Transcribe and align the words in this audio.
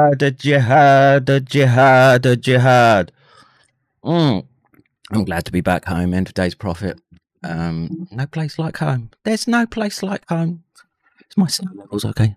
Jihad, 0.00 0.38
jihad, 0.38 1.46
jihad, 1.46 2.42
jihad. 2.42 3.12
Mm. 4.04 4.46
I'm 5.12 5.24
glad 5.24 5.44
to 5.44 5.52
be 5.52 5.60
back 5.60 5.84
home. 5.84 6.14
End 6.14 6.28
of 6.28 6.34
day's 6.34 6.54
prophet. 6.54 7.00
Um, 7.42 8.08
no 8.10 8.26
place 8.26 8.58
like 8.58 8.78
home. 8.78 9.10
There's 9.24 9.48
no 9.48 9.66
place 9.66 10.02
like 10.02 10.28
home. 10.28 10.64
It's 11.20 11.36
my 11.36 11.46
snow 11.46 11.72
levels, 11.74 12.04
okay? 12.04 12.36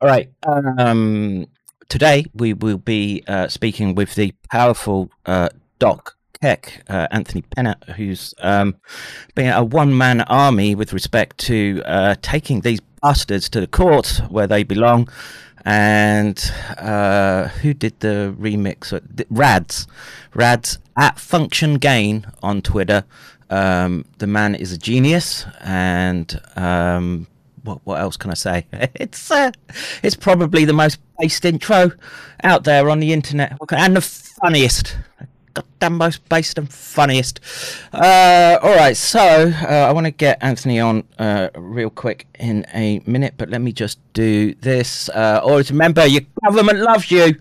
All 0.00 0.08
right. 0.08 0.30
Um, 0.46 1.46
today 1.88 2.26
we 2.34 2.52
will 2.52 2.78
be 2.78 3.22
uh, 3.26 3.48
speaking 3.48 3.94
with 3.94 4.14
the 4.14 4.32
powerful 4.50 5.10
uh, 5.26 5.48
Doc 5.78 6.16
Keck, 6.40 6.82
uh, 6.88 7.08
Anthony 7.10 7.42
Pena, 7.42 7.76
who's 7.96 8.34
um, 8.40 8.76
been 9.34 9.50
a 9.52 9.64
one 9.64 9.96
man 9.96 10.20
army 10.22 10.74
with 10.74 10.92
respect 10.92 11.38
to 11.38 11.82
uh, 11.86 12.16
taking 12.20 12.60
these 12.60 12.80
bastards 13.02 13.48
to 13.50 13.60
the 13.60 13.66
court 13.66 14.20
where 14.28 14.46
they 14.46 14.62
belong. 14.62 15.08
And 15.64 16.52
uh, 16.76 17.48
who 17.48 17.72
did 17.74 18.00
the 18.00 18.34
remix? 18.38 18.92
Rads. 19.30 19.86
Rads 20.34 20.78
at 20.96 21.18
Function 21.18 21.74
Gain 21.76 22.26
on 22.42 22.60
Twitter. 22.60 23.04
Um, 23.50 24.04
the 24.18 24.26
man 24.26 24.54
is 24.54 24.72
a 24.72 24.78
genius. 24.78 25.46
And 25.60 26.40
um, 26.56 27.26
what 27.64 27.80
what 27.84 28.00
else 28.00 28.16
can 28.16 28.30
I 28.30 28.34
say? 28.34 28.66
It's 28.94 29.30
uh, 29.30 29.50
it's 30.02 30.16
probably 30.16 30.64
the 30.64 30.72
most 30.72 31.00
based 31.18 31.44
intro 31.44 31.92
out 32.42 32.64
there 32.64 32.90
on 32.90 33.00
the 33.00 33.12
internet, 33.12 33.56
and 33.70 33.96
the 33.96 34.00
funniest. 34.00 34.96
Goddamn 35.54 35.96
most 35.98 36.28
based 36.28 36.58
and 36.58 36.72
funniest. 36.72 37.38
Uh, 37.92 38.58
all 38.60 38.74
right, 38.74 38.96
so 38.96 39.20
uh, 39.20 39.86
I 39.88 39.92
want 39.92 40.06
to 40.06 40.10
get 40.10 40.38
Anthony 40.42 40.80
on 40.80 41.04
uh, 41.18 41.48
real 41.56 41.90
quick 41.90 42.26
in 42.38 42.66
a 42.74 43.00
minute, 43.06 43.34
but 43.36 43.48
let 43.48 43.60
me 43.60 43.72
just 43.72 43.98
do 44.14 44.54
this. 44.56 45.08
Uh, 45.08 45.40
always 45.42 45.70
remember, 45.70 46.04
your 46.06 46.22
government 46.42 46.80
loves 46.80 47.08
you, 47.10 47.36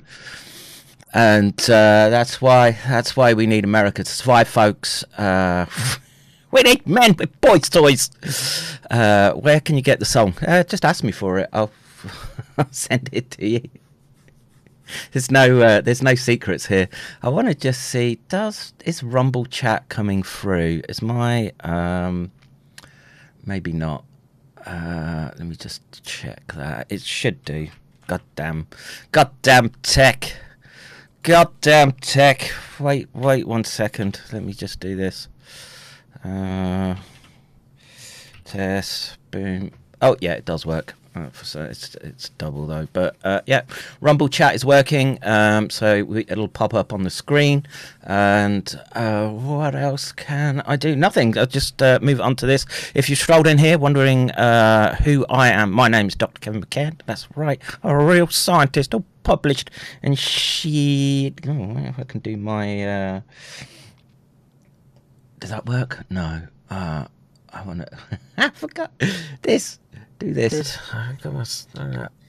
and 1.14 1.60
uh, 1.64 2.10
that's 2.10 2.40
why 2.40 2.78
that's 2.88 3.18
why 3.18 3.34
we 3.34 3.48
need 3.48 3.64
America 3.64 4.04
to 4.04 4.12
survive, 4.12 4.48
folks. 4.48 5.04
Uh, 5.18 5.66
we 6.52 6.62
need 6.62 6.86
men 6.88 7.16
with 7.18 7.42
boys' 7.42 7.68
toys. 7.68 8.12
Where 8.92 9.60
can 9.60 9.76
you 9.76 9.82
get 9.82 10.00
the 10.00 10.06
song? 10.06 10.36
Just 10.70 10.86
ask 10.86 11.04
me 11.04 11.12
for 11.12 11.40
it. 11.40 11.50
I'll, 11.52 11.72
I'll 12.60 12.72
send 12.72 13.10
it 13.12 13.32
to 13.32 13.48
you. 13.48 13.70
There's 15.12 15.32
no 15.32 15.62
uh, 15.62 15.82
there's 15.82 16.02
no 16.02 16.16
secrets 16.16 16.68
here. 16.68 16.90
I 17.22 17.30
want 17.30 17.48
to 17.48 17.56
just 17.56 17.84
see 17.84 18.20
does 18.30 18.74
is 18.86 19.04
Rumble 19.04 19.46
chat 19.46 19.90
coming 19.90 20.24
through? 20.24 20.82
Is 20.90 21.02
my 21.02 21.52
um 21.62 22.32
maybe 23.46 23.72
not. 23.72 24.04
Uh, 24.66 25.30
let 25.38 25.46
me 25.46 25.56
just 25.56 26.04
check 26.04 26.54
that. 26.54 26.88
It 26.90 27.02
should 27.02 27.44
do. 27.44 27.68
Goddamn, 28.08 28.68
goddamn 29.12 29.72
tech, 29.82 30.36
goddamn 31.22 31.94
tech. 31.94 32.52
Wait, 32.80 33.08
wait 33.14 33.48
one 33.48 33.64
second. 33.64 34.22
Let 34.32 34.44
me 34.44 34.54
just 34.54 34.80
do 34.80 34.96
this. 34.96 35.28
Uh, 36.24 36.96
test. 38.44 39.18
Boom. 39.32 39.72
Oh 40.02 40.18
yeah, 40.20 40.34
it 40.34 40.46
does 40.46 40.66
work. 40.66 40.96
Uh, 41.16 41.30
so 41.44 41.64
it's 41.64 41.96
it's 41.96 42.30
double 42.30 42.66
though, 42.66 42.88
but 42.92 43.16
uh, 43.24 43.42
yeah, 43.46 43.62
Rumble 44.02 44.28
chat 44.28 44.56
is 44.56 44.66
working. 44.66 45.20
Um, 45.22 45.70
so 45.70 46.04
we, 46.04 46.22
it'll 46.28 46.48
pop 46.48 46.74
up 46.74 46.92
on 46.92 47.04
the 47.04 47.10
screen. 47.10 47.66
And 48.04 48.80
uh, 48.94 49.30
what 49.30 49.76
else 49.76 50.12
can 50.12 50.62
I 50.62 50.76
do? 50.76 50.96
Nothing. 50.96 51.38
I'll 51.38 51.46
just 51.46 51.82
uh, 51.82 52.00
move 52.02 52.20
on 52.20 52.36
to 52.38 52.48
this. 52.48 52.66
If 52.96 53.10
you 53.10 53.16
strolled 53.16 53.46
in 53.46 53.60
here 53.60 53.78
wondering 53.78 54.32
uh, 54.32 54.96
who 54.96 55.26
I 55.30 55.50
am, 55.50 55.72
my 55.72 55.88
name 55.88 56.08
is 56.08 56.16
Dr. 56.16 56.40
Kevin 56.40 56.64
McCann. 56.64 57.00
That's 57.06 57.28
right, 57.36 57.62
a 57.84 57.96
real 57.96 58.28
scientist, 58.28 58.96
all 58.96 59.06
published 59.22 59.70
and 60.02 60.18
she. 60.18 61.34
Oh, 61.48 61.78
if 61.78 62.00
I 62.00 62.04
can 62.04 62.22
do 62.22 62.38
my. 62.38 62.84
Uh, 62.84 63.22
does 65.40 65.52
that 65.52 65.66
work? 65.66 66.06
No. 66.10 66.48
I 67.54 67.62
want 67.66 67.82
to. 67.82 67.98
I 68.38 68.50
forgot 68.50 68.92
this. 69.44 69.80
Do 70.24 70.34
this. 70.34 70.78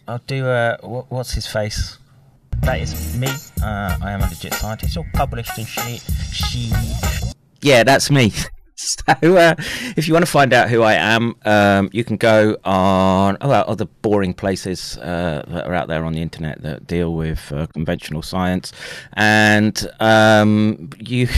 I'll 0.09 0.21
do. 0.27 0.47
Uh, 0.47 0.77
what's 0.83 1.31
his 1.31 1.47
face? 1.47 1.97
That 2.63 2.81
is 2.81 3.17
me. 3.17 3.29
Uh, 3.63 3.97
I 4.03 4.11
am 4.11 4.21
a 4.21 4.29
legit 4.29 4.53
scientist. 4.55 4.97
All 4.97 5.07
published 5.15 5.57
and 5.57 5.67
shit. 5.69 6.01
She. 6.33 6.73
Yeah, 7.61 7.85
that's 7.85 8.11
me. 8.11 8.33
So, 8.77 9.37
uh, 9.37 9.55
if 9.97 10.09
you 10.09 10.13
want 10.13 10.27
to 10.27 10.31
find 10.31 10.53
out 10.53 10.69
who 10.69 10.83
I 10.83 10.95
am, 10.95 11.37
um, 11.45 11.91
you 11.93 12.03
can 12.03 12.17
go 12.17 12.57
on 12.65 13.39
oh, 13.41 13.49
well, 13.49 13.65
other 13.69 13.85
boring 13.85 14.35
places 14.35 14.99
uh, 14.99 15.45
that 15.47 15.67
are 15.67 15.75
out 15.75 15.87
there 15.87 16.05
on 16.05 16.13
the 16.13 16.21
internet 16.21 16.61
that 16.63 16.87
deal 16.87 17.15
with 17.15 17.53
uh, 17.53 17.69
conventional 17.69 18.21
science, 18.21 18.73
and 19.13 19.89
um, 20.01 20.91
you 20.99 21.29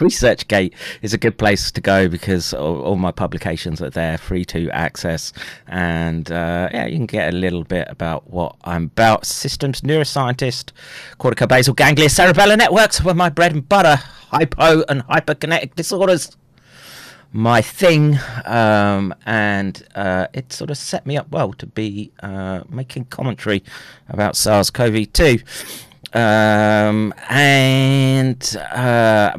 ResearchGate 0.00 0.72
is 1.02 1.14
a 1.14 1.18
good 1.18 1.38
place 1.38 1.70
to 1.70 1.80
go 1.80 2.08
because 2.08 2.52
all, 2.52 2.82
all 2.82 2.96
my 2.96 3.12
publications 3.12 3.80
are 3.80 3.90
there, 3.90 4.18
free 4.18 4.44
to 4.46 4.70
access, 4.70 5.32
and 5.66 6.30
uh, 6.30 6.68
yeah, 6.72 6.86
you 6.86 6.96
can 6.96 7.06
get 7.06 7.32
a 7.32 7.36
little 7.36 7.64
bit 7.64 7.86
about 7.88 8.28
what 8.30 8.56
I'm 8.64 8.84
about. 8.84 9.26
Systems 9.26 9.82
neuroscientist, 9.82 10.72
corticobasal 11.18 11.76
ganglia 11.76 12.08
cerebellar 12.08 12.58
networks 12.58 13.02
were 13.02 13.14
my 13.14 13.28
bread 13.28 13.52
and 13.52 13.68
butter. 13.68 13.96
Hypo 14.30 14.84
and 14.88 15.02
hyperkinetic 15.06 15.74
disorders 15.74 16.36
my 17.32 17.62
thing, 17.62 18.18
um, 18.44 19.14
and 19.24 19.86
uh, 19.94 20.26
it 20.32 20.52
sort 20.52 20.70
of 20.70 20.76
set 20.76 21.06
me 21.06 21.16
up 21.16 21.30
well 21.30 21.52
to 21.54 21.66
be 21.66 22.10
uh, 22.22 22.62
making 22.68 23.04
commentary 23.06 23.62
about 24.08 24.36
SARS-CoV-2. 24.36 25.42
Um, 26.12 27.14
and 27.28 28.56
uh, 28.72 29.36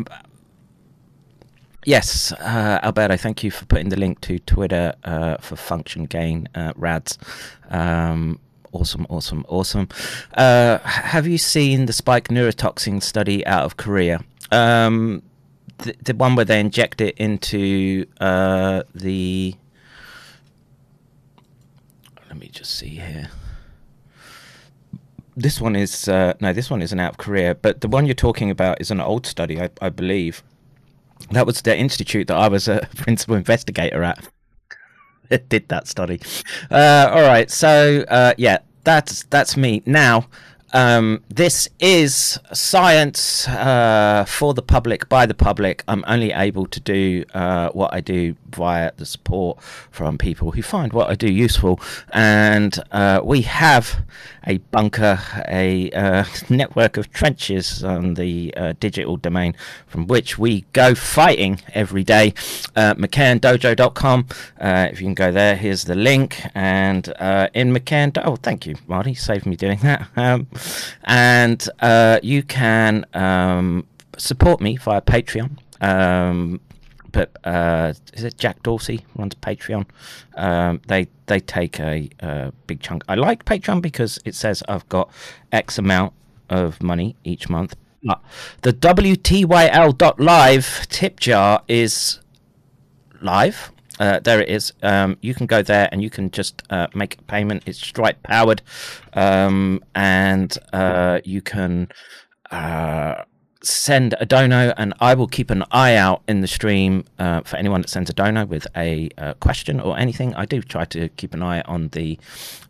yes, 1.85 2.31
uh, 2.33 2.79
Alberto, 2.83 3.17
thank 3.17 3.43
you 3.43 3.51
for 3.51 3.65
putting 3.65 3.89
the 3.89 3.97
link 3.97 4.21
to 4.21 4.39
Twitter 4.39 4.93
uh, 5.03 5.37
for 5.37 5.55
Function 5.55 6.05
Gain 6.05 6.47
uh, 6.55 6.73
Rads. 6.75 7.17
Um, 7.69 8.39
awesome, 8.71 9.05
awesome, 9.09 9.45
awesome. 9.47 9.89
Uh, 10.35 10.79
have 10.79 11.27
you 11.27 11.37
seen 11.37 11.85
the 11.85 11.93
spike 11.93 12.27
neurotoxin 12.27 13.01
study 13.01 13.45
out 13.45 13.65
of 13.65 13.77
Korea? 13.77 14.21
Um, 14.51 15.23
the, 15.79 15.95
the 16.03 16.13
one 16.13 16.35
where 16.35 16.45
they 16.45 16.59
inject 16.59 17.01
it 17.01 17.17
into 17.17 18.05
uh, 18.19 18.83
the. 18.93 19.55
Let 22.27 22.37
me 22.39 22.47
just 22.47 22.77
see 22.77 22.89
here. 22.89 23.29
This 25.35 25.61
one 25.61 25.75
is 25.75 26.07
uh, 26.07 26.33
no, 26.39 26.53
this 26.53 26.69
one 26.69 26.81
isn't 26.81 26.99
out 26.99 27.11
of 27.11 27.17
Korea, 27.17 27.55
but 27.55 27.81
the 27.81 27.87
one 27.87 28.05
you're 28.05 28.13
talking 28.13 28.49
about 28.51 28.81
is 28.81 28.91
an 28.91 29.01
old 29.01 29.25
study, 29.25 29.61
I, 29.61 29.69
I 29.81 29.89
believe. 29.89 30.43
That 31.31 31.45
was 31.45 31.61
the 31.61 31.77
institute 31.77 32.27
that 32.27 32.37
I 32.37 32.47
was 32.47 32.67
a 32.67 32.87
principal 32.95 33.35
investigator 33.35 34.03
at. 34.03 34.27
It 35.29 35.49
did 35.49 35.69
that 35.69 35.87
study. 35.87 36.21
Uh, 36.69 37.09
all 37.11 37.21
right, 37.21 37.49
so 37.49 38.03
uh, 38.07 38.33
yeah, 38.37 38.59
that's 38.83 39.23
that's 39.23 39.55
me 39.57 39.81
now. 39.85 40.27
Um, 40.73 41.23
this 41.29 41.67
is 41.79 42.39
science 42.53 43.47
uh, 43.47 44.25
for 44.25 44.53
the 44.53 44.61
public, 44.61 45.09
by 45.09 45.25
the 45.25 45.33
public. 45.33 45.83
I'm 45.87 46.03
only 46.07 46.31
able 46.31 46.65
to 46.67 46.79
do 46.79 47.25
uh, 47.33 47.69
what 47.69 47.93
I 47.93 47.99
do 47.99 48.35
via 48.49 48.91
the 48.95 49.05
support 49.05 49.61
from 49.61 50.17
people 50.17 50.51
who 50.51 50.61
find 50.61 50.93
what 50.93 51.09
I 51.09 51.15
do 51.15 51.31
useful. 51.31 51.79
And 52.13 52.79
uh, 52.91 53.19
we 53.23 53.41
have 53.41 54.05
a 54.45 54.57
bunker, 54.57 55.19
a 55.47 55.91
uh, 55.91 56.25
network 56.49 56.97
of 56.97 57.11
trenches 57.11 57.83
on 57.83 58.15
the 58.15 58.53
uh, 58.55 58.73
digital 58.79 59.17
domain 59.17 59.55
from 59.87 60.07
which 60.07 60.37
we 60.37 60.61
go 60.73 60.95
fighting 60.95 61.61
every 61.73 62.03
day. 62.03 62.33
Uh, 62.75 62.93
McCannDojo.com. 62.95 64.27
Uh, 64.59 64.87
if 64.91 64.99
you 65.01 65.07
can 65.07 65.13
go 65.13 65.31
there, 65.31 65.55
here's 65.55 65.85
the 65.85 65.95
link. 65.95 66.41
And 66.55 67.11
uh, 67.19 67.49
in 67.53 67.73
McCann, 67.73 68.19
oh, 68.23 68.35
thank 68.35 68.65
you, 68.65 68.75
Marty, 68.87 69.13
saved 69.13 69.45
me 69.45 69.55
doing 69.55 69.79
that. 69.79 70.07
Um, 70.21 70.47
and 71.05 71.67
uh, 71.79 72.19
you 72.21 72.43
can 72.43 73.05
um, 73.13 73.87
support 74.17 74.61
me 74.61 74.77
via 74.77 75.01
Patreon. 75.01 75.57
Um, 75.81 76.59
but 77.11 77.37
uh, 77.43 77.93
is 78.13 78.23
it 78.23 78.37
Jack 78.37 78.63
Dorsey 78.63 79.05
runs 79.15 79.35
Patreon? 79.35 79.85
Um, 80.35 80.81
they 80.87 81.07
they 81.27 81.39
take 81.39 81.79
a, 81.79 82.09
a 82.19 82.51
big 82.67 82.81
chunk. 82.81 83.03
I 83.07 83.15
like 83.15 83.45
Patreon 83.45 83.81
because 83.81 84.19
it 84.25 84.35
says 84.35 84.63
I've 84.67 84.87
got 84.89 85.11
X 85.51 85.77
amount 85.77 86.13
of 86.49 86.81
money 86.81 87.15
each 87.23 87.49
month. 87.49 87.75
But 88.03 88.21
the 88.61 88.73
WTYL.live 88.73 90.87
tip 90.89 91.19
jar 91.19 91.63
is 91.67 92.19
live. 93.21 93.71
Uh, 93.99 94.19
there 94.19 94.41
it 94.41 94.49
is. 94.49 94.73
Um, 94.81 95.17
you 95.21 95.35
can 95.35 95.45
go 95.45 95.61
there 95.61 95.87
and 95.91 96.01
you 96.01 96.09
can 96.09 96.31
just 96.31 96.63
uh, 96.71 96.87
make 96.95 97.19
a 97.19 97.21
payment. 97.23 97.63
It's 97.67 97.79
Stripe 97.79 98.23
powered, 98.23 98.63
um, 99.13 99.83
and 99.93 100.57
uh, 100.73 101.19
you 101.23 101.41
can 101.41 101.89
uh, 102.49 103.23
send 103.63 104.15
a 104.19 104.25
dono, 104.25 104.73
and 104.77 104.93
I 104.99 105.13
will 105.13 105.27
keep 105.27 105.49
an 105.49 105.63
eye 105.71 105.95
out 105.95 106.21
in 106.27 106.41
the 106.41 106.47
stream 106.47 107.05
uh, 107.19 107.41
for 107.41 107.57
anyone 107.57 107.81
that 107.81 107.89
sends 107.89 108.09
a 108.09 108.13
dono 108.13 108.45
with 108.45 108.67
a 108.75 109.09
uh, 109.17 109.33
question 109.35 109.79
or 109.79 109.97
anything. 109.97 110.33
I 110.35 110.45
do 110.45 110.61
try 110.61 110.85
to 110.85 111.09
keep 111.09 111.33
an 111.33 111.43
eye 111.43 111.61
on 111.61 111.89
the 111.89 112.19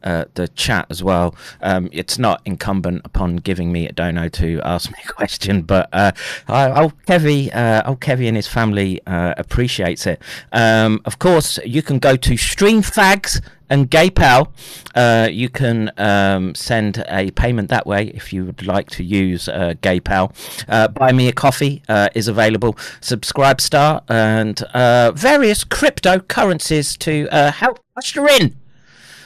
uh, 0.04 0.26
the 0.34 0.48
chat 0.50 0.88
as 0.90 1.04
well. 1.04 1.36
Um, 1.62 1.90
it's 1.92 2.18
not 2.18 2.42
incumbent 2.46 3.02
upon 3.06 3.38
giving 3.38 3.72
me 3.72 3.88
a 3.88 3.92
dono 3.92 4.30
to 4.30 4.62
ask 4.64 4.90
me 4.90 4.98
a 5.08 5.08
question, 5.14 5.62
but 5.62 5.90
uh, 5.94 6.12
old 6.50 6.94
Kevy, 7.06 7.54
uh, 7.56 7.84
old 7.86 8.02
Kevy 8.02 8.28
and 8.28 8.36
his 8.36 8.48
family 8.48 9.00
uh, 9.08 9.34
appreciates 9.38 10.06
it. 10.08 10.22
Um, 10.52 11.02
of 11.06 11.20
course, 11.20 11.60
you 11.66 11.82
can 11.82 12.00
go 12.00 12.16
to 12.16 12.34
StreamFags 12.34 13.42
and 13.72 13.90
GayPal, 13.90 14.52
uh, 14.96 15.30
you 15.32 15.48
can 15.50 15.92
um, 15.98 16.54
send 16.54 17.04
a 17.08 17.32
payment 17.32 17.70
that 17.70 17.88
way 17.88 18.08
if 18.10 18.34
you 18.34 18.44
would 18.46 18.68
like 18.68 18.90
to 18.92 19.04
use 19.04 19.48
uh, 19.48 19.74
GayPal. 19.82 20.36
Uh, 20.68 20.90
Buy 20.90 21.14
Me 21.14 21.30
a 21.30 21.32
Coffee 21.32 21.82
uh, 21.88 22.10
is 22.14 22.28
available. 22.28 22.78
Subscribe 23.00 23.62
Star 23.62 24.04
and 24.10 24.62
uh, 24.74 25.14
various 25.16 25.64
cryptocurrencies 25.64 26.98
to 27.00 27.30
uh, 27.32 27.52
help 27.52 27.80
usher 27.96 28.28
in 28.28 28.58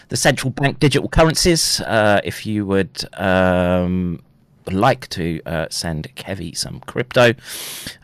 the 0.09 0.17
central 0.17 0.51
bank 0.51 0.79
digital 0.79 1.09
currencies. 1.09 1.81
If 1.87 2.45
you 2.45 2.67
would 2.67 3.03
um, 3.15 4.21
like 4.73 5.07
to 5.09 5.41
uh, 5.45 5.67
send 5.69 6.13
Kevy 6.15 6.55
some 6.57 6.79
crypto, 6.81 7.33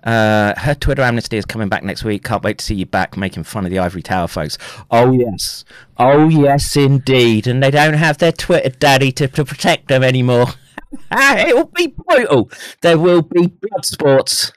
uh, 0.04 0.54
her 0.58 0.76
Twitter 0.76 1.02
amnesty 1.02 1.38
is 1.38 1.45
coming 1.45 1.69
back 1.69 1.84
next 1.84 2.04
week. 2.04 2.24
Can't 2.24 2.43
wait 2.43 2.60
to 2.60 2.65
see 2.65 2.76
you 2.76 2.86
back 2.86 3.17
making 3.17 3.43
fun 3.43 3.65
of 3.65 3.71
the 3.71 3.80
Ivory 3.80 4.02
Tower, 4.02 4.28
folks. 4.28 4.58
Oh 4.89 5.12
yes, 5.12 5.65
oh 5.97 6.30
yes, 6.30 6.76
indeed. 6.76 7.47
And 7.47 7.62
they 7.62 7.71
don't 7.71 7.93
have 7.93 8.17
their 8.17 8.32
Twitter 8.32 8.69
daddy 8.69 9.12
to, 9.13 9.28
to 9.28 9.45
protect 9.45 9.88
them 9.88 10.04
anymore. 10.04 10.47
it 11.12 11.56
will 11.56 11.71
be 11.76 11.88
brutal. 11.88 12.50
There 12.82 12.97
will 12.97 13.21
be 13.21 13.47
blood 13.47 13.86
sports. 13.86 14.52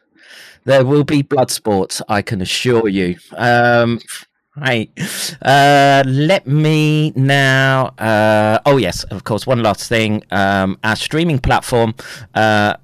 There 0.65 0.85
will 0.85 1.05
be 1.05 1.23
blood 1.23 1.51
sports. 1.51 2.01
I 2.09 2.23
can 2.23 2.41
assure 2.41 2.89
you. 2.89 3.17
Um, 3.37 4.01
Right. 4.57 4.89
Uh, 5.43 6.05
let 6.07 6.47
me 6.47 7.11
now. 7.17 7.87
Uh, 7.99 8.61
oh, 8.65 8.77
yes, 8.77 9.03
of 9.05 9.25
course. 9.25 9.47
One 9.47 9.63
last 9.63 9.89
thing. 9.89 10.23
Um, 10.31 10.79
our 10.85 10.95
streaming 10.95 11.41
platform. 11.41 11.95
Uh, 12.35 12.77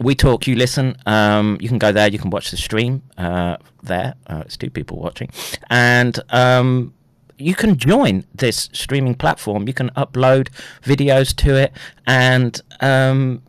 we 0.00 0.16
talk, 0.16 0.48
you 0.48 0.56
listen. 0.56 0.96
Um, 1.06 1.58
you 1.60 1.68
can 1.68 1.78
go 1.78 1.92
there. 1.92 2.08
You 2.08 2.18
can 2.18 2.30
watch 2.30 2.50
the 2.50 2.56
stream 2.56 3.02
uh, 3.16 3.56
there. 3.84 4.14
Uh, 4.26 4.42
it's 4.44 4.56
two 4.56 4.70
people 4.70 4.98
watching, 4.98 5.30
and 5.70 6.18
um, 6.30 6.92
you 7.38 7.54
can 7.54 7.76
join 7.76 8.24
this 8.34 8.68
streaming 8.72 9.14
platform. 9.14 9.68
You 9.68 9.74
can 9.74 9.90
upload 9.90 10.48
videos 10.82 11.34
to 11.36 11.56
it, 11.56 11.72
and 12.06 12.60
um, 12.80 13.42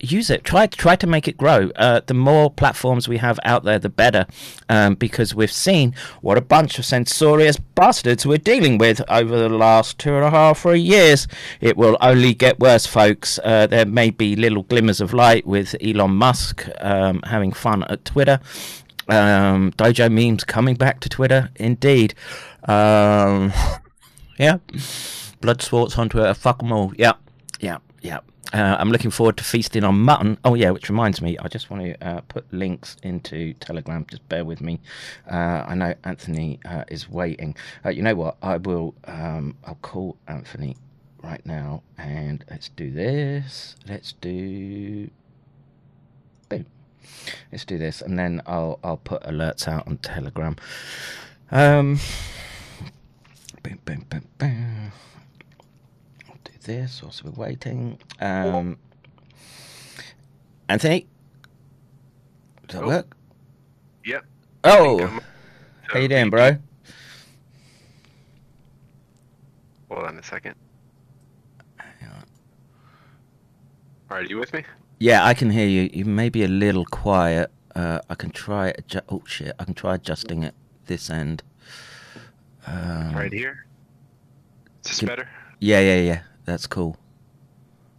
use 0.00 0.30
it. 0.30 0.44
Try 0.44 0.66
try 0.66 0.96
to 0.96 1.06
make 1.06 1.28
it 1.28 1.36
grow. 1.36 1.70
Uh, 1.76 2.00
the 2.06 2.14
more 2.14 2.50
platforms 2.50 3.08
we 3.08 3.18
have 3.18 3.38
out 3.44 3.64
there, 3.64 3.78
the 3.78 3.88
better, 3.88 4.26
um, 4.68 4.94
because 4.94 5.34
we've 5.34 5.52
seen 5.52 5.94
what 6.20 6.38
a 6.38 6.40
bunch 6.40 6.78
of 6.78 6.84
censorious 6.84 7.56
bastards 7.56 8.26
we're 8.26 8.38
dealing 8.38 8.78
with 8.78 9.00
over 9.08 9.36
the 9.36 9.48
last 9.48 9.98
two 9.98 10.14
and 10.14 10.24
a 10.24 10.30
half, 10.30 10.60
three 10.60 10.80
years. 10.80 11.26
It 11.60 11.76
will 11.76 11.96
only 12.00 12.34
get 12.34 12.60
worse, 12.60 12.86
folks. 12.86 13.38
Uh, 13.42 13.66
there 13.66 13.86
may 13.86 14.10
be 14.10 14.36
little 14.36 14.62
glimmers 14.64 15.00
of 15.00 15.12
light 15.12 15.46
with 15.46 15.74
Elon 15.80 16.12
Musk 16.12 16.68
um, 16.80 17.20
having 17.24 17.52
fun 17.52 17.84
at 17.84 18.04
Twitter. 18.04 18.40
Um, 19.08 19.72
Dojo 19.72 20.10
memes 20.12 20.44
coming 20.44 20.74
back 20.76 21.00
to 21.00 21.08
Twitter, 21.08 21.50
indeed. 21.56 22.14
Um, 22.64 23.52
yeah, 24.38 24.58
blood 25.40 25.62
sports 25.62 25.98
on 25.98 26.08
Twitter. 26.08 26.34
Fuck 26.34 26.58
them 26.58 26.72
all. 26.72 26.92
Yeah, 26.96 27.14
yeah, 27.60 27.78
yeah. 28.02 28.20
Uh, 28.52 28.76
I'm 28.78 28.90
looking 28.90 29.10
forward 29.10 29.36
to 29.36 29.44
feasting 29.44 29.84
on 29.84 29.98
mutton. 30.00 30.38
Oh 30.42 30.54
yeah, 30.54 30.70
which 30.70 30.88
reminds 30.88 31.20
me, 31.20 31.36
I 31.38 31.48
just 31.48 31.70
want 31.70 31.82
to 31.82 32.06
uh, 32.06 32.20
put 32.22 32.50
links 32.52 32.96
into 33.02 33.52
Telegram. 33.54 34.06
Just 34.10 34.26
bear 34.28 34.44
with 34.44 34.62
me. 34.62 34.80
Uh, 35.30 35.64
I 35.66 35.74
know 35.74 35.94
Anthony 36.04 36.58
uh, 36.64 36.84
is 36.88 37.10
waiting. 37.10 37.54
Uh, 37.84 37.90
you 37.90 38.02
know 38.02 38.14
what? 38.14 38.36
I 38.42 38.56
will. 38.56 38.94
Um, 39.04 39.56
I'll 39.64 39.74
call 39.76 40.16
Anthony 40.26 40.76
right 41.22 41.44
now, 41.44 41.82
and 41.98 42.42
let's 42.50 42.70
do 42.70 42.90
this. 42.90 43.76
Let's 43.86 44.14
do. 44.14 45.10
Boom. 46.48 46.64
Let's 47.52 47.66
do 47.66 47.76
this, 47.76 48.00
and 48.00 48.18
then 48.18 48.40
I'll 48.46 48.78
I'll 48.82 48.96
put 48.96 49.22
alerts 49.24 49.68
out 49.68 49.86
on 49.86 49.98
Telegram. 49.98 50.56
Um. 51.50 51.98
Boom, 53.62 53.78
boom, 53.84 54.06
boom, 54.08 54.24
boom 54.38 54.92
this 56.62 57.02
whilst 57.02 57.24
we're 57.24 57.30
waiting. 57.32 57.98
Um, 58.20 58.78
Anthony, 60.68 61.06
does 62.66 62.80
that 62.80 62.84
Oh. 62.84 62.88
work? 62.88 63.16
Yep. 64.04 64.24
Oh, 64.64 65.00
I'm- 65.00 65.20
how 65.92 65.98
you 65.98 66.08
doing, 66.08 66.30
bro? 66.30 66.58
Hold 69.90 70.04
on 70.04 70.18
a 70.18 70.22
second. 70.22 70.54
All 74.10 74.16
right, 74.16 74.28
you 74.30 74.38
with 74.38 74.54
me? 74.54 74.64
Yeah, 74.98 75.22
I 75.26 75.34
can 75.34 75.50
hear 75.50 75.66
you. 75.68 75.90
You 75.92 76.06
may 76.06 76.30
be 76.30 76.42
a 76.42 76.48
little 76.48 76.86
quiet. 76.86 77.50
Uh, 77.74 78.00
I 78.08 78.14
can 78.14 78.30
try. 78.30 78.72
Adju- 78.72 79.02
oh 79.10 79.22
shit! 79.26 79.52
I 79.58 79.64
can 79.64 79.74
try 79.74 79.96
adjusting 79.96 80.42
it 80.44 80.54
this 80.86 81.10
end. 81.10 81.42
Um, 82.66 83.14
Right 83.14 83.30
here. 83.32 83.66
Is 84.82 84.90
this 84.90 84.98
Can- 85.00 85.08
better? 85.08 85.28
Yeah, 85.60 85.80
yeah, 85.80 86.00
yeah. 86.00 86.22
That's 86.48 86.66
cool. 86.66 86.96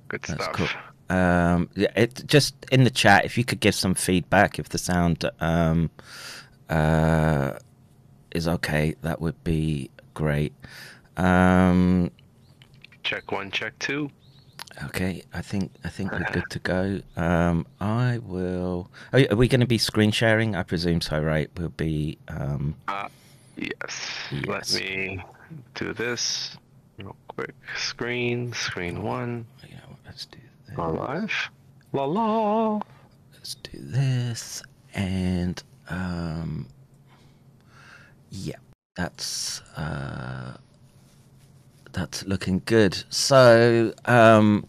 Good 0.08 0.24
That's 0.24 0.44
stuff. 0.44 0.56
cool. 0.56 1.16
Um, 1.16 1.70
yeah, 1.76 1.92
it 1.96 2.24
just 2.26 2.56
in 2.72 2.84
the 2.84 2.90
chat 2.90 3.26
if 3.26 3.38
you 3.38 3.44
could 3.44 3.60
give 3.60 3.76
some 3.76 3.94
feedback 3.94 4.58
if 4.58 4.70
the 4.70 4.80
sound 4.80 5.24
um, 5.40 5.92
uh, 6.68 7.54
is 8.32 8.48
okay, 8.48 8.96
that 9.04 9.22
would 9.22 9.42
be 9.44 9.92
great. 10.16 10.52
Um, 11.16 12.10
Check 13.04 13.32
one, 13.32 13.52
check 13.52 13.78
two. 13.78 14.10
okay, 14.86 15.22
I 15.32 15.42
think 15.44 15.72
I 15.84 15.90
think 15.90 16.12
we're 16.12 16.26
good 16.32 16.50
to 16.50 16.60
go. 16.60 17.02
Um, 17.18 17.68
I 17.80 18.18
will. 18.18 18.90
Are, 19.14 19.20
are 19.30 19.36
we 19.36 19.48
going 19.48 19.62
to 19.62 19.68
be 19.68 19.78
screen 19.78 20.10
sharing? 20.10 20.56
I 20.56 20.64
presume 20.64 21.02
so, 21.02 21.22
right? 21.22 21.52
We'll 21.56 21.70
be. 21.70 22.18
Um, 22.28 22.76
Yes. 23.58 24.10
Yes. 24.32 24.74
Let 24.74 24.82
me 24.84 25.24
do 25.76 25.94
this 25.94 26.58
real 27.04 27.16
quick. 27.28 27.56
Screen, 27.78 28.54
screen 28.54 29.02
one. 29.04 29.46
you 29.68 29.76
know, 29.76 29.98
let's 30.06 30.26
do 30.26 30.40
this. 30.68 30.78
Live. 30.78 31.50
La 31.94 32.06
la. 32.06 32.80
Let's 33.34 33.56
do 33.56 33.80
this 33.80 34.64
and 34.94 35.62
um, 35.90 36.68
yeah, 38.30 38.58
that's 38.96 39.62
uh, 39.76 40.54
that's 41.92 42.26
looking 42.26 42.62
good. 42.66 43.04
So 43.10 43.94
um, 44.06 44.66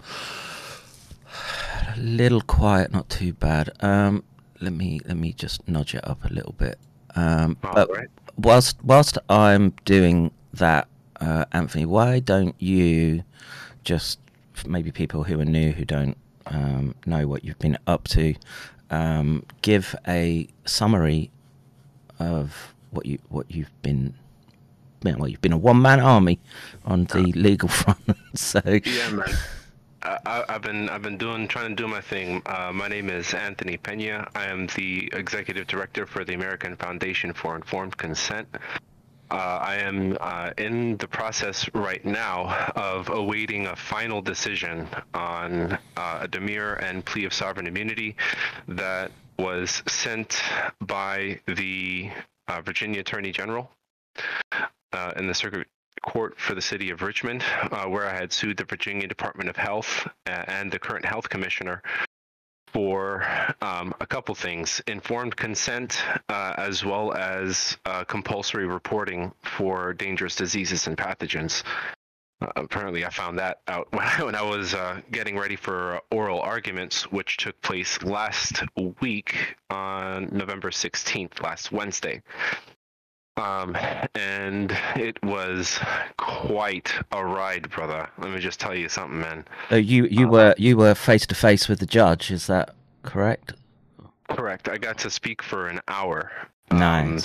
a 1.95 1.97
little 1.99 2.41
quiet, 2.41 2.93
not 2.93 3.09
too 3.09 3.33
bad. 3.33 3.71
Um, 3.81 4.25
let 4.61 4.73
me 4.73 5.01
let 5.05 5.17
me 5.17 5.33
just 5.33 5.67
nudge 5.69 5.95
it 5.95 6.07
up 6.07 6.25
a 6.25 6.33
little 6.33 6.55
bit. 6.57 6.79
Um, 7.17 7.57
but 7.61 7.91
right. 7.91 8.09
whilst 8.37 8.83
whilst 8.85 9.19
I'm 9.29 9.75
doing 9.85 10.31
that, 10.55 10.89
uh, 11.21 11.45
Anthony, 11.53 11.87
why 11.87 12.21
don't 12.21 12.55
you 12.59 13.25
just 13.85 14.19
maybe 14.67 14.91
people 14.91 15.25
who 15.25 15.41
are 15.41 15.45
new 15.45 15.73
who 15.73 15.85
don't 15.85 16.17
um, 16.47 16.95
know 17.07 17.27
what 17.27 17.45
you've 17.45 17.59
been 17.59 17.79
up 17.87 18.09
to, 18.09 18.35
um, 18.91 19.45
give 19.63 19.95
a 20.09 20.49
summary 20.65 21.31
of 22.19 22.75
what 22.91 23.07
you 23.07 23.19
what 23.29 23.51
you've 23.51 23.83
been. 23.83 24.15
Well, 25.03 25.29
you've 25.29 25.41
been 25.41 25.53
a 25.55 25.59
one 25.59 25.81
man 25.81 25.99
army 26.01 26.41
on 26.85 27.05
the 27.05 27.33
legal 27.33 27.69
front, 27.81 28.17
so 28.35 28.61
Yeah, 28.67 29.11
man. 29.11 29.29
I, 30.03 30.19
I, 30.27 30.45
I've 30.49 30.63
been 30.63 30.89
I've 30.89 31.03
been 31.03 31.19
doing 31.19 31.49
trying 31.49 31.75
to 31.75 31.83
do 31.83 31.89
my 31.89 32.01
thing. 32.01 32.43
Uh, 32.47 32.73
my 32.75 32.89
name 32.89 33.09
is 33.09 33.33
Anthony 33.33 33.77
Pena. 33.77 34.29
I 34.35 34.47
am 34.47 34.67
the 34.69 35.11
executive 35.15 35.67
director 35.67 36.07
for 36.07 36.25
the 36.25 36.35
American 36.35 36.77
Foundation 36.77 37.33
for 37.33 37.57
Informed 37.57 37.97
Consent. 37.97 38.49
Uh, 39.31 39.59
I 39.63 39.77
am 39.77 40.19
uh, 40.21 40.51
in 40.59 40.97
the 40.97 41.07
process 41.07 41.73
right 41.73 42.05
now 42.05 42.73
of 42.75 43.11
awaiting 43.11 43.69
a 43.69 43.77
final 43.77 44.21
decision 44.21 44.89
on 45.15 45.79
uh, 45.97 46.19
a 46.23 46.29
demur 46.29 46.75
and 46.75 47.05
plea 47.05 47.27
of 47.27 47.33
sovereign 47.33 47.69
immunity 47.69 48.17
that 48.67 49.13
was 49.39 49.85
sent 49.87 50.43
by 50.81 51.39
the 51.47 52.11
uh, 52.49 52.61
Virginia 52.63 53.01
Attorney 53.01 53.31
General 53.31 53.71
uh, 54.93 55.13
in 55.17 55.29
the 55.29 55.35
Circuit 55.35 55.69
Court 56.03 56.35
for 56.37 56.55
the 56.57 56.63
City 56.63 56.91
of 56.91 57.03
Richmond, 57.03 57.43
where 57.87 58.07
I 58.07 58.15
had 58.15 58.33
sued 58.33 58.57
the 58.57 58.65
Virginia 58.65 59.07
Department 59.07 59.49
of 59.49 59.57
Health 59.57 60.09
and 60.27 60.73
the 60.73 60.79
current 60.79 61.05
health 61.05 61.29
commissioner 61.29 61.83
for 62.73 63.27
um, 63.61 63.95
a 64.01 64.07
couple 64.07 64.35
things 64.35 64.81
informed 64.87 65.37
consent 65.37 66.03
uh, 66.29 66.55
as 66.57 66.85
well 66.85 67.13
as 67.13 67.77
uh, 67.85 68.05
compulsory 68.05 68.67
reporting 68.67 69.33
for 69.43 69.93
dangerous 69.93 70.37
diseases 70.37 70.87
and 70.87 70.97
pathogens. 70.97 71.63
Uh, 72.41 72.49
apparently, 72.57 73.05
I 73.05 73.11
found 73.11 73.39
that 73.39 73.61
out 73.69 73.89
when 73.93 74.03
I, 74.07 74.25
when 74.25 74.35
I 74.35 74.43
was 74.43 74.75
uh, 74.75 75.01
getting 75.11 75.37
ready 75.39 75.57
for 75.57 76.01
oral 76.11 76.41
arguments, 76.41 77.11
which 77.11 77.37
took 77.37 77.61
place 77.61 78.03
last 78.03 78.63
week 79.01 79.57
on 79.69 80.29
November 80.33 80.71
16th, 80.71 81.43
last 81.43 81.73
Wednesday. 81.73 82.23
Um, 83.37 83.77
and 84.15 84.77
it 84.97 85.23
was 85.23 85.79
quite 86.19 86.93
a 87.13 87.25
ride, 87.25 87.71
brother. 87.71 88.09
Let 88.19 88.33
me 88.33 88.41
just 88.41 88.61
tell 88.61 88.75
you 88.75 88.89
something, 88.89 89.21
man. 89.21 89.45
uh, 89.73 89.77
you 89.77 90.07
you 90.07 90.29
were 90.29 90.55
you 90.59 90.77
were 90.77 90.95
face 90.95 91.27
to 91.27 91.35
face 91.35 91.69
with 91.69 91.79
the 91.79 91.87
judge. 91.87 92.31
Is 92.31 92.47
that 92.49 92.75
correct? 93.03 93.55
Correct. 94.29 94.69
I 94.69 94.79
got 94.79 94.99
to 94.99 95.11
speak 95.11 95.43
for 95.43 95.69
an 95.69 95.81
hour. 95.89 96.31
Um, 96.71 97.19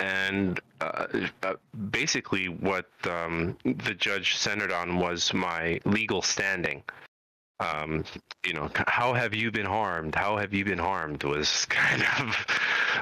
and 0.00 0.60
uh, 0.80 1.06
uh, 1.42 1.54
basically, 1.90 2.48
what 2.48 2.90
um, 3.08 3.56
the 3.64 3.94
judge 3.94 4.36
centered 4.36 4.72
on 4.72 4.98
was 4.98 5.32
my 5.34 5.80
legal 5.84 6.22
standing. 6.22 6.82
Um, 7.60 8.04
you 8.44 8.52
know, 8.52 8.70
how 8.74 9.14
have 9.14 9.34
you 9.34 9.50
been 9.50 9.66
harmed? 9.66 10.14
How 10.14 10.36
have 10.36 10.52
you 10.52 10.64
been 10.64 10.78
harmed? 10.78 11.22
Was 11.24 11.64
kind 11.70 12.04
of 12.20 12.46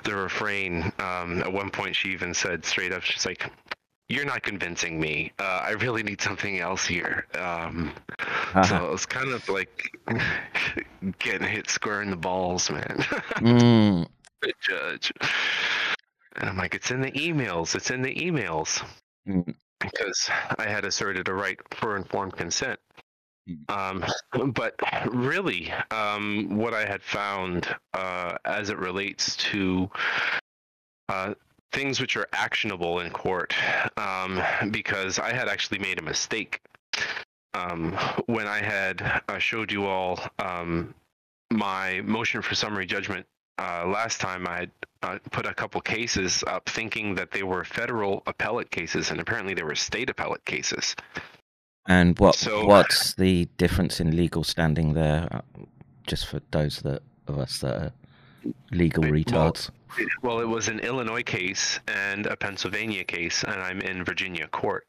the 0.05 0.15
refrain. 0.15 0.93
Um, 0.99 1.41
at 1.41 1.53
one 1.53 1.71
point, 1.71 1.97
she 1.97 2.11
even 2.11 2.35
said 2.35 2.65
straight 2.65 2.93
up, 2.93 3.03
"She's 3.03 3.27
like." 3.27 3.51
You're 4.09 4.27
not 4.27 4.43
convincing 4.43 5.01
me. 5.01 5.33
Uh, 5.39 5.63
I 5.65 5.71
really 5.71 6.03
need 6.03 6.21
something 6.21 6.61
else 6.61 6.85
here. 6.85 7.27
Um, 7.35 7.93
Uh-huh. 8.55 8.63
So 8.65 8.93
it's 8.93 9.07
kind 9.07 9.31
of 9.31 9.49
like 9.49 9.91
getting 11.19 11.49
hit 11.49 11.71
square 11.71 12.03
in 12.03 12.11
the 12.11 12.17
balls, 12.17 12.71
man. 12.71 12.99
Mm, 13.37 14.07
the 14.43 14.53
judge. 14.61 15.13
And 16.37 16.49
I'm 16.51 16.57
like, 16.59 16.75
it's 16.75 16.91
in 16.91 17.01
the 17.01 17.11
emails. 17.13 17.75
It's 17.75 17.91
in 17.91 18.03
the 18.03 18.15
emails. 18.15 18.85
Mm. 19.27 19.55
Because 19.81 20.31
I 20.59 20.65
had 20.69 20.85
asserted 20.85 21.29
a 21.29 21.35
right 21.35 21.59
for 21.71 21.97
informed 21.97 22.37
consent. 22.37 22.79
Um, 23.69 24.05
but 24.55 24.75
really, 25.11 25.73
um, 25.91 26.57
what 26.57 26.75
I 26.75 26.85
had 26.85 27.03
found 27.03 27.75
uh, 27.95 28.37
as 28.45 28.71
it 28.71 28.79
relates 28.79 29.37
to 29.37 29.91
uh, 31.09 31.35
things 31.73 32.01
which 32.01 32.17
are 32.17 32.29
actionable 32.33 33.01
in 33.01 33.11
court, 33.11 33.55
um, 33.97 34.41
because 34.71 35.19
I 35.19 35.33
had 35.33 35.49
actually 35.49 35.79
made 35.79 35.99
a 35.99 36.03
mistake 36.03 36.61
um, 37.55 37.93
when 38.27 38.47
I 38.47 38.63
had 38.63 39.23
uh, 39.29 39.39
showed 39.39 39.71
you 39.71 39.87
all 39.87 40.21
um, 40.39 40.95
my 41.51 42.01
motion 42.03 42.41
for 42.43 42.55
summary 42.55 42.87
judgment 42.87 43.27
uh, 43.59 43.87
last 43.87 44.21
time 44.21 44.47
I 44.49 44.57
had 44.61 44.71
uh, 45.03 45.19
put 45.31 45.47
a 45.47 45.55
couple 45.55 45.81
cases 45.81 46.43
up 46.47 46.69
thinking 46.69 47.15
that 47.17 47.31
they 47.31 47.43
were 47.43 47.65
federal 47.65 48.23
appellate 48.27 48.71
cases, 48.71 49.11
and 49.11 49.21
apparently 49.21 49.55
they 49.55 49.63
were 49.63 49.75
state 49.75 50.11
appellate 50.11 50.45
cases. 50.45 50.97
And 51.87 52.19
what 52.19 52.35
So- 52.37 52.65
what's 52.67 53.15
the 53.15 53.47
difference 53.59 54.01
in 54.01 54.17
legal 54.17 54.45
standing 54.45 54.95
there? 54.95 55.29
uh, 55.31 55.41
Just 56.07 56.27
for 56.27 56.41
those 56.51 56.83
that 56.83 57.03
of 57.29 57.39
us 57.39 57.59
that 57.61 57.75
are 57.77 57.93
legal 58.73 59.03
Well, 59.05 59.13
retards. 59.13 59.71
Well, 60.23 60.41
it 60.41 60.47
was 60.49 60.67
an 60.69 60.81
Illinois 60.81 61.23
case 61.23 61.79
and 61.87 62.27
a 62.27 62.37
Pennsylvania 62.37 63.05
case, 63.05 63.45
and 63.45 63.61
I'm 63.63 63.81
in 63.81 64.05
Virginia 64.05 64.49
court. 64.49 64.87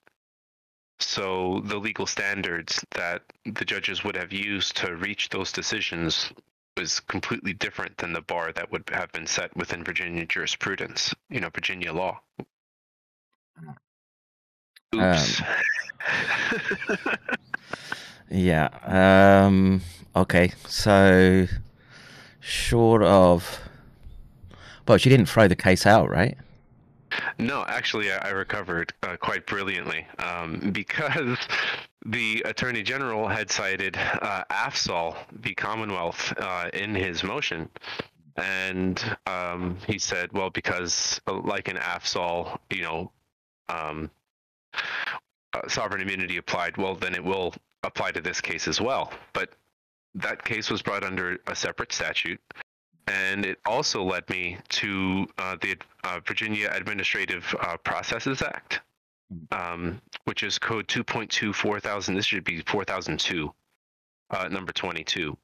So 1.00 1.62
the 1.66 1.78
legal 1.78 2.08
standards 2.08 2.84
that 2.92 3.22
the 3.46 3.66
judges 3.66 4.04
would 4.04 4.16
have 4.16 4.34
used 4.34 4.76
to 4.78 4.96
reach 4.96 5.30
those 5.30 5.52
decisions 5.52 6.32
was 6.78 7.00
completely 7.02 7.54
different 7.54 7.98
than 7.98 8.14
the 8.14 8.22
bar 8.22 8.52
that 8.54 8.72
would 8.72 8.90
have 8.92 9.12
been 9.12 9.28
set 9.28 9.56
within 9.56 9.84
Virginia 9.84 10.26
jurisprudence, 10.26 11.14
you 11.30 11.40
know, 11.40 11.50
Virginia 11.54 11.94
law. 11.94 12.20
Oops. 14.96 15.42
Yeah. 18.30 18.70
Um. 19.46 19.82
Okay. 20.16 20.52
So, 20.68 21.48
short 22.40 23.04
of. 23.04 23.60
Well, 24.88 24.98
she 24.98 25.10
didn't 25.10 25.28
throw 25.28 25.48
the 25.48 25.56
case 25.56 25.86
out, 25.86 26.10
right? 26.10 26.38
No, 27.38 27.64
actually, 27.68 28.12
I 28.12 28.30
recovered 28.30 28.92
uh, 29.04 29.18
quite 29.18 29.46
brilliantly 29.46 30.08
um, 30.18 30.72
because 30.72 31.38
the 32.06 32.42
Attorney 32.46 32.82
General 32.82 33.28
had 33.28 33.52
cited 33.52 33.96
uh, 33.98 34.44
Afzall, 34.50 35.16
the 35.42 35.54
Commonwealth, 35.54 36.34
uh, 36.38 36.70
in 36.74 36.96
his 36.96 37.24
motion. 37.24 37.70
And 38.36 39.02
um, 39.28 39.78
he 39.86 40.00
said, 40.00 40.34
well, 40.34 40.50
because 40.50 41.22
like 41.28 41.70
in 41.70 41.78
Afzall, 41.78 42.58
you 42.72 42.82
know, 42.82 43.12
um, 43.70 44.10
uh, 45.54 45.68
sovereign 45.68 46.02
immunity 46.02 46.38
applied, 46.38 46.78
well, 46.78 46.96
then 46.96 47.14
it 47.16 47.24
will 47.24 47.54
apply 47.84 48.12
to 48.12 48.22
this 48.22 48.42
case 48.42 48.68
as 48.68 48.80
well. 48.80 49.12
But 49.34 49.50
that 50.16 50.44
case 50.44 50.70
was 50.70 50.82
brought 50.82 51.04
under 51.04 51.38
a 51.48 51.56
separate 51.56 51.92
statute 51.92 52.40
and 53.08 53.46
it 53.46 53.60
also 53.66 54.04
led 54.04 54.30
me 54.30 54.58
to 54.70 55.28
uh, 55.38 55.58
the 55.62 55.78
uh, 56.04 56.20
Virginia 56.26 56.70
Administrative 56.74 57.44
uh, 57.62 57.78
Processes 57.78 58.42
Act, 58.42 58.82
um, 59.52 60.02
which 60.26 60.44
is 60.44 60.58
code 60.58 60.88
2.2 60.88 61.54
4000. 61.54 62.16
This 62.16 62.26
should 62.26 62.44
be 62.44 62.62
4002, 62.62 63.54
uh, 64.30 64.48
number 64.48 64.72
22. 64.72 65.38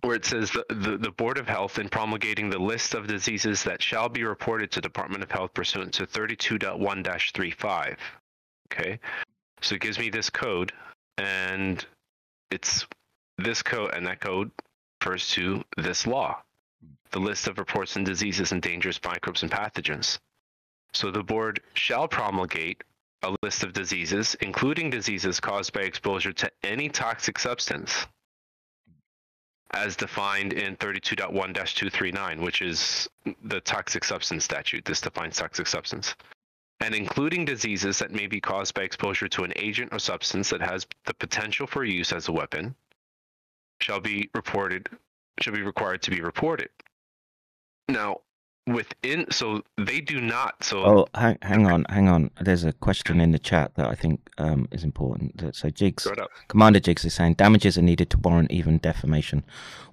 where 0.00 0.16
it 0.16 0.24
says 0.24 0.50
the, 0.50 0.64
the, 0.74 0.96
the 0.98 1.12
Board 1.12 1.38
of 1.38 1.46
Health 1.46 1.78
in 1.78 1.88
promulgating 1.88 2.50
the 2.50 2.58
list 2.58 2.94
of 2.94 3.06
diseases 3.06 3.62
that 3.62 3.80
shall 3.80 4.08
be 4.08 4.24
reported 4.24 4.72
to 4.72 4.80
Department 4.80 5.22
of 5.22 5.30
Health 5.30 5.54
pursuant 5.54 5.94
to 5.94 6.06
32.1-35. 6.06 7.96
Okay. 8.74 8.98
So 9.62 9.76
it 9.76 9.80
gives 9.80 9.98
me 9.98 10.10
this 10.10 10.30
code 10.30 10.72
and 11.16 11.84
it's 12.50 12.86
this 13.38 13.62
code 13.62 13.94
and 13.94 14.06
that 14.06 14.20
code 14.20 14.50
refers 15.00 15.28
to 15.30 15.62
this 15.76 16.06
law. 16.06 16.42
The 17.12 17.20
list 17.20 17.46
of 17.46 17.58
reports 17.58 17.96
and 17.96 18.04
diseases 18.04 18.52
and 18.52 18.60
dangerous 18.60 18.98
microbes 19.04 19.42
and 19.42 19.50
pathogens. 19.50 20.18
So 20.92 21.10
the 21.10 21.22
board 21.22 21.60
shall 21.74 22.08
promulgate 22.08 22.82
a 23.22 23.36
list 23.42 23.62
of 23.62 23.72
diseases, 23.72 24.34
including 24.40 24.90
diseases 24.90 25.40
caused 25.40 25.72
by 25.72 25.80
exposure 25.80 26.32
to 26.32 26.50
any 26.62 26.88
toxic 26.88 27.38
substance, 27.38 28.06
as 29.72 29.96
defined 29.96 30.52
in 30.52 30.76
32.1-239, 30.76 32.40
which 32.40 32.60
is 32.60 33.08
the 33.44 33.60
toxic 33.60 34.04
substance 34.04 34.44
statute. 34.44 34.84
This 34.84 35.00
defines 35.00 35.36
toxic 35.36 35.66
substance. 35.66 36.14
And 36.84 36.94
including 36.94 37.46
diseases 37.46 37.98
that 38.00 38.10
may 38.10 38.26
be 38.26 38.42
caused 38.42 38.74
by 38.74 38.82
exposure 38.82 39.26
to 39.28 39.44
an 39.44 39.54
agent 39.56 39.94
or 39.94 39.98
substance 39.98 40.50
that 40.50 40.60
has 40.60 40.86
the 41.06 41.14
potential 41.14 41.66
for 41.66 41.82
use 41.82 42.12
as 42.12 42.28
a 42.28 42.32
weapon, 42.32 42.74
shall 43.80 44.00
be 44.00 44.28
reported, 44.34 44.90
shall 45.40 45.54
be 45.54 45.62
required 45.62 46.02
to 46.02 46.10
be 46.10 46.20
reported. 46.20 46.68
Now, 47.88 48.20
within, 48.66 49.30
so 49.30 49.62
they 49.78 50.02
do 50.02 50.20
not. 50.20 50.62
So 50.62 50.84
Oh, 50.84 51.06
hang, 51.14 51.38
hang 51.40 51.66
on, 51.66 51.86
hang 51.88 52.08
on. 52.08 52.30
There's 52.38 52.64
a 52.64 52.74
question 52.74 53.18
in 53.18 53.32
the 53.32 53.38
chat 53.38 53.76
that 53.76 53.86
I 53.88 53.94
think 53.94 54.20
um, 54.36 54.68
is 54.70 54.84
important. 54.84 55.56
So, 55.56 55.70
Jigs. 55.70 56.06
Commander 56.48 56.80
Jigs 56.80 57.06
is 57.06 57.14
saying 57.14 57.34
damages 57.34 57.78
are 57.78 57.82
needed 57.82 58.10
to 58.10 58.18
warrant 58.18 58.50
even 58.50 58.76
defamation. 58.76 59.42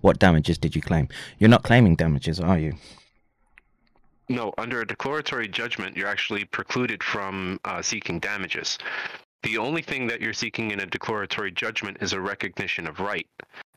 What 0.01 0.19
damages 0.19 0.57
did 0.57 0.75
you 0.75 0.81
claim? 0.81 1.07
You're 1.39 1.49
not 1.49 1.63
claiming 1.63 1.95
damages, 1.95 2.37
are 2.41 2.59
you? 2.59 2.73
No, 4.29 4.53
under 4.57 4.81
a 4.81 4.87
declaratory 4.87 5.47
judgment, 5.47 5.97
you're 5.97 6.07
actually 6.07 6.45
precluded 6.45 7.03
from 7.03 7.59
uh, 7.65 7.81
seeking 7.81 8.19
damages. 8.19 8.77
The 9.43 9.57
only 9.57 9.81
thing 9.81 10.07
that 10.07 10.21
you're 10.21 10.33
seeking 10.33 10.71
in 10.71 10.79
a 10.79 10.85
declaratory 10.85 11.51
judgment 11.51 11.97
is 12.01 12.13
a 12.13 12.21
recognition 12.21 12.87
of 12.87 12.99
right. 12.99 13.27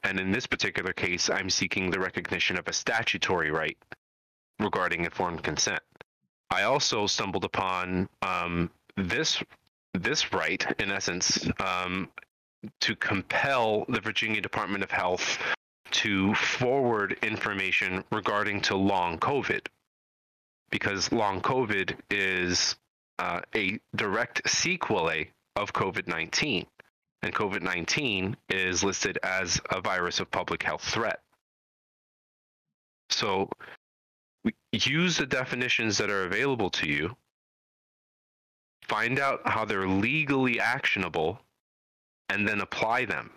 And 0.03 0.21
in 0.21 0.31
this 0.31 0.47
particular 0.47 0.93
case, 0.93 1.31
I'm 1.31 1.49
seeking 1.49 1.91
the 1.91 1.99
recognition 1.99 2.59
of 2.59 2.69
a 2.69 2.73
statutory 2.73 3.51
right 3.51 3.79
regarding 4.61 5.05
informed 5.05 5.43
consent. 5.43 5.83
I 6.51 6.65
also 6.65 7.07
stumbled 7.07 7.45
upon 7.45 8.09
um, 8.23 8.71
this 8.97 9.43
this 9.95 10.33
right, 10.33 10.65
in 10.81 10.91
essence, 10.91 11.49
um, 11.61 12.11
to 12.81 12.97
compel 12.97 13.85
the 13.89 14.01
Virginia 14.01 14.41
Department 14.41 14.85
of 14.85 14.91
Health 14.91 15.39
to 15.93 16.35
forward 16.35 17.17
information 17.23 18.05
regarding 18.11 18.61
to 18.63 18.77
long 18.77 19.19
COVID 19.19 19.67
because 20.75 21.13
long 21.13 21.41
COVID 21.41 21.95
is 22.11 22.75
uh, 23.21 23.41
a 23.55 23.79
direct 23.95 24.51
sequelae 24.51 25.31
of 25.55 25.73
COVID 25.73 26.09
19. 26.09 26.67
And 27.23 27.33
COVID 27.33 27.63
19 27.63 28.37
is 28.49 28.83
listed 28.83 29.17
as 29.23 29.61
a 29.71 29.81
virus 29.81 30.19
of 30.19 30.33
public 30.33 30.65
health 30.65 30.83
threat. 30.83 31.21
So 33.09 33.49
use 34.73 35.17
the 35.17 35.27
definitions 35.27 35.97
that 35.99 36.11
are 36.11 36.25
available 36.25 36.71
to 36.71 36.89
you, 36.89 37.17
find 38.83 39.21
out 39.21 39.43
how 39.45 39.65
they're 39.65 39.87
legally 39.87 40.59
actionable, 40.59 41.39
and 42.29 42.49
then 42.49 42.61
apply 42.61 43.05
them. 43.05 43.31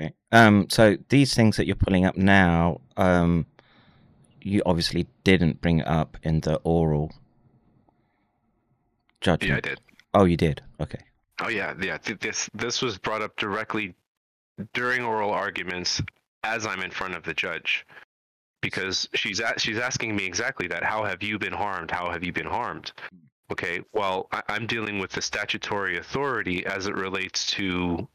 Okay. 0.00 0.12
Um. 0.32 0.66
So 0.68 0.96
these 1.10 1.32
things 1.32 1.56
that 1.58 1.68
you're 1.68 1.76
pulling 1.76 2.04
up 2.04 2.16
now, 2.16 2.80
um, 2.96 3.46
you 4.42 4.62
obviously 4.66 5.06
didn't 5.24 5.60
bring 5.60 5.80
it 5.80 5.86
up 5.86 6.16
in 6.22 6.40
the 6.40 6.56
oral 6.64 7.12
judgment. 9.20 9.50
Yeah, 9.50 9.56
I 9.56 9.60
did. 9.60 9.80
Oh, 10.14 10.24
you 10.24 10.36
did. 10.36 10.62
Okay. 10.80 11.00
Oh 11.40 11.48
yeah, 11.48 11.74
yeah. 11.80 11.98
th- 11.98 12.18
This 12.20 12.48
this 12.54 12.82
was 12.82 12.98
brought 12.98 13.22
up 13.22 13.36
directly 13.36 13.94
during 14.74 15.02
oral 15.04 15.30
arguments 15.30 16.00
as 16.44 16.66
I'm 16.66 16.82
in 16.82 16.90
front 16.90 17.14
of 17.14 17.22
the 17.24 17.34
judge, 17.34 17.86
because 18.60 19.08
she's 19.14 19.40
a- 19.40 19.58
she's 19.58 19.78
asking 19.78 20.16
me 20.16 20.24
exactly 20.24 20.66
that. 20.68 20.82
How 20.82 21.04
have 21.04 21.22
you 21.22 21.38
been 21.38 21.52
harmed? 21.52 21.90
How 21.90 22.10
have 22.10 22.24
you 22.24 22.32
been 22.32 22.46
harmed? 22.46 22.92
Okay. 23.52 23.80
Well, 23.92 24.28
I, 24.32 24.42
I'm 24.48 24.66
dealing 24.66 24.98
with 24.98 25.10
the 25.12 25.22
statutory 25.22 25.98
authority 25.98 26.66
as 26.66 26.86
it 26.86 26.94
relates 26.94 27.46
to 27.52 28.08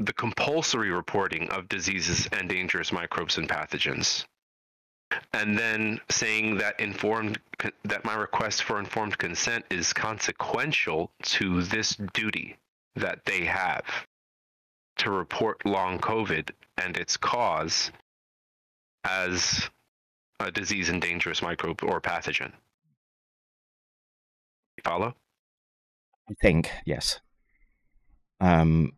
the 0.00 0.12
compulsory 0.14 0.90
reporting 0.90 1.48
of 1.50 1.68
diseases 1.68 2.26
and 2.32 2.48
dangerous 2.48 2.90
microbes 2.90 3.36
and 3.36 3.48
pathogens. 3.48 4.24
And 5.32 5.58
then 5.58 6.00
saying 6.08 6.56
that 6.58 6.80
informed 6.80 7.38
that 7.84 8.04
my 8.04 8.14
request 8.14 8.62
for 8.62 8.78
informed 8.78 9.18
consent 9.18 9.64
is 9.70 9.92
consequential 9.92 11.10
to 11.22 11.62
this 11.62 11.96
duty 12.14 12.56
that 12.96 13.24
they 13.26 13.44
have 13.44 13.84
to 14.98 15.10
report 15.10 15.64
long 15.66 15.98
covid 15.98 16.50
and 16.76 16.96
its 16.96 17.16
cause 17.16 17.90
as 19.04 19.68
a 20.38 20.50
disease 20.50 20.88
and 20.88 21.02
dangerous 21.02 21.42
microbe 21.42 21.82
or 21.82 22.00
pathogen. 22.00 22.52
Follow? 24.84 25.14
I 26.30 26.34
think 26.40 26.70
yes. 26.86 27.20
Um, 28.40 28.92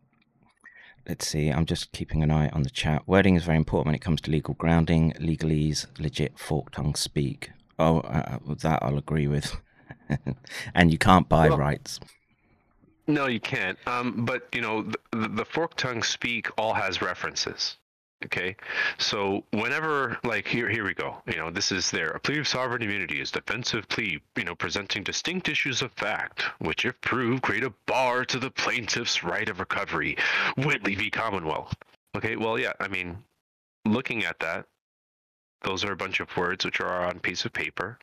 let's 1.07 1.27
see. 1.27 1.49
I'm 1.49 1.65
just 1.65 1.91
keeping 1.91 2.23
an 2.23 2.31
eye 2.31 2.49
on 2.49 2.63
the 2.63 2.69
chat. 2.69 3.07
Wording 3.07 3.35
is 3.35 3.43
very 3.43 3.57
important 3.57 3.87
when 3.87 3.95
it 3.95 4.01
comes 4.01 4.21
to 4.21 4.31
legal 4.31 4.53
grounding. 4.55 5.13
Legalese, 5.19 5.85
legit 5.99 6.37
fork 6.39 6.71
tongue 6.71 6.95
speak. 6.95 7.51
Oh, 7.79 7.99
uh, 8.01 8.37
that 8.61 8.83
I'll 8.83 8.97
agree 8.97 9.27
with. 9.27 9.55
and 10.75 10.91
you 10.91 10.97
can't 10.97 11.27
buy 11.29 11.49
Well- 11.49 11.57
rights. 11.57 11.99
no 13.07 13.27
you 13.27 13.39
can't 13.39 13.77
um, 13.85 14.23
but 14.25 14.47
you 14.53 14.61
know 14.61 14.81
the, 15.11 15.27
the 15.27 15.43
fork 15.45 15.75
tongue 15.75 16.01
speak 16.03 16.47
all 16.57 16.73
has 16.73 17.01
references 17.01 17.75
Okay, 18.25 18.55
so 18.97 19.43
whenever, 19.51 20.17
like, 20.23 20.47
here, 20.47 20.69
here 20.69 20.85
we 20.85 20.93
go. 20.93 21.21
You 21.27 21.35
know, 21.35 21.51
this 21.51 21.73
is 21.73 21.91
there. 21.91 22.09
A 22.11 22.19
plea 22.19 22.39
of 22.39 22.47
sovereign 22.47 22.81
immunity 22.81 23.19
is 23.19 23.31
defensive 23.31 23.87
plea. 23.89 24.21
You 24.37 24.45
know, 24.45 24.55
presenting 24.55 25.03
distinct 25.03 25.49
issues 25.49 25.81
of 25.81 25.91
fact, 25.93 26.43
which, 26.59 26.85
if 26.85 26.99
proved, 27.01 27.43
create 27.43 27.65
a 27.65 27.73
bar 27.85 28.23
to 28.25 28.39
the 28.39 28.51
plaintiff's 28.51 29.23
right 29.23 29.49
of 29.49 29.59
recovery. 29.59 30.17
Whitley 30.57 30.95
v. 30.95 31.09
Commonwealth. 31.09 31.75
Okay, 32.15 32.37
well, 32.37 32.57
yeah. 32.57 32.73
I 32.79 32.87
mean, 32.87 33.17
looking 33.83 34.23
at 34.23 34.39
that, 34.39 34.67
those 35.63 35.83
are 35.83 35.91
a 35.91 35.97
bunch 35.97 36.19
of 36.21 36.35
words 36.37 36.63
which 36.63 36.79
are 36.79 37.05
on 37.05 37.17
a 37.17 37.19
piece 37.19 37.43
of 37.43 37.51
paper. 37.51 37.99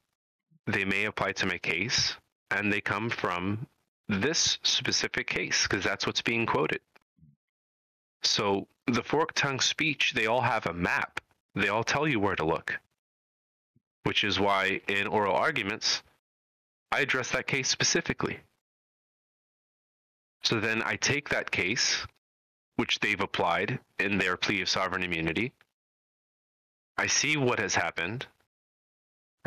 They 0.67 0.85
may 0.85 1.05
apply 1.05 1.33
to 1.33 1.47
my 1.47 1.59
case, 1.59 2.15
and 2.51 2.71
they 2.71 2.83
come 2.83 3.09
from 3.09 3.67
this 4.09 4.59
specific 4.63 5.29
case 5.29 5.63
because 5.63 5.85
that's 5.85 6.07
what's 6.07 6.23
being 6.23 6.45
quoted. 6.45 6.81
So 8.23 8.69
the 8.87 9.03
fork 9.03 9.33
tongue 9.35 9.61
speech, 9.61 10.13
they 10.15 10.27
all 10.27 10.41
have 10.41 10.67
a 10.67 10.73
map. 10.73 11.21
They 11.55 11.69
all 11.69 11.85
tell 11.85 12.07
you 12.07 12.21
where 12.21 12.37
to 12.37 12.45
look. 12.45 12.79
Which 14.05 14.25
is 14.25 14.41
why 14.41 14.81
in 14.89 15.07
oral 15.07 15.35
arguments, 15.35 16.03
I 16.93 17.01
address 17.01 17.31
that 17.33 17.47
case 17.47 17.69
specifically. 17.69 18.39
So 20.43 20.59
then 20.59 20.83
I 20.83 20.97
take 20.97 21.29
that 21.29 21.51
case, 21.51 22.07
which 22.77 22.99
they've 23.01 23.21
applied 23.21 23.79
in 23.99 24.19
their 24.19 24.37
plea 24.37 24.63
of 24.63 24.69
sovereign 24.69 25.03
immunity. 25.03 25.53
I 26.97 27.07
see 27.07 27.37
what 27.37 27.59
has 27.59 27.75
happened, 27.75 28.27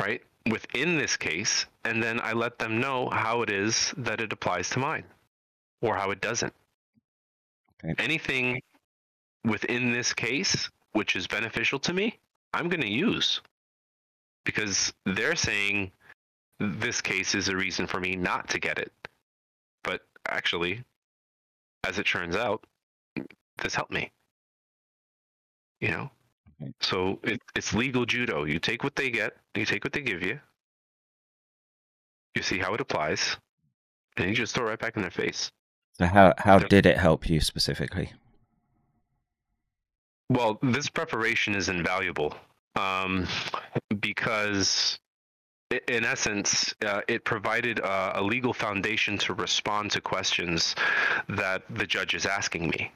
right, 0.00 0.22
within 0.50 0.96
this 0.96 1.16
case, 1.16 1.66
and 1.84 2.02
then 2.02 2.20
I 2.20 2.32
let 2.32 2.58
them 2.58 2.80
know 2.80 3.08
how 3.10 3.42
it 3.42 3.50
is 3.50 3.92
that 3.96 4.20
it 4.20 4.32
applies 4.32 4.70
to 4.70 4.78
mine 4.78 5.04
or 5.82 5.96
how 5.96 6.10
it 6.10 6.20
doesn't. 6.20 6.54
Anything 7.98 8.62
within 9.44 9.92
this 9.92 10.12
case 10.12 10.70
which 10.92 11.16
is 11.16 11.26
beneficial 11.26 11.78
to 11.80 11.92
me, 11.92 12.18
I'm 12.52 12.68
going 12.68 12.80
to 12.80 12.90
use 12.90 13.40
because 14.44 14.92
they're 15.04 15.36
saying 15.36 15.90
this 16.60 17.00
case 17.00 17.34
is 17.34 17.48
a 17.48 17.56
reason 17.56 17.86
for 17.86 18.00
me 18.00 18.16
not 18.16 18.48
to 18.50 18.60
get 18.60 18.78
it. 18.78 18.92
But 19.82 20.02
actually, 20.28 20.84
as 21.86 21.98
it 21.98 22.06
turns 22.06 22.36
out, 22.36 22.64
this 23.62 23.74
helped 23.74 23.92
me. 23.92 24.10
You 25.80 25.88
know? 25.88 26.10
So 26.80 27.18
it, 27.22 27.42
it's 27.54 27.74
legal 27.74 28.06
judo. 28.06 28.44
You 28.44 28.58
take 28.58 28.84
what 28.84 28.96
they 28.96 29.10
get, 29.10 29.36
you 29.54 29.66
take 29.66 29.84
what 29.84 29.92
they 29.92 30.00
give 30.00 30.22
you, 30.22 30.38
you 32.34 32.42
see 32.42 32.58
how 32.58 32.74
it 32.74 32.80
applies, 32.80 33.36
and 34.16 34.28
you 34.28 34.34
just 34.34 34.54
throw 34.54 34.66
it 34.66 34.70
right 34.70 34.78
back 34.78 34.96
in 34.96 35.02
their 35.02 35.10
face. 35.10 35.50
So 35.98 36.06
how 36.06 36.34
how 36.38 36.58
did 36.58 36.86
it 36.86 36.98
help 36.98 37.28
you 37.28 37.40
specifically? 37.40 38.12
Well, 40.28 40.58
this 40.62 40.88
preparation 40.88 41.54
is 41.54 41.68
invaluable 41.68 42.34
um, 42.76 43.28
because, 44.00 44.98
in 45.70 46.04
essence, 46.04 46.74
uh, 46.84 47.02
it 47.06 47.24
provided 47.24 47.78
uh, 47.80 48.12
a 48.16 48.22
legal 48.22 48.52
foundation 48.52 49.18
to 49.18 49.34
respond 49.34 49.90
to 49.92 50.00
questions 50.00 50.74
that 51.28 51.62
the 51.70 51.86
judge 51.86 52.14
is 52.14 52.26
asking 52.26 52.70
me. 52.70 52.90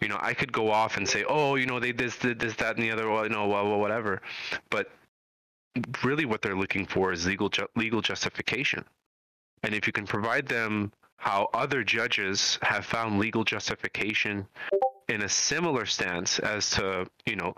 You 0.00 0.08
know, 0.08 0.18
I 0.20 0.34
could 0.34 0.52
go 0.52 0.70
off 0.70 0.98
and 0.98 1.08
say, 1.08 1.24
oh, 1.26 1.54
you 1.54 1.66
know, 1.66 1.80
they 1.80 1.92
this, 1.92 2.18
did 2.18 2.38
this, 2.38 2.54
that, 2.56 2.76
and 2.76 2.84
the 2.84 2.90
other, 2.90 3.10
well, 3.10 3.24
you 3.24 3.30
know, 3.30 3.48
well, 3.48 3.66
well, 3.66 3.80
whatever. 3.80 4.20
But 4.70 4.92
really, 6.04 6.26
what 6.26 6.42
they're 6.42 6.56
looking 6.56 6.86
for 6.86 7.12
is 7.12 7.26
legal 7.26 7.48
ju- 7.48 7.68
legal 7.74 8.02
justification. 8.02 8.84
And 9.62 9.74
if 9.74 9.86
you 9.86 9.92
can 9.92 10.06
provide 10.06 10.46
them 10.46 10.92
how 11.16 11.48
other 11.54 11.82
judges 11.82 12.58
have 12.62 12.84
found 12.84 13.18
legal 13.18 13.44
justification 13.44 14.46
in 15.08 15.22
a 15.22 15.28
similar 15.28 15.86
stance 15.86 16.38
as 16.38 16.70
to, 16.70 17.06
you 17.24 17.36
know, 17.36 17.54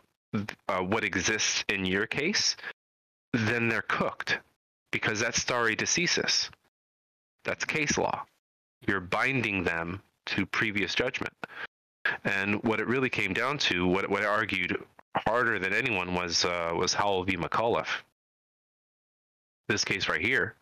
uh, 0.68 0.80
what 0.80 1.04
exists 1.04 1.64
in 1.68 1.84
your 1.84 2.06
case, 2.06 2.56
then 3.32 3.68
they're 3.68 3.82
cooked 3.82 4.38
because 4.90 5.20
that's 5.20 5.40
stare 5.40 5.74
decisis. 5.74 6.50
That's 7.44 7.64
case 7.64 7.96
law. 7.98 8.24
You're 8.86 9.00
binding 9.00 9.64
them 9.64 10.02
to 10.26 10.46
previous 10.46 10.94
judgment. 10.94 11.32
And 12.24 12.62
what 12.62 12.80
it 12.80 12.86
really 12.86 13.10
came 13.10 13.32
down 13.32 13.58
to, 13.58 13.86
what, 13.86 14.08
what 14.08 14.22
I 14.22 14.26
argued 14.26 14.76
harder 15.16 15.58
than 15.58 15.72
anyone 15.72 16.14
was 16.14 16.44
uh, 16.44 16.72
was 16.74 16.94
Howell 16.94 17.24
v. 17.24 17.36
McAuliffe. 17.36 18.02
This 19.68 19.84
case 19.84 20.08
right 20.08 20.20
here, 20.20 20.54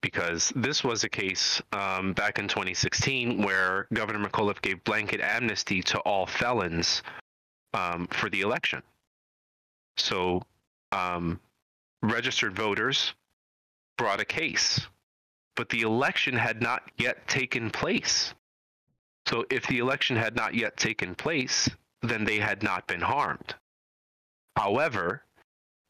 because 0.00 0.52
this 0.56 0.82
was 0.82 1.04
a 1.04 1.08
case 1.08 1.60
um, 1.72 2.12
back 2.12 2.38
in 2.38 2.48
2016 2.48 3.42
where 3.42 3.86
Governor 3.92 4.26
McAuliffe 4.26 4.62
gave 4.62 4.82
blanket 4.84 5.20
amnesty 5.20 5.82
to 5.82 5.98
all 6.00 6.26
felons 6.26 7.02
um, 7.74 8.06
for 8.08 8.30
the 8.30 8.40
election. 8.40 8.82
So, 9.96 10.42
um, 10.92 11.40
registered 12.02 12.56
voters 12.56 13.14
brought 13.98 14.20
a 14.20 14.24
case, 14.24 14.80
but 15.56 15.68
the 15.68 15.82
election 15.82 16.34
had 16.34 16.62
not 16.62 16.82
yet 16.96 17.28
taken 17.28 17.70
place. 17.70 18.34
So, 19.26 19.44
if 19.50 19.66
the 19.66 19.78
election 19.78 20.16
had 20.16 20.34
not 20.34 20.54
yet 20.54 20.76
taken 20.76 21.14
place, 21.14 21.68
then 22.02 22.24
they 22.24 22.38
had 22.38 22.62
not 22.62 22.86
been 22.86 23.02
harmed. 23.02 23.54
However, 24.56 25.22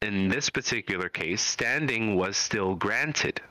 in 0.01 0.27
this 0.29 0.49
particular 0.49 1.09
case, 1.09 1.41
standing 1.41 2.15
was 2.15 2.35
still 2.37 2.75
granted. 2.75 3.41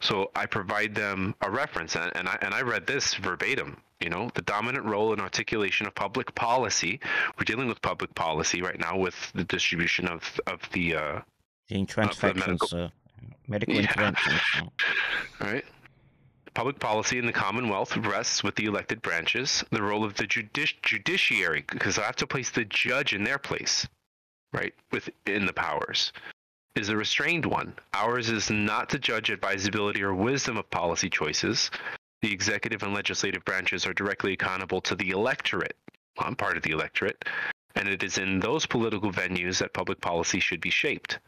So 0.00 0.30
I 0.36 0.46
provide 0.46 0.94
them 0.94 1.34
a 1.40 1.50
reference, 1.50 1.96
and, 1.96 2.12
and 2.16 2.28
I 2.28 2.38
and 2.42 2.52
I 2.54 2.60
read 2.62 2.86
this 2.86 3.14
verbatim. 3.14 3.78
You 4.00 4.10
know, 4.10 4.30
the 4.34 4.42
dominant 4.42 4.84
role 4.84 5.14
in 5.14 5.20
articulation 5.20 5.86
of 5.86 5.94
public 5.94 6.34
policy. 6.34 7.00
We're 7.38 7.44
dealing 7.44 7.66
with 7.68 7.80
public 7.80 8.14
policy 8.14 8.60
right 8.60 8.78
now 8.78 8.96
with 8.98 9.14
the 9.34 9.44
distribution 9.44 10.06
of 10.06 10.38
of 10.46 10.60
the 10.72 10.96
uh, 10.96 11.20
The 11.68 11.76
interventions, 11.76 12.36
medical- 12.36 12.84
uh, 12.84 12.88
medical 13.48 13.74
Yeah. 13.74 13.80
interventions. 13.82 14.40
right? 15.40 15.64
Public 16.52 16.78
policy 16.78 17.18
in 17.18 17.26
the 17.26 17.32
Commonwealth 17.32 17.96
rests 17.98 18.42
with 18.42 18.54
the 18.56 18.64
elected 18.66 19.00
branches. 19.02 19.64
The 19.70 19.82
role 19.82 20.04
of 20.04 20.14
the 20.14 20.26
judici- 20.26 20.76
judiciary, 20.82 21.64
because 21.70 21.98
I 21.98 22.02
have 22.04 22.16
to 22.16 22.26
place 22.26 22.50
the 22.50 22.64
judge 22.66 23.12
in 23.14 23.24
their 23.24 23.38
place, 23.38 23.86
right, 24.54 24.72
within 24.90 25.44
the 25.46 25.52
powers, 25.52 26.12
is 26.76 26.88
a 26.88 26.96
restrained 26.96 27.46
one. 27.46 27.74
Ours 27.94 28.30
is 28.30 28.50
not 28.50 28.88
to 28.90 28.98
judge 28.98 29.30
advisability 29.30 30.02
or 30.02 30.14
wisdom 30.14 30.56
of 30.56 30.70
policy 30.70 31.10
choices. 31.10 31.70
The 32.22 32.32
executive 32.32 32.82
and 32.82 32.94
legislative 32.94 33.44
branches 33.44 33.86
are 33.86 33.94
directly 33.94 34.32
accountable 34.32 34.80
to 34.82 34.94
the 34.94 35.10
electorate. 35.10 35.76
I'm 36.18 36.36
part 36.36 36.56
of 36.56 36.62
the 36.62 36.70
electorate, 36.70 37.24
and 37.74 37.88
it 37.88 38.02
is 38.02 38.18
in 38.18 38.40
those 38.40 38.66
political 38.66 39.12
venues 39.12 39.58
that 39.58 39.74
public 39.74 40.00
policy 40.00 40.40
should 40.40 40.60
be 40.60 40.70
shaped 40.70 41.18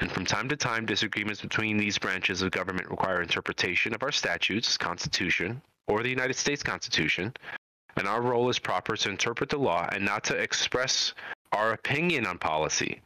and 0.00 0.10
from 0.10 0.24
time 0.24 0.48
to 0.48 0.56
time 0.56 0.86
disagreements 0.86 1.40
between 1.40 1.76
these 1.76 1.98
branches 1.98 2.42
of 2.42 2.50
government 2.50 2.90
require 2.90 3.22
interpretation 3.22 3.94
of 3.94 4.02
our 4.02 4.10
statutes, 4.10 4.76
Constitution, 4.76 5.62
or 5.86 6.02
the 6.02 6.08
United 6.08 6.34
States 6.34 6.62
Constitution, 6.62 7.32
and 7.96 8.08
our 8.08 8.22
role 8.22 8.48
is 8.48 8.58
proper 8.58 8.96
to 8.96 9.10
interpret 9.10 9.50
the 9.50 9.58
law 9.58 9.88
and 9.92 10.04
not 10.04 10.24
to 10.24 10.34
express 10.34 11.14
our 11.52 11.72
opinion 11.72 12.26
on 12.26 12.38
policy. 12.38 13.00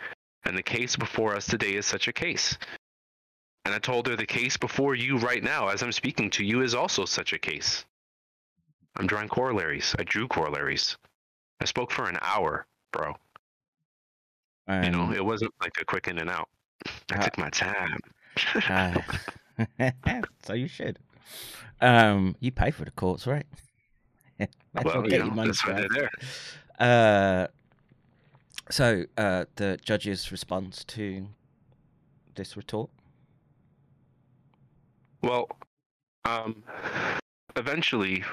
And 0.46 0.56
the 0.56 0.62
case 0.62 0.94
before 0.94 1.34
us 1.34 1.46
today 1.46 1.74
is 1.74 1.86
such 1.86 2.06
a 2.06 2.12
case. 2.12 2.56
And 3.64 3.74
I 3.74 3.78
told 3.78 4.06
her 4.06 4.14
the 4.14 4.26
case 4.26 4.56
before 4.56 4.94
you 4.94 5.18
right 5.18 5.42
now, 5.42 5.68
as 5.68 5.82
I'm 5.82 5.90
speaking 5.90 6.30
to 6.30 6.44
you, 6.44 6.62
is 6.62 6.74
also 6.74 7.04
such 7.04 7.32
a 7.32 7.38
case. 7.38 7.84
I'm 8.96 9.08
drawing 9.08 9.28
corollaries. 9.28 9.94
I 9.98 10.04
drew 10.04 10.28
corollaries. 10.28 10.96
I 11.60 11.64
spoke 11.64 11.90
for 11.90 12.08
an 12.08 12.18
hour, 12.22 12.64
bro. 12.92 13.14
You 14.68 14.90
know, 14.90 15.12
it 15.12 15.24
wasn't 15.24 15.52
like 15.60 15.72
a 15.80 15.84
quick 15.84 16.08
in 16.08 16.18
and 16.18 16.30
out. 16.30 16.48
I 17.10 17.16
uh, 17.16 17.22
took 17.22 17.38
my 17.38 17.50
time. 17.50 17.98
uh, 18.68 19.00
so 20.44 20.52
you 20.54 20.68
should. 20.68 20.98
Um, 21.80 22.36
you 22.40 22.52
pay 22.52 22.70
for 22.70 22.84
the 22.84 22.90
courts, 22.92 23.26
right? 23.26 23.46
As 24.40 24.48
well 24.84 25.02
get 25.02 25.24
you 25.24 25.30
know, 25.30 25.44
that's 25.44 25.66
why 25.66 25.72
they're 25.74 25.88
there. 25.88 26.10
Uh, 26.78 27.46
so 28.70 29.04
uh, 29.16 29.44
the 29.56 29.78
judge's 29.82 30.30
response 30.32 30.84
to 30.84 31.28
this 32.34 32.56
retort. 32.56 32.90
Well, 35.22 35.48
um, 36.24 36.62
eventually, 37.56 38.24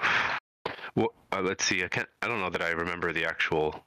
well, 0.96 1.14
uh, 1.32 1.42
let's 1.42 1.66
see. 1.66 1.84
I 1.84 1.88
can't. 1.88 2.10
I 2.22 2.28
don't 2.28 2.40
know 2.40 2.50
that 2.50 2.62
I 2.62 2.70
remember 2.70 3.14
the 3.14 3.26
actual 3.26 3.84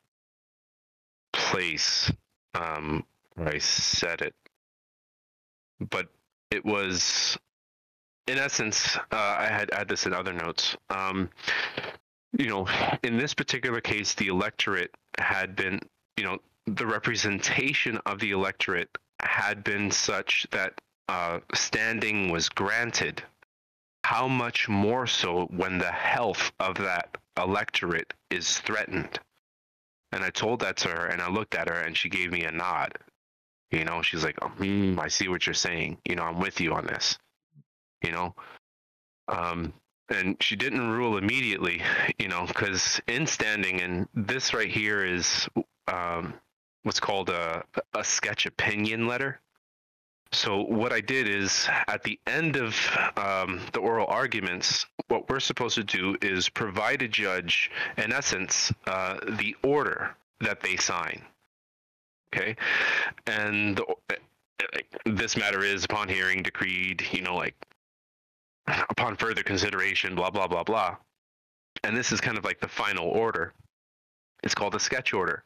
place 1.32 2.11
um, 2.54 3.04
where 3.35 3.48
I 3.48 3.59
said 3.59 4.22
it, 4.22 4.35
but 5.90 6.09
it 6.50 6.64
was, 6.64 7.38
in 8.26 8.38
essence, 8.38 8.96
uh, 8.96 9.37
I 9.38 9.46
had 9.46 9.70
had 9.72 9.88
this 9.88 10.06
in 10.06 10.14
other 10.14 10.32
notes. 10.32 10.76
Um, 10.90 11.28
you 12.38 12.48
know, 12.48 12.66
in 13.02 13.16
this 13.16 13.35
particular 13.35 13.80
case, 13.80 14.14
the 14.14 14.28
electorate 14.28 14.94
had 15.18 15.56
been, 15.56 15.80
you 16.16 16.24
know, 16.24 16.38
the 16.66 16.87
representation 16.87 17.98
of 18.07 18.18
the 18.18 18.33
electorate 18.33 18.90
had 19.20 19.62
been 19.64 19.90
such 19.90 20.46
that 20.50 20.81
uh, 21.09 21.40
standing 21.55 22.31
was 22.31 22.48
granted. 22.48 23.22
How 24.05 24.29
much 24.29 24.68
more 24.68 25.07
so 25.07 25.46
when 25.46 25.79
the 25.79 25.90
health 25.90 26.52
of 26.61 26.76
that 26.76 27.16
electorate 27.37 28.12
is 28.31 28.59
threatened? 28.59 29.18
And 30.12 30.24
I 30.24 30.31
told 30.31 30.61
that 30.61 30.76
to 30.79 30.88
her, 30.88 31.07
and 31.07 31.20
I 31.20 31.29
looked 31.29 31.55
at 31.55 31.68
her, 31.68 31.81
and 31.81 31.96
she 31.96 32.09
gave 32.09 32.31
me 32.31 32.44
a 32.44 32.52
nod. 32.52 32.96
You 33.70 33.85
know, 33.85 34.02
she's 34.02 34.24
like, 34.24 34.38
hmm, 34.40 34.98
I 35.00 35.09
see 35.09 35.29
what 35.29 35.46
you're 35.46 35.55
saying. 35.55 35.98
You 36.09 36.14
know, 36.14 36.22
I'm 36.22 36.38
with 36.38 36.61
you 36.61 36.72
on 36.72 36.87
this. 36.87 37.18
You 38.02 38.12
know, 38.12 38.35
um, 39.29 39.72
and 40.09 40.37
she 40.40 40.55
didn't 40.55 40.88
rule 40.88 41.18
immediately. 41.18 41.83
You 42.18 42.29
know, 42.29 42.46
because 42.46 43.00
in 43.09 43.26
standing, 43.26 43.81
and 43.81 44.09
this 44.14 44.55
right 44.55 44.70
here 44.70 45.05
is 45.05 45.48
um, 45.88 46.35
what's 46.83 47.01
called 47.01 47.31
a 47.31 47.64
a 47.94 48.05
sketch 48.05 48.46
opinion 48.46 49.07
letter. 49.07 49.40
So 50.33 50.62
what 50.62 50.92
I 50.92 51.01
did 51.01 51.29
is 51.29 51.68
at 51.88 52.03
the 52.03 52.18
end 52.27 52.57
of 52.57 52.75
um, 53.16 53.61
the 53.72 53.81
oral 53.81 54.07
arguments, 54.09 54.87
what 55.09 55.29
we're 55.29 55.40
supposed 55.40 55.77
to 55.77 55.85
do 55.85 56.16
is 56.20 56.49
provide 56.49 57.03
a 57.03 57.09
judge, 57.09 57.70
in 57.96 58.12
essence, 58.12 58.72
uh, 58.87 59.18
the 59.38 59.57
order 59.62 60.16
that 60.40 60.61
they 60.61 60.77
sign. 60.77 61.22
Okay, 62.35 62.57
and 63.27 63.77
the, 63.77 64.18
this 65.07 65.37
matter 65.37 65.62
is 65.62 65.85
upon 65.85 66.09
hearing 66.09 66.42
decreed. 66.42 67.07
You 67.12 67.22
know, 67.22 67.37
like 67.37 67.55
upon 68.66 69.16
further 69.16 69.42
consideration, 69.42 70.14
blah 70.14 70.31
blah 70.31 70.49
blah 70.49 70.64
blah. 70.64 70.96
And 71.85 71.96
this 71.96 72.11
is 72.11 72.20
kind 72.20 72.37
of 72.37 72.44
like 72.44 72.61
the 72.61 72.68
final 72.68 73.07
order. 73.09 73.53
It's 74.42 74.55
called 74.55 74.75
a 74.75 74.81
sketch 74.81 75.14
order. 75.14 75.44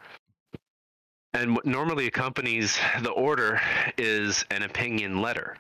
And 1.33 1.55
what 1.55 1.65
normally 1.65 2.07
accompanies 2.07 2.79
the 3.03 3.11
order 3.11 3.61
is 3.97 4.45
an 4.51 4.63
opinion 4.63 5.23
letter. 5.23 5.57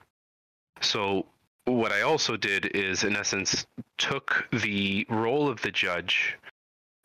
So 0.81 1.27
what 1.65 1.93
I 1.93 2.03
also 2.03 2.37
did 2.37 2.67
is, 2.75 3.05
in 3.05 3.15
essence, 3.15 3.67
took 3.97 4.49
the 4.53 5.07
role 5.09 5.49
of 5.49 5.63
the 5.63 5.71
judge, 5.71 6.37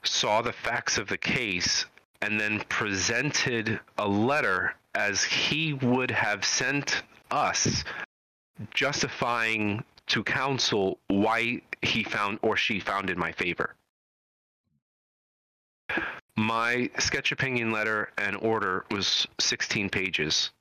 saw 0.03 0.41
the 0.41 0.53
facts 0.53 0.97
of 0.97 1.07
the 1.07 1.17
case, 1.17 1.85
and 2.21 2.39
then 2.39 2.61
presented 2.69 3.79
a 3.97 4.07
letter 4.07 4.73
as 4.95 5.23
he 5.23 5.73
would 5.73 6.09
have 6.09 6.43
sent 6.43 7.03
us, 7.29 7.83
justifying 8.73 9.83
to 10.07 10.23
counsel 10.23 10.97
why 11.07 11.61
he 11.81 12.03
found 12.03 12.39
or 12.41 12.55
she 12.55 12.79
found 12.79 13.09
in 13.09 13.19
my 13.19 13.31
favor. 13.31 13.75
My 16.37 16.89
sketch 16.99 17.31
opinion 17.31 17.71
letter 17.71 18.11
and 18.17 18.35
order 18.37 18.85
was 18.91 19.27
16 19.39 19.89
pages. 19.89 20.51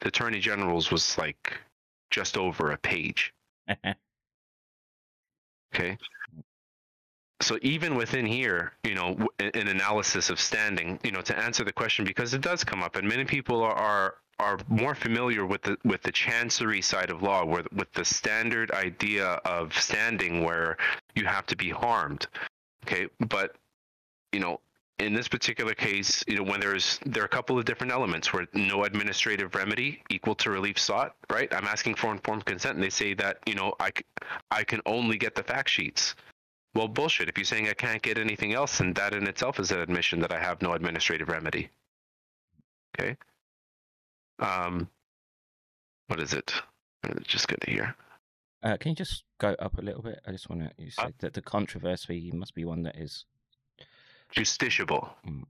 The 0.00 0.08
Attorney 0.08 0.40
General's 0.40 0.90
was 0.90 1.16
like 1.16 1.54
just 2.10 2.36
over 2.36 2.72
a 2.72 2.78
page. 2.78 3.32
Okay. 5.74 5.96
So 7.40 7.58
even 7.62 7.96
within 7.96 8.26
here, 8.26 8.72
you 8.84 8.94
know, 8.94 9.26
an 9.40 9.68
analysis 9.68 10.30
of 10.30 10.38
standing, 10.38 10.98
you 11.02 11.10
know, 11.10 11.22
to 11.22 11.38
answer 11.38 11.64
the 11.64 11.72
question 11.72 12.04
because 12.04 12.34
it 12.34 12.40
does 12.40 12.62
come 12.62 12.82
up, 12.82 12.96
and 12.96 13.08
many 13.08 13.24
people 13.24 13.62
are 13.62 13.74
are, 13.74 14.14
are 14.38 14.58
more 14.68 14.94
familiar 14.94 15.44
with 15.44 15.62
the 15.62 15.76
with 15.84 16.02
the 16.02 16.12
chancery 16.12 16.80
side 16.82 17.10
of 17.10 17.22
law, 17.22 17.44
where 17.44 17.64
with 17.74 17.90
the 17.92 18.04
standard 18.04 18.70
idea 18.72 19.26
of 19.44 19.76
standing, 19.76 20.44
where 20.44 20.76
you 21.14 21.24
have 21.24 21.46
to 21.46 21.56
be 21.56 21.70
harmed. 21.70 22.26
Okay, 22.84 23.08
but 23.28 23.56
you 24.32 24.40
know, 24.40 24.60
in 25.02 25.12
this 25.12 25.28
particular 25.28 25.74
case, 25.74 26.24
you 26.26 26.36
know, 26.36 26.42
when 26.42 26.60
there's 26.60 26.98
there 27.04 27.22
are 27.22 27.26
a 27.26 27.28
couple 27.28 27.58
of 27.58 27.64
different 27.64 27.92
elements 27.92 28.32
where 28.32 28.46
no 28.54 28.84
administrative 28.84 29.54
remedy 29.54 30.02
equal 30.10 30.34
to 30.36 30.50
relief 30.50 30.78
sought, 30.78 31.14
right? 31.30 31.52
I'm 31.52 31.66
asking 31.66 31.96
for 31.96 32.12
informed 32.12 32.44
consent, 32.44 32.76
and 32.76 32.82
they 32.82 32.90
say 32.90 33.14
that 33.14 33.38
you 33.46 33.54
know 33.54 33.74
I, 33.80 33.90
I 34.50 34.64
can 34.64 34.80
only 34.86 35.18
get 35.18 35.34
the 35.34 35.42
fact 35.42 35.68
sheets. 35.68 36.14
Well, 36.74 36.88
bullshit. 36.88 37.28
If 37.28 37.36
you're 37.36 37.44
saying 37.44 37.68
I 37.68 37.74
can't 37.74 38.00
get 38.00 38.16
anything 38.16 38.54
else, 38.54 38.78
then 38.78 38.94
that 38.94 39.14
in 39.14 39.26
itself 39.26 39.60
is 39.60 39.70
an 39.72 39.80
admission 39.80 40.20
that 40.20 40.32
I 40.32 40.38
have 40.38 40.62
no 40.62 40.72
administrative 40.72 41.28
remedy. 41.28 41.68
Okay. 42.98 43.16
Um, 44.38 44.88
what 46.06 46.20
is 46.20 46.32
it? 46.32 46.54
I'm 47.04 47.18
just 47.24 47.48
gonna 47.48 47.58
hear. 47.66 47.94
Uh, 48.62 48.76
can 48.76 48.90
you 48.90 48.96
just 48.96 49.24
go 49.38 49.56
up 49.58 49.76
a 49.78 49.82
little 49.82 50.02
bit? 50.02 50.20
I 50.26 50.30
just 50.30 50.48
want 50.48 50.62
to. 50.62 50.70
You 50.82 50.90
Uh, 50.98 51.10
that 51.18 51.34
the 51.34 51.42
controversy 51.42 52.30
must 52.32 52.54
be 52.54 52.64
one 52.64 52.84
that 52.84 52.96
is. 52.96 53.24
Justiciable. 54.34 55.10
Mm. 55.26 55.44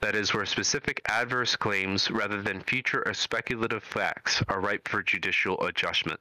That 0.00 0.14
is 0.14 0.32
where 0.32 0.46
specific 0.46 1.00
adverse 1.06 1.56
claims 1.56 2.10
rather 2.10 2.40
than 2.40 2.60
future 2.60 3.02
or 3.04 3.14
speculative 3.14 3.82
facts 3.82 4.42
are 4.48 4.60
ripe 4.60 4.86
for 4.88 5.02
judicial 5.02 5.60
adjustment. 5.66 6.20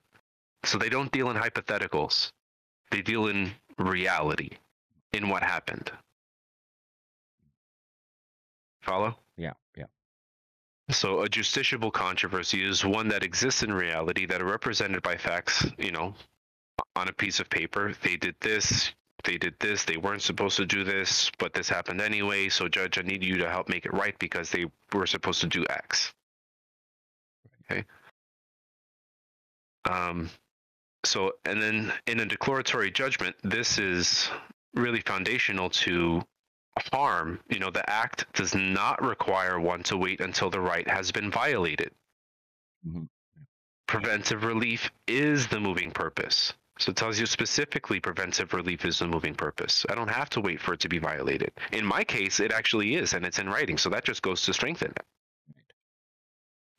So 0.63 0.77
they 0.77 0.89
don't 0.89 1.11
deal 1.11 1.29
in 1.29 1.37
hypotheticals. 1.37 2.31
They 2.89 3.01
deal 3.01 3.27
in 3.27 3.51
reality, 3.77 4.49
in 5.13 5.29
what 5.29 5.43
happened. 5.43 5.91
Follow? 8.81 9.17
Yeah, 9.37 9.53
yeah. 9.75 9.85
So 10.89 11.21
a 11.21 11.27
justiciable 11.29 11.91
controversy 11.91 12.63
is 12.63 12.85
one 12.85 13.09
that 13.09 13.23
exists 13.23 13.61
in 13.61 13.73
reality 13.73 14.25
that 14.25 14.41
are 14.41 14.45
represented 14.45 15.03
by 15.03 15.17
facts, 15.17 15.67
you 15.77 15.91
know, 15.91 16.15
on 16.95 17.09
a 17.09 17.13
piece 17.13 17.39
of 17.39 17.49
paper. 17.49 17.93
They 18.01 18.15
did 18.15 18.35
this, 18.39 18.93
they 19.27 19.37
did 19.37 19.53
this, 19.59 19.83
they 19.83 19.97
weren't 19.97 20.21
supposed 20.21 20.57
to 20.57 20.65
do 20.65 20.83
this, 20.83 21.29
but 21.37 21.53
this 21.53 21.67
happened 21.69 22.01
anyway. 22.01 22.49
So 22.49 22.67
judge, 22.67 22.97
I 22.97 23.01
need 23.01 23.23
you 23.23 23.37
to 23.37 23.49
help 23.49 23.69
make 23.69 23.85
it 23.85 23.93
right 23.93 24.17
because 24.17 24.49
they 24.49 24.65
were 24.93 25.05
supposed 25.05 25.41
to 25.41 25.47
do 25.47 25.65
X. 25.69 26.13
Okay. 27.69 27.83
Um 29.87 30.29
so 31.03 31.33
and 31.45 31.61
then 31.61 31.93
in 32.07 32.21
a 32.21 32.25
declaratory 32.25 32.89
judgment, 32.89 33.35
this 33.43 33.77
is 33.77 34.29
really 34.73 35.01
foundational 35.01 35.69
to 35.69 36.23
harm, 36.93 37.39
you 37.49 37.59
know, 37.59 37.69
the 37.69 37.87
act 37.89 38.25
does 38.33 38.55
not 38.55 39.01
require 39.03 39.59
one 39.59 39.83
to 39.83 39.97
wait 39.97 40.21
until 40.21 40.49
the 40.49 40.59
right 40.59 40.87
has 40.87 41.11
been 41.11 41.29
violated. 41.29 41.91
Mhm. 42.87 43.09
Preventive 43.87 44.43
relief 44.43 44.89
is 45.07 45.47
the 45.47 45.59
moving 45.59 45.91
purpose. 45.91 46.53
So 46.79 46.91
it 46.91 46.95
tells 46.95 47.19
you 47.19 47.25
specifically 47.25 47.99
preventive 47.99 48.53
relief 48.53 48.85
is 48.85 48.99
the 48.99 49.07
moving 49.07 49.33
purpose. 49.33 49.85
I 49.89 49.95
don't 49.95 50.07
have 50.09 50.29
to 50.31 50.41
wait 50.41 50.61
for 50.61 50.73
it 50.73 50.79
to 50.81 50.89
be 50.89 50.99
violated. 50.99 51.51
In 51.71 51.85
my 51.85 52.03
case, 52.03 52.39
it 52.39 52.51
actually 52.51 52.95
is, 52.95 53.13
and 53.13 53.25
it's 53.25 53.39
in 53.39 53.49
writing. 53.49 53.77
So 53.77 53.89
that 53.89 54.05
just 54.05 54.21
goes 54.21 54.43
to 54.43 54.53
strengthen 54.53 54.91
it. 54.91 55.05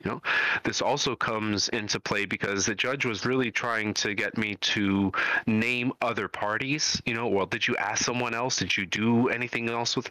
You 0.04 0.12
know, 0.12 0.22
this 0.62 0.80
also 0.80 1.16
comes 1.16 1.68
into 1.70 1.98
play 1.98 2.24
because 2.24 2.64
the 2.64 2.74
judge 2.76 3.04
was 3.04 3.26
really 3.26 3.50
trying 3.50 3.94
to 3.94 4.14
get 4.14 4.38
me 4.38 4.54
to 4.60 5.10
name 5.48 5.92
other 6.00 6.28
parties. 6.28 7.02
You 7.04 7.14
know, 7.14 7.26
well, 7.26 7.46
did 7.46 7.66
you 7.66 7.76
ask 7.76 8.04
someone 8.04 8.32
else? 8.32 8.56
Did 8.56 8.76
you 8.76 8.86
do 8.86 9.28
anything 9.28 9.68
else 9.68 9.96
with 9.96 10.08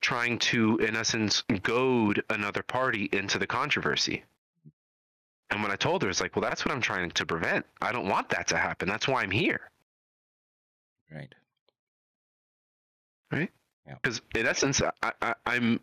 trying 0.00 0.38
to, 0.38 0.78
in 0.78 0.96
essence, 0.96 1.42
goad 1.62 2.22
another 2.30 2.62
party 2.62 3.10
into 3.12 3.38
the 3.38 3.46
controversy? 3.46 4.24
And 5.50 5.62
when 5.62 5.70
I 5.70 5.76
told 5.76 6.02
her, 6.02 6.08
it's 6.08 6.20
like, 6.20 6.34
well, 6.34 6.42
that's 6.42 6.64
what 6.64 6.74
I'm 6.74 6.80
trying 6.80 7.10
to 7.10 7.26
prevent. 7.26 7.64
I 7.80 7.92
don't 7.92 8.08
want 8.08 8.28
that 8.30 8.48
to 8.48 8.56
happen. 8.56 8.88
That's 8.88 9.06
why 9.06 9.22
I'm 9.22 9.30
here. 9.30 9.60
Right. 11.12 11.32
Right. 13.30 13.50
Because 13.86 14.20
in 14.34 14.46
essence, 14.46 14.82
I, 15.02 15.12
I, 15.22 15.34
I'm 15.46 15.80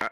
I, 0.00 0.08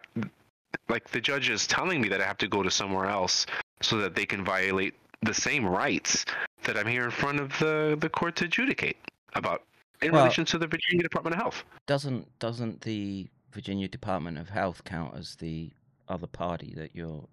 like 0.88 1.08
the 1.10 1.20
judge 1.20 1.48
is 1.48 1.66
telling 1.66 2.00
me 2.00 2.08
that 2.08 2.20
I 2.20 2.24
have 2.24 2.38
to 2.38 2.48
go 2.48 2.62
to 2.62 2.70
somewhere 2.70 3.06
else 3.06 3.46
so 3.80 3.98
that 3.98 4.14
they 4.14 4.26
can 4.26 4.44
violate 4.44 4.94
the 5.22 5.34
same 5.34 5.66
rights 5.66 6.24
that 6.64 6.76
I'm 6.76 6.86
here 6.86 7.04
in 7.04 7.10
front 7.10 7.40
of 7.40 7.58
the 7.58 7.96
the 8.00 8.08
court 8.08 8.36
to 8.36 8.44
adjudicate 8.44 8.96
about 9.34 9.62
in 10.02 10.12
Well- 10.12 10.22
relation 10.22 10.44
to 10.46 10.58
the 10.58 10.66
Virginia 10.66 11.02
Department 11.02 11.34
of 11.34 11.40
Health. 11.40 11.64
Doesn't 11.86 12.38
doesn't 12.38 12.82
the 12.82 13.28
Virginia 13.52 13.88
Department 13.88 14.38
of 14.38 14.48
Health 14.48 14.82
count 14.84 15.16
as 15.16 15.36
the 15.36 15.70
other 16.08 16.26
party 16.26 16.74
that 16.76 16.94
you're 16.94 17.26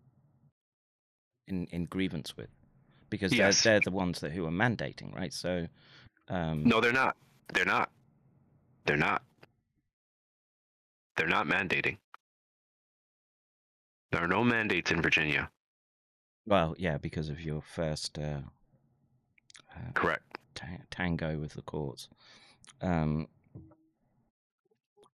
in 1.47 1.65
in 1.67 1.85
grievance 1.85 2.35
with? 2.37 2.49
Because 3.09 3.33
Yes. 3.33 3.61
they're 3.63 3.73
they're 3.73 3.81
the 3.81 3.91
ones 3.91 4.19
that 4.21 4.31
who 4.31 4.45
are 4.45 4.51
mandating, 4.51 5.13
right? 5.15 5.33
So. 5.33 5.67
Um, 6.29 6.63
No, 6.63 6.79
they're 6.79 6.93
not. 6.93 7.17
They're 7.53 7.65
not. 7.65 7.91
They're 8.85 8.95
not. 8.97 9.21
They're 11.17 11.27
not 11.27 11.45
mandating. 11.47 11.97
There 14.11 14.21
are 14.23 14.27
no 14.27 14.43
mandates 14.43 14.91
in 14.91 15.01
Virginia. 15.01 15.49
Well, 16.45 16.75
yeah, 16.77 16.97
because 16.97 17.29
of 17.29 17.41
your 17.41 17.61
first 17.61 18.17
uh, 18.17 18.41
uh, 19.75 19.91
Correct. 19.93 20.23
ta- 20.55 20.83
tango 20.89 21.37
with 21.37 21.53
the 21.53 21.61
courts. 21.61 22.07
Um, 22.81 23.27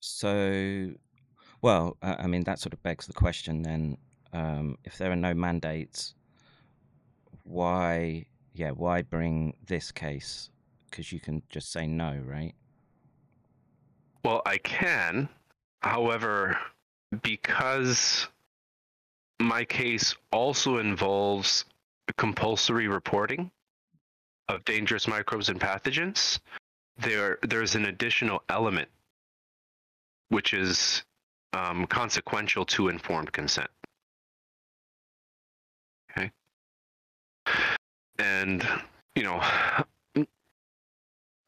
so, 0.00 0.92
well, 1.62 1.96
I 2.02 2.26
mean, 2.26 2.44
that 2.44 2.58
sort 2.58 2.72
of 2.72 2.82
begs 2.82 3.06
the 3.06 3.12
question 3.12 3.62
then 3.62 3.96
um, 4.32 4.76
if 4.84 4.98
there 4.98 5.10
are 5.10 5.16
no 5.16 5.34
mandates, 5.34 6.14
why, 7.44 8.26
yeah, 8.54 8.70
why 8.70 9.02
bring 9.02 9.54
this 9.66 9.92
case? 9.92 10.50
Because 10.90 11.12
you 11.12 11.20
can 11.20 11.42
just 11.48 11.72
say 11.72 11.86
no, 11.86 12.20
right? 12.24 12.54
Well, 14.24 14.42
I 14.44 14.58
can. 14.58 15.28
However, 15.82 16.58
because 17.22 18.28
my 19.40 19.64
case 19.64 20.14
also 20.32 20.78
involves 20.78 21.64
compulsory 22.16 22.88
reporting 22.88 23.50
of 24.48 24.64
dangerous 24.64 25.06
microbes 25.06 25.48
and 25.48 25.60
pathogens, 25.60 26.40
there 26.98 27.38
there's 27.42 27.74
an 27.74 27.86
additional 27.86 28.42
element 28.48 28.88
which 30.28 30.54
is 30.54 31.04
um, 31.52 31.86
consequential 31.86 32.64
to 32.64 32.88
informed 32.88 33.32
consent. 33.32 33.70
And 38.46 38.64
you 39.16 39.24
know, 39.24 39.42
the 40.14 40.26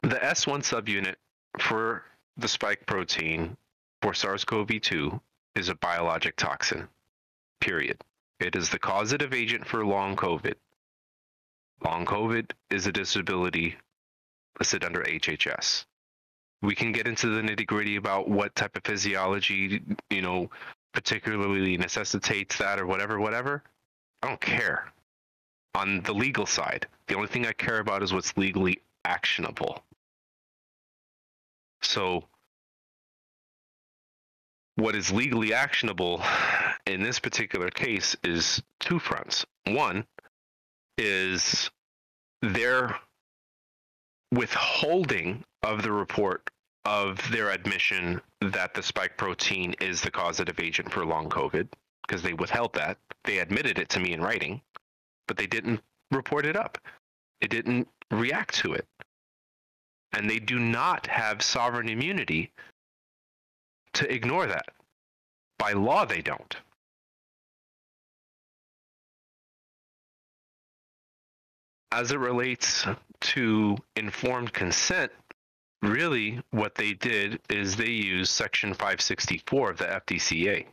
S1 0.03 0.63
subunit 0.63 1.15
for 1.57 2.03
the 2.35 2.47
spike 2.47 2.85
protein 2.85 3.55
for 4.01 4.13
SARS-CoV-2 4.13 5.17
is 5.55 5.69
a 5.69 5.75
biologic 5.75 6.35
toxin. 6.35 6.89
Period. 7.61 8.03
It 8.41 8.57
is 8.57 8.69
the 8.69 8.79
causative 8.79 9.33
agent 9.33 9.65
for 9.65 9.85
long 9.85 10.17
COVID. 10.17 10.55
Long 11.85 12.05
COVID 12.05 12.51
is 12.69 12.85
a 12.85 12.91
disability 12.91 13.77
listed 14.59 14.83
under 14.83 15.01
HHS. 15.03 15.85
We 16.61 16.75
can 16.75 16.91
get 16.91 17.07
into 17.07 17.27
the 17.27 17.41
nitty 17.41 17.65
gritty 17.65 17.95
about 17.95 18.27
what 18.27 18.55
type 18.55 18.75
of 18.75 18.83
physiology, 18.83 19.81
you 20.09 20.21
know, 20.21 20.49
particularly 20.93 21.77
necessitates 21.77 22.57
that 22.57 22.77
or 22.77 22.85
whatever, 22.85 23.21
whatever. 23.21 23.63
I 24.21 24.27
don't 24.27 24.41
care. 24.41 24.91
On 25.79 26.01
the 26.01 26.13
legal 26.13 26.45
side, 26.45 26.87
the 27.07 27.15
only 27.15 27.29
thing 27.29 27.45
I 27.45 27.53
care 27.53 27.79
about 27.79 28.03
is 28.03 28.13
what's 28.13 28.35
legally 28.35 28.81
actionable. 29.05 29.81
So, 31.81 32.25
what 34.75 34.93
is 34.93 35.09
legally 35.09 35.53
actionable 35.53 36.21
in 36.85 37.01
this 37.01 37.19
particular 37.19 37.69
case 37.69 38.13
is 38.25 38.61
two 38.81 38.99
fronts. 38.99 39.45
One 39.67 40.05
is 40.97 41.69
their 42.41 42.99
withholding 44.33 45.45
of 45.63 45.81
the 45.81 45.93
report 45.93 46.49
of 46.83 47.31
their 47.31 47.51
admission 47.51 48.19
that 48.41 48.73
the 48.73 48.83
spike 48.83 49.15
protein 49.15 49.75
is 49.79 50.01
the 50.01 50.11
causative 50.11 50.59
agent 50.59 50.91
for 50.91 51.05
long 51.05 51.29
COVID, 51.29 51.69
because 52.05 52.21
they 52.21 52.33
withheld 52.33 52.73
that. 52.73 52.97
They 53.23 53.39
admitted 53.39 53.79
it 53.79 53.87
to 53.89 54.01
me 54.01 54.11
in 54.11 54.21
writing, 54.21 54.61
but 55.29 55.37
they 55.37 55.45
didn't 55.45 55.79
report 56.09 56.43
it 56.43 56.55
up. 56.55 56.79
It 57.39 57.51
didn't 57.51 57.87
react 58.09 58.55
to 58.55 58.73
it. 58.73 58.87
And 60.11 60.27
they 60.27 60.39
do 60.39 60.57
not 60.57 61.05
have 61.05 61.43
sovereign 61.43 61.87
immunity 61.87 62.51
to 63.93 64.11
ignore 64.11 64.47
that. 64.47 64.69
By 65.59 65.73
law, 65.73 66.05
they 66.05 66.21
don't. 66.23 66.55
As 71.91 72.11
it 72.11 72.17
relates 72.17 72.87
to 73.21 73.77
informed 73.95 74.51
consent, 74.51 75.11
really 75.83 76.41
what 76.49 76.73
they 76.73 76.93
did 76.93 77.39
is 77.51 77.75
they 77.75 77.91
used 77.91 78.31
Section 78.31 78.73
564 78.73 79.69
of 79.69 79.77
the 79.77 79.85
FDCA. 79.85 80.65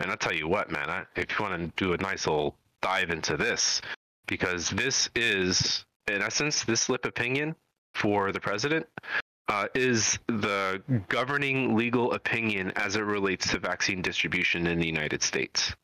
And 0.00 0.10
I'll 0.10 0.18
tell 0.18 0.34
you 0.34 0.48
what, 0.48 0.70
man, 0.70 0.90
I, 0.90 1.06
if 1.16 1.38
you 1.38 1.46
want 1.46 1.74
to 1.74 1.82
do 1.82 1.94
a 1.94 1.96
nice 1.96 2.26
little 2.26 2.54
dive 2.86 3.10
into 3.10 3.36
this, 3.36 3.82
because 4.28 4.70
this 4.70 5.10
is, 5.16 5.84
in 6.06 6.22
essence, 6.22 6.62
this 6.62 6.82
slip 6.82 7.04
opinion 7.04 7.56
for 7.94 8.30
the 8.30 8.38
president 8.38 8.86
uh, 9.48 9.66
is 9.74 10.20
the 10.28 10.80
governing 11.08 11.74
legal 11.74 12.12
opinion 12.12 12.72
as 12.76 12.94
it 12.94 13.00
relates 13.00 13.50
to 13.50 13.58
vaccine 13.58 14.00
distribution 14.02 14.68
in 14.68 14.78
the 14.78 14.86
United 14.86 15.20
States. 15.20 15.74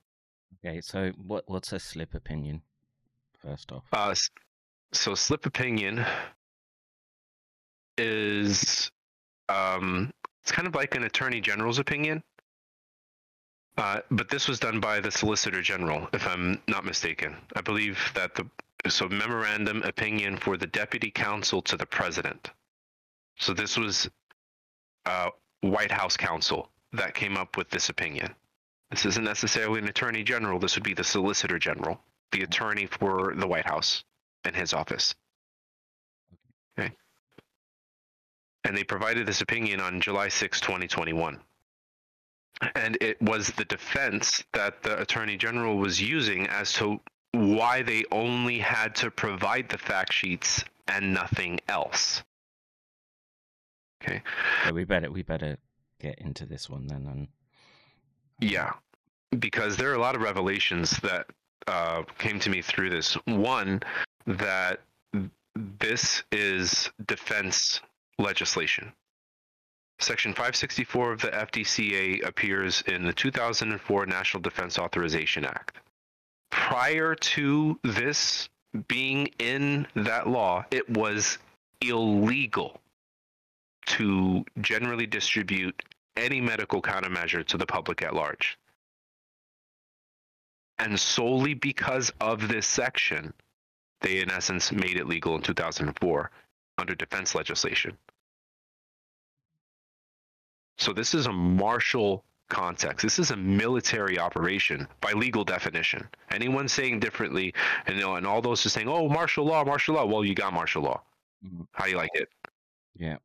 Okay, 0.64 0.80
so 0.80 1.10
what 1.26 1.42
what's 1.48 1.72
a 1.72 1.80
slip 1.80 2.14
opinion? 2.14 2.62
First 3.44 3.72
off, 3.72 3.82
Uh, 3.92 4.14
so 4.92 5.16
slip 5.16 5.44
opinion 5.44 6.04
is 7.98 8.92
um, 9.48 10.12
it's 10.42 10.52
kind 10.52 10.68
of 10.68 10.74
like 10.76 10.94
an 10.94 11.02
attorney 11.02 11.40
general's 11.40 11.80
opinion, 11.80 12.22
uh, 13.78 14.00
but 14.10 14.28
this 14.28 14.48
was 14.48 14.60
done 14.60 14.80
by 14.80 15.00
the 15.00 15.10
solicitor 15.10 15.62
general, 15.62 16.08
if 16.12 16.26
I'm 16.26 16.60
not 16.68 16.84
mistaken. 16.84 17.36
I 17.56 17.60
believe 17.62 17.98
that 18.14 18.34
the 18.34 18.46
so 18.90 19.08
memorandum 19.08 19.82
opinion 19.84 20.36
for 20.36 20.56
the 20.56 20.66
deputy 20.66 21.10
counsel 21.10 21.62
to 21.62 21.76
the 21.76 21.86
president. 21.86 22.50
So 23.38 23.54
this 23.54 23.76
was 23.76 24.10
uh, 25.06 25.30
White 25.60 25.92
House 25.92 26.16
counsel 26.16 26.68
that 26.92 27.14
came 27.14 27.36
up 27.36 27.56
with 27.56 27.70
this 27.70 27.88
opinion. 27.88 28.34
This 28.90 29.06
isn't 29.06 29.24
necessarily 29.24 29.78
an 29.78 29.88
attorney 29.88 30.22
general. 30.22 30.58
This 30.58 30.74
would 30.76 30.84
be 30.84 30.94
the 30.94 31.04
solicitor 31.04 31.58
general, 31.58 31.98
the 32.32 32.42
attorney 32.42 32.86
for 32.86 33.34
the 33.34 33.46
White 33.46 33.66
House 33.66 34.04
and 34.44 34.54
his 34.54 34.74
office. 34.74 35.14
Okay. 36.78 36.92
And 38.64 38.76
they 38.76 38.84
provided 38.84 39.26
this 39.26 39.40
opinion 39.40 39.80
on 39.80 40.00
July 40.00 40.28
6, 40.28 40.60
2021. 40.60 41.40
And 42.74 42.96
it 43.00 43.20
was 43.20 43.48
the 43.48 43.64
defense 43.64 44.42
that 44.52 44.82
the 44.82 45.00
attorney 45.00 45.36
general 45.36 45.76
was 45.78 46.00
using 46.00 46.46
as 46.46 46.72
to 46.74 47.00
why 47.32 47.82
they 47.82 48.04
only 48.12 48.58
had 48.58 48.94
to 48.96 49.10
provide 49.10 49.68
the 49.68 49.78
fact 49.78 50.12
sheets 50.12 50.64
and 50.86 51.12
nothing 51.14 51.60
else. 51.68 52.22
Okay. 54.02 54.22
so 54.66 54.72
we 54.72 54.84
better 54.84 55.10
we 55.10 55.22
better 55.22 55.56
get 56.00 56.18
into 56.18 56.44
this 56.44 56.68
one 56.68 56.86
then. 56.86 57.06
And 57.06 57.28
Yeah, 58.40 58.72
because 59.38 59.76
there 59.76 59.90
are 59.90 59.94
a 59.94 60.00
lot 60.00 60.14
of 60.14 60.22
revelations 60.22 60.90
that 60.98 61.26
uh, 61.66 62.02
came 62.18 62.40
to 62.40 62.50
me 62.50 62.62
through 62.62 62.90
this. 62.90 63.14
One, 63.26 63.80
that 64.26 64.80
this 65.54 66.22
is 66.32 66.90
defense 67.06 67.80
legislation. 68.18 68.92
Section 70.02 70.32
564 70.32 71.12
of 71.12 71.20
the 71.20 71.28
FDCA 71.28 72.26
appears 72.26 72.82
in 72.86 73.04
the 73.04 73.12
2004 73.12 74.06
National 74.06 74.40
Defense 74.40 74.78
Authorization 74.78 75.44
Act. 75.44 75.78
Prior 76.50 77.14
to 77.14 77.78
this 77.82 78.48
being 78.88 79.28
in 79.38 79.86
that 79.94 80.28
law, 80.28 80.64
it 80.70 80.88
was 80.90 81.38
illegal 81.80 82.80
to 83.86 84.44
generally 84.60 85.06
distribute 85.06 85.82
any 86.16 86.40
medical 86.40 86.82
countermeasure 86.82 87.44
to 87.46 87.56
the 87.56 87.66
public 87.66 88.02
at 88.02 88.14
large. 88.14 88.58
And 90.78 90.98
solely 90.98 91.54
because 91.54 92.12
of 92.20 92.48
this 92.48 92.66
section, 92.66 93.32
they 94.00 94.20
in 94.20 94.30
essence 94.30 94.72
made 94.72 94.96
it 94.96 95.06
legal 95.06 95.36
in 95.36 95.42
2004 95.42 96.30
under 96.78 96.94
defense 96.94 97.34
legislation. 97.34 97.96
So 100.78 100.92
this 100.92 101.14
is 101.14 101.26
a 101.26 101.32
martial 101.32 102.24
context. 102.48 103.02
This 103.02 103.18
is 103.18 103.30
a 103.30 103.36
military 103.36 104.18
operation 104.18 104.86
by 105.00 105.12
legal 105.12 105.44
definition. 105.44 106.06
Anyone 106.30 106.68
saying 106.68 107.00
differently, 107.00 107.54
and 107.86 107.96
you 107.96 108.02
know, 108.02 108.16
and 108.16 108.26
all 108.26 108.42
those 108.42 108.62
just 108.62 108.74
saying, 108.74 108.88
"Oh, 108.88 109.08
martial 109.08 109.44
law, 109.44 109.64
martial 109.64 109.94
law." 109.94 110.04
Well, 110.04 110.24
you 110.24 110.34
got 110.34 110.52
martial 110.52 110.82
law. 110.82 111.02
Mhm. 111.44 111.66
How 111.72 111.84
do 111.84 111.90
you 111.90 111.96
like 111.96 112.10
it? 112.14 112.28
yeah, 112.94 113.16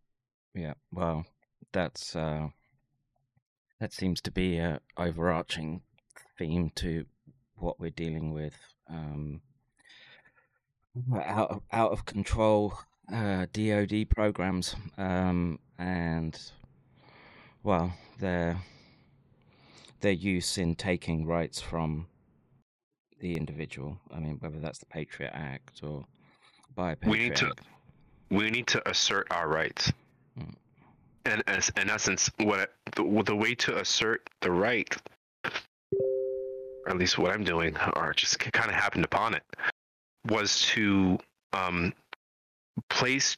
yeah. 0.53 0.73
Well, 0.91 1.25
that's 1.73 2.15
uh, 2.15 2.47
that 3.79 3.91
seems 3.93 4.21
to 4.21 4.31
be 4.31 4.57
a 4.57 4.79
overarching 4.95 5.81
theme 6.37 6.71
to 6.75 7.05
what 7.55 7.79
we're 7.79 7.89
dealing 7.89 8.31
with. 8.31 8.55
Um, 8.89 9.41
out 11.13 11.51
of, 11.51 11.61
out 11.71 11.91
of 11.91 12.05
control 12.05 12.73
uh, 13.13 13.45
DoD 13.51 14.09
programs, 14.09 14.75
um, 14.97 15.59
and 15.77 16.39
well, 17.67 17.91
their 18.19 18.61
their 19.99 20.13
use 20.13 20.57
in 20.57 20.73
taking 20.73 21.25
rights 21.25 21.59
from 21.59 22.07
the 23.19 23.33
individual. 23.33 23.99
I 24.09 24.19
mean, 24.19 24.37
whether 24.39 24.57
that's 24.59 24.79
the 24.79 24.85
Patriot 24.85 25.31
Act 25.33 25.81
or 25.83 26.05
by 26.73 26.93
a 26.93 26.95
Patriot 26.95 27.11
We 27.11 27.17
need 27.17 27.35
to- 27.35 27.47
Act. 27.47 27.61
we 28.29 28.49
need 28.49 28.67
to 28.67 28.89
assert 28.89 29.27
our 29.31 29.49
rights. 29.49 29.91
Mm. 30.39 30.53
And 31.25 31.43
as 31.47 31.69
in 31.75 31.89
essence, 31.89 32.31
what 32.37 32.73
the, 32.95 33.03
the 33.25 33.35
way 33.35 33.53
to 33.55 33.77
assert 33.79 34.29
the 34.39 34.51
right, 34.51 34.95
or 35.43 35.51
at 36.87 36.97
least 36.97 37.17
what 37.17 37.33
I'm 37.33 37.43
doing, 37.43 37.75
or 37.97 38.13
just 38.13 38.39
kind 38.39 38.69
of 38.69 38.75
happened 38.75 39.03
upon 39.03 39.33
it, 39.33 39.43
was 40.29 40.61
to 40.67 41.19
um, 41.51 41.91
place 42.89 43.35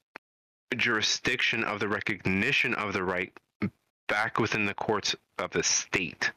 jurisdiction 0.78 1.64
of 1.64 1.80
the 1.80 1.88
recognition 1.88 2.76
of 2.76 2.94
the 2.94 3.04
right 3.04 3.34
back 4.10 4.40
within 4.40 4.66
the 4.66 4.74
courts 4.74 5.16
of 5.38 5.52
the 5.52 5.64
state 5.64 6.32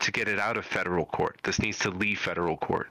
to 0.00 0.10
get 0.10 0.28
it 0.28 0.38
out 0.38 0.56
of 0.56 0.64
federal 0.64 1.04
court. 1.04 1.38
This 1.42 1.58
needs 1.58 1.78
to 1.80 1.90
leave 1.90 2.18
federal 2.18 2.56
court 2.56 2.88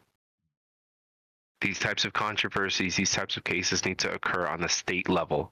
these 1.64 1.80
types 1.80 2.06
of 2.06 2.14
controversies, 2.14 2.95
these 2.95 3.12
types 3.12 3.38
of 3.38 3.43
cases 3.43 3.86
need 3.86 3.97
to 3.97 4.14
occur 4.14 4.45
on 4.45 4.62
the 4.62 4.70
state 4.70 5.10
level. 5.10 5.51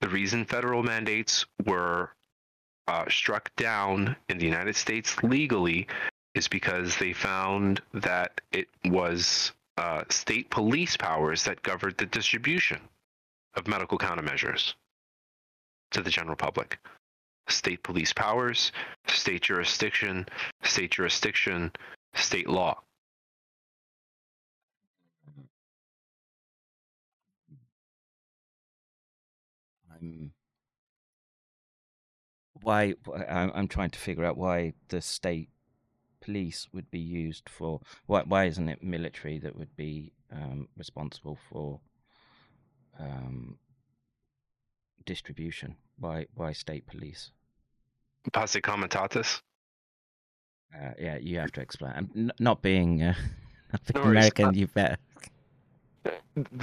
The 0.00 0.08
reason 0.08 0.44
federal 0.44 0.82
mandates 0.82 1.46
were 1.64 2.10
uh, 2.86 3.06
struck 3.08 3.54
down 3.56 4.16
in 4.28 4.38
the 4.38 4.44
United 4.44 4.76
States 4.76 5.22
legally 5.22 5.86
is 6.34 6.46
because 6.46 6.96
they 6.96 7.12
found 7.12 7.80
that 7.94 8.40
it 8.52 8.68
was 8.84 9.52
uh, 9.78 10.04
state 10.10 10.50
police 10.50 10.96
powers 10.96 11.44
that 11.44 11.62
governed 11.62 11.96
the 11.96 12.06
distribution 12.06 12.80
of 13.54 13.66
medical 13.66 13.98
countermeasures 13.98 14.74
to 15.92 16.02
the 16.02 16.10
general 16.10 16.36
public. 16.36 16.78
State 17.48 17.82
police 17.82 18.12
powers, 18.12 18.72
state 19.08 19.42
jurisdiction, 19.42 20.26
state 20.62 20.92
jurisdiction, 20.92 21.72
state 22.14 22.48
law. 22.48 22.78
I'm 29.90 30.32
why 32.62 32.94
I'm 33.28 33.68
trying 33.68 33.90
to 33.90 33.98
figure 33.98 34.24
out 34.24 34.36
why 34.36 34.72
the 34.88 35.00
state 35.00 35.48
police 36.20 36.68
would 36.72 36.90
be 36.90 37.00
used 37.00 37.48
for 37.48 37.80
why 38.06 38.22
why 38.22 38.44
isn't 38.44 38.68
it 38.68 38.82
military 38.82 39.38
that 39.40 39.56
would 39.56 39.74
be 39.76 40.12
um, 40.32 40.68
responsible 40.76 41.38
for 41.50 41.80
um, 42.98 43.58
distribution? 45.04 45.76
by 45.98 46.26
by 46.36 46.52
state 46.52 46.86
police? 46.86 47.30
Posse 48.32 48.60
comitatus. 48.60 49.40
Uh, 50.74 50.92
yeah, 50.98 51.16
you 51.18 51.38
have 51.38 51.52
to 51.52 51.60
explain. 51.60 51.92
Um, 51.96 52.10
n- 52.16 52.32
not 52.38 52.62
being 52.62 53.02
uh, 53.02 53.14
not 53.72 53.82
being 53.92 54.04
No. 54.04 54.10
American, 54.10 54.54
you 54.54 54.66
better. 54.68 54.96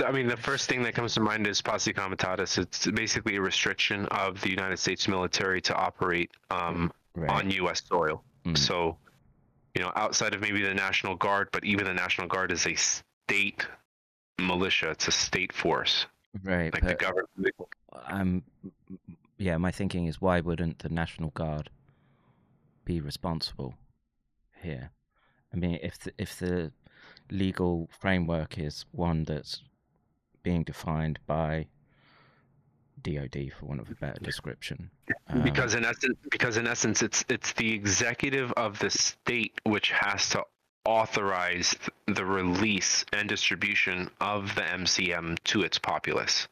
I 0.03 0.11
mean, 0.11 0.27
the 0.27 0.35
first 0.37 0.67
thing 0.67 0.81
that 0.83 0.95
comes 0.95 1.13
to 1.13 1.21
mind 1.21 1.45
is 1.47 1.61
posse 1.61 1.93
comitatus. 1.93 2.57
It's 2.57 2.87
basically 2.87 3.35
a 3.35 3.41
restriction 3.41 4.05
of 4.07 4.41
the 4.41 4.49
United 4.49 4.77
States 4.79 5.07
military 5.07 5.61
to 5.61 5.75
operate 5.75 6.31
um, 6.49 6.91
Right. 7.15 7.29
on 7.29 7.49
U.S. 7.51 7.81
soil. 7.85 8.23
Mm. 8.45 8.57
So, 8.57 8.97
you 9.75 9.81
know, 9.81 9.91
outside 9.95 10.33
of 10.33 10.41
maybe 10.41 10.61
the 10.61 10.73
National 10.73 11.15
Guard, 11.15 11.49
but 11.51 11.63
even 11.65 11.85
the 11.85 11.93
National 11.93 12.27
Guard 12.27 12.51
is 12.51 12.65
a 12.67 12.75
state 12.75 13.65
militia. 14.39 14.89
It's 14.91 15.07
a 15.07 15.11
state 15.11 15.51
force. 15.53 16.05
Right. 16.43 16.73
Like 16.73 16.83
the 16.83 16.95
government. 16.95 17.29
I'm 18.05 18.43
yeah. 19.37 19.57
My 19.57 19.71
thinking 19.71 20.05
is 20.07 20.21
why 20.21 20.39
wouldn't 20.39 20.79
the 20.79 20.89
National 20.89 21.29
Guard 21.31 21.69
be 22.85 22.99
responsible 22.99 23.75
here? 24.61 24.91
I 25.53 25.57
mean, 25.57 25.79
if 25.81 25.99
the, 25.99 26.13
if 26.17 26.37
the 26.37 26.71
legal 27.31 27.89
framework 27.99 28.57
is 28.57 28.85
one 28.91 29.23
that's 29.23 29.63
being 30.43 30.63
defined 30.63 31.19
by 31.25 31.67
DoD, 33.01 33.51
for 33.57 33.65
want 33.65 33.81
of 33.81 33.89
a 33.89 33.95
better 33.95 34.19
description, 34.21 34.91
um, 35.27 35.41
because 35.41 35.73
in 35.73 35.85
essence, 35.85 36.17
because 36.29 36.57
in 36.57 36.67
essence, 36.67 37.01
it's 37.01 37.23
it's 37.29 37.53
the 37.53 37.73
executive 37.73 38.51
of 38.53 38.77
the 38.79 38.89
state 38.89 39.59
which 39.63 39.91
has 39.91 40.29
to 40.29 40.43
authorize 40.89 41.75
the 42.07 42.25
release 42.25 43.05
and 43.13 43.29
distribution 43.29 44.09
of 44.19 44.55
the 44.55 44.61
MCM 44.61 45.37
to 45.43 45.61
its 45.61 45.77
populace. 45.77 46.47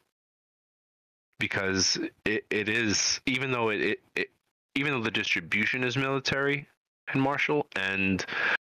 Because 1.40 1.98
it, 2.24 2.44
it 2.48 2.68
is, 2.68 3.20
even 3.26 3.50
though 3.50 3.70
it, 3.70 3.80
it, 3.80 4.00
it 4.14 4.28
even 4.76 4.92
though 4.92 5.02
the 5.02 5.10
distribution 5.10 5.82
is 5.82 5.96
military 5.96 6.68
and 7.08 7.20
martial 7.20 7.66
and 7.74 8.24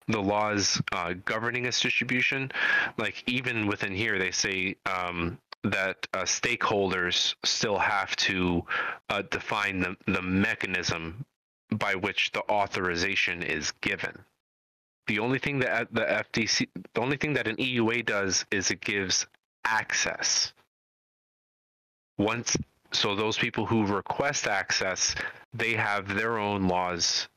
the 0.08 0.20
laws 0.20 0.80
uh, 0.92 1.14
governing 1.24 1.64
its 1.64 1.80
distribution, 1.80 2.52
like 2.98 3.24
even 3.26 3.66
within 3.66 3.94
here, 3.94 4.18
they 4.18 4.30
say 4.30 4.76
um, 4.84 5.38
that 5.64 6.06
uh, 6.12 6.22
stakeholders 6.24 7.34
still 7.44 7.78
have 7.78 8.14
to 8.16 8.62
uh, 9.08 9.22
define 9.30 9.80
the, 9.80 9.96
the 10.06 10.20
mechanism 10.20 11.24
by 11.70 11.94
which 11.94 12.30
the 12.32 12.42
authorization 12.50 13.42
is 13.42 13.72
given. 13.80 14.22
The 15.06 15.18
only 15.18 15.38
thing 15.38 15.58
that 15.60 15.70
uh, 15.70 15.84
the 15.90 16.00
FTC, 16.02 16.68
the 16.94 17.00
only 17.00 17.16
thing 17.16 17.32
that 17.34 17.48
an 17.48 17.56
EUA 17.56 18.06
does 18.06 18.44
is 18.50 18.70
it 18.70 18.80
gives 18.80 19.26
access. 19.64 20.52
Once, 22.18 22.56
so 22.92 23.14
those 23.14 23.38
people 23.38 23.66
who 23.66 23.86
request 23.86 24.46
access, 24.46 25.14
they 25.52 25.72
have 25.74 26.14
their 26.14 26.38
own 26.38 26.68
laws 26.68 27.28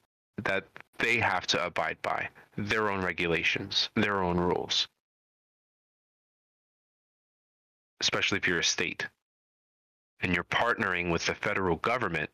that 0.43 0.65
they 0.99 1.17
have 1.17 1.47
to 1.47 1.65
abide 1.65 1.97
by, 2.01 2.29
their 2.57 2.91
own 2.91 3.03
regulations, 3.03 3.89
their 3.95 4.21
own 4.21 4.37
rules. 4.37 4.87
Especially 8.01 8.37
if 8.37 8.47
you're 8.47 8.59
a 8.59 8.63
state 8.63 9.07
and 10.21 10.33
you're 10.33 10.43
partnering 10.45 11.11
with 11.11 11.25
the 11.25 11.35
federal 11.35 11.77
government 11.77 12.29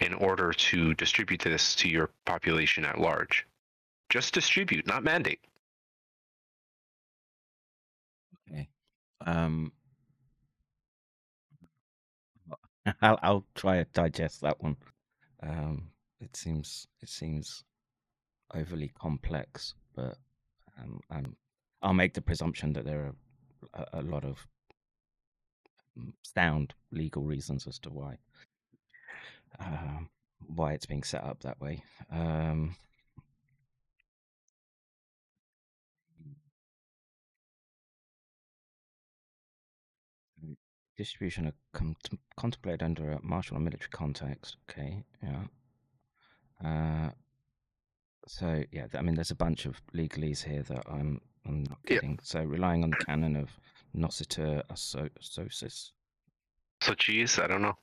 in 0.00 0.14
order 0.14 0.52
to 0.52 0.94
distribute 0.94 1.40
this 1.40 1.74
to 1.74 1.88
your 1.88 2.10
population 2.24 2.84
at 2.84 3.00
large. 3.00 3.46
Just 4.08 4.34
distribute, 4.34 4.86
not 4.86 5.04
mandate. 5.04 5.40
Okay. 8.50 8.68
Um, 9.26 9.72
I'll, 13.02 13.18
I'll 13.22 13.44
try 13.54 13.78
to 13.78 13.84
digest 13.92 14.40
that 14.42 14.62
one. 14.62 14.76
Um, 15.42 15.90
it 16.20 16.34
seems 16.36 16.86
it 17.00 17.08
seems 17.08 17.64
overly 18.54 18.90
complex, 18.98 19.74
but 19.94 20.16
um, 20.80 21.00
um, 21.10 21.36
I'll 21.82 21.94
make 21.94 22.14
the 22.14 22.22
presumption 22.22 22.72
that 22.72 22.84
there 22.84 23.12
are 23.74 23.86
a, 23.94 24.00
a 24.00 24.02
lot 24.02 24.24
of 24.24 24.46
sound 26.22 26.74
legal 26.92 27.22
reasons 27.22 27.66
as 27.66 27.78
to 27.80 27.90
why 27.90 28.16
um, 29.60 30.08
why 30.46 30.72
it's 30.72 30.86
being 30.86 31.02
set 31.02 31.24
up 31.24 31.40
that 31.40 31.60
way. 31.60 31.82
Um, 32.10 32.76
distribution 40.98 41.46
are 41.46 41.94
contemplated 42.36 42.82
under 42.82 43.12
a 43.12 43.22
martial 43.22 43.56
or 43.56 43.60
military 43.60 43.90
context. 43.90 44.56
Okay, 44.68 45.02
yeah. 45.22 45.44
Uh, 46.62 47.10
so 48.26 48.62
yeah, 48.72 48.86
I 48.94 49.02
mean, 49.02 49.14
there's 49.14 49.30
a 49.30 49.36
bunch 49.36 49.64
of 49.64 49.80
legalese 49.94 50.44
here 50.44 50.62
that 50.64 50.82
I'm 50.90 51.20
I'm 51.46 51.64
not 51.64 51.78
getting. 51.86 52.18
So 52.22 52.42
relying 52.42 52.84
on 52.84 52.90
the 52.90 53.04
canon 53.06 53.36
of 53.36 53.48
noscitur 53.96 54.62
a 54.68 54.74
sociis 54.74 55.92
So, 56.82 56.94
geez, 56.94 57.38
I 57.38 57.46
don't 57.46 57.62
know. 57.62 57.78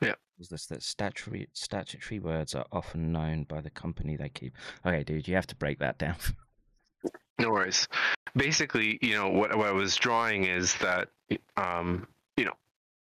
Yeah. 0.00 0.14
Is 0.38 0.48
this 0.48 0.66
that 0.66 0.82
statutory 0.82 1.48
statutory 1.52 2.18
words 2.18 2.54
are 2.54 2.66
often 2.72 3.12
known 3.12 3.44
by 3.44 3.60
the 3.60 3.70
company 3.70 4.16
they 4.16 4.30
keep. 4.30 4.54
Okay, 4.84 5.04
dude, 5.04 5.28
you 5.28 5.34
have 5.34 5.46
to 5.48 5.56
break 5.56 5.78
that 5.78 5.98
down. 5.98 6.16
No 7.40 7.50
worries. 7.50 7.88
Basically, 8.36 8.98
you 9.02 9.14
know, 9.14 9.28
what, 9.28 9.56
what 9.56 9.68
I 9.68 9.72
was 9.72 9.96
drawing 9.96 10.44
is 10.44 10.74
that, 10.76 11.08
um, 11.56 12.06
you 12.36 12.44
know, 12.44 12.52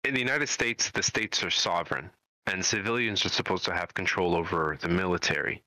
in 0.04 0.14
the 0.14 0.20
United 0.20 0.48
States, 0.48 0.90
the 0.92 1.04
states 1.04 1.44
are 1.44 1.50
sovereign 1.50 2.10
and 2.46 2.64
civilians 2.64 3.26
are 3.26 3.30
supposed 3.30 3.66
to 3.66 3.74
have 3.74 3.94
control 3.94 4.36
over 4.36 4.78
the 4.80 4.88
military. 4.88 5.64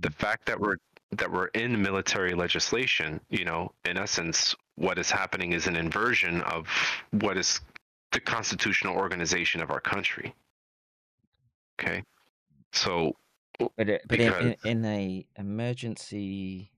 The 0.00 0.10
fact 0.10 0.46
that 0.46 0.58
we're 0.58 0.76
that 1.12 1.30
we're 1.30 1.48
in 1.48 1.82
military 1.82 2.32
legislation, 2.32 3.20
you 3.28 3.44
know, 3.44 3.70
in 3.84 3.98
essence, 3.98 4.54
what 4.76 4.98
is 4.98 5.10
happening 5.10 5.52
is 5.52 5.66
an 5.66 5.76
inversion 5.76 6.40
of 6.42 6.66
what 7.10 7.36
is 7.36 7.60
the 8.12 8.20
constitutional 8.20 8.96
organization 8.96 9.60
of 9.60 9.70
our 9.70 9.80
country. 9.80 10.34
Okay, 11.78 12.02
so 12.72 13.14
But 13.76 13.90
it, 13.90 14.02
but 14.08 14.20
in, 14.20 14.32
in, 14.32 14.56
in 14.64 14.84
a 14.86 15.26
emergency 15.36 16.70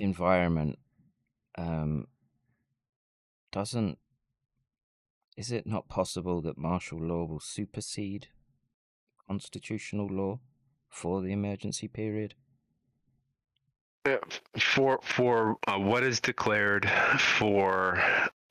environment, 0.00 0.78
um, 1.56 2.06
doesn't 3.52 3.98
is 5.36 5.50
it 5.50 5.66
not 5.66 5.88
possible 5.88 6.42
that 6.42 6.58
martial 6.58 6.98
law 6.98 7.24
will 7.24 7.40
supersede 7.40 8.28
constitutional 9.26 10.06
law 10.06 10.40
for 10.88 11.22
the 11.22 11.32
emergency 11.32 11.88
period? 11.88 12.34
Uh, 14.04 14.16
for 14.58 14.98
for 15.02 15.56
uh, 15.66 15.78
what 15.78 16.02
is 16.02 16.20
declared 16.20 16.88
for 17.18 18.02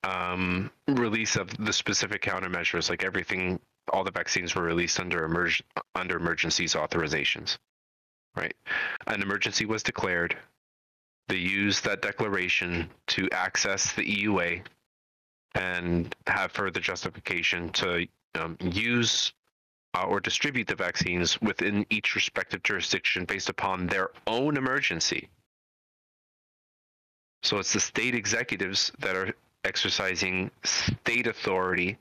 um, 0.04 0.72
release 0.88 1.36
of 1.36 1.56
the 1.58 1.74
specific 1.74 2.22
countermeasures, 2.22 2.90
like 2.90 3.04
everything, 3.04 3.60
all 3.92 4.04
the 4.04 4.12
vaccines 4.12 4.56
were 4.56 4.64
released 4.64 5.00
under 5.00 5.28
emerg- 5.28 5.62
under 5.96 6.18
emergencies 6.18 6.76
authorizations, 6.76 7.58
right? 8.36 8.56
An 9.08 9.22
emergency 9.22 9.66
was 9.66 9.84
declared. 9.84 10.38
They 11.30 11.38
use 11.38 11.80
that 11.82 12.02
declaration 12.02 12.90
to 13.08 13.30
access 13.32 13.94
the 13.94 14.04
EUA 14.04 14.64
and 15.54 16.14
have 16.26 16.52
further 16.52 16.80
justification 16.80 17.70
to 17.74 18.08
um, 18.34 18.58
use 18.60 19.32
uh, 19.96 20.06
or 20.06 20.20
distribute 20.20 20.68
the 20.68 20.76
vaccines 20.76 21.40
within 21.40 21.86
each 21.92 22.16
respective 22.16 22.64
jurisdiction 22.64 23.26
based 23.26 23.50
upon 23.50 23.86
their 23.86 24.10
own 24.26 24.58
emergency. 24.58 25.30
So 27.44 27.60
it's 27.60 27.74
the 27.74 27.80
state 27.80 28.16
executives 28.16 28.92
that 29.00 29.16
are 29.16 29.34
exercising 29.64 30.50
state 30.64 31.28
authority 31.28 31.98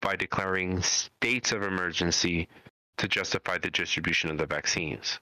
by 0.00 0.16
declaring 0.16 0.80
states 0.80 1.52
of 1.52 1.62
emergency 1.62 2.48
to 2.96 3.06
justify 3.06 3.58
the 3.58 3.70
distribution 3.70 4.30
of 4.30 4.38
the 4.38 4.46
vaccines. 4.46 5.20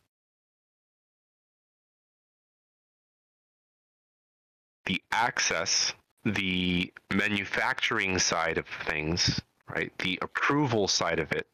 The 4.89 5.03
access, 5.13 5.93
the 6.25 6.93
manufacturing 7.13 8.19
side 8.19 8.57
of 8.57 8.67
things, 8.87 9.41
right? 9.69 9.93
The 9.99 10.19
approval 10.23 10.89
side 10.89 11.19
of 11.19 11.31
it 11.33 11.47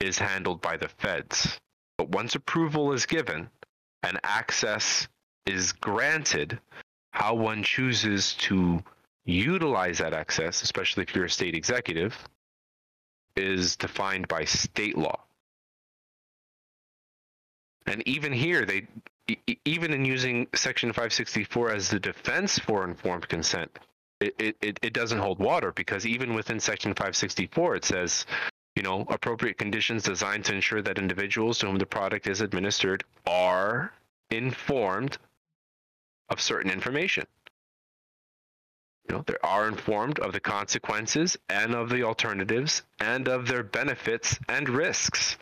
is 0.00 0.18
handled 0.18 0.62
by 0.62 0.78
the 0.78 0.88
feds. 0.88 1.60
But 1.98 2.08
once 2.08 2.34
approval 2.34 2.92
is 2.94 3.04
given 3.04 3.50
and 4.02 4.18
access 4.24 5.06
is 5.44 5.72
granted, 5.72 6.58
how 7.10 7.34
one 7.34 7.62
chooses 7.62 8.32
to 8.36 8.82
utilize 9.26 9.98
that 9.98 10.14
access, 10.14 10.62
especially 10.62 11.02
if 11.02 11.14
you're 11.14 11.26
a 11.26 11.30
state 11.30 11.54
executive, 11.54 12.16
is 13.36 13.76
defined 13.76 14.28
by 14.28 14.46
state 14.46 14.96
law. 14.96 15.20
And 17.86 18.02
even 18.08 18.32
here, 18.32 18.64
they 18.64 18.86
even 19.64 19.92
in 19.92 20.04
using 20.04 20.46
Section 20.54 20.90
564 20.90 21.70
as 21.70 21.88
the 21.88 22.00
defense 22.00 22.58
for 22.58 22.84
informed 22.84 23.28
consent, 23.28 23.78
it, 24.20 24.56
it, 24.60 24.78
it, 24.82 24.92
doesn't 24.92 25.18
hold 25.18 25.38
water 25.38 25.72
because 25.72 26.06
even 26.06 26.34
within 26.34 26.60
Section 26.60 26.92
564, 26.92 27.76
it 27.76 27.84
says, 27.84 28.26
you 28.76 28.82
know, 28.82 29.04
appropriate 29.08 29.58
conditions 29.58 30.04
designed 30.04 30.44
to 30.46 30.54
ensure 30.54 30.82
that 30.82 30.98
individuals 30.98 31.58
to 31.58 31.66
whom 31.66 31.76
the 31.76 31.86
product 31.86 32.26
is 32.26 32.40
administered 32.40 33.04
are 33.26 33.92
informed 34.30 35.18
of 36.28 36.40
certain 36.40 36.70
information. 36.70 37.26
You 39.08 39.16
know, 39.16 39.24
they 39.26 39.36
are 39.42 39.66
informed 39.66 40.20
of 40.20 40.32
the 40.32 40.40
consequences 40.40 41.36
and 41.48 41.74
of 41.74 41.90
the 41.90 42.04
alternatives 42.04 42.82
and 43.00 43.28
of 43.28 43.48
their 43.48 43.62
benefits 43.62 44.38
and 44.48 44.68
risks. 44.68 45.36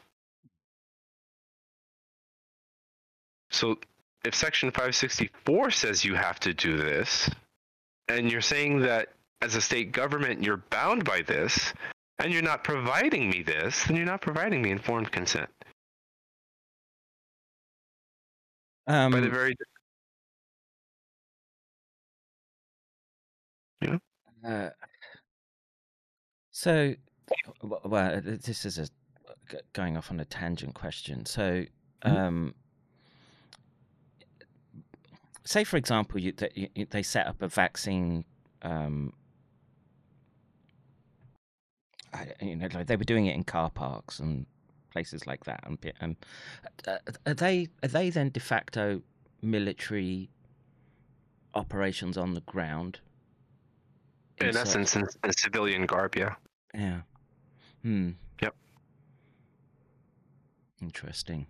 So 3.51 3.79
if 4.25 4.35
section 4.35 4.71
564 4.71 5.71
says 5.71 6.05
you 6.05 6.15
have 6.15 6.41
to 6.41 6.55
do 6.55 6.77
this, 6.77 7.29
and 8.09 8.31
you're 8.31 8.41
saying 8.41 8.81
that 8.81 9.09
as 9.43 9.55
a 9.55 9.61
state 9.61 9.93
government 9.93 10.43
you're 10.43 10.59
bound 10.71 11.05
by 11.05 11.23
this, 11.23 11.73
and 12.19 12.33
you're 12.33 12.43
not 12.43 12.65
providing 12.65 13.31
me 13.31 13.43
this, 13.43 13.85
then 13.85 13.97
you're 13.97 14.07
not 14.07 14.21
providing 14.21 14.63
me 14.63 14.71
informed 14.71 15.11
consent. 15.11 15.49
Um, 18.87 19.13
By 19.13 19.21
the 19.21 19.29
very 19.31 19.57
Uh, 24.43 24.71
so, 26.51 26.95
well, 27.63 28.21
this 28.25 28.65
is 28.65 28.79
a 28.79 28.89
going 29.73 29.97
off 29.97 30.11
on 30.11 30.21
a 30.21 30.25
tangent 30.25 30.75
question. 30.75 31.27
So, 31.27 31.65
um, 32.03 32.55
say 35.45 35.65
for 35.65 35.77
example, 35.77 36.21
you, 36.21 36.33
that 36.33 36.57
you, 36.57 36.69
they 36.91 37.03
set 37.03 37.27
up 37.27 37.43
a 37.43 37.49
vaccine. 37.49 38.25
Um, 38.63 39.13
I, 42.13 42.29
you 42.41 42.57
know, 42.57 42.69
like 42.75 42.87
they 42.87 42.97
were 42.97 43.05
doing 43.05 43.27
it 43.27 43.35
in 43.35 43.45
car 43.45 43.71
parks 43.71 44.19
and 44.19 44.47
places 44.91 45.27
like 45.27 45.45
that. 45.45 45.61
And, 45.65 45.79
and 46.01 46.17
uh, 46.87 46.99
are 47.27 47.35
they 47.35 47.69
are 47.83 47.89
they 47.89 48.11
then 48.11 48.31
de 48.31 48.41
facto 48.41 49.03
military 49.43 50.31
operations 51.55 52.19
on 52.19 52.35
the 52.35 52.41
ground? 52.43 53.01
In 54.39 54.53
search- 54.53 54.63
essence, 54.63 54.97
in, 54.97 55.07
in 55.25 55.33
civilian 55.37 55.87
garb, 55.87 56.17
yeah. 56.17 56.35
Yeah. 56.75 57.01
Hmm. 57.83 58.11
Yep. 58.43 58.55
Interesting. 60.83 61.47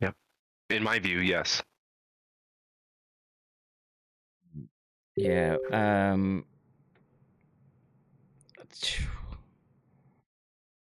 Yep. 0.00 0.14
In 0.70 0.82
my 0.82 0.98
view, 0.98 1.18
yes. 1.18 1.62
Yeah. 5.18 5.56
Um. 5.72 6.44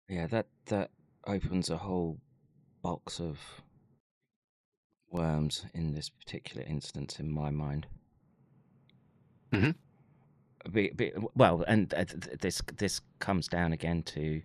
Yeah, 0.09 0.27
that 0.27 0.47
that 0.67 0.91
opens 1.25 1.69
a 1.69 1.77
whole 1.77 2.17
box 2.81 3.19
of 3.19 3.39
worms 5.09 5.65
in 5.73 5.93
this 5.93 6.09
particular 6.09 6.65
instance, 6.65 7.19
in 7.19 7.31
my 7.31 7.49
mind. 7.49 7.87
Mhm. 9.51 9.75
Be, 10.71 10.89
be, 10.89 11.11
well, 11.35 11.63
and 11.67 11.93
uh, 11.93 12.05
th- 12.05 12.21
th- 12.21 12.39
this 12.39 12.61
this 12.77 13.01
comes 13.19 13.47
down 13.47 13.73
again 13.73 14.03
to 14.03 14.41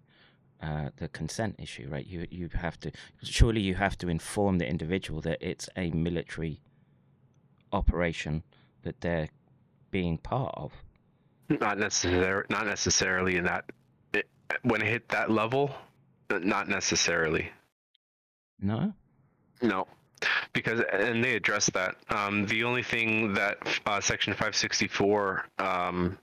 uh, 0.60 0.90
the 0.96 1.08
consent 1.08 1.56
issue, 1.58 1.88
right? 1.90 2.06
You 2.06 2.26
you 2.30 2.48
have 2.54 2.78
to 2.80 2.92
surely 3.22 3.60
you 3.60 3.74
have 3.74 3.98
to 3.98 4.08
inform 4.08 4.58
the 4.58 4.68
individual 4.68 5.20
that 5.22 5.38
it's 5.40 5.68
a 5.76 5.90
military 5.90 6.60
operation 7.72 8.42
that 8.82 9.00
they're 9.00 9.28
being 9.92 10.18
part 10.18 10.52
of. 10.56 10.72
Not 11.48 11.78
necessarily. 11.78 12.46
Not 12.50 12.66
necessarily 12.66 13.36
in 13.36 13.44
that. 13.44 13.70
It, 14.12 14.28
when 14.62 14.82
it 14.82 14.88
hit 14.88 15.08
that 15.10 15.30
level, 15.30 15.70
not 16.28 16.68
necessarily. 16.68 17.50
No. 18.60 18.92
No, 19.62 19.86
because 20.52 20.80
and 20.92 21.22
they 21.22 21.36
address 21.36 21.70
that. 21.70 21.96
Um, 22.10 22.46
the 22.46 22.64
only 22.64 22.82
thing 22.82 23.34
that 23.34 23.58
uh, 23.86 24.00
Section 24.00 24.32
564 24.32 25.44
um, 25.58 26.18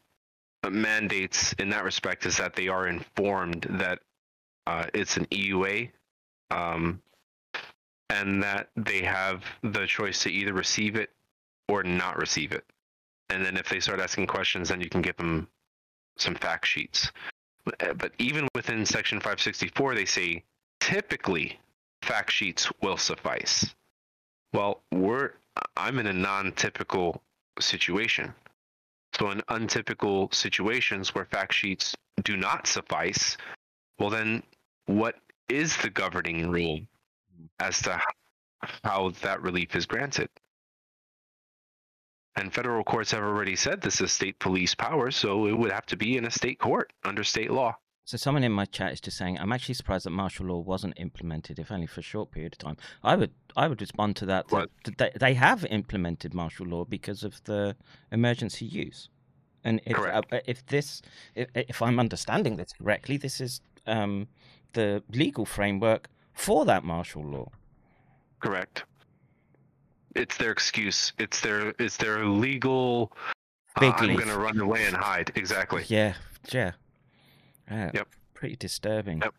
mandates 0.70 1.54
in 1.54 1.70
that 1.70 1.86
respect 1.86 2.26
is 2.26 2.38
that 2.38 2.56
they 2.56 2.68
are 2.68 2.88
informed 2.88 3.66
that 3.70 4.00
uh, 4.68 4.86
it's 4.94 5.16
an 5.16 5.26
EUA, 5.28 5.90
um, 6.52 7.02
and 8.10 8.44
that 8.44 8.70
they 8.76 9.02
have 9.04 9.44
the 9.64 9.86
choice 9.88 10.24
to 10.24 10.30
either 10.30 10.54
receive 10.54 10.96
it 10.96 11.12
or 11.70 11.84
not 11.84 12.18
receive 12.18 12.52
it. 12.52 12.66
And 13.30 13.46
then 13.46 13.58
if 13.58 13.70
they 13.70 13.80
start 13.80 14.00
asking 14.00 14.28
questions, 14.28 14.70
then 14.70 14.82
you 14.82 14.90
can 14.90 15.02
give 15.02 15.18
them 15.18 15.48
some 16.18 16.36
fact 16.36 16.66
sheets. 16.66 17.12
Uh, 17.80 17.94
But 17.94 18.14
even 18.18 18.48
within 18.56 18.86
Section 18.86 19.20
564, 19.20 19.96
they 19.96 20.06
say 20.06 20.44
typically 20.80 21.60
fact 22.02 22.32
sheets 22.32 22.72
will 22.82 22.98
suffice. 22.98 23.74
Well, 24.54 24.82
we're 24.92 25.34
I'm 25.76 26.00
in 26.00 26.08
a 26.08 26.14
non-typical 26.14 27.22
situation. 27.60 28.34
So 29.14 29.32
in 29.32 29.42
untypical 29.50 30.30
situations 30.32 31.14
where 31.14 31.26
fact 31.26 31.54
sheets 31.54 31.96
do 32.24 32.38
not 32.38 32.68
suffice, 32.68 33.38
well 33.98 34.10
then 34.10 34.44
what 34.86 35.16
is 35.50 35.76
the 35.78 35.90
governing 35.90 36.50
rule 36.50 36.82
as 37.60 37.82
to 37.84 38.00
how 38.84 39.10
that 39.22 39.42
relief 39.42 39.76
is 39.76 39.86
granted? 39.86 40.30
And 42.40 42.54
federal 42.54 42.86
courts 42.86 43.12
have 43.12 43.22
already 43.22 43.58
said 43.58 43.82
this 43.82 44.00
is 44.00 44.14
state 44.14 44.40
police 44.40 44.74
power, 44.74 45.12
so 45.12 45.46
it 45.48 45.58
would 45.58 45.72
have 45.72 45.86
to 45.88 45.98
be 45.98 46.16
in 46.16 46.24
a 46.26 46.32
state 46.32 46.58
court 46.58 46.94
under 47.04 47.22
state 47.22 47.52
law. 47.52 47.76
So 48.06 48.16
someone 48.16 48.46
in 48.46 48.54
my 48.54 48.64
chat 48.66 48.94
is 48.94 49.02
just 49.02 49.18
saying, 49.18 49.38
"I'm 49.38 49.52
actually 49.52 49.76
surprised 49.76 50.06
that 50.06 50.12
martial 50.12 50.46
law 50.46 50.60
wasn't 50.60 50.94
implemented, 50.98 51.60
if 51.60 51.70
only 51.70 51.86
for 51.86 52.00
a 52.00 52.04
short 52.04 52.32
period 52.32 52.54
of 52.54 52.60
time." 52.60 52.78
I 53.04 53.18
would, 53.18 53.34
I 53.58 53.68
would 53.68 53.82
respond 53.82 54.16
to 54.18 54.26
that. 54.28 54.48
that 54.48 54.70
that 54.86 54.98
they, 54.98 55.12
they 55.20 55.34
have 55.34 55.66
implemented 55.66 56.34
martial 56.34 56.66
law 56.66 56.86
because 56.86 57.24
of 57.24 57.44
the 57.44 57.76
emergency 58.10 58.66
use, 58.66 59.10
and 59.66 59.82
if 59.86 59.98
Correct. 59.98 60.34
uh, 60.34 60.40
if 60.48 60.66
this, 60.66 61.02
if, 61.36 61.50
if 61.54 61.82
I'm 61.82 62.00
understanding 62.00 62.56
this 62.56 62.72
correctly, 62.72 63.18
this 63.18 63.42
is 63.42 63.60
um, 63.86 64.30
the 64.74 65.04
legal 65.14 65.46
framework 65.46 66.10
for 66.34 66.64
that 66.66 66.86
martial 66.86 67.24
law. 67.24 67.52
Correct. 68.40 68.86
It's 70.16 70.38
their 70.38 70.52
excuse. 70.52 71.14
It's 71.20 71.40
their 71.42 71.74
it's 71.80 71.98
their 71.98 72.26
legal. 72.26 73.12
uh, 73.80 73.92
I'm 73.96 74.16
going 74.16 74.28
to 74.28 74.38
run 74.40 74.60
away 74.60 74.86
and 74.86 74.96
hide. 74.96 75.32
Exactly. 75.36 75.84
Yeah, 75.88 76.16
yeah, 76.52 76.72
yeah. 77.70 77.92
Yep. 77.94 78.08
Pretty 78.34 78.56
disturbing. 78.56 79.20
Yep. 79.22 79.34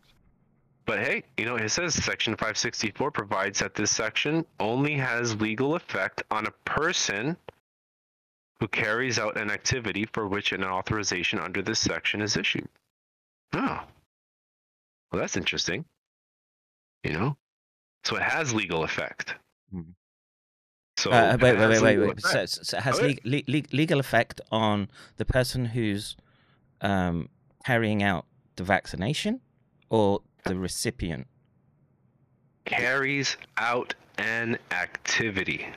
But 0.85 0.99
hey, 0.99 1.23
you 1.37 1.45
know, 1.45 1.55
it 1.57 1.69
says 1.69 1.93
Section 1.93 2.33
564 2.33 3.11
provides 3.11 3.59
that 3.59 3.75
this 3.75 3.91
section 3.91 4.45
only 4.59 4.93
has 4.95 5.39
legal 5.39 5.75
effect 5.75 6.23
on 6.31 6.47
a 6.47 6.51
person 6.65 7.37
who 8.59 8.67
carries 8.67 9.17
out 9.19 9.37
an 9.37 9.49
activity 9.51 10.05
for 10.13 10.27
which 10.27 10.51
an 10.51 10.63
authorization 10.63 11.39
under 11.39 11.61
this 11.61 11.79
section 11.79 12.21
is 12.21 12.35
issued. 12.37 12.67
Oh. 13.53 13.81
Well, 15.11 15.19
that's 15.21 15.37
interesting. 15.37 15.85
You 17.03 17.13
know? 17.13 17.37
So 18.03 18.15
it 18.17 18.23
has 18.23 18.53
legal 18.53 18.83
effect. 18.83 19.35
Mhm. 19.73 19.93
So 20.97 21.11
Uh, 21.11 21.33
it 21.33 21.41
wait, 21.41 21.57
wait, 21.57 21.69
wait, 21.69 21.81
wait, 21.81 21.97
legal 21.97 22.07
wait. 22.09 22.21
So, 22.21 22.45
so 22.45 22.77
it 22.77 22.83
has 22.83 22.99
Okay. 22.99 23.17
le- 23.23 23.37
le- 23.37 23.43
le- 23.47 23.63
legal 23.71 23.99
effect 23.99 24.41
on 24.51 24.89
the 25.17 25.25
person 25.25 25.65
who's 25.65 26.15
um, 26.81 27.29
carrying 27.65 28.01
out 28.03 28.25
the 28.55 28.63
vaccination 28.63 29.39
or 29.89 30.21
the 30.45 30.55
recipient. 30.55 31.27
carries 32.65 33.37
out 33.57 33.93
an 34.17 34.57
activity. 34.71 35.67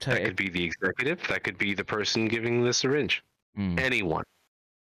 So 0.00 0.10
That 0.10 0.20
it- 0.22 0.24
could 0.26 0.36
be 0.36 0.48
the 0.48 0.64
executive. 0.64 1.22
That 1.28 1.44
could 1.44 1.58
be 1.58 1.74
the 1.74 1.84
person 1.84 2.26
giving 2.26 2.64
the 2.64 2.72
syringe. 2.72 3.22
mm, 3.56 3.78
Anyone 3.78 4.24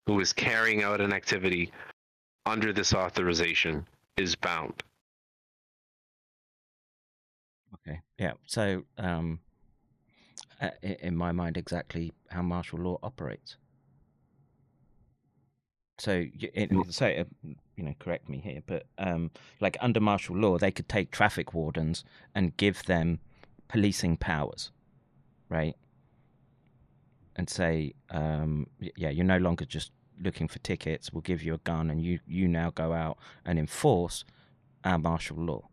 who 0.07 0.19
is 0.21 0.33
carrying 0.33 0.83
out 0.83 1.01
an 1.01 1.13
activity 1.13 1.71
under 2.47 2.73
this 2.73 2.95
authorization 2.95 3.87
is 4.17 4.35
bound. 4.35 4.83
Okay, 7.75 8.01
yeah. 8.19 8.33
So, 8.47 8.85
um, 8.99 9.41
uh, 10.61 10.71
in 10.83 11.17
my 11.17 11.33
mind, 11.33 11.57
exactly 11.57 12.13
how 12.29 12.43
martial 12.43 12.79
law 12.79 12.99
operates. 13.03 13.57
So, 15.99 16.25
it, 16.41 16.71
so 16.91 17.07
uh, 17.07 17.25
you 17.77 17.85
know, 17.85 17.95
correct 17.99 18.29
me 18.29 18.39
here, 18.39 18.63
but 18.67 18.87
um, 18.99 19.31
like 19.61 19.77
under 19.81 20.01
martial 20.01 20.37
law, 20.37 20.59
they 20.59 20.71
could 20.71 20.89
take 20.89 21.11
traffic 21.11 21.53
wardens 21.55 22.05
and 22.35 22.57
give 22.57 22.85
them 22.85 23.21
policing 23.69 24.17
powers, 24.17 24.71
right? 25.49 25.77
And 27.37 27.49
say, 27.49 27.95
um, 28.11 28.67
yeah, 28.97 29.11
you're 29.11 29.25
no 29.25 29.39
longer 29.39 29.65
just 29.65 29.93
looking 30.23 30.49
for 30.49 30.59
tickets. 30.59 31.13
We'll 31.13 31.23
give 31.23 31.43
you 31.43 31.55
a 31.55 31.59
gun, 31.59 31.91
and 31.91 32.03
you 32.03 32.21
you 32.27 32.49
now 32.49 32.71
go 32.71 32.93
out 32.93 33.19
and 33.45 33.59
enforce 33.59 34.25
our 34.85 34.99
martial 34.99 35.37
law. 35.39 35.70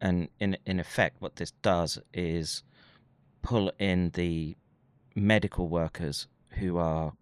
And 0.00 0.28
in 0.38 0.56
in 0.66 0.80
effect, 0.80 1.16
what 1.20 1.36
this 1.36 1.52
does 1.62 1.98
is 2.12 2.62
pull 3.42 3.70
in 3.78 4.10
the 4.10 4.56
medical 5.14 5.68
workers 5.68 6.26
who 6.50 6.76
are 6.78 7.12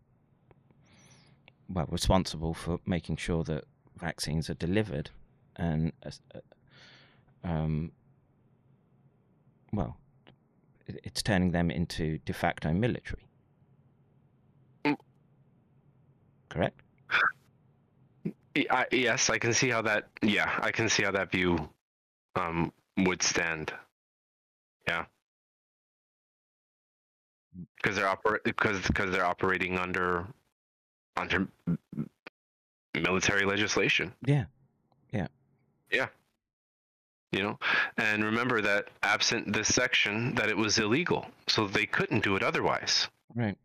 well 1.68 1.87
responsible 1.91 2.55
for 2.55 2.81
making 2.87 3.16
sure 3.16 3.45
that 3.45 3.64
vaccines 3.99 4.51
are 4.51 4.55
delivered, 4.55 5.11
and 5.57 5.93
uh, 6.05 6.11
um, 7.45 7.93
well, 9.73 9.97
it's 10.87 11.23
turning 11.23 11.53
them 11.53 11.70
into 11.70 12.18
de 12.25 12.33
facto 12.33 12.73
military. 12.73 13.27
Correct. 16.49 16.81
I, 18.70 18.87
yes, 18.93 19.31
I 19.31 19.39
can 19.39 19.55
see 19.55 19.70
how 19.70 19.81
that. 19.83 20.09
Yeah, 20.20 20.51
I 20.61 20.70
can 20.70 20.89
see 20.91 21.03
how 21.05 21.11
that 21.12 21.31
view 21.31 21.70
um, 22.37 22.72
would 22.99 23.22
stand. 23.22 23.72
Yeah, 24.87 25.05
because 27.76 27.97
they're 27.97 28.07
oper- 28.07 28.43
because 28.45 28.80
because 28.87 29.11
they're 29.11 29.24
operating 29.24 29.78
under 29.78 30.26
under 31.16 31.47
military 32.95 33.45
legislation. 33.45 34.12
Yeah. 34.24 34.45
Yeah. 35.12 35.26
Yeah. 35.91 36.07
you 37.33 37.43
know 37.43 37.59
and 37.99 38.24
remember 38.24 38.61
that 38.62 38.89
absent 39.03 39.53
this 39.53 39.68
section 39.74 40.35
that 40.37 40.49
it 40.49 40.57
was 40.57 40.78
illegal 40.78 41.26
so 41.47 41.66
they 41.66 41.85
couldn't 41.87 42.22
do 42.24 42.35
it 42.37 42.43
otherwise 42.43 43.09
Right. 43.35 43.57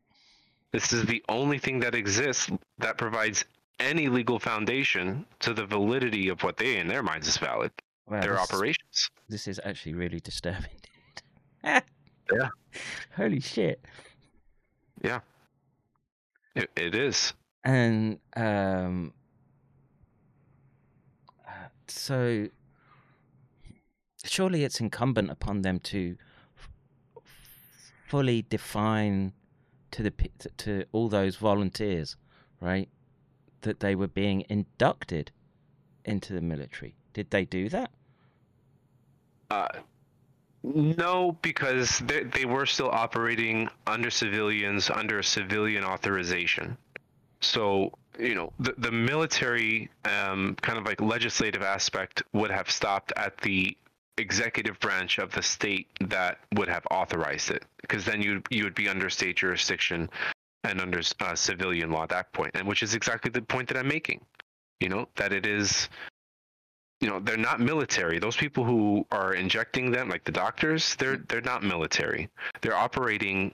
this 0.74 0.91
is 0.93 1.05
the 1.05 1.24
only 1.30 1.57
thing 1.57 1.80
that 1.82 1.95
exists 1.95 2.49
that 2.80 2.97
provides 2.97 3.45
any 3.80 4.07
legal 4.09 4.39
foundation 4.39 5.26
to 5.39 5.53
the 5.53 5.65
validity 5.65 6.28
of 6.30 6.43
what 6.43 6.57
they 6.57 6.78
in 6.80 6.88
their 6.89 7.03
minds 7.03 7.28
is 7.30 7.38
valid 7.38 7.72
Wow, 8.08 8.22
their 8.22 8.32
this- 8.34 8.39
operations 8.41 9.10
This 9.30 9.47
is 9.47 9.60
actually 9.64 9.93
really 9.95 10.20
disturbing. 10.20 10.72
Yeah. 12.30 12.49
Holy 13.16 13.39
shit. 13.39 13.80
it, 16.55 16.70
it 16.76 16.95
is 16.95 17.34
And 17.64 18.20
um 18.36 19.14
uh, 21.47 21.70
so 21.88 22.47
surely 24.26 24.64
it's 24.64 24.82
incumbent 24.82 25.30
upon 25.32 25.62
them 25.62 25.80
to 25.80 26.18
f- 26.58 26.70
fully 28.08 28.41
define 28.41 29.34
to 29.91 30.03
the 30.03 30.12
to, 30.39 30.49
to 30.58 30.86
all 30.91 31.08
those 31.10 31.36
volunteers, 31.38 32.18
right? 32.60 32.89
That 33.62 33.80
they 33.80 33.95
were 33.95 34.08
being 34.10 34.43
inducted 34.49 35.32
into 36.03 36.34
the 36.34 36.41
military. 36.41 36.95
Did 37.14 37.30
they 37.32 37.45
do 37.45 37.70
that? 37.70 37.91
Uh, 39.50 39.68
no, 40.64 41.38
because 41.41 42.00
they, 42.00 42.24
they 42.24 42.45
were 42.45 42.66
still 42.66 42.89
operating 42.89 43.70
under 43.86 44.10
civilians, 44.10 44.89
under 44.89 45.24
civilian 45.24 45.84
authorization. 45.84 46.78
So, 47.39 47.93
you 48.20 48.36
know, 48.36 48.52
the, 48.60 48.74
the 48.78 48.91
military 48.91 49.89
um, 50.06 50.56
kind 50.62 50.78
of 50.78 50.86
like 50.86 51.00
legislative 51.00 51.62
aspect 51.62 52.24
would 52.34 52.52
have 52.52 52.70
stopped 52.70 53.14
at 53.16 53.38
the 53.38 53.78
executive 54.18 54.80
branch 54.80 55.20
of 55.20 55.32
the 55.32 55.43
state 55.43 55.88
that 56.02 56.39
would 56.56 56.68
have 56.68 56.84
authorized 56.89 57.52
it, 57.52 57.64
because 57.82 58.04
then 58.04 58.22
you 58.22 58.41
you 58.50 58.64
would 58.64 58.74
be 58.74 58.89
under 58.89 59.10
state 59.10 59.38
jurisdiction 59.38 60.10
and 60.64 60.82
under 60.82 61.02
uh, 61.20 61.36
civilian 61.36 61.91
law 61.91 62.04
at 62.04 62.10
that 62.10 62.34
point, 62.34 62.52
and 62.56 62.68
which 62.68 62.82
is 62.82 62.95
exactly 62.95 63.30
the 63.30 63.41
point 63.43 63.68
that 63.68 63.78
I'm 63.78 63.88
making. 63.88 64.20
You 64.80 64.89
know 64.89 65.08
that 65.16 65.32
it 65.32 65.45
is 65.45 65.88
you 67.02 67.08
know 67.08 67.20
they're 67.20 67.38
not 67.38 67.60
military 67.60 68.20
those 68.20 68.36
people 68.36 68.64
who 68.64 69.06
are 69.12 69.34
injecting 69.34 69.91
them 69.91 70.10
like 70.10 70.24
the 70.24 70.32
doctors 70.32 70.95
they're 70.95 71.18
they're 71.30 71.41
not 71.41 71.64
military 71.64 72.30
they're 72.62 72.76
operating 72.76 73.54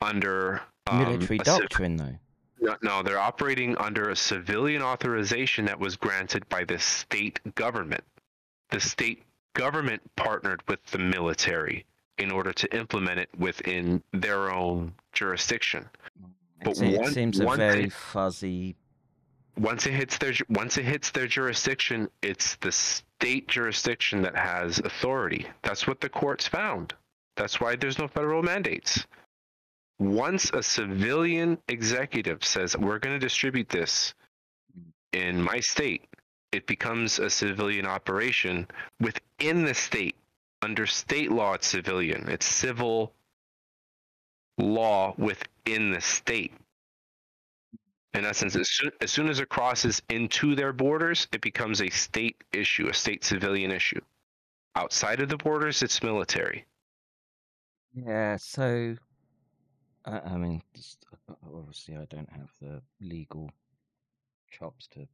under 0.00 0.60
um, 0.86 1.00
military 1.02 1.38
a 1.40 1.44
civ- 1.44 1.60
doctrine, 1.60 1.96
though. 1.96 2.18
no, 2.60 2.76
no 2.82 3.02
they're 3.02 3.18
operating 3.18 3.76
under 3.76 4.10
a 4.10 4.16
civilian 4.16 4.82
authorization 4.82 5.64
that 5.66 5.78
was 5.78 5.96
granted 5.96 6.48
by 6.48 6.64
the 6.64 6.78
state 6.78 7.38
government 7.54 8.02
the 8.70 8.80
state 8.80 9.22
government 9.54 10.00
partnered 10.16 10.62
with 10.68 10.82
the 10.86 10.98
military 10.98 11.84
in 12.18 12.30
order 12.30 12.52
to 12.52 12.74
implement 12.76 13.18
it 13.18 13.28
within 13.38 14.02
their 14.12 14.50
own 14.50 14.92
jurisdiction 15.12 15.84
But 16.64 16.78
it 16.80 16.98
one- 17.00 17.12
seems 17.12 17.40
a 17.40 17.46
very 17.46 17.80
thing- 17.82 17.90
fuzzy. 17.90 18.76
Once 19.60 19.86
it 19.86 19.92
hits 19.92 20.16
their 20.16 20.32
once 20.48 20.78
it 20.78 20.86
hits 20.86 21.10
their 21.10 21.26
jurisdiction, 21.26 22.08
it's 22.22 22.56
the 22.56 22.72
state 22.72 23.46
jurisdiction 23.46 24.22
that 24.22 24.34
has 24.34 24.78
authority. 24.78 25.46
That's 25.62 25.86
what 25.86 26.00
the 26.00 26.08
courts 26.08 26.48
found. 26.48 26.94
That's 27.36 27.60
why 27.60 27.76
there's 27.76 27.98
no 27.98 28.08
federal 28.08 28.42
mandates. 28.42 29.06
Once 29.98 30.50
a 30.54 30.62
civilian 30.62 31.58
executive 31.68 32.42
says 32.42 32.76
we're 32.76 32.98
going 32.98 33.14
to 33.14 33.26
distribute 33.26 33.68
this 33.68 34.14
in 35.12 35.42
my 35.42 35.60
state, 35.60 36.04
it 36.52 36.66
becomes 36.66 37.18
a 37.18 37.28
civilian 37.28 37.86
operation 37.86 38.66
within 38.98 39.64
the 39.64 39.74
state. 39.74 40.16
Under 40.62 40.86
state 40.86 41.30
law, 41.30 41.54
it's 41.54 41.66
civilian. 41.66 42.28
It's 42.28 42.46
civil 42.46 43.12
law 44.56 45.14
within 45.18 45.90
the 45.90 46.00
state 46.00 46.52
in 48.14 48.24
essence, 48.24 48.56
as 48.56 48.68
soon, 48.68 48.90
as 49.00 49.10
soon 49.10 49.28
as 49.28 49.40
it 49.40 49.48
crosses 49.48 50.02
into 50.08 50.54
their 50.54 50.72
borders, 50.72 51.28
it 51.32 51.40
becomes 51.40 51.80
a 51.80 51.88
state 51.90 52.42
issue, 52.52 52.88
a 52.88 52.94
state 52.94 53.24
civilian 53.24 53.70
issue. 53.70 54.00
Outside 54.74 55.20
of 55.20 55.28
the 55.28 55.36
borders, 55.36 55.82
it's 55.82 56.02
military. 56.02 56.66
Yeah, 57.94 58.36
so 58.36 58.96
I, 60.04 60.20
I 60.20 60.36
mean, 60.36 60.62
just, 60.74 61.04
uh, 61.28 61.34
obviously, 61.54 61.96
I 61.96 62.04
don't 62.06 62.30
have 62.30 62.50
the 62.60 62.82
legal 63.00 63.50
chops 64.50 64.86
to 64.88 65.06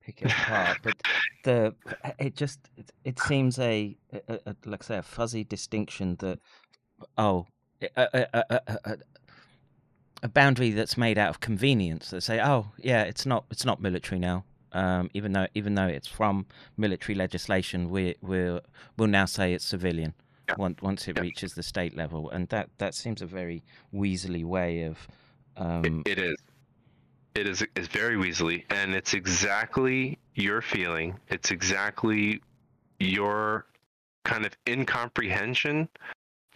pick 0.00 0.22
it 0.22 0.32
apart, 0.32 0.78
but 0.82 0.94
the 1.44 1.74
it 2.18 2.34
just 2.34 2.60
it, 2.76 2.90
it 3.04 3.18
seems 3.20 3.58
a, 3.58 3.96
a, 4.12 4.38
a 4.46 4.56
like 4.64 4.82
I 4.84 4.86
say 4.86 4.96
a 4.98 5.02
fuzzy 5.02 5.44
distinction 5.44 6.16
that 6.20 6.38
oh 7.16 7.46
a, 7.96 8.96
a, 10.22 10.28
boundary 10.28 10.70
that's 10.70 10.96
made 10.96 11.18
out 11.18 11.28
of 11.30 11.40
convenience 11.40 12.10
that 12.10 12.22
say 12.22 12.40
oh 12.40 12.66
yeah 12.78 13.02
it's 13.02 13.24
not 13.26 13.44
it's 13.50 13.64
not 13.64 13.80
military 13.80 14.18
now 14.18 14.44
um, 14.72 15.08
even 15.14 15.32
though 15.32 15.46
even 15.54 15.74
though 15.74 15.86
it's 15.86 16.08
from 16.08 16.46
military 16.76 17.14
legislation 17.14 17.88
we 17.90 18.14
we'll 18.20 18.60
we'll 18.96 19.08
now 19.08 19.24
say 19.24 19.52
it's 19.54 19.64
civilian 19.64 20.12
Yeah. 20.48 20.54
once 20.58 20.82
once 20.82 21.08
it 21.08 21.16
Yeah. 21.16 21.22
reaches 21.22 21.54
the 21.54 21.62
state 21.62 21.96
level 21.96 22.28
and 22.30 22.48
that 22.48 22.68
that 22.78 22.94
seems 22.94 23.22
a 23.22 23.26
very 23.26 23.62
weaselly 23.94 24.44
way 24.44 24.82
of 24.82 25.08
It- 25.56 25.62
um, 25.62 26.02
it 26.06 26.18
is. 26.18 26.36
It 27.34 27.46
is 27.46 27.64
is 27.76 27.86
very 27.88 28.16
weaselly, 28.16 28.64
and 28.70 28.94
it's 28.96 29.14
exactly 29.14 30.18
your 30.34 30.60
feeling. 30.60 31.20
It's 31.28 31.50
exactly 31.52 32.42
your 32.98 33.66
kind 34.24 34.44
of 34.44 34.56
incomprehension 34.66 35.88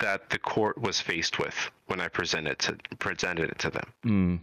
that 0.02 0.28
the 0.30 0.38
court 0.38 0.76
was 0.78 1.00
faced 1.00 1.38
with 1.38 1.54
when 1.86 2.00
I 2.00 2.08
presented 2.08 2.58
to 2.60 2.76
presented 2.98 3.48
it 3.50 3.58
to 3.60 3.70
them. 3.70 3.92
mm, 4.04 4.38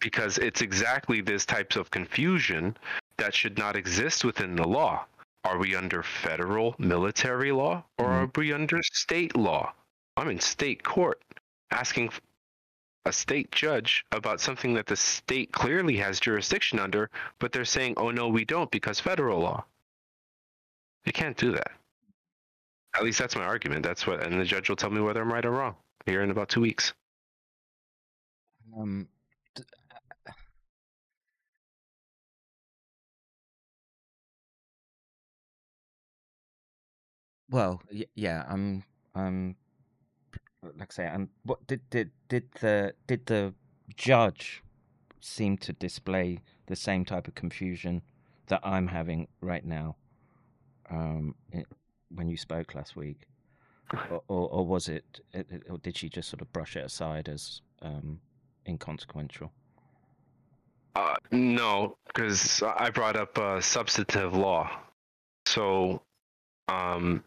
because 0.00 0.38
it's 0.38 0.60
exactly 0.60 1.20
this 1.20 1.44
types 1.46 1.76
of 1.76 1.90
confusion 1.90 2.76
that 3.16 3.34
should 3.34 3.58
not 3.58 3.74
exist 3.76 4.24
within 4.24 4.54
the 4.54 4.66
law. 4.68 5.04
Are 5.44 5.58
we 5.58 5.74
under 5.74 6.02
federal 6.02 6.74
military 6.78 7.50
law 7.52 7.84
or 7.98 8.06
Mhm. 8.06 8.22
are 8.22 8.30
we 8.36 8.52
under 8.52 8.80
state 8.82 9.34
law? 9.36 9.72
I'm 10.16 10.28
in 10.28 10.40
state 10.40 10.82
court 10.84 11.22
asking 11.70 12.12
a 13.06 13.12
state 13.12 13.50
judge 13.52 14.04
about 14.12 14.40
something 14.40 14.74
that 14.74 14.86
the 14.86 14.96
state 14.96 15.50
clearly 15.52 15.96
has 15.96 16.20
jurisdiction 16.20 16.78
under, 16.78 17.08
but 17.38 17.52
they're 17.52 17.64
saying, 17.64 17.94
oh 17.96 18.10
no, 18.10 18.28
we 18.28 18.44
don't 18.44 18.70
because 18.70 19.00
federal 19.00 19.40
law. 19.40 19.64
You 21.04 21.12
can't 21.12 21.36
do 21.36 21.52
that. 21.52 21.72
At 22.98 23.04
least 23.04 23.18
that's 23.18 23.34
my 23.34 23.44
argument. 23.44 23.82
That's 23.82 24.06
what, 24.06 24.22
and 24.22 24.38
the 24.38 24.44
judge 24.44 24.68
will 24.68 24.76
tell 24.76 24.90
me 24.90 25.00
whether 25.00 25.22
I'm 25.22 25.32
right 25.32 25.44
or 25.46 25.52
wrong 25.52 25.76
here 26.04 26.20
in 26.22 26.30
about 26.30 26.50
two 26.50 26.60
weeks. 26.60 26.92
um, 28.76 29.08
Well, 37.50 37.82
yeah, 38.14 38.44
I'm, 38.48 38.84
I'm, 39.14 39.56
like 40.62 40.92
I 40.92 40.94
say, 40.94 41.06
I'm. 41.06 41.30
What 41.44 41.66
did 41.66 41.80
did 41.90 42.10
did 42.28 42.44
the 42.60 42.94
did 43.06 43.26
the 43.26 43.54
judge 43.96 44.62
seem 45.20 45.58
to 45.58 45.72
display 45.72 46.40
the 46.66 46.76
same 46.76 47.04
type 47.04 47.28
of 47.28 47.34
confusion 47.34 48.02
that 48.48 48.60
I'm 48.64 48.88
having 48.88 49.28
right 49.40 49.64
now? 49.64 49.96
Um, 50.90 51.34
when 52.14 52.28
you 52.28 52.36
spoke 52.36 52.74
last 52.74 52.96
week, 52.96 53.26
or 54.10 54.22
or, 54.28 54.48
or 54.48 54.66
was 54.66 54.88
it, 54.88 55.20
or 55.68 55.78
did 55.78 55.96
she 55.96 56.08
just 56.08 56.28
sort 56.28 56.42
of 56.42 56.52
brush 56.52 56.76
it 56.76 56.84
aside 56.84 57.28
as 57.28 57.60
um 57.82 58.20
inconsequential? 58.66 59.52
Uh, 60.94 61.14
no, 61.30 61.96
because 62.08 62.62
I 62.62 62.90
brought 62.90 63.16
up 63.16 63.38
uh, 63.38 63.60
substantive 63.60 64.34
law. 64.34 64.68
So, 65.46 66.02
um, 66.66 67.22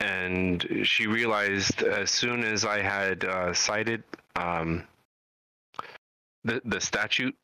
and 0.00 0.66
she 0.82 1.06
realized 1.06 1.82
as 1.82 2.10
soon 2.10 2.42
as 2.42 2.64
I 2.64 2.82
had 2.82 3.24
uh, 3.24 3.54
cited 3.54 4.02
um, 4.36 4.84
the 6.42 6.60
the 6.64 6.80
statute, 6.80 7.36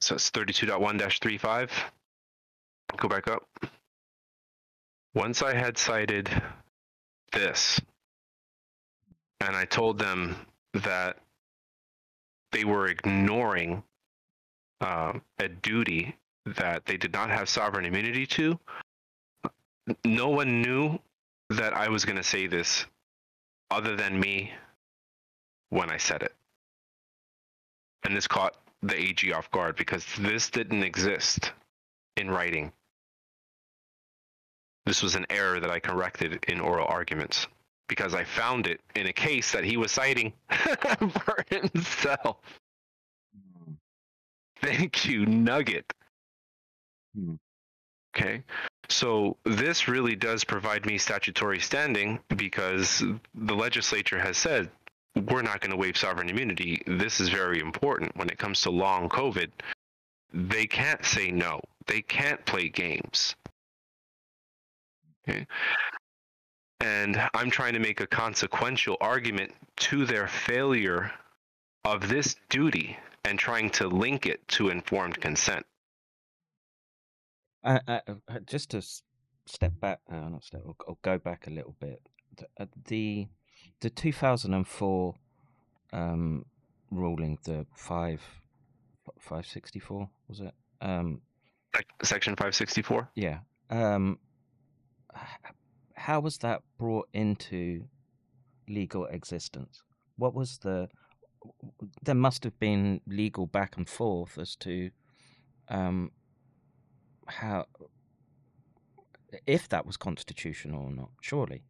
so 0.00 0.14
it's 0.14 0.30
thirty 0.30 0.52
two 0.52 0.66
point 0.66 0.80
one 0.80 0.98
35 0.98 1.72
Go 2.96 3.08
back 3.08 3.28
up. 3.28 3.46
Once 5.18 5.42
I 5.42 5.52
had 5.52 5.76
cited 5.76 6.30
this, 7.32 7.80
and 9.40 9.56
I 9.56 9.64
told 9.64 9.98
them 9.98 10.36
that 10.74 11.16
they 12.52 12.64
were 12.64 12.86
ignoring 12.86 13.82
um, 14.80 15.20
a 15.40 15.48
duty 15.48 16.14
that 16.46 16.86
they 16.86 16.96
did 16.96 17.12
not 17.12 17.30
have 17.30 17.48
sovereign 17.48 17.84
immunity 17.84 18.28
to. 18.28 18.60
No 20.04 20.28
one 20.28 20.62
knew 20.62 21.00
that 21.50 21.74
I 21.74 21.88
was 21.88 22.04
going 22.04 22.18
to 22.18 22.22
say 22.22 22.46
this 22.46 22.86
other 23.72 23.96
than 23.96 24.20
me 24.20 24.52
when 25.70 25.90
I 25.90 25.96
said 25.96 26.22
it. 26.22 26.34
And 28.04 28.16
this 28.16 28.28
caught 28.28 28.56
the 28.82 28.96
AG 28.96 29.32
off 29.32 29.50
guard 29.50 29.74
because 29.74 30.06
this 30.20 30.48
didn't 30.48 30.84
exist 30.84 31.50
in 32.16 32.30
writing. 32.30 32.70
This 34.88 35.02
was 35.02 35.16
an 35.16 35.26
error 35.28 35.60
that 35.60 35.70
I 35.70 35.80
corrected 35.80 36.42
in 36.48 36.60
oral 36.60 36.86
arguments 36.88 37.46
because 37.90 38.14
I 38.14 38.24
found 38.24 38.66
it 38.66 38.80
in 38.94 39.06
a 39.06 39.12
case 39.12 39.52
that 39.52 39.62
he 39.62 39.76
was 39.76 39.92
citing 39.92 40.32
for 40.50 41.44
himself. 41.50 42.38
Thank 44.62 45.04
you, 45.04 45.26
Nugget. 45.26 45.92
Hmm. 47.14 47.34
Okay. 48.16 48.42
So 48.88 49.36
this 49.44 49.88
really 49.88 50.16
does 50.16 50.42
provide 50.42 50.86
me 50.86 50.96
statutory 50.96 51.60
standing 51.60 52.20
because 52.34 53.04
the 53.34 53.54
legislature 53.54 54.18
has 54.18 54.38
said 54.38 54.70
we're 55.14 55.42
not 55.42 55.60
going 55.60 55.70
to 55.70 55.76
waive 55.76 55.98
sovereign 55.98 56.30
immunity. 56.30 56.80
This 56.86 57.20
is 57.20 57.28
very 57.28 57.60
important 57.60 58.16
when 58.16 58.30
it 58.30 58.38
comes 58.38 58.62
to 58.62 58.70
long 58.70 59.10
COVID. 59.10 59.50
They 60.32 60.66
can't 60.66 61.04
say 61.04 61.30
no. 61.30 61.60
They 61.86 62.00
can't 62.00 62.42
play 62.46 62.70
games. 62.70 63.36
Okay. 65.28 65.46
And 66.80 67.20
I'm 67.34 67.50
trying 67.50 67.72
to 67.74 67.80
make 67.80 68.00
a 68.00 68.06
consequential 68.06 68.96
argument 69.00 69.52
to 69.78 70.04
their 70.06 70.28
failure 70.28 71.10
of 71.84 72.08
this 72.08 72.36
duty 72.48 72.96
and 73.24 73.38
trying 73.38 73.70
to 73.70 73.88
link 73.88 74.26
it 74.26 74.46
to 74.48 74.68
informed 74.68 75.20
consent. 75.20 75.66
Uh, 77.64 77.78
just 78.46 78.70
to 78.70 78.82
step 79.46 79.72
back, 79.80 79.98
uh, 80.10 80.28
not 80.28 80.44
step, 80.44 80.62
or, 80.64 80.74
or 80.86 80.96
go 81.02 81.18
back 81.18 81.46
a 81.46 81.50
little 81.50 81.74
bit. 81.80 82.00
th- 82.36 82.50
uh, 82.60 82.66
The 82.86 83.26
the 83.80 83.90
2004 83.90 85.14
um, 85.92 86.44
ruling, 86.90 87.38
the 87.44 87.66
five 87.74 88.22
five 89.18 89.46
sixty 89.46 89.80
four 89.80 90.08
was 90.28 90.40
it? 90.40 90.54
Um, 90.80 91.20
Section 92.02 92.34
564. 92.34 93.08
yeah. 93.14 93.40
Um, 93.70 94.18
how 95.94 96.20
was 96.20 96.38
that 96.38 96.62
brought 96.78 97.08
into 97.12 97.84
legal 98.68 99.06
existence? 99.06 99.82
What 100.16 100.34
was 100.34 100.58
the? 100.58 100.88
There 102.02 102.14
must 102.14 102.44
have 102.44 102.58
been 102.58 103.00
legal 103.06 103.46
back 103.46 103.76
and 103.76 103.88
forth 103.88 104.38
as 104.38 104.56
to 104.56 104.90
um, 105.68 106.10
how, 107.26 107.66
if 109.46 109.68
that 109.68 109.86
was 109.86 109.96
constitutional 109.96 110.84
or 110.84 110.92
not. 110.92 111.10
Surely. 111.20 111.62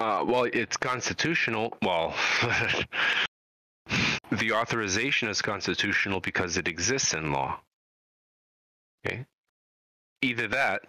Uh, 0.00 0.24
well, 0.26 0.44
it's 0.44 0.76
constitutional. 0.76 1.76
Well, 1.82 2.14
the 4.30 4.52
authorization 4.52 5.28
is 5.28 5.42
constitutional 5.42 6.20
because 6.20 6.56
it 6.56 6.68
exists 6.68 7.14
in 7.14 7.32
law. 7.32 7.60
Okay. 9.04 9.26
Either 10.22 10.48
that, 10.48 10.82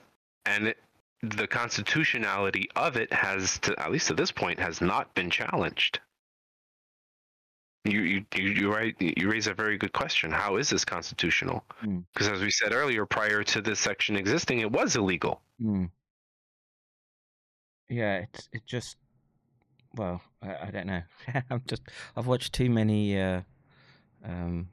and 0.50 0.68
it, 0.70 0.78
the 1.22 1.47
constitutionality 1.47 2.70
of 2.76 2.95
it 2.95 3.12
has, 3.14 3.60
to, 3.60 3.80
at 3.80 3.91
least 3.91 4.10
at 4.10 4.18
this 4.18 4.32
point, 4.32 4.60
has 4.60 4.82
not 4.82 5.14
been 5.14 5.30
challenged. 5.30 6.00
You 7.86 8.02
you 8.02 8.26
you 8.36 8.74
right. 8.74 8.93
You 9.00 9.32
raise 9.32 9.47
a 9.47 9.54
very 9.54 9.78
good 9.78 9.93
question. 9.93 10.32
How 10.32 10.58
is 10.58 10.70
this 10.70 10.84
constitutional? 10.84 11.64
Hmm. 11.80 12.00
Because 12.14 12.28
as 12.28 12.41
we 12.41 12.52
said 12.52 12.74
earlier, 12.74 13.06
prior 13.06 13.41
to 13.43 13.62
this 13.62 13.80
section 13.80 14.18
existing, 14.18 14.60
it 14.60 14.70
was 14.70 14.97
illegal. 14.97 15.41
Mm. 15.62 15.89
Yeah, 17.88 18.18
it 18.18 18.50
it 18.52 18.66
just 18.66 18.97
well, 19.95 20.22
I, 20.41 20.68
I 20.68 20.72
don't 20.72 20.88
know. 20.88 21.02
I'm 21.50 21.64
just 21.68 21.84
I've 22.18 22.28
watched 22.28 22.54
too 22.54 22.70
many 22.70 23.18
uh, 23.18 23.41
um, 24.26 24.68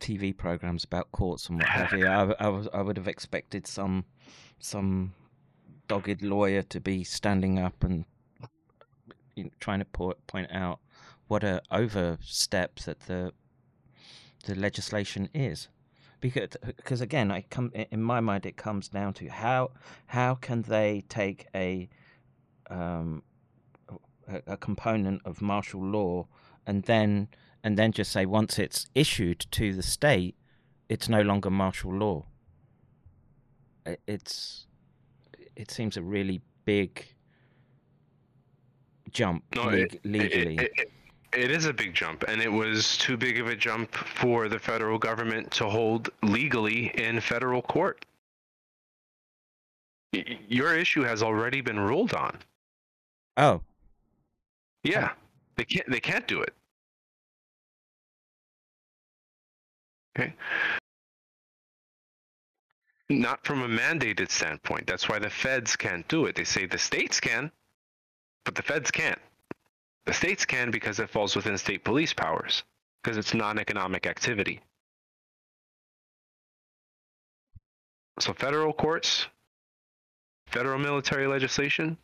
TV 0.00 0.36
programs 0.36 0.84
about 0.84 1.12
courts 1.12 1.48
and 1.48 1.58
what 1.58 1.68
have 1.68 1.92
you. 1.92 2.06
I, 2.08 2.34
I 2.40 2.48
was 2.48 2.68
I 2.72 2.82
would 2.82 2.96
have 2.96 3.08
expected 3.08 3.66
some 3.66 4.04
some 4.58 5.14
dogged 5.88 6.22
lawyer 6.22 6.62
to 6.62 6.80
be 6.80 7.04
standing 7.04 7.58
up 7.58 7.82
and 7.84 8.04
you 9.34 9.44
know, 9.44 9.50
trying 9.60 9.80
to 9.80 9.84
po- 9.84 10.16
point 10.26 10.50
out 10.52 10.80
what 11.28 11.44
a 11.44 11.62
overstep 11.70 12.80
that 12.80 13.00
the 13.00 13.32
the 14.44 14.54
legislation 14.54 15.28
is 15.34 15.68
because 16.20 16.48
because 16.76 17.00
again 17.00 17.30
I 17.30 17.42
come 17.42 17.70
in 17.74 18.02
my 18.02 18.20
mind 18.20 18.46
it 18.46 18.56
comes 18.56 18.88
down 18.88 19.14
to 19.14 19.28
how 19.28 19.70
how 20.06 20.34
can 20.34 20.62
they 20.62 21.04
take 21.08 21.46
a 21.54 21.88
um 22.68 23.22
a, 24.28 24.52
a 24.52 24.56
component 24.56 25.22
of 25.24 25.40
martial 25.40 25.84
law 25.84 26.26
and 26.66 26.84
then 26.84 27.28
and 27.62 27.78
then 27.78 27.92
just 27.92 28.10
say 28.12 28.24
once 28.26 28.58
it's 28.58 28.88
issued 28.94 29.46
to 29.50 29.72
the 29.74 29.82
state 29.82 30.34
it's 30.88 31.08
no 31.08 31.20
longer 31.22 31.50
martial 31.50 31.92
law 31.92 32.24
It- 33.86 34.00
it's 34.06 34.66
it 35.56 35.70
seems 35.70 35.96
a 35.96 36.02
really 36.02 36.40
big 36.64 37.04
jump 39.12 39.44
No, 39.54 39.64
leg- 39.64 39.94
it- 39.94 40.04
legally 40.04 40.56
It, 40.58 40.72
it, 40.76 40.92
it 41.32 41.50
is 41.50 41.66
a 41.66 41.72
big 41.72 41.94
jump, 41.94 42.24
and 42.26 42.40
it 42.42 42.48
was 42.50 42.96
too 42.98 43.16
big 43.16 43.38
of 43.38 43.46
a 43.46 43.54
jump 43.54 43.94
for 43.94 44.48
the 44.48 44.58
federal 44.58 44.98
government 44.98 45.50
to 45.52 45.68
hold 45.68 46.10
legally 46.24 46.86
in 47.00 47.20
federal 47.20 47.62
court. 47.62 48.04
Your 50.12 50.76
issue 50.76 51.02
has 51.02 51.22
already 51.22 51.60
been 51.60 51.78
ruled 51.78 52.14
on. 52.14 52.36
oh 53.36 53.60
Yeah, 54.82 55.12
they 55.56 55.64
can't. 55.64 55.88
They 55.88 56.00
can't 56.00 56.26
do 56.26 56.40
it. 56.42 56.52
Okay. 60.16 60.34
Not 63.08 63.44
from 63.44 63.62
a 63.62 63.68
mandated 63.68 64.30
standpoint. 64.30 64.86
That's 64.86 65.08
why 65.08 65.18
the 65.18 65.30
feds 65.30 65.76
can't 65.76 66.06
do 66.08 66.26
it. 66.26 66.36
They 66.36 66.44
say 66.44 66.66
the 66.66 66.78
states 66.78 67.18
can, 67.20 67.50
but 68.44 68.54
the 68.54 68.62
feds 68.62 68.90
can't. 68.90 69.18
The 70.04 70.14
states 70.14 70.44
can 70.44 70.70
because 70.70 71.00
it 71.00 71.10
falls 71.10 71.36
within 71.36 71.58
state 71.58 71.84
police 71.84 72.12
powers, 72.12 72.62
because 73.02 73.16
it's 73.16 73.34
non-economic 73.34 74.06
activity. 74.06 74.60
So 78.18 78.32
federal 78.32 78.72
courts, 78.72 79.26
federal 80.46 80.78
military 80.78 81.26
legislation, 81.26 81.96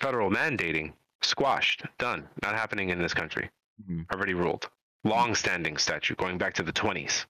federal 0.00 0.30
mandating, 0.30 0.92
squashed, 1.22 1.84
done, 1.98 2.28
not 2.42 2.54
happening 2.54 2.90
in 2.90 2.98
this 2.98 3.14
country. 3.14 3.50
Mhm. 3.88 4.10
Already 4.12 4.34
ruled. 4.34 4.68
Long-standing 5.04 5.76
statute 5.76 6.16
going 6.18 6.38
back 6.38 6.54
to 6.54 6.62
the 6.62 6.72
20s. 6.72 7.26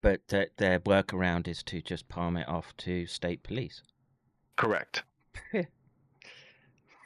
but 0.00 0.26
th- 0.28 0.52
their 0.56 0.78
workaround 0.80 1.48
is 1.48 1.62
to 1.64 1.82
just 1.82 2.08
palm 2.08 2.36
it 2.36 2.48
off 2.48 2.76
to 2.78 3.06
state 3.06 3.42
police 3.42 3.82
Correct. 4.56 5.04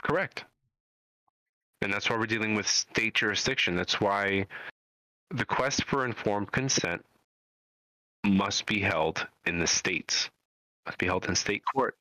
Correct. 0.03 0.44
And 1.82 1.92
that's 1.92 2.09
why 2.09 2.16
we're 2.16 2.26
dealing 2.26 2.55
with 2.55 2.66
state 2.66 3.14
jurisdiction. 3.14 3.76
That's 3.76 4.00
why 4.00 4.46
the 5.30 5.44
quest 5.44 5.84
for 5.84 6.05
informed 6.07 6.50
consent 6.50 7.05
must 8.24 8.64
be 8.66 8.80
held 8.80 9.26
in 9.44 9.59
the 9.59 9.66
states, 9.66 10.30
must 10.86 10.96
be 10.98 11.07
held 11.07 11.26
in 11.26 11.34
state 11.34 11.62
court. 11.74 11.96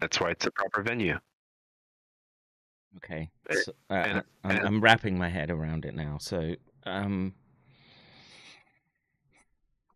That's 0.00 0.18
why 0.18 0.30
it's 0.30 0.46
a 0.46 0.50
proper 0.50 0.82
venue. 0.82 1.18
Okay, 2.98 3.30
Eh, 3.50 3.54
so, 3.64 3.72
uh, 3.90 3.94
and- 3.94 4.24
I'm, 4.44 4.50
and- 4.50 4.66
I'm 4.66 4.80
wrapping 4.80 5.18
my 5.18 5.28
head 5.28 5.50
around 5.50 5.84
it 5.84 5.94
now. 5.94 6.18
So, 6.20 6.54
um, 6.84 7.34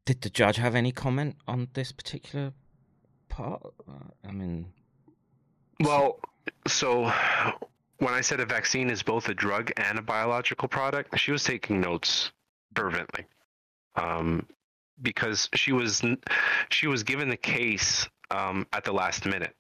did 0.05 0.21
the 0.23 0.31
judge 0.31 0.57
have 0.57 0.75
any 0.75 0.93
comment 0.93 1.37
on 1.47 1.69
this 1.75 1.93
particular 1.93 2.53
part? 3.29 3.63
Uh, 3.89 3.93
I 4.29 4.33
mean, 4.33 4.73
Well, 5.81 6.21
so 6.67 7.05
when 7.99 8.13
I 8.13 8.21
said 8.21 8.41
a 8.41 8.47
vaccine 8.47 8.91
is 8.91 9.03
both 9.03 9.29
a 9.29 9.35
drug 9.35 9.73
and 9.77 9.99
a 9.99 10.03
biological 10.03 10.69
product, 10.69 11.19
she 11.19 11.33
was 11.33 11.43
taking 11.45 11.81
notes 11.81 12.33
fervently, 12.75 13.25
um, 13.97 14.47
because 15.01 15.49
she 15.55 15.73
was 15.73 16.03
she 16.71 16.87
was 16.87 17.03
given 17.03 17.29
the 17.31 17.37
case 17.37 18.07
um, 18.31 18.67
at 18.73 18.85
the 18.85 18.93
last 18.93 19.25
minute. 19.27 19.55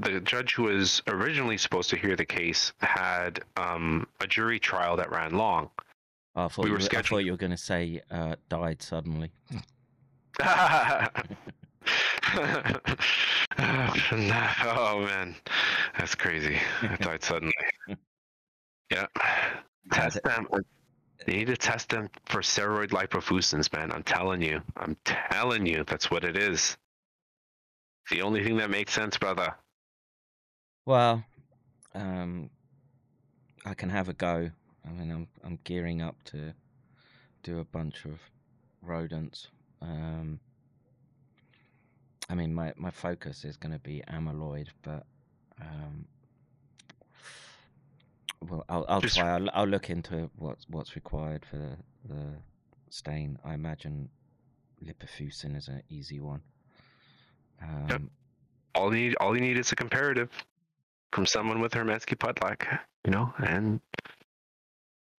The 0.00 0.20
judge 0.20 0.54
who 0.54 0.64
was 0.64 1.02
originally 1.08 1.58
supposed 1.58 1.90
to 1.90 1.96
hear 1.96 2.14
the 2.14 2.24
case 2.24 2.72
had 2.80 3.40
um, 3.56 4.06
a 4.20 4.26
jury 4.26 4.60
trial 4.60 4.96
that 4.96 5.10
ran 5.10 5.32
long. 5.32 5.70
I 6.36 6.46
thought 6.48 6.64
We 6.64 6.70
were 6.70 6.76
were, 6.76 6.78
I 6.78 6.82
thought 6.82 6.90
scheduled- 6.90 7.24
you 7.24 7.32
were 7.32 7.36
going 7.38 7.50
to 7.50 7.56
say 7.56 8.00
uh, 8.10 8.36
died 8.48 8.82
suddenly. 8.82 9.30
oh 13.58 15.00
man, 15.04 15.34
that's 15.98 16.14
crazy. 16.14 16.58
I 16.82 16.96
died 16.96 17.24
suddenly. 17.24 17.52
Yeah, 18.90 19.06
test 19.92 20.22
them. 20.22 20.46
They 21.26 21.32
need 21.32 21.46
to 21.48 21.56
test 21.56 21.88
them 21.88 22.08
for 22.26 22.40
steroid 22.40 22.90
lipofuscins, 22.90 23.72
man. 23.72 23.90
I'm 23.90 24.04
telling 24.04 24.40
you. 24.42 24.60
I'm 24.76 24.96
telling 25.04 25.66
you, 25.66 25.82
that's 25.86 26.10
what 26.10 26.24
it 26.24 26.36
is. 26.36 26.76
The 28.10 28.22
only 28.22 28.44
thing 28.44 28.56
that 28.58 28.70
makes 28.70 28.92
sense, 28.92 29.18
brother. 29.18 29.54
Well, 30.88 31.22
um, 31.94 32.48
I 33.66 33.74
can 33.74 33.90
have 33.90 34.08
a 34.08 34.14
go. 34.14 34.50
I 34.86 34.90
mean, 34.90 35.10
I'm 35.10 35.28
I'm 35.44 35.58
gearing 35.64 36.00
up 36.00 36.16
to 36.32 36.54
do 37.42 37.58
a 37.58 37.64
bunch 37.64 38.06
of 38.06 38.18
rodents. 38.80 39.48
Um, 39.82 40.40
I 42.30 42.34
mean, 42.34 42.54
my 42.54 42.72
my 42.78 42.90
focus 42.90 43.44
is 43.44 43.58
going 43.58 43.72
to 43.72 43.78
be 43.78 44.02
amyloid, 44.08 44.68
but 44.82 45.04
um, 45.60 46.06
well, 48.48 48.64
I'll 48.70 48.86
I'll 48.88 49.02
Just- 49.02 49.18
try. 49.18 49.34
I'll, 49.34 49.50
I'll 49.52 49.66
look 49.68 49.90
into 49.90 50.30
what's 50.36 50.64
what's 50.70 50.96
required 50.96 51.44
for 51.44 51.58
the, 51.58 51.76
the 52.08 52.24
stain. 52.88 53.38
I 53.44 53.52
imagine 53.52 54.08
lipofuscin 54.82 55.54
is 55.54 55.68
an 55.68 55.82
easy 55.90 56.20
one. 56.20 56.40
Um, 57.60 58.10
All 58.74 58.94
you 58.94 59.08
need, 59.10 59.16
all 59.16 59.34
you 59.34 59.42
need 59.42 59.58
is 59.58 59.70
a 59.70 59.76
comparative 59.76 60.30
from 61.12 61.26
someone 61.26 61.60
with 61.60 61.72
Hermansky 61.72 62.16
Pudlak, 62.16 62.78
you 63.04 63.10
know, 63.10 63.32
and 63.38 63.80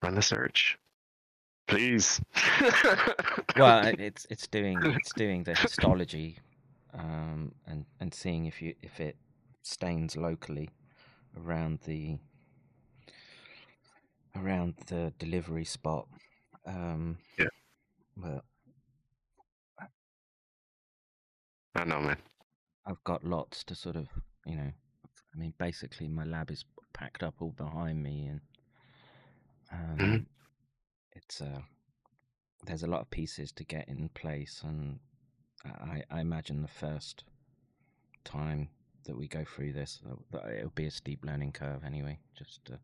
run 0.01 0.15
the 0.15 0.21
search, 0.21 0.77
please. 1.67 2.21
well, 3.57 3.85
it's 3.99 4.25
it's 4.29 4.47
doing 4.47 4.79
it's 4.83 5.13
doing 5.13 5.43
the 5.43 5.55
histology, 5.55 6.37
um, 6.93 7.53
and 7.67 7.85
and 7.99 8.13
seeing 8.13 8.45
if 8.45 8.61
you 8.61 8.75
if 8.81 8.99
it 8.99 9.15
stains 9.63 10.15
locally 10.15 10.69
around 11.37 11.79
the 11.85 12.17
around 14.35 14.75
the 14.87 15.13
delivery 15.19 15.65
spot. 15.65 16.07
Um, 16.65 17.17
Yeah. 17.37 17.47
But 18.15 18.43
I 21.75 21.83
know, 21.85 22.01
man. 22.01 22.17
I've 22.85 23.03
got 23.03 23.23
lots 23.23 23.63
to 23.65 23.75
sort 23.75 23.95
of, 23.95 24.07
you 24.45 24.55
know, 24.55 24.71
I 25.39 25.41
mean, 25.41 25.53
basically 25.57 26.09
my 26.09 26.25
lab 26.25 26.51
is 26.51 26.65
packed 26.91 27.23
up 27.23 27.35
all 27.41 27.51
behind 27.53 28.03
me, 28.03 28.27
and 28.27 28.41
um, 29.71 29.97
Mhm. 29.97 30.25
it's 31.13 31.39
uh, 31.41 31.61
there's 32.65 32.83
a 32.83 32.87
lot 32.87 32.99
of 32.99 33.09
pieces 33.09 33.53
to 33.53 33.63
get 33.63 33.87
in 33.87 34.09
place, 34.09 34.61
and 34.63 34.99
I, 35.63 36.03
I 36.09 36.19
imagine 36.19 36.61
the 36.61 36.67
first 36.67 37.23
time 38.25 38.69
that 39.05 39.15
we 39.15 39.29
go 39.29 39.45
through 39.45 39.71
this, 39.71 40.01
uh, 40.33 40.49
it'll 40.49 40.71
be 40.71 40.87
a 40.87 40.91
steep 40.91 41.23
learning 41.23 41.53
curve 41.53 41.85
anyway. 41.85 42.19
Just 42.35 42.69
uh, 42.69 42.75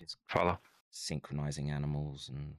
it's 0.00 0.16
Follow. 0.28 0.58
synchronizing 0.90 1.70
animals 1.70 2.30
and 2.30 2.56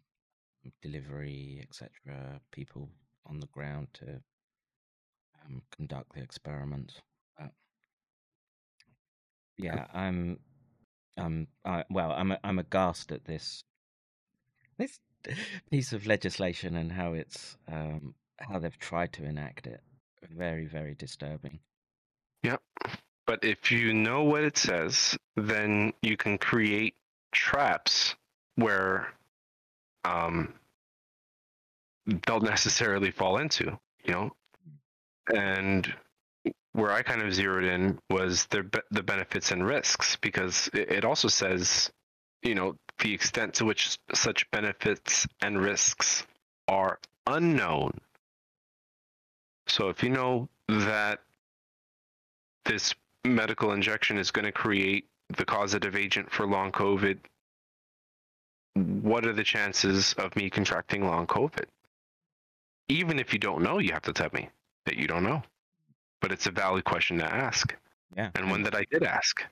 delivery, 0.84 1.60
etc. 1.68 2.40
People 2.52 2.92
on 3.26 3.40
the 3.40 3.48
ground 3.48 3.88
to 3.94 4.22
um, 5.44 5.64
conduct 5.72 6.14
the 6.14 6.22
experiments. 6.22 7.02
Yeah, 9.58 9.86
I'm, 9.94 10.40
I'm, 11.18 11.48
I, 11.66 11.84
well, 11.90 12.12
I'm, 12.12 12.36
I'm 12.44 12.60
aghast 12.60 13.12
at 13.12 13.26
this, 13.26 13.64
this 14.78 15.00
piece 15.72 15.94
of 15.94 16.08
legislation 16.08 16.76
and 16.76 16.92
how 16.92 17.14
it's, 17.14 17.58
um, 17.72 18.16
how 18.40 18.60
they've 18.60 18.78
tried 18.80 19.14
to 19.14 19.26
enact 19.26 19.68
it. 19.68 19.82
Very, 20.36 20.66
very 20.66 20.96
disturbing. 20.96 21.60
Yep. 22.44 22.62
But 23.26 23.44
if 23.44 23.72
you 23.72 23.94
know 23.94 24.24
what 24.24 24.44
it 24.44 24.58
says, 24.58 25.18
then 25.36 25.94
you 26.02 26.18
can 26.18 26.38
create 26.38 26.96
traps 27.32 28.16
where 28.56 29.14
um, 30.04 30.54
they'll 32.06 32.42
necessarily 32.42 33.12
fall 33.12 33.38
into, 33.38 33.78
you 34.04 34.14
know. 34.14 34.32
And 35.34 35.94
where 36.74 36.92
I 36.92 37.04
kind 37.04 37.22
of 37.22 37.34
zeroed 37.34 37.64
in 37.64 38.00
was 38.10 38.46
the 38.48 38.68
the 38.92 39.04
benefits 39.04 39.52
and 39.52 39.66
risks 39.66 40.18
because 40.18 40.70
it, 40.74 41.06
also 41.06 41.28
says, 41.28 41.92
you 42.42 42.56
know, 42.56 42.76
the 43.00 43.14
extent 43.14 43.54
to 43.56 43.66
which 43.66 43.98
such 44.14 44.50
benefits 44.52 45.28
and 45.42 45.62
risks 45.62 46.26
are 46.68 47.00
unknown. 47.28 48.00
So 49.68 49.90
if 49.90 50.04
you 50.04 50.10
know 50.10 50.50
that 50.68 51.20
this 52.66 52.94
medical 53.24 53.72
injection 53.72 54.18
is 54.18 54.32
going 54.32 54.46
to 54.46 54.52
create 54.52 55.08
the 55.38 55.46
causative 55.46 55.96
agent 55.96 56.32
for 56.32 56.48
long 56.48 56.72
COVID, 56.72 57.20
what 58.76 59.26
are 59.26 59.34
the 59.34 59.44
chances 59.44 60.14
of 60.14 60.36
me 60.36 60.50
contracting 60.50 61.06
long 61.06 61.28
COVID? 61.28 61.66
Even 62.90 63.20
if 63.20 63.32
you 63.32 63.40
don't 63.40 63.62
know, 63.62 63.78
you 63.78 63.94
have 63.94 64.02
to 64.04 64.14
tell 64.14 64.30
me 64.34 64.50
that 64.86 64.98
you 64.98 65.08
don't 65.08 65.24
know. 65.24 65.44
But 66.24 66.32
it's 66.32 66.48
a 66.48 66.52
valid 66.52 66.86
question 66.86 67.18
to 67.18 67.26
ask, 67.26 67.76
Yeah. 68.16 68.30
and 68.36 68.50
one 68.50 68.64
that 68.64 68.74
I 68.74 68.86
did 68.90 69.04
ask. 69.04 69.44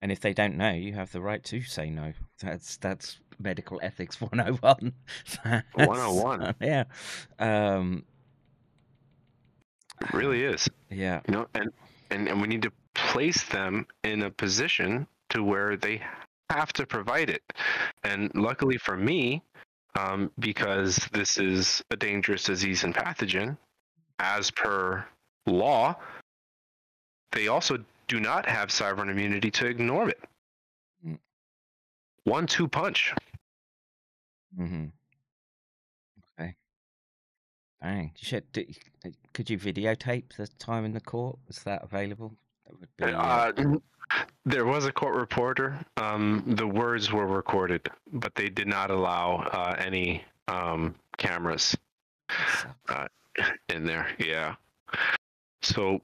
And 0.00 0.12
if 0.12 0.20
they 0.20 0.32
don't 0.32 0.56
know, 0.56 0.70
you 0.70 0.92
have 0.94 1.10
the 1.10 1.20
right 1.20 1.42
to 1.44 1.60
say 1.62 1.90
no. 1.90 2.12
That's 2.40 2.76
that's 2.76 3.18
medical 3.40 3.80
ethics 3.82 4.20
101. 4.20 4.92
That's- 5.42 5.64
101. 5.74 6.54
Yeah. 6.60 6.84
Um 7.40 8.04
It 10.00 10.12
really 10.14 10.44
is, 10.44 10.68
yeah. 10.90 11.22
you 11.26 11.34
know, 11.34 11.48
and, 11.54 11.72
and 12.10 12.28
and 12.28 12.40
we 12.40 12.46
need 12.46 12.62
to 12.62 12.72
place 12.94 13.42
them 13.48 13.84
in 14.04 14.22
a 14.22 14.30
position 14.30 15.08
to 15.30 15.42
where 15.42 15.76
they 15.76 16.00
have 16.50 16.72
to 16.74 16.86
provide 16.86 17.30
it. 17.30 17.42
And 18.04 18.30
luckily 18.36 18.78
for 18.78 18.96
me, 18.96 19.42
um, 19.98 20.30
because 20.38 20.96
this 21.12 21.36
is 21.36 21.82
a 21.90 21.96
dangerous 21.96 22.44
disease 22.44 22.84
and 22.84 22.94
pathogen, 22.94 23.56
as 24.20 24.52
per 24.52 25.04
law, 25.46 25.96
they 27.32 27.48
also 27.48 27.78
do 28.08 28.20
not 28.20 28.46
have 28.46 28.70
sovereign 28.70 29.08
immunity 29.08 29.50
to 29.50 29.66
ignore 29.66 30.08
it. 30.08 30.20
Mm. 31.06 31.18
One 32.24 32.46
two 32.46 32.68
punch. 32.68 33.14
Mm-hmm. 34.58 34.86
Okay. 36.38 36.54
Bang. 37.80 38.12
You 38.18 38.24
should, 38.24 38.52
do, 38.52 38.64
could 39.32 39.48
you 39.48 39.58
videotape 39.58 40.36
the 40.36 40.46
time 40.58 40.84
in 40.84 40.92
the 40.92 41.00
court? 41.00 41.38
Is 41.48 41.62
that 41.64 41.82
available? 41.82 42.34
That 42.66 42.78
would 42.78 42.88
be. 42.96 43.04
Uh, 43.04 43.52
Uh, 44.12 44.26
there 44.44 44.66
was 44.66 44.84
a 44.84 44.92
court 44.92 45.14
reporter. 45.14 45.78
Um, 45.96 46.42
the 46.46 46.66
words 46.66 47.10
were 47.10 47.26
recorded, 47.26 47.88
but 48.12 48.34
they 48.34 48.50
did 48.50 48.68
not 48.68 48.90
allow 48.90 49.36
uh, 49.36 49.74
any 49.78 50.22
um, 50.48 50.94
cameras 51.16 51.74
sucks. 52.86 53.10
in 53.68 53.86
there. 53.86 54.08
Yeah. 54.18 54.56
So 55.62 56.00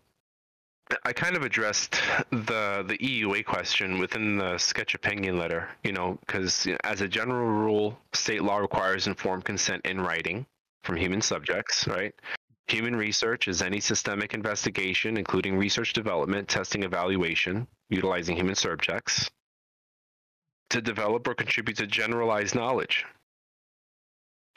I 1.05 1.13
kind 1.13 1.37
of 1.37 1.43
addressed 1.43 2.01
the 2.31 2.85
the 2.87 2.99
EUA 2.99 3.45
question 3.45 3.99
within 3.99 4.39
the 4.39 4.57
sketch 4.59 4.95
opinion 4.95 5.39
letter. 5.39 5.69
You 5.85 5.93
know, 5.93 6.19
because 6.27 6.67
as 6.85 7.01
a 7.01 7.09
general 7.09 7.47
rule, 7.47 7.99
state 8.15 8.43
law 8.43 8.59
requires 8.59 9.07
informed 9.07 9.45
consent 9.45 9.85
in 9.85 10.01
writing 10.01 10.47
from 10.85 10.97
human 10.97 11.21
subjects, 11.21 11.87
right? 11.87 12.15
Human 12.69 12.97
research 12.97 13.49
is 13.49 13.63
any 13.63 13.81
systemic 13.81 14.35
investigation, 14.35 15.17
including 15.17 15.57
research 15.57 15.93
development, 15.93 16.49
testing, 16.49 16.83
evaluation, 16.83 17.67
utilizing 17.89 18.37
human 18.37 18.55
subjects 18.55 19.31
to 20.71 20.81
develop 20.83 21.27
or 21.27 21.35
contribute 21.35 21.79
to 21.79 21.87
generalized 21.87 22.55
knowledge. 22.55 23.07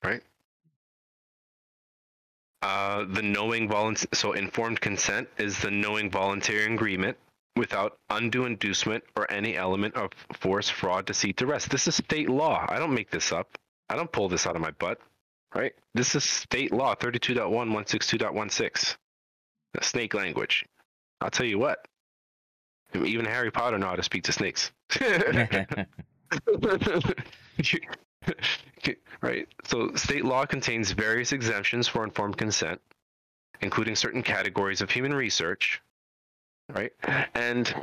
Right? 0.04 0.24
Uh, 2.62 3.06
the 3.10 3.22
knowing 3.22 3.68
volunt 3.68 4.06
so 4.14 4.34
informed 4.34 4.80
consent 4.82 5.28
is 5.38 5.60
the 5.60 5.72
knowing 5.72 6.12
voluntary 6.12 6.72
agreement 6.72 7.18
without 7.56 7.98
undue 8.10 8.46
inducement 8.46 9.04
or 9.16 9.30
any 9.32 9.58
element 9.58 9.96
of 9.96 10.12
force, 10.34 10.70
fraud, 10.70 11.06
deceit, 11.06 11.36
duress. 11.38 11.66
This 11.66 11.88
is 11.88 11.96
state 11.96 12.30
law. 12.30 12.66
I 12.70 12.78
don't 12.78 12.94
make 12.94 13.10
this 13.10 13.32
up. 13.32 13.58
I 13.90 13.96
don't 13.96 14.12
pull 14.12 14.30
this 14.30 14.46
out 14.46 14.56
of 14.56 14.62
my 14.62 14.72
butt. 14.72 15.00
Right? 15.54 15.74
This 15.94 16.16
is 16.16 16.24
state 16.24 16.72
law 16.72 16.96
32.1, 16.96 17.50
162.16. 17.52 18.96
The 19.74 19.84
snake 19.84 20.14
language. 20.14 20.66
I'll 21.20 21.30
tell 21.30 21.46
you 21.46 21.60
what. 21.60 21.86
Even 22.94 23.26
Harry 23.26 23.52
Potter 23.52 23.78
know 23.78 23.88
how 23.88 23.96
to 23.96 24.04
speak 24.04 24.24
to 24.24 24.32
snakes. 24.32 24.72
right. 29.22 29.48
So 29.66 29.94
state 29.96 30.26
law 30.26 30.46
contains 30.46 30.92
various 30.92 31.32
exemptions 31.32 31.88
for 31.88 32.04
informed 32.04 32.38
consent, 32.38 32.82
including 33.62 33.96
certain 33.96 34.24
categories 34.24 34.82
of 34.82 34.92
human 34.92 35.14
research. 35.14 35.82
Right. 36.70 36.92
And 37.34 37.74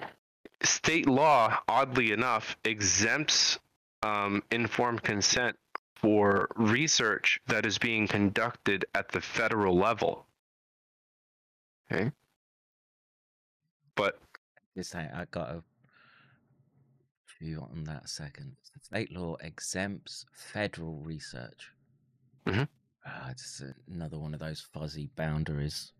state 0.63 1.07
law, 1.07 1.59
oddly 1.69 2.13
enough, 2.13 2.57
exempts 2.65 3.59
um, 4.03 4.43
informed 4.51 5.03
consent 5.03 5.57
for 5.97 6.49
research 6.57 7.41
that 7.49 7.67
is 7.67 7.79
being 7.79 8.07
conducted 8.07 8.85
at 8.95 9.09
the 9.09 9.21
federal 9.21 9.77
level. 9.77 10.27
Okay. 11.91 12.13
But 13.97 14.19
this 14.77 14.89
say 14.89 15.09
I 15.13 15.25
got 15.31 15.51
a 15.51 15.63
few 17.39 17.61
on 17.61 17.85
that 17.85 18.09
second. 18.09 18.57
State 18.83 19.13
law 19.13 19.37
exempts 19.41 20.27
federal 20.33 20.99
research. 21.01 21.73
Mhm. 22.47 22.69
Ah, 23.07 23.31
it's 23.31 23.63
another 23.87 24.19
one 24.19 24.35
of 24.35 24.41
those 24.41 24.61
fuzzy 24.61 25.07
boundaries. 25.17 25.93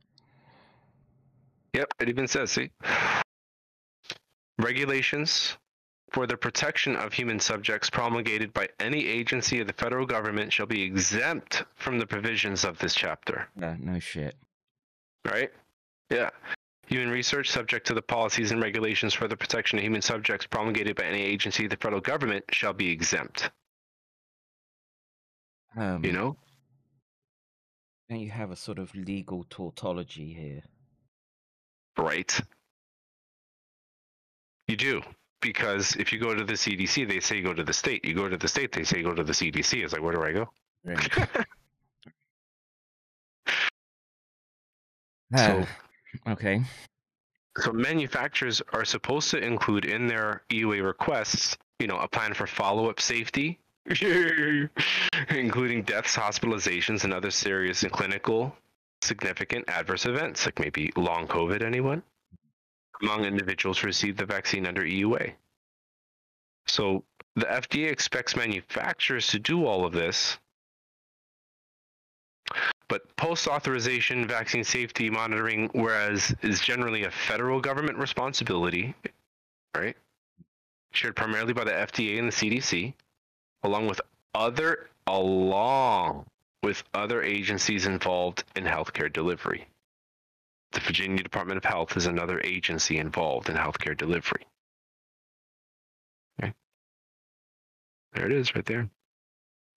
Yep, 1.75 1.95
it 2.01 2.09
even 2.09 2.27
says, 2.27 2.51
see, 2.51 2.71
regulations 4.59 5.57
for 6.13 6.27
the 6.27 6.37
protection 6.37 6.97
of 6.97 7.13
human 7.13 7.39
subjects 7.39 7.91
promulgated 7.91 8.53
by 8.53 8.69
any 8.81 9.07
agency 9.07 9.61
of 9.61 9.67
the 9.67 9.73
federal 9.75 10.07
government 10.07 10.53
shall 10.53 10.67
be 10.67 10.83
exempt 10.83 11.65
from 11.77 11.99
the 11.99 12.07
provisions 12.07 12.65
of 12.65 12.79
this 12.79 12.95
chapter. 12.95 13.49
Uh, 13.63 13.77
no 13.79 13.99
shit. 13.99 14.35
Right? 15.25 15.53
Yeah. 16.11 16.31
Human 16.89 17.11
research 17.11 17.51
subject 17.51 17.87
to 17.89 17.95
the 17.95 18.01
policies 18.03 18.51
and 18.51 18.63
regulations 18.63 19.13
for 19.13 19.29
the 19.29 19.37
protection 19.37 19.79
of 19.79 19.85
human 19.85 20.01
subjects 20.03 20.47
promulgated 20.47 20.97
by 20.97 21.05
any 21.05 21.21
agency 21.23 21.65
of 21.65 21.71
the 21.71 21.77
federal 21.77 22.01
government 22.01 22.45
shall 22.51 22.73
be 22.73 22.91
exempt. 22.91 23.51
Um, 25.77 26.03
You 26.05 26.13
know? 26.13 26.37
don't 28.09 28.21
you 28.21 28.31
have 28.31 28.51
a 28.51 28.57
sort 28.57 28.79
of 28.79 28.95
legal 28.95 29.45
tautology 29.51 30.33
here? 30.33 30.63
Right. 31.99 32.41
You 34.67 34.77
do. 34.77 35.03
Because 35.43 35.95
if 35.97 36.11
you 36.13 36.19
go 36.19 36.35
to 36.35 36.43
the 36.43 36.55
CDC, 36.55 37.07
they 37.07 37.21
say 37.21 37.43
go 37.43 37.53
to 37.53 37.63
the 37.63 37.73
state. 37.75 38.05
You 38.07 38.15
go 38.15 38.29
to 38.29 38.37
the 38.39 38.49
state, 38.49 38.73
they 38.73 38.83
say 38.85 39.03
go 39.03 39.13
to 39.15 39.23
the 39.23 39.33
CDC. 39.35 39.85
It's 39.85 39.93
like, 39.93 40.03
where 40.03 40.15
do 40.15 40.23
I 40.23 40.33
go? 40.33 40.49
So- 45.37 45.67
Ah, 45.67 45.88
okay. 46.29 46.63
So 47.59 47.73
manufacturers 47.73 48.63
are 48.73 48.85
supposed 48.85 49.31
to 49.31 49.39
include 49.39 49.85
in 49.85 50.07
their 50.07 50.43
EUA 50.51 50.85
requests 50.85 51.57
you 51.79 51.87
know, 51.87 51.99
a 51.99 52.09
plan 52.09 52.35
for 52.35 52.47
follow-up 52.47 53.01
safety, 53.01 53.59
including 55.31 55.83
deaths, 55.83 56.17
hospitalizations, 56.17 57.05
and 57.05 57.15
other 57.15 57.31
serious 57.31 57.83
and 57.83 57.93
clinical 57.93 58.55
significant 59.03 59.65
adverse 59.69 60.07
events, 60.07 60.45
like 60.45 60.59
maybe 60.59 60.93
long 60.97 61.27
COVID. 61.29 61.63
Anyone 61.63 62.03
among 63.01 63.25
individuals 63.25 63.79
who 63.79 63.87
received 63.87 64.19
the 64.19 64.27
vaccine 64.27 64.67
under 64.67 64.83
EUA. 64.83 65.33
So 66.67 67.05
the 67.37 67.47
FDA 67.47 67.93
expects 67.93 68.35
manufacturers 68.35 69.29
to 69.29 69.39
do 69.39 69.65
all 69.67 69.85
of 69.85 69.93
this 69.93 70.37
but 72.89 73.17
post-authorization 73.17 74.27
vaccine 74.27 74.65
safety 74.65 75.11
monitoring, 75.11 75.69
whereas 75.73 76.35
is 76.43 76.61
generally 76.61 77.05
a 77.05 77.11
federal 77.11 77.61
government 77.61 77.99
responsibility, 77.99 78.95
right? 79.77 79.97
Shared 80.93 81.17
primarily 81.17 81.53
by 81.53 81.65
the 81.65 81.73
FDA 81.73 82.19
and 82.19 82.29
the 82.29 82.33
CDC, 82.33 82.95
along 83.63 83.87
with 83.87 84.01
other 84.35 84.89
along 85.07 86.27
with 86.63 86.83
other 86.93 87.23
agencies 87.23 87.87
involved 87.87 88.45
in 88.57 88.65
healthcare 88.65 89.13
delivery. 89.13 89.67
The 90.73 90.81
Virginia 90.81 91.23
Department 91.23 91.57
of 91.57 91.65
Health 91.65 91.97
is 91.97 92.07
another 92.07 92.41
agency 92.45 92.99
involved 92.99 93.49
in 93.49 93.57
healthcare 93.57 93.97
delivery. 93.97 94.47
Okay. 96.43 96.53
There 98.13 98.27
it 98.27 98.33
is 98.33 98.55
right 98.55 98.67
there. 98.67 98.91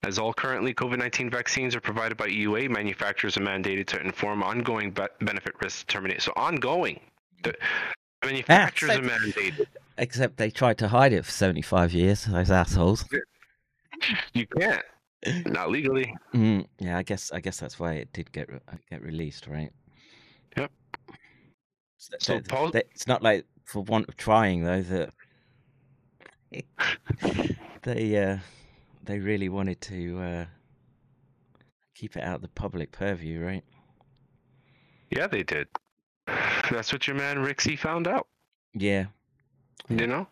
As 0.04 0.18
all 0.18 0.34
currently 0.34 0.74
COVID 0.74 0.98
19 0.98 1.30
vaccines 1.30 1.76
are 1.76 1.80
provided 1.82 2.18
by 2.18 2.28
EUA, 2.28 2.70
manufacturers 2.70 3.38
are 3.38 3.42
mandated 3.42 3.86
to 3.88 4.02
inform 4.02 4.42
ongoing 4.42 4.90
be- 4.92 5.04
benefit 5.22 5.54
risk 5.62 5.86
determination. 5.86 6.22
So, 6.22 6.34
ongoing. 6.36 7.00
The 7.44 7.54
manufacturers 8.26 8.94
so- 8.94 8.98
are 9.00 9.04
mandated. 9.04 9.66
Except 10.00 10.38
they 10.38 10.50
tried 10.50 10.80
to 10.80 10.88
hide 10.88 11.14
it 11.14 11.24
for 11.26 11.32
75 11.32 11.94
years, 11.94 12.26
those 12.26 12.50
assholes. 12.50 13.06
You 14.34 14.48
can't. 14.48 14.82
Not 15.46 15.70
legally. 15.70 16.16
Mm, 16.34 16.66
yeah, 16.80 16.98
I 16.98 17.04
guess 17.04 17.32
I 17.32 17.40
guess 17.40 17.60
that's 17.60 17.78
why 17.80 17.94
it 17.94 18.12
did 18.12 18.32
get 18.32 18.50
re- 18.52 18.60
uh, 18.68 18.78
get 18.90 19.04
released, 19.04 19.46
right? 19.46 19.72
Yep. 20.58 20.72
So, 21.98 22.16
So 22.20 22.34
they- 22.34 22.42
Paul- 22.42 22.72
they- 22.72 22.84
it's 22.90 23.06
not 23.06 23.22
like 23.22 23.46
for 23.66 23.84
want 23.84 24.10
of 24.10 24.18
trying 24.18 24.64
though 24.64 24.82
that 24.82 25.14
they 27.84 28.18
uh, 28.18 28.38
they 29.12 29.20
really 29.20 29.50
wanted 29.50 29.82
to 29.82 30.20
uh, 30.22 30.46
keep 31.96 32.16
it 32.16 32.24
out 32.24 32.36
of 32.36 32.42
the 32.42 32.48
public 32.48 32.94
purview, 32.94 33.44
right? 33.44 33.64
Yeah, 35.10 35.28
they 35.28 35.44
did. 35.44 35.68
That's 36.72 36.94
what 36.94 37.08
your 37.08 37.18
man 37.18 37.36
Rixie 37.38 37.78
found 37.78 38.08
out. 38.08 38.28
Yeah. 38.74 39.08
You 39.90 40.08
know? 40.08 40.28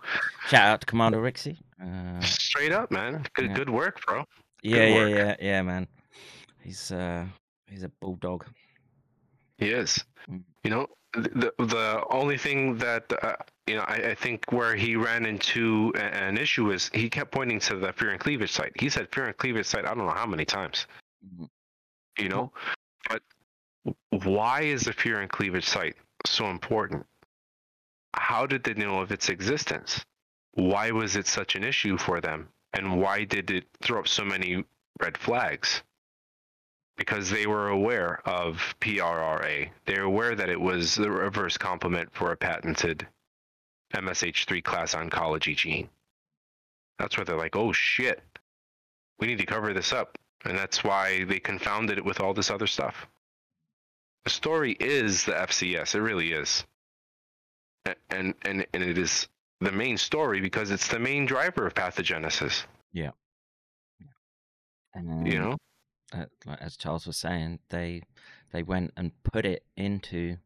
Shout 0.48 0.62
out 0.70 0.80
to 0.80 0.88
Commander 0.88 1.18
Rixie. 1.22 1.58
Uh, 1.84 2.22
Straight 2.22 2.72
up, 2.72 2.90
man. 2.90 3.26
Good, 3.34 3.48
Yeah. 3.50 3.54
good 3.54 3.70
work, 3.70 4.00
bro. 4.06 4.24
yeah, 4.64 4.86
yeah, 4.86 4.96
work. 4.96 5.10
yeah, 5.10 5.36
yeah, 5.42 5.62
man. 5.62 5.86
He's 6.62 6.90
uh, 6.92 7.26
he's 7.70 7.84
a 7.84 7.90
bulldog. 8.00 8.46
He 9.58 9.72
is. 9.72 10.02
Mm. 10.30 10.44
You 10.64 10.70
know, 10.72 10.88
the 11.14 11.52
the, 11.58 11.66
the 11.66 12.04
only 12.12 12.38
thing 12.38 12.78
that 12.78 13.12
uh, 13.22 13.36
you 13.70 13.76
know, 13.76 13.86
I, 13.88 14.10
I 14.10 14.16
think 14.16 14.52
where 14.52 14.76
he 14.76 14.96
ran 14.96 15.28
into 15.28 15.94
an 15.96 16.38
issue 16.38 16.72
is 16.72 16.90
he 16.92 17.08
kept 17.08 17.32
pointing 17.32 17.60
to 17.62 17.76
the 17.76 17.94
fear 17.94 18.10
and 18.10 18.20
cleavage 18.20 18.52
site. 18.52 18.72
He 18.80 18.90
said 18.90 19.08
fear 19.14 19.26
and 19.26 19.38
cleavage 19.38 19.68
site. 19.68 19.86
I 19.86 19.94
don't 19.94 20.08
know 20.08 20.10
how 20.10 20.26
many 20.26 20.44
times. 20.44 20.88
Mhm. 21.24 21.48
You 22.18 22.30
know, 22.30 22.52
but 23.08 23.22
why 24.24 24.62
is 24.62 24.82
the 24.82 24.94
fear 24.94 25.22
and 25.22 25.30
cleavage 25.30 25.66
site 25.66 25.96
so 26.26 26.48
important? 26.48 27.06
How 28.16 28.48
did 28.48 28.64
they 28.64 28.74
know 28.74 29.02
of 29.02 29.12
its 29.12 29.30
existence? 29.30 30.04
Why 30.54 30.90
was 30.90 31.16
it 31.16 31.28
such 31.28 31.56
an 31.56 31.64
issue 31.64 31.98
for 31.98 32.20
them? 32.20 32.50
And 32.74 33.00
why 33.00 33.24
did 33.24 33.52
it 33.52 33.68
throw 33.82 34.00
up 34.00 34.08
so 34.08 34.26
many 34.26 34.66
red 35.00 35.16
flags? 35.18 35.84
because 36.98 37.30
they 37.30 37.48
were 37.48 37.70
aware 37.70 38.20
of 38.28 38.76
PRRA. 38.82 39.70
They 39.86 39.94
were 39.94 40.04
aware 40.04 40.36
that 40.36 40.50
it 40.50 40.60
was 40.60 40.96
the 40.96 41.10
reverse 41.10 41.58
complement 41.58 42.10
for 42.14 42.34
a 42.34 42.36
patented 42.36 43.08
MSH3 43.96 44.64
class 44.64 44.96
oncology 44.96 45.56
gene. 45.56 45.90
That's 46.98 47.18
where 47.18 47.26
they're 47.26 47.38
like, 47.38 47.56
oh 47.56 47.72
shit, 47.72 48.22
we 49.20 49.28
need 49.28 49.40
to 49.40 49.46
cover 49.46 49.74
this 49.74 49.94
up. 49.94 50.18
And 50.46 50.58
that's 50.58 50.84
why 50.84 51.26
they 51.26 51.40
confounded 51.40 51.98
it 51.98 52.06
with 52.06 52.20
all 52.20 52.34
this 52.34 52.50
other 52.50 52.68
stuff. 52.68 53.08
The 54.24 54.30
story 54.30 54.76
is 54.80 55.26
the 55.26 55.34
FCS, 55.34 55.96
it 55.96 56.02
really 56.02 56.32
is. 56.32 56.66
And, 58.10 58.34
and, 58.44 58.66
and 58.74 58.84
it 58.84 58.98
is 58.98 59.28
the 59.60 59.72
main 59.72 59.98
story 59.98 60.40
because 60.40 60.72
it's 60.72 60.88
the 60.88 61.00
main 61.00 61.26
driver 61.26 61.66
of 61.66 61.74
pathogenesis, 61.74 62.64
Yeah. 62.94 63.12
And 64.94 65.28
you 65.28 65.40
know? 65.40 65.58
uh, 66.14 66.26
like 66.46 66.62
as 66.62 66.78
Charles 66.78 67.06
was 67.06 67.18
saying, 67.18 67.60
they 67.70 68.02
they 68.52 68.64
went 68.64 68.92
and 68.98 69.12
put 69.24 69.46
it 69.46 69.64
into 69.78 70.38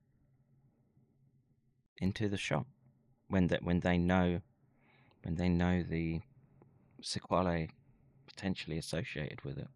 into 1.97 2.27
the 2.27 2.37
shop 2.37 2.67
when 3.29 3.47
that 3.47 3.63
when 3.63 3.79
they 3.79 3.97
know 3.97 4.41
when 5.23 5.35
they 5.35 5.49
know 5.49 5.83
the 5.83 6.21
sequelae 7.01 7.69
potentially 8.27 8.77
associated 8.77 9.41
with 9.43 9.57
it. 9.57 9.67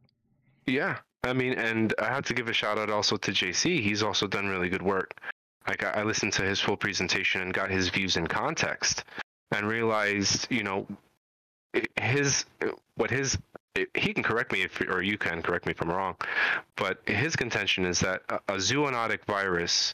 Yeah, 0.65 0.97
I 1.23 1.33
mean, 1.33 1.53
and 1.53 1.93
I 1.99 2.07
had 2.07 2.25
to 2.25 2.33
give 2.33 2.49
a 2.49 2.53
shout 2.53 2.77
out 2.77 2.89
also 2.89 3.17
to 3.17 3.31
JC. 3.31 3.81
He's 3.81 4.03
also 4.03 4.27
done 4.27 4.47
really 4.47 4.69
good 4.69 4.81
work. 4.81 5.19
Like 5.67 5.83
I 5.83 6.01
I 6.01 6.03
listened 6.03 6.33
to 6.33 6.43
his 6.43 6.59
full 6.59 6.77
presentation 6.77 7.41
and 7.41 7.53
got 7.53 7.69
his 7.69 7.89
views 7.89 8.17
in 8.17 8.27
context, 8.27 9.03
and 9.51 9.67
realized, 9.67 10.47
you 10.49 10.63
know, 10.63 10.87
his 11.99 12.45
what 12.95 13.09
his 13.09 13.37
he 13.93 14.13
can 14.13 14.23
correct 14.23 14.51
me 14.51 14.63
if 14.63 14.81
or 14.81 15.01
you 15.01 15.17
can 15.17 15.41
correct 15.41 15.65
me 15.65 15.71
if 15.71 15.81
I'm 15.81 15.89
wrong, 15.91 16.15
but 16.75 16.99
his 17.05 17.35
contention 17.35 17.85
is 17.85 17.99
that 17.99 18.23
a, 18.29 18.35
a 18.47 18.57
zoonotic 18.57 19.23
virus, 19.25 19.93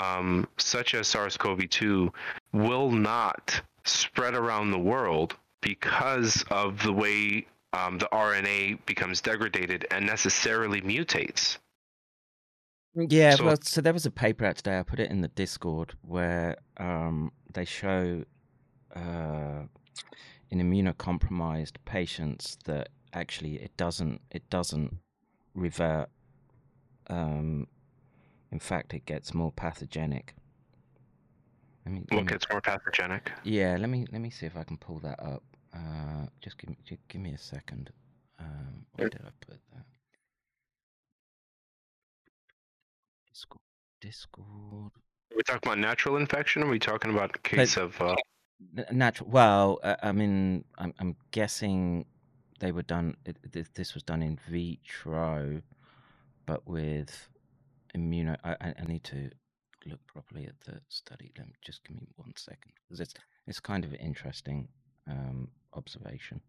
um, 0.00 0.46
such 0.58 0.94
as 0.94 1.06
SARS-CoV-2, 1.08 2.12
will 2.52 2.90
not 2.90 3.60
spread 3.84 4.34
around 4.34 4.70
the 4.70 4.78
world 4.78 5.36
because 5.60 6.44
of 6.50 6.82
the 6.82 6.92
way 6.92 7.46
um, 7.72 7.98
the 7.98 8.08
RNA 8.12 8.84
becomes 8.86 9.20
degraded 9.20 9.86
and 9.90 10.06
necessarily 10.06 10.80
mutates. 10.80 11.58
Yeah, 12.94 13.34
So- 13.34 13.44
well, 13.44 13.56
so 13.62 13.80
there 13.80 13.92
was 13.92 14.06
a 14.06 14.10
paper 14.10 14.46
out 14.46 14.56
today. 14.56 14.78
I 14.78 14.82
put 14.82 15.00
it 15.00 15.10
in 15.10 15.20
the 15.20 15.28
Discord 15.28 15.94
where 16.02 16.56
um, 16.78 17.30
they 17.52 17.64
show 17.66 18.24
uh, 18.94 19.62
in 20.50 20.58
immunocompromised 20.60 21.76
patients 21.84 22.56
that 22.64 22.88
actually 23.12 23.56
it 23.56 23.76
doesn't 23.76 24.20
it 24.30 24.48
doesn't 24.48 24.96
revert. 25.54 26.08
Um, 27.08 27.66
in 28.52 28.58
fact, 28.58 28.94
it 28.94 29.04
gets 29.06 29.34
more 29.34 29.52
pathogenic. 29.52 30.34
Let 31.84 31.92
me, 31.94 32.04
let 32.10 32.20
me- 32.22 32.26
gets 32.26 32.46
more 32.50 32.60
pathogenic? 32.60 33.30
yeah, 33.44 33.76
let 33.78 33.88
me 33.88 34.06
let 34.10 34.20
me 34.20 34.30
see 34.30 34.46
if 34.46 34.56
I 34.56 34.64
can 34.64 34.76
pull 34.76 34.98
that 35.00 35.20
up. 35.20 35.42
Uh, 35.74 36.26
just 36.40 36.58
give 36.58 36.70
me 36.70 36.78
ju- 36.84 36.96
give 37.08 37.20
me 37.20 37.32
a 37.32 37.38
second. 37.38 37.90
Um, 38.38 38.86
where 38.94 39.08
did 39.08 39.20
I 39.24 39.30
put 39.40 39.60
that? 39.72 39.84
Discord. 43.28 43.60
Discord. 44.00 44.92
Are 45.32 45.36
we 45.36 45.42
talking 45.42 45.60
about 45.68 45.78
natural 45.78 46.16
infection? 46.16 46.62
Or 46.62 46.66
are 46.66 46.70
we 46.70 46.78
talking 46.78 47.10
about 47.10 47.42
case 47.42 47.76
of? 47.76 48.00
Uh, 48.00 48.16
Natural. 48.90 49.28
Well, 49.30 49.78
uh, 49.82 49.96
I 50.02 50.12
mean, 50.12 50.64
I'm, 50.78 50.94
I'm 50.98 51.16
guessing 51.30 52.06
they 52.58 52.72
were 52.72 52.82
done. 52.82 53.16
This 53.74 53.92
was 53.92 54.02
done 54.02 54.22
in 54.22 54.38
vitro, 54.48 55.60
but 56.46 56.66
with 56.66 57.28
immuno. 57.96 58.36
I, 58.44 58.74
I 58.78 58.84
need 58.86 59.04
to 59.04 59.30
look 59.86 60.00
properly 60.06 60.46
at 60.46 60.60
the 60.66 60.80
study. 60.88 61.32
Let 61.38 61.46
me 61.48 61.54
just 61.62 61.84
give 61.84 61.96
me 61.96 62.08
one 62.16 62.32
second 62.36 62.72
because 62.84 63.00
it's 63.00 63.14
it's 63.46 63.60
kind 63.60 63.84
of 63.84 63.92
an 63.92 64.00
interesting 64.00 64.68
um, 65.08 65.48
observation. 65.74 66.40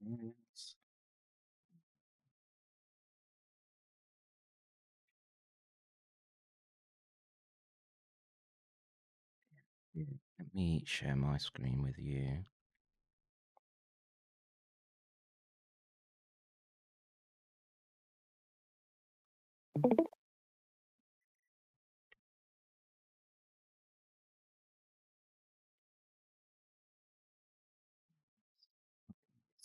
Yes. 0.00 0.76
Let 10.38 10.54
me 10.54 10.84
share 10.86 11.16
my 11.16 11.38
screen 11.38 11.82
with 11.82 11.98
you. 11.98 12.44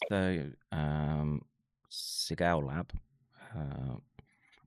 So, 0.10 0.48
um, 0.72 1.44
Lab, 2.40 2.92
uh, 3.56 3.98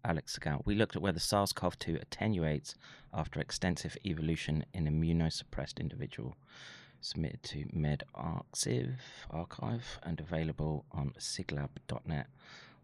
Alex 0.05 0.39
Segal, 0.39 0.63
we 0.65 0.77
looked 0.77 0.95
at 0.95 1.03
whether 1.03 1.19
SARS 1.19 1.53
CoV 1.53 1.77
2 1.79 1.99
attenuates 2.01 2.77
after 3.13 3.41
extensive 3.41 3.97
evolution 4.05 4.65
in 4.73 4.85
immunosuppressed 4.85 5.81
individual. 5.81 6.37
submitted 7.01 7.43
to 7.43 7.65
medarxiv 7.75 8.95
archive 9.31 9.99
and 10.05 10.21
available 10.21 10.85
on 10.93 11.13
siglab.net 11.19 12.29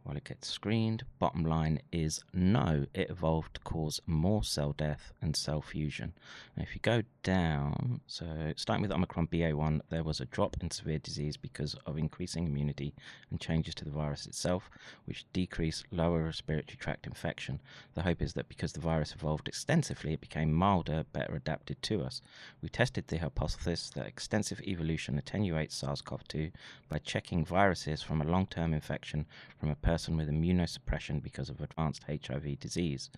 while 0.08 0.16
it 0.16 0.24
gets 0.24 0.48
screened. 0.48 1.04
Bottom 1.18 1.44
line 1.44 1.80
is 1.92 2.24
no, 2.32 2.86
it 2.94 3.10
evolved 3.10 3.52
to 3.54 3.60
cause 3.60 4.00
more 4.06 4.42
cell 4.42 4.72
death 4.72 5.12
and 5.20 5.36
cell 5.36 5.60
fusion. 5.60 6.14
And 6.56 6.66
if 6.66 6.74
you 6.74 6.80
go 6.80 7.02
down, 7.22 8.00
so 8.06 8.54
starting 8.56 8.80
with 8.80 8.90
Omicron 8.90 9.26
BA1, 9.26 9.82
there 9.90 10.02
was 10.02 10.18
a 10.18 10.24
drop 10.24 10.56
in 10.62 10.70
severe 10.70 10.98
disease 10.98 11.36
because 11.36 11.76
of 11.84 11.98
increasing 11.98 12.46
immunity 12.46 12.94
and 13.30 13.38
changes 13.38 13.74
to 13.74 13.84
the 13.84 13.90
virus 13.90 14.24
itself, 14.24 14.70
which 15.04 15.26
decreased 15.34 15.84
lower 15.90 16.24
respiratory 16.24 16.78
tract 16.78 17.06
infection. 17.06 17.60
The 17.92 18.02
hope 18.02 18.22
is 18.22 18.32
that 18.32 18.48
because 18.48 18.72
the 18.72 18.80
virus 18.80 19.14
evolved 19.14 19.46
extensively, 19.46 20.14
it 20.14 20.22
became 20.22 20.54
milder, 20.54 21.04
better 21.12 21.34
adapted 21.34 21.82
to 21.82 22.02
us. 22.02 22.22
We 22.62 22.70
tested 22.70 23.08
the 23.08 23.18
hypothesis 23.18 23.90
that 23.90 24.06
extensive 24.06 24.62
evolution 24.62 25.18
attenuates 25.18 25.76
SARS 25.76 26.00
CoV 26.00 26.26
2 26.28 26.50
by 26.88 26.96
checking 26.96 27.44
viruses 27.44 28.00
from 28.00 28.22
a 28.22 28.24
long 28.24 28.46
term 28.46 28.72
infection 28.72 29.26
from 29.60 29.68
a 29.68 29.76
person 29.76 29.97
with 30.06 30.28
immunosuppression 30.28 31.22
because 31.22 31.48
of 31.48 31.60
advanced 31.60 32.04
HIV 32.08 32.60
disease. 32.60 33.10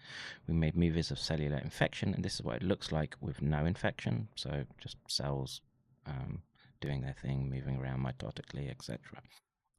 We 0.47 0.55
made 0.55 0.77
movies 0.77 1.11
of 1.11 1.19
cellular 1.19 1.59
infection, 1.59 2.15
and 2.15 2.25
this 2.25 2.35
is 2.35 2.43
what 2.43 2.57
it 2.57 2.63
looks 2.63 2.93
like 2.93 3.17
with 3.21 3.43
no 3.43 3.67
infection. 3.67 4.29
So 4.37 4.65
just 4.79 4.97
cells 5.09 5.61
um, 6.07 6.43
doing 6.81 7.03
their 7.03 7.17
thing, 7.21 7.51
moving 7.51 7.77
around 7.77 8.05
mitotically, 8.05 8.71
etc. 8.71 8.99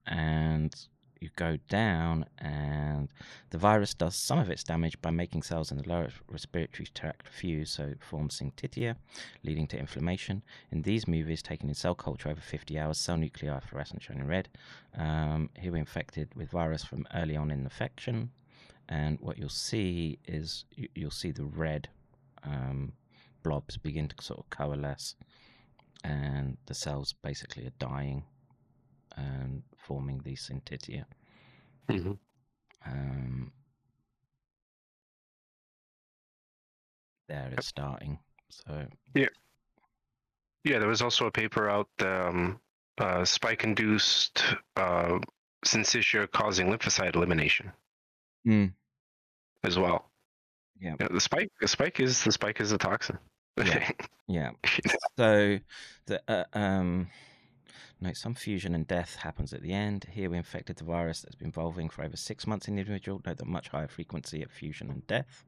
And 0.06 0.76
you 1.22 1.30
go 1.35 1.57
down, 1.69 2.26
and 2.39 3.07
the 3.52 3.57
virus 3.57 3.93
does 3.93 4.15
some 4.15 4.39
of 4.39 4.49
its 4.49 4.64
damage 4.64 4.99
by 5.02 5.11
making 5.11 5.43
cells 5.43 5.72
in 5.72 5.77
the 5.77 5.88
lower 5.88 6.10
respiratory 6.27 6.88
tract 6.93 7.27
fuse, 7.27 7.72
so 7.72 7.84
it 7.84 8.03
forms 8.03 8.39
syncytia, 8.39 8.95
leading 9.43 9.68
to 9.68 9.77
inflammation. 9.77 10.41
In 10.72 10.81
these 10.81 11.07
movies, 11.07 11.41
taken 11.41 11.69
in 11.69 11.76
cell 11.76 11.95
culture 11.95 12.30
over 12.30 12.41
50 12.41 12.77
hours, 12.80 12.98
cell 12.98 13.18
nuclei 13.18 13.49
are 13.49 13.61
fluorescent 13.61 14.02
shown 14.02 14.18
in 14.18 14.27
red. 14.27 14.49
Um, 14.98 15.49
here 15.53 15.72
we're 15.72 15.77
infected 15.77 16.34
with 16.35 16.49
virus 16.49 16.84
from 16.84 17.07
early 17.14 17.35
on 17.35 17.52
in 17.52 17.61
infection, 17.61 18.31
and 18.89 19.19
what 19.22 19.38
you'll 19.38 19.49
see 19.49 20.18
is 20.27 20.65
you, 20.76 20.89
you'll 20.95 21.11
see 21.11 21.31
the 21.31 21.45
red 21.45 21.88
um, 22.43 22.93
blobs 23.43 23.77
begin 23.77 24.07
to 24.07 24.15
sort 24.23 24.39
of 24.39 24.49
coalesce, 24.49 25.15
and 26.03 26.57
the 26.65 26.73
cells 26.73 27.14
basically 27.22 27.68
are 27.68 27.73
dying 27.77 28.23
and 29.18 29.64
forming 29.78 30.22
these 30.24 30.48
syncytia. 30.50 31.06
Mhm. 31.90 32.18
Um, 32.86 33.52
there 37.28 37.50
it's 37.58 37.68
starting. 37.68 38.20
So 38.50 38.88
Yeah, 39.16 39.28
yeah. 40.64 40.80
there 40.80 40.88
was 40.88 41.02
also 41.02 41.26
a 41.28 41.32
paper 41.32 41.70
out, 41.70 41.90
um, 42.00 42.60
uh, 42.98 43.24
spike-induced 43.26 44.44
uh, 44.76 45.20
syncytia 45.66 46.30
causing 46.32 46.68
lymphocyte 46.68 47.16
elimination 47.16 47.72
Mm. 48.46 48.74
as 49.64 49.78
well. 49.78 50.12
Yeah. 50.80 50.96
Yeah, 51.00 51.08
the 51.12 51.22
spike, 51.22 51.50
the 51.62 51.68
spike 51.68 52.00
is 52.00 52.24
the 52.24 52.32
spike 52.32 52.60
is 52.60 52.72
a 52.72 52.78
toxin. 52.78 53.18
Yeah. 53.58 53.90
yeah. 54.28 54.52
So 55.18 55.60
the 56.08 56.22
uh, 56.28 56.46
um 56.54 57.10
no, 58.02 58.11
some 58.14 58.36
fusion 58.36 58.76
and 58.76 58.86
death 58.86 59.15
happens 59.15 59.53
at 59.53 59.61
the 59.61 59.72
end. 59.72 60.07
Here 60.11 60.30
we 60.30 60.36
infected 60.38 60.76
the 60.76 60.84
virus 60.84 61.22
that's 61.22 61.36
been 61.36 61.48
evolving 61.49 61.88
for 61.90 62.03
over 62.03 62.18
six 62.18 62.45
months 62.45 62.68
in 62.68 62.76
the 62.76 62.82
individual. 62.82 63.22
Note 63.26 63.38
the 63.38 63.45
much 63.45 63.69
higher 63.69 63.88
frequency 63.88 64.44
of 64.44 64.52
fusion 64.52 64.90
and 64.90 65.07
death. 65.07 65.45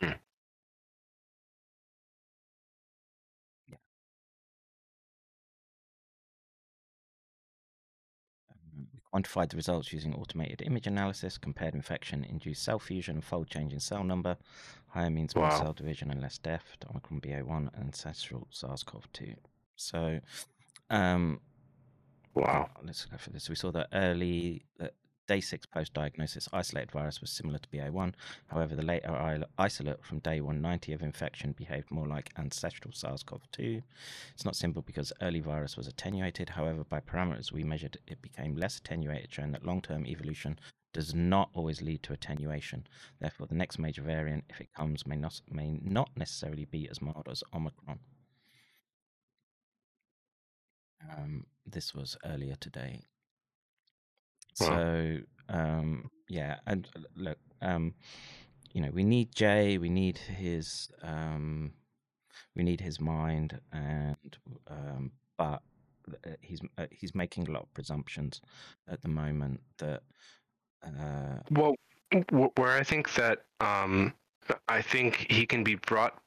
Hmm. 0.00 0.12
Yeah. 3.68 3.78
Um, 8.50 8.88
We 8.92 9.00
quantified 9.22 9.50
the 9.50 9.56
results 9.56 9.92
using 9.92 10.14
automated 10.14 10.60
image 10.62 10.86
analysis, 10.86 11.38
compared 11.38 11.74
infection, 11.74 12.24
induced 12.24 12.62
cell 12.62 12.78
fusion, 12.78 13.16
and 13.16 13.24
fold 13.24 13.48
change 13.48 13.72
in 13.72 13.80
cell 13.80 14.04
number. 14.04 14.36
Higher 14.96 15.10
means 15.10 15.36
more 15.36 15.44
Wow. 15.44 15.58
cell 15.58 15.72
division 15.74 16.10
and 16.10 16.22
less 16.22 16.38
death 16.38 16.74
to 16.80 16.88
Omicron 16.88 17.20
BA1 17.20 17.68
and 17.74 17.84
ancestral 17.84 18.46
SARS 18.50 18.82
CoV 18.82 19.06
2. 19.12 19.34
So, 19.76 20.20
um, 20.88 21.38
wow. 22.32 22.70
uh, 22.74 22.80
let's 22.82 23.04
go 23.04 23.18
for 23.18 23.28
this. 23.28 23.50
We 23.50 23.56
saw 23.56 23.70
that 23.72 23.88
early 23.92 24.64
that 24.78 24.94
day 25.26 25.42
six 25.42 25.66
post 25.66 25.92
diagnosis 25.92 26.48
isolated 26.50 26.92
virus 26.92 27.20
was 27.20 27.30
similar 27.30 27.58
to 27.58 27.68
BA1. 27.68 28.14
However, 28.46 28.74
the 28.74 28.82
later 28.82 29.44
isolate 29.58 30.02
from 30.02 30.20
day 30.20 30.40
190 30.40 30.94
of 30.94 31.02
infection 31.02 31.52
behaved 31.52 31.90
more 31.90 32.06
like 32.06 32.32
ancestral 32.38 32.94
SARS 32.94 33.22
CoV 33.22 33.42
2. 33.52 33.82
It's 34.32 34.46
not 34.46 34.56
simple 34.56 34.80
because 34.80 35.12
early 35.20 35.40
virus 35.40 35.76
was 35.76 35.86
attenuated. 35.88 36.48
However, 36.48 36.84
by 36.84 37.00
parameters 37.00 37.52
we 37.52 37.64
measured, 37.64 37.98
it 38.06 38.22
became 38.22 38.56
less 38.56 38.78
attenuated, 38.78 39.30
showing 39.30 39.52
that 39.52 39.66
long 39.66 39.82
term 39.82 40.06
evolution 40.06 40.58
does 40.96 41.14
not 41.14 41.50
always 41.54 41.82
lead 41.82 42.02
to 42.02 42.12
attenuation. 42.12 42.86
Therefore, 43.20 43.46
the 43.46 43.54
next 43.54 43.78
major 43.78 44.02
variant, 44.02 44.44
if 44.48 44.60
it 44.60 44.72
comes, 44.74 45.06
may 45.06 45.16
not, 45.16 45.40
may 45.50 45.78
not 45.82 46.08
necessarily 46.16 46.64
be 46.64 46.88
as 46.90 47.02
mild 47.02 47.28
as 47.30 47.44
Omicron. 47.54 47.98
Um, 51.10 51.46
this 51.66 51.94
was 51.94 52.16
earlier 52.24 52.56
today. 52.58 53.02
Wow. 54.60 54.66
So 54.66 55.18
um, 55.48 56.10
yeah, 56.28 56.56
and 56.66 56.88
uh, 56.96 57.00
look, 57.14 57.38
um, 57.62 57.94
you 58.72 58.80
know, 58.80 58.90
we 58.92 59.04
need 59.04 59.34
Jay, 59.34 59.78
we 59.78 59.88
need 59.88 60.18
his, 60.18 60.88
um, 61.02 61.72
we 62.54 62.62
need 62.62 62.80
his 62.80 63.00
mind, 63.00 63.60
and 63.72 64.36
um, 64.68 65.12
but 65.36 65.62
uh, 66.26 66.30
he's 66.40 66.60
uh, 66.78 66.86
he's 66.90 67.14
making 67.14 67.48
a 67.48 67.52
lot 67.52 67.62
of 67.62 67.74
presumptions 67.74 68.40
at 68.88 69.02
the 69.02 69.08
moment 69.08 69.60
that 69.78 70.02
uh, 70.86 71.40
Well, 71.50 71.74
wh- 72.30 72.58
where 72.58 72.72
I 72.72 72.82
think 72.82 73.14
that 73.14 73.44
um, 73.60 74.12
I 74.68 74.82
think 74.82 75.26
he 75.30 75.46
can 75.46 75.64
be 75.64 75.76
brought 75.76 76.20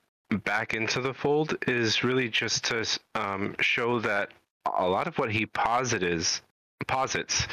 back 0.44 0.74
into 0.74 1.02
the 1.02 1.14
fold 1.14 1.58
is 1.68 2.04
really 2.04 2.30
just 2.30 2.66
to 2.66 2.86
um, 3.16 3.56
show 3.60 4.00
that 4.00 4.30
a 4.78 4.88
lot 4.88 5.08
of 5.08 5.18
what 5.18 5.32
he 5.32 5.46
posits 5.46 6.42
posits 6.88 7.48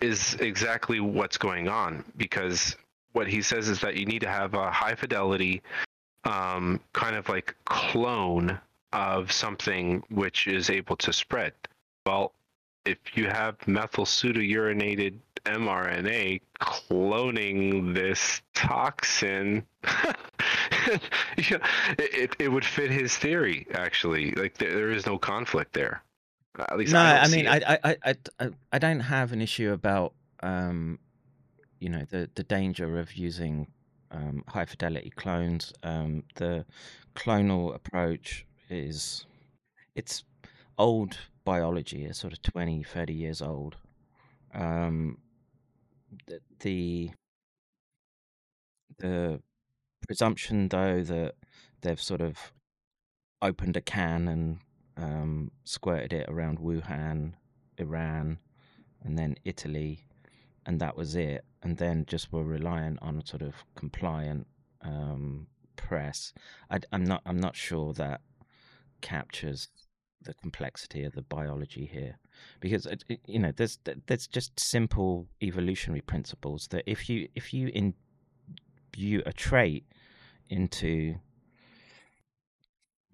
is 0.00 0.34
exactly 0.34 0.98
what's 0.98 1.36
going 1.36 1.68
on 1.68 2.04
because 2.16 2.74
what 3.12 3.28
he 3.28 3.42
says 3.42 3.68
is 3.68 3.80
that 3.80 3.96
you 3.96 4.06
need 4.06 4.20
to 4.20 4.28
have 4.28 4.54
a 4.54 4.70
high 4.70 4.94
fidelity 4.94 5.62
um, 6.24 6.80
kind 6.92 7.16
of 7.16 7.28
like 7.28 7.54
clone 7.64 8.58
of 8.92 9.30
something 9.30 10.02
which 10.10 10.46
is 10.46 10.70
able 10.70 10.96
to 10.96 11.12
spread. 11.12 11.52
Well, 12.04 12.32
if 12.84 12.98
you 13.14 13.26
have 13.26 13.56
methyl 13.66 14.04
pseudourinated 14.04 15.18
mRNA 15.46 16.40
cloning 16.60 17.94
this 17.94 18.42
toxin, 18.54 19.64
yeah, 19.84 21.58
it, 21.98 22.36
it 22.38 22.48
would 22.50 22.64
fit 22.64 22.90
his 22.90 23.16
theory. 23.16 23.66
Actually, 23.74 24.32
like 24.32 24.58
there, 24.58 24.74
there 24.74 24.90
is 24.90 25.06
no 25.06 25.18
conflict 25.18 25.72
there. 25.72 26.02
At 26.58 26.78
least 26.78 26.92
no, 26.92 27.00
I, 27.00 27.20
I 27.20 27.28
mean. 27.28 27.46
I, 27.46 27.60
I, 27.66 27.96
I, 28.04 28.14
I, 28.40 28.50
I 28.72 28.78
don't 28.78 29.00
have 29.00 29.32
an 29.32 29.42
issue 29.42 29.72
about, 29.72 30.14
um, 30.40 30.98
you 31.80 31.88
know, 31.88 32.04
the 32.10 32.30
the 32.34 32.42
danger 32.42 32.98
of 32.98 33.14
using 33.14 33.66
um, 34.10 34.44
high 34.48 34.64
fidelity 34.64 35.10
clones. 35.10 35.72
Um, 35.82 36.24
the 36.36 36.64
clonal 37.14 37.74
approach 37.74 38.46
is, 38.70 39.26
it's 39.94 40.24
old 40.78 41.18
biology. 41.44 42.04
It's 42.04 42.18
sort 42.18 42.32
of 42.32 42.42
20, 42.42 42.82
30 42.82 43.12
years 43.12 43.42
old. 43.42 43.76
Um, 44.54 45.18
the, 46.26 46.40
the 46.60 47.10
the 48.98 49.40
presumption, 50.06 50.68
though, 50.68 51.02
that 51.02 51.34
they've 51.82 52.00
sort 52.00 52.20
of 52.20 52.52
opened 53.42 53.76
a 53.76 53.80
can 53.80 54.28
and 54.28 54.58
um, 54.96 55.50
squirted 55.64 56.12
it 56.12 56.28
around 56.28 56.58
Wuhan, 56.58 57.34
Iran, 57.78 58.38
and 59.02 59.18
then 59.18 59.36
Italy, 59.44 60.06
and 60.64 60.80
that 60.80 60.96
was 60.96 61.14
it. 61.14 61.44
And 61.62 61.76
then 61.76 62.04
just 62.06 62.32
were 62.32 62.44
reliant 62.44 63.00
on 63.02 63.18
a 63.18 63.26
sort 63.26 63.42
of 63.42 63.54
compliant 63.74 64.46
um, 64.82 65.48
press. 65.76 66.32
I, 66.70 66.78
am 66.92 67.04
not. 67.04 67.22
I'm 67.26 67.40
not 67.40 67.56
sure 67.56 67.92
that 67.94 68.20
captures 69.00 69.68
the 70.22 70.34
complexity 70.34 71.04
of 71.04 71.14
the 71.14 71.22
biology 71.22 71.88
here, 71.92 72.18
because 72.60 72.86
you 73.26 73.38
know 73.38 73.52
there's 73.56 73.78
there's 74.06 74.26
just 74.26 74.58
simple 74.58 75.26
evolutionary 75.42 76.00
principles 76.00 76.68
that 76.68 76.84
if 76.86 77.08
you 77.08 77.28
if 77.34 77.52
you 77.52 77.68
imbue 77.68 79.22
a 79.26 79.32
trait 79.32 79.84
into 80.48 81.16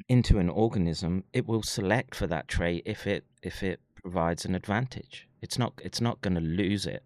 into 0.09 0.39
an 0.39 0.49
organism, 0.49 1.25
it 1.33 1.47
will 1.47 1.63
select 1.63 2.15
for 2.15 2.27
that 2.27 2.49
trait 2.49 2.83
if 2.87 3.07
it 3.07 3.25
if 3.43 3.63
it 3.63 3.81
provides 3.95 4.45
an 4.45 4.55
advantage. 4.55 5.29
It's 5.41 5.59
not 5.59 5.81
it's 5.83 6.01
not 6.01 6.21
going 6.21 6.35
to 6.35 6.41
lose 6.41 6.87
it 6.87 7.03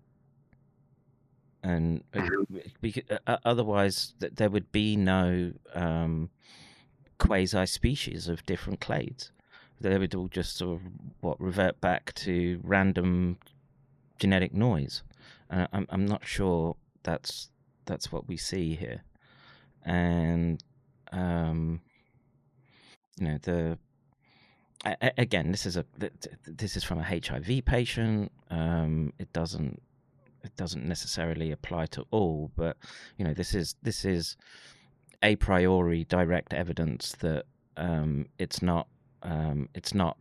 and 1.66 2.04
uh, 2.14 2.22
because, 2.80 3.02
uh, 3.26 3.36
otherwise 3.44 4.14
there 4.20 4.48
would 4.48 4.70
be 4.70 4.96
no 4.96 5.52
um, 5.74 6.30
quasi 7.18 7.66
species 7.66 8.28
of 8.28 8.46
different 8.46 8.80
clades. 8.80 9.30
They 9.80 9.98
would 9.98 10.14
all 10.14 10.28
just 10.28 10.56
sort 10.56 10.80
of 10.80 10.82
what 11.20 11.40
revert 11.40 11.80
back 11.80 12.14
to 12.14 12.60
random 12.62 13.38
genetic 14.18 14.54
noise. 14.54 15.02
Uh, 15.50 15.66
I'm 15.72 15.86
I'm 15.90 16.06
not 16.06 16.26
sure 16.26 16.76
that's 17.02 17.50
that's 17.84 18.10
what 18.10 18.26
we 18.28 18.36
see 18.36 18.74
here, 18.74 19.02
and 19.84 20.62
um, 21.12 21.80
you 23.18 23.28
know 23.28 23.38
the 23.42 23.78
again 25.16 25.50
this 25.50 25.66
is 25.66 25.76
a 25.76 25.84
th- 25.98 26.12
th- 26.20 26.36
this 26.46 26.76
is 26.76 26.84
from 26.84 26.98
a 26.98 27.04
HIV 27.04 27.64
patient. 27.64 28.32
Um, 28.50 29.12
it 29.18 29.32
doesn't 29.32 29.80
it 30.42 30.56
doesn't 30.56 30.86
necessarily 30.86 31.50
apply 31.52 31.86
to 31.86 32.06
all, 32.10 32.50
but 32.56 32.76
you 33.16 33.24
know 33.24 33.34
this 33.34 33.54
is 33.54 33.76
this 33.82 34.04
is 34.04 34.36
a 35.22 35.36
priori 35.36 36.04
direct 36.04 36.52
evidence 36.52 37.12
that 37.20 37.44
um, 37.76 38.26
it's 38.38 38.62
not 38.62 38.86
um, 39.26 39.68
it's 39.74 39.92
not 39.92 40.16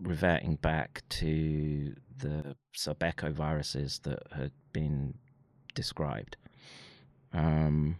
reverting 0.00 0.56
back 0.56 1.02
to 1.08 1.94
the 2.18 2.54
subecho 2.76 3.32
viruses 3.32 3.98
that 4.04 4.22
had 4.32 4.52
been 4.72 5.14
described. 5.74 6.36
Um, 7.32 7.96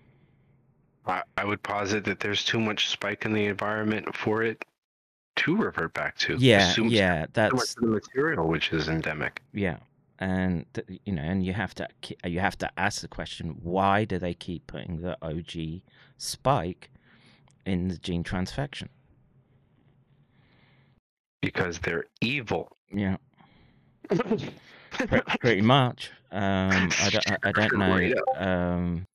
I, 1.06 1.22
I 1.36 1.44
would 1.44 1.62
posit 1.62 2.04
that 2.04 2.20
there's 2.20 2.44
too 2.44 2.60
much 2.60 2.88
spike 2.88 3.24
in 3.24 3.32
the 3.32 3.46
environment 3.46 4.14
for 4.14 4.42
it 4.42 4.64
to 5.36 5.56
revert 5.56 5.94
back 5.94 6.18
to. 6.18 6.36
yeah, 6.38 6.72
too- 6.72 6.86
yeah, 6.86 7.26
that's 7.32 7.74
the 7.74 7.86
material 7.86 8.46
which 8.48 8.72
is 8.72 8.88
endemic. 8.88 9.42
yeah, 9.52 9.78
and 10.18 10.66
you 11.04 11.12
know, 11.12 11.22
and 11.22 11.44
you 11.44 11.54
have 11.54 11.74
to 11.76 11.88
you 12.24 12.40
have 12.40 12.58
to 12.58 12.70
ask 12.78 13.00
the 13.00 13.08
question: 13.08 13.56
Why 13.62 14.04
do 14.04 14.18
they 14.18 14.34
keep 14.34 14.66
putting 14.66 15.00
the 15.00 15.16
OG 15.22 15.80
spike 16.18 16.90
in 17.64 17.88
the 17.88 17.96
gene 17.96 18.24
transfection? 18.24 18.88
Because 21.40 21.78
they're 21.78 22.04
evil. 22.20 22.76
Yeah, 22.92 23.16
pre- 24.90 25.22
pretty 25.40 25.62
much. 25.62 26.10
Um, 26.32 26.90
I 27.00 27.10
don't, 27.10 27.30
I, 27.30 27.36
I 27.44 27.52
don't 27.52 27.76
know. 27.78 28.14
Um, 28.36 29.06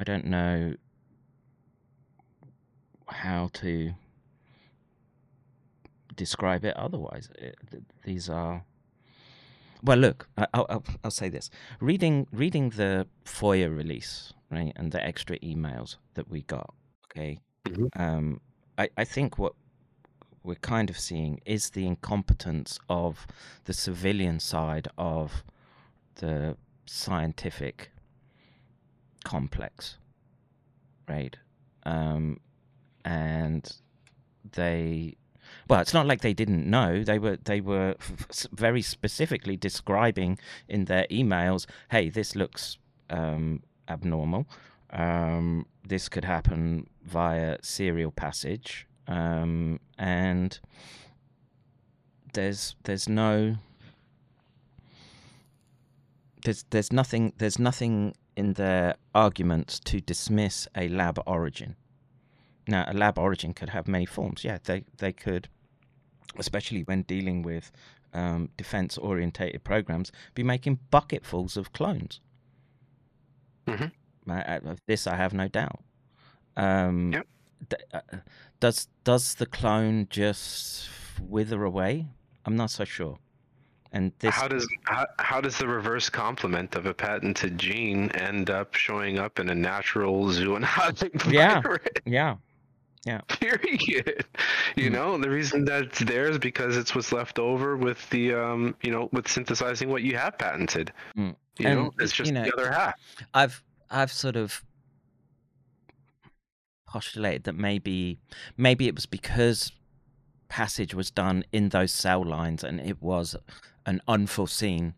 I 0.00 0.04
don't 0.04 0.24
know 0.26 0.74
how 3.06 3.48
to 3.54 3.92
describe 6.16 6.64
it 6.64 6.76
otherwise. 6.76 7.28
It, 7.38 7.56
th- 7.70 7.82
these 8.04 8.28
are. 8.28 8.64
Well, 9.82 9.98
look, 9.98 10.28
I, 10.36 10.46
I'll, 10.52 10.66
I'll, 10.68 10.84
I'll 11.04 11.10
say 11.10 11.28
this: 11.28 11.48
reading 11.80 12.26
reading 12.32 12.70
the 12.70 13.06
FOIA 13.24 13.74
release, 13.74 14.32
right, 14.50 14.72
and 14.76 14.90
the 14.90 15.04
extra 15.04 15.38
emails 15.38 15.96
that 16.14 16.28
we 16.28 16.42
got. 16.42 16.74
Okay, 17.10 17.38
Mhm. 17.68 17.88
um, 17.98 18.40
I, 18.78 18.88
I 18.96 19.04
think 19.04 19.38
what 19.38 19.54
we're 20.46 20.54
kind 20.56 20.88
of 20.88 20.98
seeing 20.98 21.40
is 21.44 21.70
the 21.70 21.86
incompetence 21.86 22.78
of 22.88 23.26
the 23.64 23.72
civilian 23.72 24.38
side 24.38 24.88
of 24.96 25.42
the 26.16 26.56
scientific 26.86 27.90
complex, 29.24 29.98
right? 31.08 31.36
Um, 31.84 32.38
and 33.04 33.68
they, 34.52 35.16
well, 35.68 35.80
it's 35.80 35.92
not 35.92 36.06
like 36.06 36.20
they 36.20 36.32
didn't 36.32 36.68
know. 36.68 37.02
They 37.02 37.18
were 37.18 37.36
they 37.44 37.60
were 37.60 37.96
very 38.52 38.82
specifically 38.82 39.56
describing 39.56 40.38
in 40.68 40.84
their 40.84 41.06
emails, 41.10 41.66
"Hey, 41.90 42.08
this 42.08 42.36
looks 42.36 42.78
um, 43.10 43.62
abnormal. 43.88 44.46
Um, 44.90 45.66
this 45.84 46.08
could 46.08 46.24
happen 46.24 46.88
via 47.04 47.58
serial 47.62 48.12
passage." 48.12 48.86
Um, 49.08 49.78
and 49.98 50.58
there's 52.32 52.74
there's 52.84 53.08
no 53.08 53.56
there's 56.44 56.64
there's 56.70 56.92
nothing 56.92 57.32
there's 57.38 57.58
nothing 57.58 58.14
in 58.36 58.52
their 58.54 58.96
arguments 59.14 59.80
to 59.80 60.00
dismiss 60.00 60.68
a 60.76 60.88
lab 60.88 61.18
origin. 61.26 61.76
Now, 62.68 62.84
a 62.88 62.92
lab 62.94 63.18
origin 63.18 63.54
could 63.54 63.70
have 63.70 63.88
many 63.88 64.06
forms. 64.06 64.44
Yeah, 64.44 64.58
they 64.64 64.84
they 64.98 65.12
could, 65.12 65.48
especially 66.36 66.82
when 66.82 67.02
dealing 67.02 67.42
with 67.42 67.72
um, 68.12 68.50
defense 68.56 68.98
orientated 68.98 69.62
programs, 69.64 70.10
be 70.34 70.42
making 70.42 70.78
bucketfuls 70.90 71.56
of 71.56 71.72
clones. 71.72 72.20
Mhm. 73.66 73.92
I- 74.28 74.56
I- 74.56 74.76
this, 74.86 75.06
I 75.06 75.16
have 75.16 75.34
no 75.34 75.48
doubt. 75.48 75.82
Um, 76.56 77.12
Yep. 77.12 77.26
Uh, 77.92 78.00
does 78.60 78.88
does 79.04 79.34
the 79.34 79.46
clone 79.46 80.06
just 80.10 80.88
wither 81.20 81.64
away? 81.64 82.06
I'm 82.44 82.56
not 82.56 82.70
so 82.70 82.84
sure. 82.84 83.18
And 83.92 84.12
this 84.18 84.34
How 84.34 84.48
does 84.48 84.66
how, 84.84 85.06
how 85.18 85.40
does 85.40 85.56
the 85.58 85.66
reverse 85.68 86.10
complement 86.10 86.74
of 86.74 86.86
a 86.86 86.92
patented 86.94 87.56
gene 87.58 88.10
end 88.10 88.50
up 88.50 88.74
showing 88.74 89.18
up 89.18 89.38
in 89.38 89.48
a 89.48 89.54
natural 89.54 90.26
zoonotic 90.26 91.24
Yeah. 91.32 91.60
virus? 91.62 91.80
yeah 92.04 92.36
Period. 93.28 94.24
You 94.76 94.90
Mm. 94.90 94.92
know, 94.92 95.16
the 95.18 95.30
reason 95.30 95.64
that 95.66 95.84
it's 95.84 96.00
there 96.00 96.28
is 96.28 96.38
because 96.38 96.76
it's 96.76 96.94
what's 96.94 97.12
left 97.12 97.38
over 97.38 97.76
with 97.76 98.08
the 98.10 98.34
um, 98.34 98.74
you 98.82 98.90
know, 98.90 99.08
with 99.12 99.28
synthesizing 99.28 99.88
what 99.88 100.02
you 100.02 100.16
have 100.16 100.36
patented. 100.38 100.92
Mm. 101.16 101.36
You 101.58 101.66
And, 101.68 101.74
know, 101.80 101.92
it's 102.00 102.12
just 102.12 102.28
you 102.28 102.34
know, 102.34 102.44
the 102.44 102.52
other 102.52 102.72
half. 102.72 102.94
I've 103.32 103.62
I've 103.90 104.12
sort 104.12 104.36
of 104.36 104.62
postulated 106.86 107.44
that 107.44 107.54
maybe 107.54 108.18
maybe 108.56 108.88
it 108.88 108.94
was 108.94 109.06
because 109.06 109.72
passage 110.48 110.94
was 110.94 111.10
done 111.10 111.44
in 111.52 111.70
those 111.70 111.92
cell 111.92 112.24
lines 112.24 112.62
and 112.62 112.80
it 112.80 113.02
was 113.02 113.36
an 113.84 114.00
unforeseen 114.06 114.94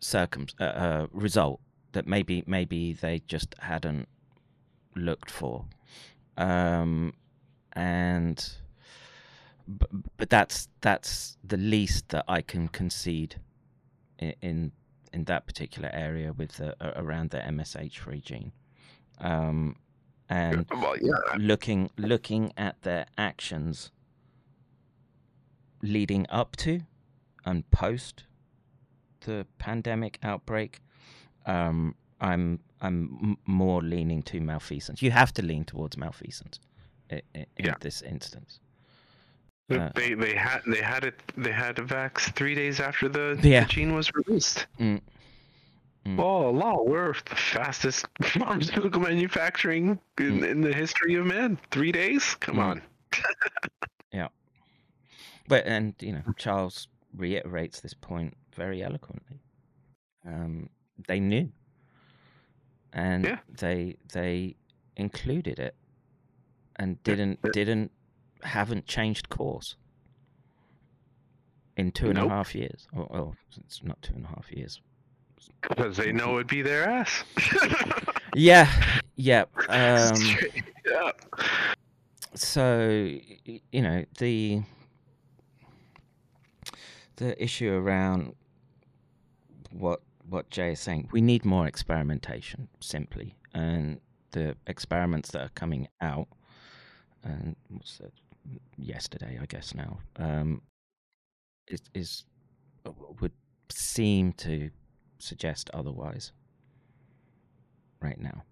circum 0.00 0.46
uh, 0.60 0.64
uh, 0.64 1.06
result 1.12 1.60
that 1.92 2.06
maybe 2.06 2.42
maybe 2.46 2.92
they 2.92 3.20
just 3.26 3.54
hadn't 3.60 4.08
looked 4.96 5.30
for. 5.30 5.66
Um 6.36 7.14
and 7.72 8.52
but, 9.68 9.90
but 10.16 10.30
that's 10.30 10.68
that's 10.80 11.36
the 11.44 11.56
least 11.56 12.08
that 12.08 12.24
I 12.26 12.42
can 12.42 12.68
concede 12.68 13.36
in 14.18 14.34
in, 14.42 14.72
in 15.12 15.24
that 15.24 15.46
particular 15.46 15.90
area 15.92 16.32
with 16.32 16.52
the, 16.56 16.76
around 16.98 17.30
the 17.30 17.38
MSH3 17.38 18.22
gene 18.22 18.52
um 19.20 19.76
and 20.30 20.64
Well, 20.82 20.96
yeah. 20.98 21.12
looking 21.36 21.90
looking 21.98 22.52
at 22.56 22.80
their 22.82 23.04
actions 23.18 23.90
leading 25.82 26.26
up 26.30 26.56
to 26.56 26.80
and 27.44 27.68
post 27.70 28.24
the 29.26 29.46
pandemic 29.58 30.18
outbreak 30.22 30.80
um 31.46 31.94
i'm 32.20 32.60
i'm 32.80 33.36
more 33.46 33.82
leaning 33.82 34.22
to 34.22 34.40
malfeasance 34.40 35.00
you 35.02 35.10
have 35.10 35.32
to 35.32 35.42
lean 35.42 35.64
towards 35.64 35.96
malfeasance 35.96 36.60
in, 37.08 37.20
in 37.34 37.46
Yeah. 37.58 37.74
this 37.80 38.02
instance 38.02 38.60
Uh, 39.70 39.88
they 39.94 40.14
they 40.14 40.34
had 40.34 40.60
they 40.66 40.82
had 40.82 41.04
it 41.04 41.14
they 41.36 41.52
had 41.52 41.78
a 41.78 41.82
vax 41.82 42.32
three 42.34 42.54
days 42.54 42.80
after 42.80 43.08
the, 43.08 43.38
Yeah. 43.42 43.62
the 43.64 43.68
gene 43.68 43.94
was 43.94 44.10
released. 44.14 44.66
Mm. 44.80 45.00
Mm. 46.06 46.18
Oh, 46.18 46.46
Allah, 46.46 46.82
we're 46.82 47.12
the 47.12 47.34
fastest 47.36 48.06
pharmaceutical 48.22 49.00
manufacturing 49.02 49.98
in, 50.18 50.42
in 50.44 50.60
the 50.62 50.72
history 50.72 51.14
of 51.16 51.26
man. 51.26 51.58
Three 51.70 51.92
days? 51.92 52.34
Come 52.40 52.56
Mm. 52.56 52.64
on. 52.70 52.82
Yeah. 54.12 54.28
But 55.46 55.66
and 55.66 55.94
you 56.00 56.12
know 56.12 56.22
charles 56.36 56.88
reiterates 57.16 57.80
this 57.80 57.94
point 57.94 58.36
very 58.56 58.82
eloquently 58.82 59.38
um 60.26 60.68
they 61.06 61.20
knew 61.20 61.48
and 62.92 63.24
Yeah. 63.24 63.38
they 63.48 63.96
they 64.12 64.56
included 64.96 65.58
it 65.60 65.74
and 66.76 67.00
didn't 67.04 67.38
yeah. 67.44 67.50
didn't 67.52 67.92
haven't 68.42 68.86
changed 68.86 69.28
course 69.28 69.76
in 71.76 71.92
two 71.92 72.10
and 72.10 72.18
a 72.18 72.28
half 72.28 72.54
years 72.54 72.88
or 72.92 73.06
well 73.10 73.36
it's 73.64 73.82
not 73.82 74.00
two 74.02 74.14
and 74.14 74.24
a 74.24 74.28
half 74.28 74.50
years 74.50 74.80
Because 75.62 75.96
they 75.96 76.12
know 76.12 76.36
it'd 76.36 76.46
be 76.46 76.62
their 76.62 76.88
ass. 76.88 77.24
yeah 78.34 78.70
yeah 79.16 79.44
um 79.68 80.14
up. 81.04 81.20
so 82.34 83.18
you 83.44 83.82
know 83.82 84.04
the 84.18 84.62
the 87.16 87.42
issue 87.42 87.72
around 87.72 88.34
what 89.72 90.00
what 90.28 90.48
Jay 90.50 90.72
is 90.72 90.80
saying, 90.80 91.08
we 91.10 91.20
need 91.20 91.44
more 91.44 91.66
experimentation 91.66 92.68
simply, 92.80 93.36
and 93.52 94.00
the 94.30 94.56
experiments 94.68 95.32
that 95.32 95.42
are 95.42 95.50
coming 95.50 95.88
out, 96.00 96.28
and 97.24 97.56
what's 97.68 97.98
that, 97.98 98.12
yesterday, 98.76 99.38
I 99.42 99.46
guess 99.46 99.74
now, 99.74 99.98
um, 100.16 100.62
is 101.66 101.82
is 101.94 102.24
would 103.20 103.32
seem 103.70 104.32
to 104.34 104.70
suggest 105.22 105.70
otherwise. 105.72 106.32
right 108.02 108.18
now. 108.18 108.44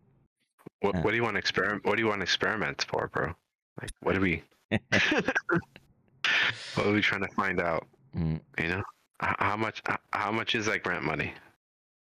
What, 0.81 0.97
Uh. 0.97 1.01
what 1.01 1.13
do 1.13 1.17
you 1.17 1.23
want 1.23 1.37
to 1.37 1.39
experiment? 1.39 1.83
What 1.87 1.97
do 1.97 2.03
you 2.03 2.09
want 2.09 2.23
experiments 2.23 2.85
for, 2.85 3.09
bro? 3.09 3.35
Like, 3.81 3.91
what 4.01 4.15
are 4.15 4.21
we? 4.21 4.43
what 4.71 6.87
are 6.87 6.93
we 6.93 7.01
trying 7.01 7.23
to 7.23 7.35
find 7.35 7.61
out? 7.61 7.87
Mm. 8.15 8.41
You 8.59 8.69
know, 8.69 8.83
how 9.21 9.57
much? 9.57 9.83
How 10.13 10.33
much 10.33 10.55
is 10.55 10.67
that 10.67 10.83
grant 10.83 11.05
money? 11.05 11.33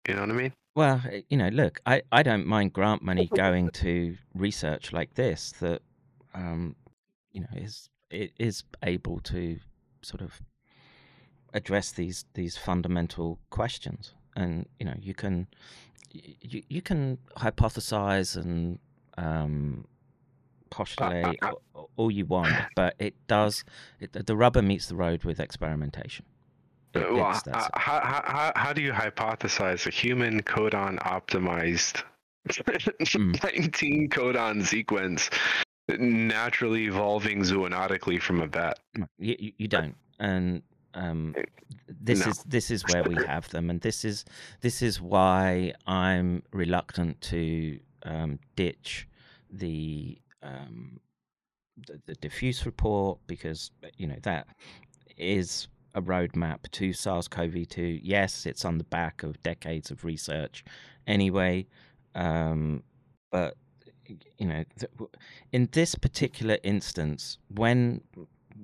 You 0.09 0.15
know 0.15 0.21
what 0.23 0.31
I 0.31 0.35
mean? 0.35 0.53
Well, 0.75 1.03
uh, 1.07 1.19
you 1.29 1.37
know, 1.37 1.49
look, 1.49 1.81
I, 1.87 2.03
I 2.13 2.23
don't 2.23 2.47
mind 2.47 2.73
grant 2.73 3.03
money 3.03 3.27
going 3.35 3.71
to 3.71 4.17
research 4.35 4.93
like 4.93 5.15
this 5.15 5.53
that, 5.61 5.83
um, 6.35 6.77
you 7.33 7.41
know, 7.41 7.49
is 7.55 7.89
it 8.11 8.33
is 8.39 8.65
able 8.83 9.21
to 9.21 9.59
sort 10.03 10.21
of 10.21 10.41
address 11.55 11.93
these 11.93 12.25
these 12.35 12.57
fundamental 12.57 13.39
questions, 13.51 14.15
and 14.37 14.67
you 14.79 14.87
know, 14.87 14.95
you 15.01 15.15
can 15.15 15.49
you 16.13 16.63
you 16.69 16.83
can 16.83 17.19
hypothesize 17.37 18.37
and 18.37 18.79
um, 19.19 19.87
postulate 20.71 21.39
I- 21.43 21.49
a- 21.75 21.83
all 21.97 22.11
you 22.11 22.27
want, 22.27 22.53
but 22.77 22.95
it 22.99 23.15
does 23.27 23.65
it, 24.01 24.13
the 24.27 24.37
rubber 24.37 24.63
meets 24.63 24.87
the 24.87 24.97
road 24.97 25.25
with 25.25 25.41
experimentation. 25.41 26.25
It- 26.95 27.03
Uh, 27.03 27.15
well, 27.15 27.31
it's 27.33 27.43
that 27.43 27.71
how, 27.75 28.01
how, 28.03 28.53
how, 28.55 28.73
do 28.73 28.81
you 28.83 28.93
hypothesize 28.93 29.87
a 29.87 29.91
human 29.91 30.43
codon 30.43 30.99
optimized 31.01 32.03
Hmm. 33.13 33.33
19 33.43 34.09
codon 34.09 34.65
sequence 34.65 35.31
naturally 35.99 36.85
evolving 36.85 37.41
zoonotically 37.43 38.21
from 38.23 38.41
a 38.41 38.47
bat? 38.47 38.79
You, 39.19 39.53
you 39.59 39.67
don't 39.69 39.97
and 40.21 40.63
um 40.95 41.35
this 41.89 42.25
No. 42.25 42.31
is 42.31 42.43
this 42.45 42.71
is 42.71 42.83
where 42.93 43.03
we 43.05 43.15
have 43.27 43.49
them 43.51 43.71
and 43.71 43.81
this 43.81 44.05
is 44.05 44.25
this 44.61 44.83
is 44.83 45.01
why 45.01 45.73
i'm 45.87 46.43
reluctant 46.53 47.21
to 47.23 47.79
um 48.05 48.39
ditch 48.57 49.09
the 49.51 50.19
um 50.43 51.01
the, 51.87 52.01
the 52.07 52.15
diffuse 52.15 52.65
report 52.65 53.19
because 53.27 53.71
you 53.97 54.07
know 54.07 54.19
that 54.23 54.47
is 55.17 55.69
a 55.95 56.03
roadmap 56.03 56.71
to 56.73 56.93
SARS-CoV-2. 56.93 58.01
Yes, 58.03 58.45
it's 58.45 58.67
on 58.67 58.77
the 58.77 58.85
back 58.85 59.23
of 59.23 59.43
decades 59.43 59.91
of 59.91 60.05
research, 60.05 60.63
anyway. 61.07 61.67
Um, 62.15 62.83
but 63.33 63.57
you 64.39 64.47
know, 64.47 64.65
in 65.53 65.69
this 65.73 65.95
particular 65.95 66.59
instance, 66.63 67.39
when 67.49 68.03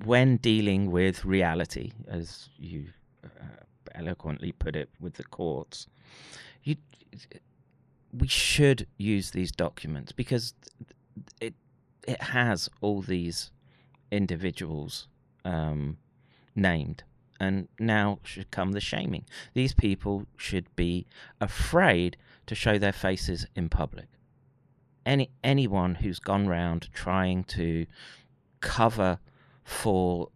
when 0.04 0.36
dealing 0.38 0.90
with 0.90 1.24
reality, 1.24 1.92
as 2.08 2.48
you 2.58 2.86
uh, 3.24 3.28
eloquently 3.94 4.52
put 4.52 4.76
it 4.76 4.88
with 5.00 5.14
the 5.14 5.24
courts, 5.24 5.86
you 6.62 6.76
we 8.12 8.28
should 8.28 8.86
use 8.98 9.30
these 9.30 9.52
documents 9.52 10.12
because 10.12 10.54
it 11.40 11.54
it 12.06 12.20
has 12.20 12.68
all 12.80 13.00
these 13.00 13.50
individuals 14.10 15.08
um, 15.44 15.96
named, 16.54 17.04
and 17.40 17.68
now 17.78 18.18
should 18.22 18.50
come 18.50 18.72
the 18.72 18.80
shaming. 18.80 19.24
These 19.54 19.74
people 19.74 20.26
should 20.36 20.74
be 20.76 21.06
afraid 21.40 22.16
to 22.46 22.54
show 22.54 22.78
their 22.78 22.92
faces 22.92 23.46
in 23.54 23.68
public. 23.68 24.06
Any 25.04 25.30
anyone 25.42 25.96
who's 25.96 26.18
gone 26.18 26.46
round 26.46 26.88
trying 26.92 27.44
to 27.44 27.86
cover 28.60 29.18
for 29.64 30.28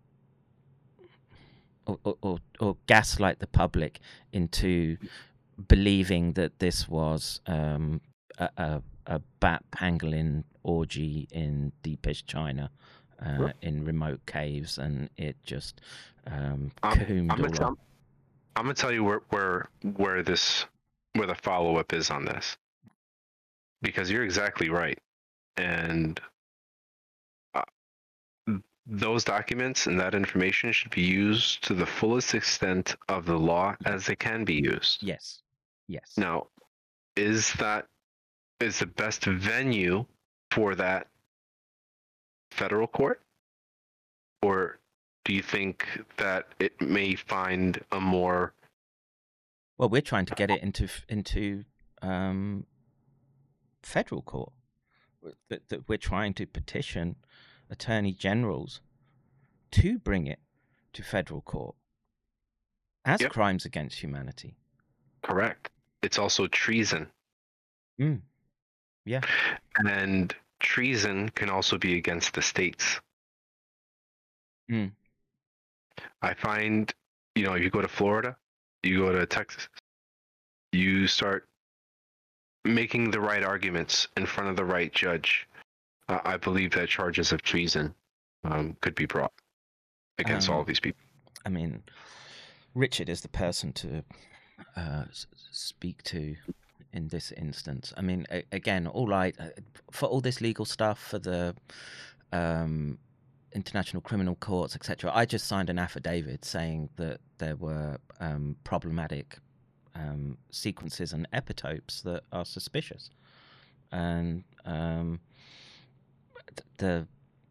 or, 1.87 2.17
or, 2.23 2.39
or, 2.59 2.77
gaslight 2.87 3.39
the 3.39 3.47
public 3.47 4.01
into 4.33 4.97
believing 5.69 6.33
that 6.33 6.59
this 6.59 6.89
was 6.89 7.41
um, 7.47 8.01
a, 8.39 8.49
a, 8.57 8.83
a 9.07 9.21
bat 9.41 9.63
pangolin 9.71 10.43
orgy 10.65 11.29
in 11.31 11.73
deepest 11.83 12.27
China, 12.27 12.71
uh, 13.25 13.37
Right. 13.39 13.55
in 13.63 13.85
remote 13.85 14.21
caves, 14.27 14.79
and 14.79 15.09
it 15.17 15.37
just 15.45 15.81
um, 16.27 16.73
I'm, 16.83 17.31
I'm, 17.31 17.41
gonna 17.41 17.51
tell. 17.51 17.79
I'm 18.57 18.65
gonna 18.65 18.75
tell 18.75 18.93
you 18.93 19.05
where 19.05 19.23
where 19.31 19.69
where 19.97 20.23
this 20.23 20.67
where 21.15 21.27
the 21.27 21.35
follow 21.37 21.77
up 21.77 21.93
is 21.93 22.11
on 22.11 22.25
this, 22.25 22.57
because 23.81 24.11
you're 24.11 24.25
exactly 24.25 24.71
right, 24.71 24.99
and 25.57 26.21
those 28.87 29.25
documents 29.25 29.87
and 29.87 29.99
that 29.99 30.15
information 30.15 30.73
should 30.73 30.93
be 30.93 31.03
used 31.03 31.63
to 31.65 31.75
the 31.75 31.87
fullest 31.87 32.35
extent 32.35 32.95
of 33.09 33.27
the 33.27 33.37
law 33.37 33.75
as 33.85 34.07
they 34.07 34.15
can 34.15 34.45
be 34.45 34.55
used. 34.55 35.03
Yes, 35.03 35.43
yes. 35.89 36.15
Now, 36.17 36.47
is 37.17 37.53
that 37.55 37.87
is 38.61 38.79
the 38.79 38.87
best 38.87 39.25
venue 39.25 40.07
for 40.51 40.75
that 40.77 41.09
federal 42.53 42.87
court, 42.87 43.21
or 44.41 44.79
do 45.25 45.33
you 45.33 45.43
think 45.43 45.87
that 46.17 46.47
it 46.61 46.81
may 46.81 47.17
find 47.17 47.81
a 47.91 48.01
more 48.01 48.55
Well, 49.79 49.89
we're 49.89 50.01
trying 50.01 50.27
to 50.27 50.35
get 50.35 50.51
it 50.51 50.63
into 50.63 50.89
into 51.09 51.65
um, 52.03 52.67
federal 53.83 54.23
court. 54.23 54.53
That, 55.49 55.69
that 55.71 55.89
we're 55.89 55.99
trying 55.99 56.35
to 56.35 56.47
petition 56.47 57.17
attorney 57.71 58.13
generals 58.13 58.81
to 59.73 59.99
bring 59.99 60.27
it 60.27 60.39
to 60.93 61.03
federal 61.03 61.41
court 61.43 61.75
as 63.05 63.21
Yep. 63.21 63.33
crimes 63.33 63.65
against 63.65 64.01
humanity. 64.03 64.57
correct? 65.23 65.71
It's 66.03 66.19
also 66.19 66.47
treason, 66.47 67.11
Mm. 67.99 68.23
Yeah. 69.05 69.23
and 69.77 70.35
treason 70.61 71.31
can 71.31 71.51
also 71.51 71.79
be 71.79 71.97
against 71.97 72.35
the 72.35 72.43
states. 72.43 73.01
Mm. 74.71 74.93
I 76.23 76.35
find, 76.35 76.93
you 77.35 77.45
know, 77.45 77.55
if 77.55 77.63
you 77.63 77.71
go 77.71 77.81
to 77.83 77.89
Florida, 77.89 78.37
you 78.83 78.99
go 79.01 79.13
to 79.13 79.27
Texas, 79.27 79.69
you 80.73 81.07
start 81.09 81.49
making 82.65 83.11
the 83.11 83.21
right 83.21 83.43
arguments 83.43 84.07
in 84.17 84.27
front 84.27 84.51
of 84.51 84.57
the 84.57 84.65
right 84.65 84.93
judge. 84.93 85.49
Uh, 86.09 86.21
I 86.25 86.37
believe 86.37 86.71
that 86.73 86.89
charges 86.89 87.33
of 87.33 87.43
treason 87.43 87.95
um, 88.45 88.77
could 88.81 88.95
be 88.95 89.07
brought 89.07 89.33
against 90.19 90.49
all 90.49 90.57
Um, 90.57 90.61
of 90.61 90.67
these 90.67 90.81
people. 90.81 91.01
I 91.45 91.49
mean, 91.49 91.83
Richard 92.75 93.09
is 93.09 93.21
the 93.23 93.29
person 93.29 93.73
to 93.75 94.05
uh, 94.77 95.05
speak 95.51 96.03
to 96.05 96.37
in 96.93 97.09
this 97.09 97.33
instance. 97.33 97.93
I 97.97 98.03
mean, 98.03 98.27
a- 98.31 98.45
again, 98.53 98.87
all 98.87 99.13
I 99.13 99.33
uh, 99.39 99.49
for 99.91 100.07
all 100.07 100.21
this 100.21 100.41
legal 100.41 100.65
stuff 100.65 100.99
for 100.99 101.19
the 101.19 101.55
um, 102.33 102.99
international 103.53 104.01
criminal 104.01 104.37
courts, 104.37 104.75
etc. 104.77 105.11
I 105.15 105.25
just 105.27 105.47
signed 105.47 105.71
an 105.71 105.79
affidavit 105.79 106.45
saying 106.45 106.91
that 106.97 107.21
there 107.39 107.57
were 107.57 107.99
um, 108.21 108.57
problematic 108.65 109.39
um, 109.95 110.39
sequences 110.51 111.13
and 111.13 111.27
epitopes 111.33 112.03
that 112.03 112.23
are 112.33 112.45
suspicious, 112.45 113.11
and 113.93 114.45
um, 114.65 115.21
the 116.79 117.07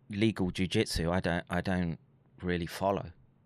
legal 0.10 0.52
jujitsu 0.52 1.11
I 1.11 1.19
don't 1.19 1.44
I 1.49 1.61
don't 1.61 1.98
really 2.41 2.68
follow 2.68 3.06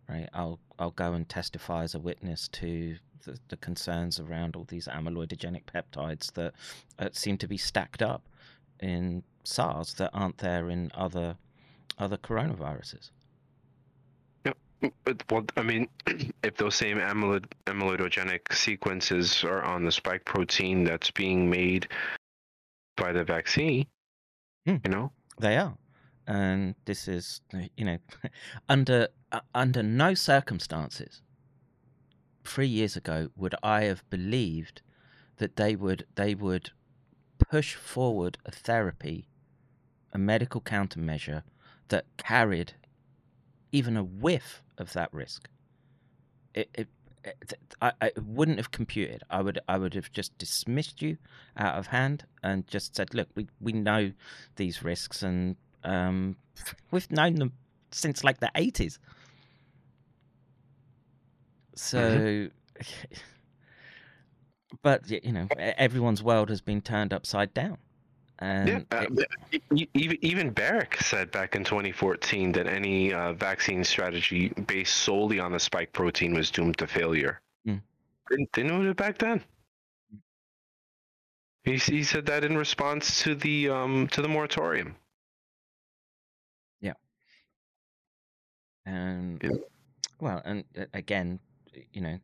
right? 0.09 0.29
I'll 0.33 0.59
I'll 0.77 0.91
go 0.91 1.13
and 1.13 1.27
testify 1.27 1.83
as 1.83 1.95
a 1.95 1.99
witness 1.99 2.47
to 2.49 2.97
the, 3.25 3.37
the 3.49 3.57
concerns 3.57 4.19
around 4.19 4.55
all 4.55 4.65
these 4.67 4.87
amyloidogenic 4.87 5.63
peptides 5.65 6.33
that 6.33 6.53
uh, 6.97 7.09
seem 7.11 7.37
to 7.37 7.47
be 7.47 7.57
stacked 7.57 8.01
up 8.01 8.23
in 8.79 9.23
SARS 9.43 9.93
that 9.95 10.09
aren't 10.13 10.37
there 10.37 10.69
in 10.69 10.91
other 10.95 11.37
other 11.97 12.17
coronaviruses. 12.17 13.11
But, 15.03 15.23
well, 15.29 15.43
I 15.57 15.63
mean, 15.63 15.89
if 16.41 16.55
those 16.55 16.75
same 16.75 16.99
amyloid, 16.99 17.43
amyloidogenic 17.65 18.53
sequences 18.53 19.43
are 19.43 19.61
on 19.61 19.83
the 19.83 19.91
spike 19.91 20.23
protein 20.23 20.85
that's 20.85 21.11
being 21.11 21.49
made 21.49 21.89
by 22.95 23.11
the 23.11 23.25
vaccine, 23.25 23.85
Hmm. 24.65 24.77
you 24.85 24.91
know, 24.91 25.11
They 25.39 25.55
are, 25.55 25.77
and 26.27 26.75
this 26.83 27.07
is 27.07 27.41
you 27.77 27.85
know 27.85 27.97
under 28.69 29.07
uh, 29.31 29.39
under 29.55 29.81
no 29.81 30.13
circumstances. 30.13 31.21
Three 32.43 32.67
years 32.67 32.97
ago, 32.97 33.29
would 33.37 33.55
I 33.63 33.83
have 33.83 34.07
believed 34.09 34.81
that 35.37 35.55
they 35.55 35.75
would 35.75 36.05
they 36.15 36.35
would 36.35 36.71
push 37.37 37.75
forward 37.75 38.37
a 38.45 38.51
therapy, 38.51 39.29
a 40.11 40.17
medical 40.17 40.59
countermeasure 40.59 41.43
that 41.87 42.05
carried 42.17 42.73
even 43.71 43.95
a 43.95 44.03
whiff 44.03 44.61
of 44.77 44.91
that 44.93 45.13
risk? 45.13 45.47
It, 46.53 46.69
it, 46.73 46.87
I, 47.81 47.91
I 48.01 48.11
wouldn't 48.21 48.57
have 48.57 48.71
computed. 48.71 49.23
I 49.29 49.41
would 49.41 49.59
I 49.67 49.77
would 49.77 49.93
have 49.93 50.11
just 50.11 50.37
dismissed 50.37 51.01
you 51.01 51.17
out 51.57 51.77
of 51.77 51.87
hand 51.87 52.25
and 52.43 52.67
just 52.67 52.95
said, 52.95 53.13
look, 53.13 53.29
we 53.35 53.47
we 53.59 53.73
know 53.73 54.11
these 54.55 54.83
risks 54.83 55.23
and 55.23 55.55
um, 55.83 56.35
we've 56.91 57.11
known 57.11 57.35
them 57.35 57.53
since 57.91 58.23
like 58.23 58.39
the 58.39 58.51
eighties. 58.55 58.99
So 61.75 62.47
but 64.81 65.09
you 65.09 65.31
know, 65.31 65.47
everyone's 65.57 66.23
world 66.23 66.49
has 66.49 66.61
been 66.61 66.81
turned 66.81 67.13
upside 67.13 67.53
down, 67.53 67.77
and 68.39 68.67
Yeah, 68.69 68.79
uh, 68.91 69.05
it- 69.51 69.87
even 69.93 70.17
even 70.21 70.49
Barrick 70.51 70.95
said 70.97 71.31
back 71.31 71.55
in 71.55 71.63
2014 71.63 72.51
that 72.53 72.67
any 72.67 73.13
uh, 73.13 73.33
vaccine 73.33 73.83
strategy 73.83 74.49
based 74.49 74.95
solely 74.97 75.39
on 75.39 75.51
the 75.51 75.59
spike 75.59 75.91
protein 75.93 76.33
was 76.33 76.49
doomed 76.51 76.77
to 76.77 76.87
failure. 76.87 77.41
Mm. 77.67 77.81
Didn't, 78.29 78.51
didn't 78.53 78.71
know 78.71 78.89
it 78.89 78.95
back 78.97 79.17
then. 79.17 79.43
He, 81.63 81.75
he 81.77 82.03
said 82.03 82.25
that 82.27 82.43
in 82.43 82.57
response 82.57 83.21
to 83.23 83.35
the 83.35 83.69
um 83.69 84.07
to 84.09 84.21
the 84.21 84.27
moratorium. 84.29 84.95
Yeah. 86.81 86.93
and 88.85 89.41
Yeah. 89.43 89.49
well, 90.19 90.41
and 90.45 90.63
uh, 90.77 90.85
again, 90.93 91.39
you 91.93 92.01
know, 92.01 92.19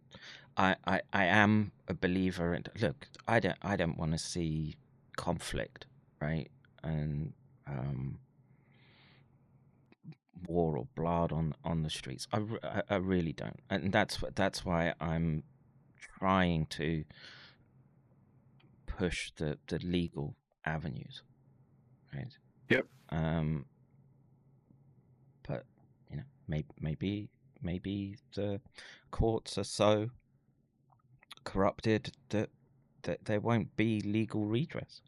I, 0.58 0.76
I 0.88 1.02
I 1.14 1.26
am 1.26 1.72
a 1.88 1.94
believer 1.94 2.54
in. 2.56 2.64
Look, 2.80 3.08
I 3.28 3.40
don't 3.40 3.58
I 3.62 3.76
don't 3.76 3.98
want 3.98 4.14
to 4.14 4.18
see 4.18 4.76
conflict, 5.18 5.86
right, 6.26 6.49
and 6.84 7.34
um, 7.68 8.19
war 10.47 10.77
or 10.77 10.88
blood 10.95 11.31
on 11.31 11.56
on 11.64 11.84
the 11.84 11.89
streets. 11.89 12.27
I, 12.31 12.39
I, 12.64 12.81
I 12.89 12.95
really 12.95 13.34
don't, 13.34 13.60
and 13.69 13.91
that's 13.91 14.18
that's 14.35 14.65
why 14.65 14.93
I'm 14.99 15.43
trying 16.19 16.65
to 16.68 17.03
push 18.85 19.31
the 19.35 19.57
the 19.68 19.80
legal 19.80 20.35
avenues, 20.65 21.23
right? 22.14 22.34
Yep. 22.69 22.85
Um, 23.10 23.65
but 25.47 25.64
you 26.10 26.18
know, 26.18 26.23
maybe 26.47 26.68
maybe 26.80 27.30
maybe 27.61 28.18
the 28.35 28.60
courts 29.11 29.57
are 29.57 29.64
so 29.64 30.10
corrupted 31.43 32.11
that 32.30 32.49
that 33.03 33.26
there 33.26 33.39
won't 33.39 33.76
be 33.76 34.02
legal 34.02 34.45
redress. 34.45 35.02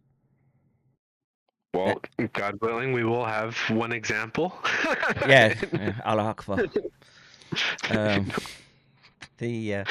Well, 1.74 2.02
God 2.34 2.60
willing, 2.62 2.94
we 2.94 3.04
will 3.04 3.26
have 3.26 3.56
one 3.70 3.92
example. 3.92 4.54
Yeah, 5.28 5.54
yeah 5.74 5.94
Allah 6.06 6.24
Akbar. 6.24 6.66
Um, 7.92 8.32
the 9.38 9.76
uh, 9.76 9.84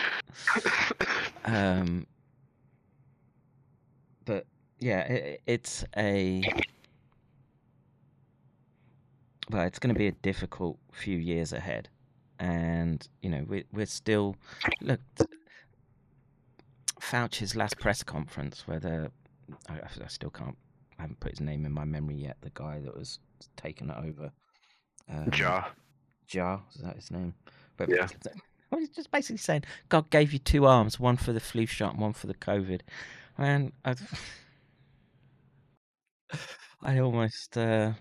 um, 1.44 2.07
but 4.24 4.47
yeah, 4.78 5.01
it, 5.01 5.43
it's 5.47 5.85
a 5.97 6.43
well, 9.51 9.62
it's 9.66 9.78
going 9.78 9.94
to 9.94 9.98
be 9.98 10.09
a 10.09 10.12
difficult 10.12 10.78
few 10.93 11.16
years 11.19 11.53
ahead, 11.53 11.89
and 12.39 13.07
you 13.23 13.31
know 13.31 13.44
we 13.48 13.65
we're 13.73 13.86
still 13.86 14.36
look. 14.81 15.01
Fauci's 17.01 17.55
last 17.55 17.78
press 17.78 18.03
conference, 18.03 18.65
where 18.66 18.81
the 18.81 19.11
I, 19.69 19.74
I 19.74 20.09
still 20.09 20.31
can't, 20.31 20.57
haven't 21.07 21.20
put 21.20 21.33
his 21.33 21.41
name 21.41 21.65
in 21.65 21.73
my 21.73 21.85
memory 21.85 22.16
yet. 22.16 22.37
The 22.41 22.51
guy 22.53 22.81
that 22.81 22.97
was 22.97 23.20
taken 23.57 23.91
over, 23.91 24.33
um, 25.09 25.31
Ja. 25.33 25.65
Jar, 26.27 26.61
is 26.74 26.83
that 26.83 26.97
his 26.97 27.11
name? 27.11 27.35
But 27.77 27.89
Yeah. 27.89 28.09
well, 28.70 28.81
he's 28.81 28.91
just 28.91 29.11
basically 29.12 29.39
saying 29.39 29.62
God 29.89 30.11
gave 30.11 30.33
you 30.33 30.39
two 30.41 30.66
arms, 30.66 30.99
one 30.99 31.16
for 31.16 31.33
the 31.33 31.41
flu 31.41 31.66
shot 31.66 31.93
and 31.93 32.03
one 32.03 32.12
for 32.12 32.27
the 32.27 32.35
COVID. 32.35 32.81
And 33.39 33.73
I, 33.85 33.95
I 36.83 36.99
almost, 36.99 37.57
uh. 37.57 37.93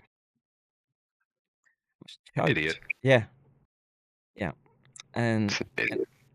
Idiot. 2.36 2.78
Yeah, 3.02 3.24
yeah, 4.34 4.52
and 5.14 5.58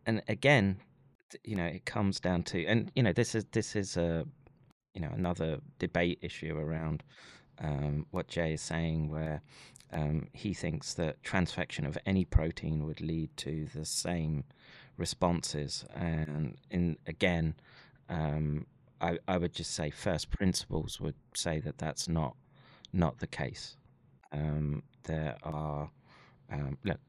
and 0.06 0.24
again, 0.28 0.80
you 1.44 1.56
know, 1.56 1.66
it 1.66 1.86
comes 1.86 2.20
down 2.20 2.44
to, 2.44 2.66
and 2.66 2.92
you 2.96 3.04
know, 3.04 3.14
this 3.14 3.36
is 3.36 3.46
this 3.52 3.76
is 3.76 3.98
a, 3.98 4.26
you 4.94 5.02
know, 5.02 5.12
another 5.14 5.60
debate 5.80 6.20
issue 6.22 6.58
around 6.58 7.04
um, 7.60 8.06
what 8.12 8.28
Jay 8.28 8.54
is 8.54 8.62
saying, 8.62 9.10
where 9.10 9.42
um, 9.94 10.28
he 10.34 10.54
thinks 10.54 10.94
that 10.96 11.22
transfection 11.24 11.86
of 11.86 11.98
any 12.06 12.26
protein 12.26 12.86
would 12.86 13.02
lead 13.02 13.36
to 13.38 13.68
the 13.76 13.86
same 13.86 14.44
responses, 14.98 15.86
and 15.96 16.58
in 16.70 16.98
again, 17.08 17.56
um, 18.10 18.66
I 19.00 19.20
I 19.28 19.38
would 19.38 19.54
just 19.54 19.74
say 19.74 19.90
first 19.90 20.30
principles 20.32 21.00
would 21.00 21.16
say 21.36 21.60
that 21.60 21.78
that's 21.78 22.08
not 22.08 22.36
not 22.94 23.20
the 23.20 23.28
case. 23.28 23.78
Um, 24.32 24.84
there 25.04 25.36
are 25.44 25.90
um, 26.52 26.78
look, 26.84 27.00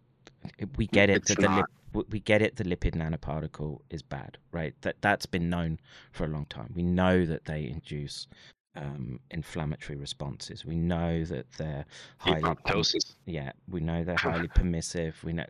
we 0.77 0.87
get 0.87 1.11
it 1.11 1.19
It's 1.19 1.29
that 1.29 1.39
the 1.41 1.49
lip, 1.49 1.67
we 2.11 2.21
get 2.21 2.43
it 2.43 2.57
the 2.57 2.65
lipid 2.65 2.95
nanoparticle 2.95 3.81
is 3.91 4.03
bad 4.03 4.39
right? 4.53 4.75
That 4.83 4.97
that's 5.01 5.27
been 5.27 5.51
known 5.51 5.79
for 6.13 6.25
a 6.25 6.29
long 6.29 6.47
time. 6.47 6.73
We 6.75 6.83
know 6.83 7.25
that 7.27 7.45
they 7.45 7.67
induce 7.67 8.27
um, 8.75 9.21
inflammatory 9.31 9.99
responses. 9.99 10.65
We 10.65 10.77
know 10.77 11.25
that 11.25 11.47
they're 11.59 11.85
highly 12.19 12.55
Apoptosis. 12.55 13.17
yeah 13.27 13.53
we 13.69 13.81
know 13.81 14.05
they're 14.05 14.17
highly 14.31 14.49
permissive. 14.49 15.23
We 15.25 15.33
know 15.35 15.45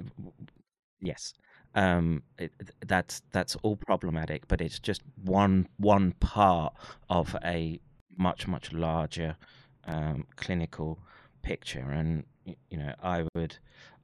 yes. 1.00 1.34
Um 1.74 2.22
it, 2.38 2.52
that's 2.86 3.22
that's 3.32 3.56
all 3.62 3.76
problematic 3.76 4.46
but 4.48 4.60
it's 4.60 4.78
just 4.78 5.02
one 5.24 5.68
one 5.78 6.12
part 6.20 6.74
of 7.08 7.36
a 7.44 7.80
much 8.16 8.46
much 8.46 8.72
larger 8.72 9.36
um, 9.84 10.26
clinical 10.36 10.98
picture. 11.42 11.90
And 11.90 12.24
you 12.70 12.76
know 12.76 12.92
i 13.00 13.24
would 13.36 13.56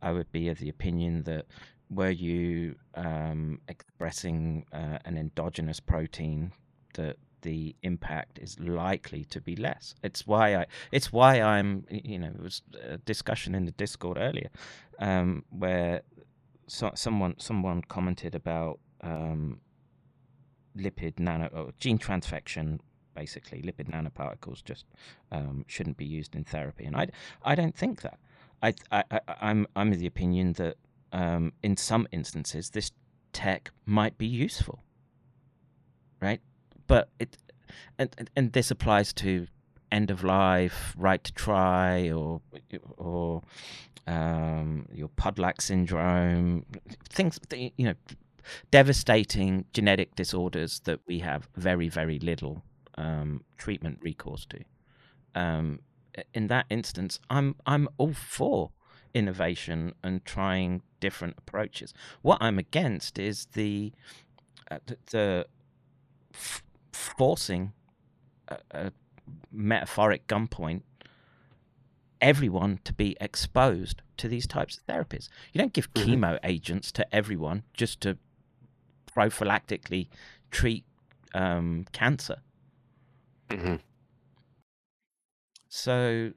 i 0.03 0.11
would 0.13 0.31
be 0.33 0.49
of 0.49 0.59
the 0.59 0.69
opinion 0.69 1.23
that 1.25 1.47
were 1.91 2.11
you 2.11 2.75
um, 2.95 3.61
expressing 3.69 4.67
uh, 4.73 4.99
an 5.05 5.17
endogenous 5.17 5.81
protein 5.81 6.53
that 6.95 7.17
the 7.43 7.75
impact 7.83 8.39
is 8.39 8.59
likely 8.59 9.25
to 9.25 9.41
be 9.41 9.55
less. 9.57 9.95
It's 10.03 10.27
why 10.27 10.57
i 10.57 10.67
it's 10.91 11.13
why 11.13 11.41
i'm 11.41 11.85
you 11.91 12.19
know 12.19 12.29
it 12.29 12.43
was 12.43 12.63
a 12.83 12.99
discussion 12.99 13.55
in 13.55 13.65
the 13.65 13.73
discord 13.73 14.19
earlier 14.19 14.51
um, 14.99 15.45
where 15.51 16.03
so, 16.67 16.91
someone 16.95 17.35
someone 17.39 17.83
commented 17.83 18.35
about 18.35 18.81
um, 19.03 19.61
lipid 20.77 21.19
nano 21.19 21.49
or 21.53 21.73
gene 21.79 21.99
transfection 21.99 22.81
basically. 23.15 23.61
Lipid 23.63 23.91
nanoparticles 23.91 24.63
just 24.65 24.85
um, 25.33 25.65
shouldn't 25.67 25.97
be 25.97 26.05
used 26.05 26.37
in 26.37 26.45
therapy. 26.45 26.85
And 26.85 26.97
i 26.97 27.09
i 27.45 27.55
don't 27.55 27.77
think 27.77 28.03
that 28.03 28.19
i, 28.63 28.75
I, 28.91 29.05
I 29.11 29.21
i'm 29.41 29.67
i'm 29.77 29.93
of 29.93 29.99
the 29.99 30.07
opinion 30.07 30.55
that 30.55 30.77
um, 31.11 31.53
in 31.63 31.77
some 31.77 32.07
instances 32.13 32.71
this 32.71 32.93
tech 33.33 33.71
might 33.87 34.19
be 34.19 34.27
useful 34.27 34.83
right 36.21 36.41
but 36.87 37.09
it 37.19 37.37
and 37.99 38.15
and, 38.19 38.31
and 38.37 38.53
this 38.53 38.71
applies 38.71 39.13
to 39.15 39.47
end 39.91 40.11
of 40.11 40.23
life 40.23 40.95
right 40.99 41.23
to 41.25 41.33
try 41.33 42.11
or 42.11 42.41
or 42.99 43.43
um, 44.09 44.87
your 44.93 45.09
Podlack 45.11 45.61
syndrome, 45.61 46.65
things 47.11 47.39
th- 47.51 47.73
you 47.77 47.85
know, 47.85 47.95
devastating 48.71 49.67
genetic 49.75 50.17
disorders 50.17 50.81
that 50.85 51.01
we 51.07 51.19
have 51.19 51.49
very 51.57 51.89
very 51.89 52.19
little 52.19 52.63
um, 52.97 53.45
treatment 53.59 53.99
recourse 54.01 54.47
to. 54.47 54.61
Um, 55.35 55.81
in 56.35 56.47
that 56.49 56.67
instance, 56.71 57.19
I'm 57.31 57.57
I'm 57.67 57.89
all 57.99 58.13
for 58.15 58.71
innovation 59.15 59.95
and 60.03 60.25
trying 60.25 60.83
different 61.01 61.35
approaches. 61.39 61.93
What 62.23 62.39
I'm 62.41 62.59
against 62.59 63.19
is 63.19 63.47
the 63.55 63.93
uh, 64.71 64.79
the, 64.87 64.97
the 65.11 65.47
f- 66.35 66.63
forcing 66.93 67.73
a, 68.49 68.59
a 68.71 68.93
metaphoric 69.53 70.27
gunpoint 70.27 70.83
everyone 72.21 72.81
to 72.85 72.93
be 72.93 73.17
exposed 73.21 74.03
to 74.17 74.29
these 74.29 74.47
types 74.47 74.79
of 74.79 74.87
therapies. 74.87 75.29
You 75.53 75.61
don't 75.61 75.73
give 75.73 75.93
Mhm. 75.93 76.05
chemo 76.19 76.39
agents 76.43 76.91
to 76.93 77.15
everyone 77.15 77.63
just 77.75 78.01
to 78.03 78.19
prophylactically 79.07 80.09
treat 80.51 80.85
um, 81.35 81.87
cancer. 81.93 82.39
hmm 83.51 83.77
So, 85.69 86.33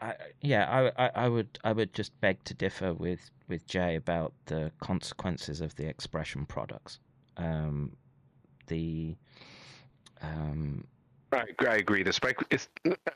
I, 0.00 0.14
yeah, 0.40 0.90
I, 0.96 1.10
I, 1.24 1.28
would 1.28 1.58
I 1.64 1.72
would 1.72 1.92
just 1.92 2.18
beg 2.20 2.42
to 2.44 2.54
differ 2.54 2.94
with, 2.94 3.30
with 3.48 3.66
Jay 3.66 3.96
about 3.96 4.32
the 4.46 4.72
consequences 4.80 5.60
of 5.60 5.74
the 5.76 5.86
expression 5.86 6.46
products. 6.46 6.98
Um, 7.36 7.96
the 8.66 9.16
um, 10.22 10.86
I, 11.32 11.42
agree- 11.50 11.68
I 11.68 11.74
agree. 11.76 12.02
The 12.02 12.12
spike 12.12 12.38
is 12.50 12.68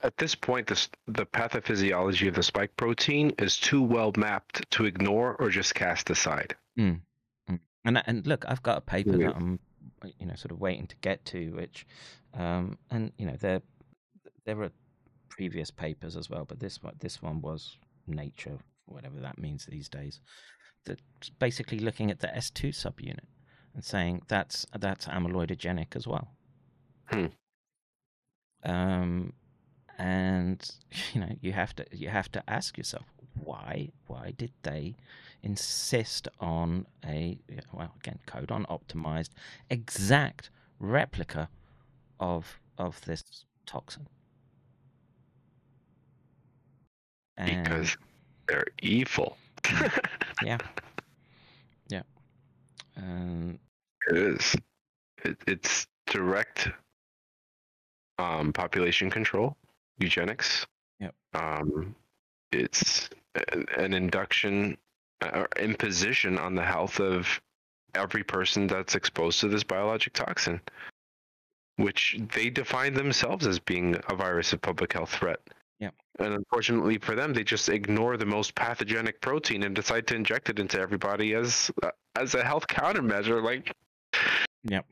at 0.03 0.17
this 0.19 0.35
point 0.35 0.67
the 0.67 0.87
the 1.07 1.25
pathophysiology 1.25 2.29
of 2.29 2.35
the 2.35 2.43
spike 2.43 2.77
protein 2.77 3.33
is 3.39 3.57
too 3.57 3.83
well 3.83 4.13
mapped 4.17 4.71
to 4.73 4.85
ignore 4.85 5.37
or 5.37 5.49
just 5.49 5.75
cast 5.75 6.11
aside. 6.11 6.55
And 6.77 7.01
and 7.85 8.27
look, 8.27 8.45
I've 8.47 8.63
got 8.63 8.77
a 8.79 8.81
paper 8.83 9.17
Yeah. 9.17 9.29
that 9.29 9.37
I'm, 9.37 9.59
you 10.19 10.27
know, 10.27 10.35
sort 10.35 10.53
of 10.53 10.61
waiting 10.61 10.87
to 10.89 10.97
get 10.97 11.25
to, 11.27 11.51
which, 11.53 11.87
um, 12.35 12.77
and 12.91 13.13
you 13.17 13.25
know, 13.27 13.37
there 13.41 13.63
there 14.45 14.61
are 14.63 14.71
previous 15.41 15.71
papers 15.71 16.17
as 16.19 16.29
well, 16.29 16.45
but 16.45 16.61
this 16.61 16.83
one 16.83 16.97
this 17.01 17.23
one 17.23 17.41
was 17.41 17.79
Nature, 18.07 18.59
whatever 18.85 19.19
that 19.21 19.39
means 19.39 19.65
these 19.65 19.89
days. 19.89 20.21
That's 20.85 21.31
basically 21.39 21.79
looking 21.79 22.11
at 22.11 22.21
the 22.21 22.31
S 22.37 22.51
two 22.51 22.73
subunit, 22.83 23.29
and 23.75 23.83
saying 23.83 24.21
that's 24.29 24.67
that's 24.79 25.07
amyloidogenic 25.07 25.97
as 25.97 26.07
well. 26.07 26.29
Hmm. 27.07 27.27
Um, 28.65 29.33
and 29.97 30.61
you 31.15 31.23
know 31.23 31.35
you 31.41 31.53
have 31.53 31.75
to 31.77 31.87
you 31.91 32.11
have 32.11 32.31
to 32.33 32.43
ask 32.47 32.77
yourself 32.77 33.07
why 33.43 33.89
why 34.09 34.35
did 34.37 34.53
they 34.62 34.95
insist 35.43 36.29
on 36.39 36.87
a 37.03 37.39
well 37.73 37.95
again 38.01 38.19
codon 38.27 38.67
optimized 38.69 39.31
exact 39.71 40.51
replica 40.79 41.49
of 42.19 42.61
of 42.77 43.01
this 43.07 43.25
toxin 43.65 44.07
And- 47.41 47.65
because 47.65 47.97
they're 48.49 48.67
evil. 48.83 49.37
yeah 50.43 50.59
yeah 51.89 52.03
um 52.97 53.59
It 54.09 54.17
is. 54.17 54.57
It, 55.25 55.37
it's 55.47 55.87
direct 56.07 56.69
um, 58.19 58.53
population 58.53 59.11
control, 59.11 59.57
eugenics. 59.99 60.67
Yep. 60.99 61.15
Um, 61.35 61.95
it's 62.53 63.09
an, 63.53 63.67
an 63.77 63.95
induction 63.95 64.77
uh, 65.23 65.31
or 65.35 65.49
imposition 65.59 66.39
on 66.39 66.55
the 66.55 66.65
health 66.65 67.01
of 67.01 67.41
every 67.95 68.23
person 68.25 68.67
that's 68.67 68.95
exposed 68.95 69.41
to 69.41 69.49
this 69.49 69.62
biologic 69.65 70.12
toxin, 70.12 70.61
which 71.77 72.19
they 72.35 72.51
define 72.51 72.95
themselves 72.95 73.47
as 73.47 73.59
being 73.59 73.97
a 74.09 74.15
virus 74.15 74.53
of 74.53 74.62
public 74.62 74.93
health 74.93 75.11
threat. 75.11 75.41
Yep. 75.81 75.94
And 76.19 76.35
unfortunately 76.35 76.98
for 76.98 77.15
them, 77.15 77.32
they 77.32 77.43
just 77.44 77.69
ignore 77.69 78.16
the 78.16 78.27
most 78.27 78.55
pathogenic 78.55 79.20
protein 79.20 79.62
and 79.62 79.74
decide 79.74 80.07
to 80.09 80.15
inject 80.15 80.48
it 80.51 80.59
into 80.59 80.78
everybody 80.78 81.35
as 81.35 81.70
uh, 81.82 81.90
as 82.16 82.35
a 82.35 82.44
health 82.44 82.66
countermeasure. 82.66 83.43
Like 83.43 83.73
Yep. 84.65 84.86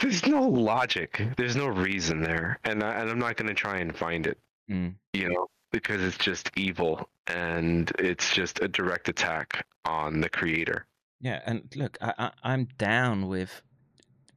there's 0.00 0.26
no 0.26 0.42
logic. 0.42 1.22
There's 1.36 1.56
no 1.56 1.66
reason 1.66 2.22
there, 2.22 2.58
and 2.64 2.82
I, 2.82 2.94
and 3.00 3.10
I'm 3.10 3.18
not 3.18 3.36
going 3.36 3.48
to 3.48 3.54
try 3.54 3.78
and 3.78 3.96
find 3.96 4.26
it. 4.26 4.38
mm. 4.70 4.94
You 5.14 5.28
know, 5.30 5.46
because 5.72 6.02
it's 6.02 6.18
just 6.18 6.50
evil 6.56 7.08
and 7.26 7.90
it's 7.98 8.34
just 8.34 8.60
a 8.60 8.68
direct 8.68 9.08
attack 9.08 9.64
on 9.84 10.20
the 10.20 10.28
creator. 10.28 10.86
Yeah, 11.20 11.40
and 11.46 11.62
look, 11.76 11.96
I, 12.00 12.12
I, 12.18 12.30
I'm 12.42 12.66
down 12.78 13.28
with 13.28 13.62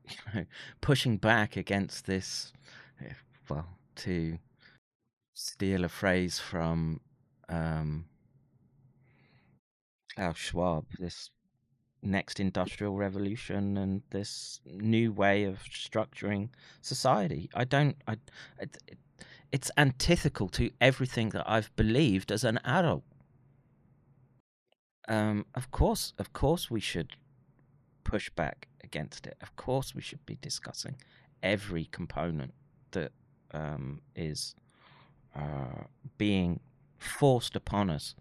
you 0.08 0.16
know, 0.34 0.46
pushing 0.82 1.18
back 1.18 1.58
against 1.58 2.06
this. 2.06 2.54
eh, 3.04 3.14
Well, 3.50 3.68
to 3.98 4.38
steal 5.34 5.84
a 5.84 5.90
phrase 5.90 6.40
from 6.40 7.00
um, 7.50 8.06
Klaus 10.14 10.38
Schwab, 10.38 10.86
this 11.00 11.32
next 12.02 12.40
industrial 12.40 12.96
revolution 12.96 13.78
and 13.78 14.02
this 14.10 14.60
new 14.66 15.12
way 15.12 15.46
of 15.46 15.60
structuring 15.64 16.50
society. 16.82 17.50
I 17.54 17.64
don't. 17.64 17.96
I. 18.08 18.14
It, 18.60 18.78
it, 18.88 18.98
it's 19.52 19.70
antithetical 19.78 20.50
to 20.50 20.72
everything 20.82 21.30
that 21.30 21.44
I've 21.48 21.74
believed 21.76 22.32
as 22.32 22.44
an 22.44 22.60
adult 22.66 23.04
um, 25.08 25.46
of 25.56 25.72
course, 25.72 26.14
of 26.18 26.34
course, 26.34 26.72
we 26.72 26.80
should 26.80 27.16
push 28.04 28.30
back 28.30 28.68
against 28.84 29.28
it. 29.28 29.36
Of 29.42 29.56
course, 29.56 29.94
we 29.94 30.02
should 30.02 30.26
be 30.26 30.38
discussing 30.42 30.96
every 31.42 31.86
component 31.86 32.54
that 32.92 33.12
um, 33.52 34.02
is 34.16 34.56
uh, 35.36 35.86
being 36.18 36.60
forced 36.98 37.56
upon 37.56 37.90
us 37.90 38.16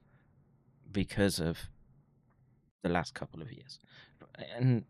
because 0.90 1.38
of 1.38 1.68
the 2.82 2.88
last 2.88 3.14
couple 3.14 3.42
of 3.42 3.52
years, 3.52 3.78
and 4.56 4.84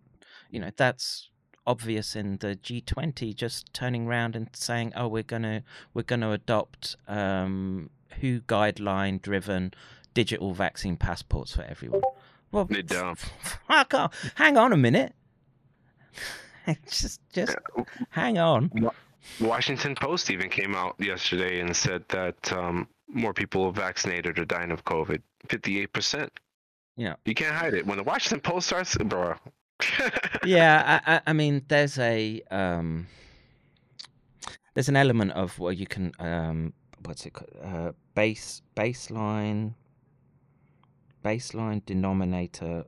you 0.50 0.60
know 0.60 0.70
that's 0.76 1.30
obvious 1.66 2.16
in 2.16 2.38
the 2.38 2.56
G20 2.56 3.34
just 3.36 3.72
turning 3.72 4.06
around 4.06 4.34
and 4.36 4.48
saying, 4.52 4.92
"Oh, 4.96 5.08
we're 5.08 5.22
gonna 5.22 5.62
we're 5.94 6.02
gonna 6.02 6.30
adopt 6.32 6.96
um, 7.08 7.90
WHO 8.20 8.40
guideline 8.42 9.20
driven." 9.20 9.72
digital 10.14 10.52
vaccine 10.52 10.96
passports 10.96 11.54
for 11.56 11.62
everyone. 11.62 12.02
Well, 12.50 12.66
They 12.66 12.82
don't. 12.82 13.18
fuck 13.66 13.94
off. 13.94 14.32
Hang 14.34 14.56
on 14.56 14.72
a 14.72 14.76
minute. 14.76 15.14
just, 16.86 17.20
just 17.32 17.56
hang 18.10 18.38
on. 18.38 18.70
Washington 19.40 19.94
Post 19.94 20.30
even 20.30 20.48
came 20.48 20.74
out 20.74 20.96
yesterday 20.98 21.60
and 21.60 21.74
said 21.74 22.04
that 22.08 22.52
um, 22.52 22.88
more 23.08 23.32
people 23.32 23.70
vaccinated 23.72 24.38
are 24.38 24.44
dying 24.44 24.70
of 24.70 24.84
COVID. 24.84 25.20
Fifty-eight 25.48 25.92
percent. 25.92 26.32
Yeah. 26.96 27.14
You 27.24 27.34
can't 27.34 27.54
hide 27.54 27.74
it. 27.74 27.86
When 27.86 27.96
the 27.96 28.04
Washington 28.04 28.40
Post 28.40 28.66
starts, 28.68 28.96
bro. 28.96 29.34
Yeah, 30.44 31.00
I, 31.06 31.14
I, 31.14 31.20
I 31.28 31.32
mean, 31.32 31.62
there's 31.68 31.98
a 31.98 32.42
um, 32.50 33.06
there's 34.74 34.88
an 34.88 34.96
element 34.96 35.32
of 35.32 35.58
where 35.58 35.72
you 35.72 35.86
can 35.86 36.12
um, 36.18 36.72
what's 37.04 37.26
it 37.26 37.32
called? 37.32 37.56
Uh, 37.62 37.92
base 38.14 38.62
baseline 38.76 39.74
baseline 41.24 41.84
denominator 41.86 42.84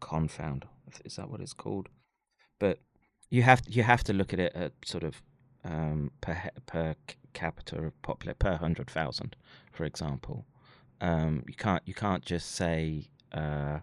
confound. 0.00 0.64
Is 1.04 1.16
that 1.16 1.28
what 1.30 1.40
it's 1.40 1.52
called? 1.52 1.88
But 2.58 2.78
you 3.30 3.42
have 3.42 3.62
you 3.66 3.82
have 3.82 4.04
to 4.04 4.12
look 4.12 4.32
at 4.32 4.38
it 4.38 4.52
at 4.54 4.72
sort 4.84 5.04
of 5.04 5.22
um, 5.64 6.10
per 6.20 6.50
per 6.66 6.94
capita 7.32 7.76
of 7.78 8.02
popular 8.02 8.34
per 8.34 8.56
hundred 8.56 8.90
thousand, 8.90 9.36
for 9.72 9.84
example. 9.84 10.46
Um, 11.00 11.44
you 11.48 11.54
can't 11.54 11.82
you 11.84 11.94
can't 11.94 12.24
just 12.24 12.52
say 12.52 13.08
uh, 13.32 13.80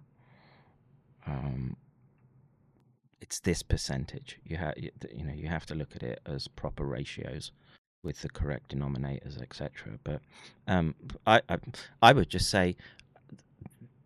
um, 1.27 1.75
it's 3.19 3.39
this 3.39 3.63
percentage. 3.63 4.39
You 4.43 4.57
have 4.57 4.73
you 4.77 4.91
you 5.13 5.23
know 5.23 5.33
you 5.33 5.47
have 5.47 5.65
to 5.67 5.75
look 5.75 5.95
at 5.95 6.03
it 6.03 6.19
as 6.25 6.47
proper 6.47 6.85
ratios 6.85 7.51
with 8.03 8.21
the 8.21 8.29
correct 8.29 8.75
denominators, 8.75 9.41
etc. 9.41 9.99
But 10.03 10.21
um, 10.67 10.95
I, 11.27 11.41
I 11.49 11.57
I 12.01 12.13
would 12.13 12.29
just 12.29 12.49
say 12.49 12.75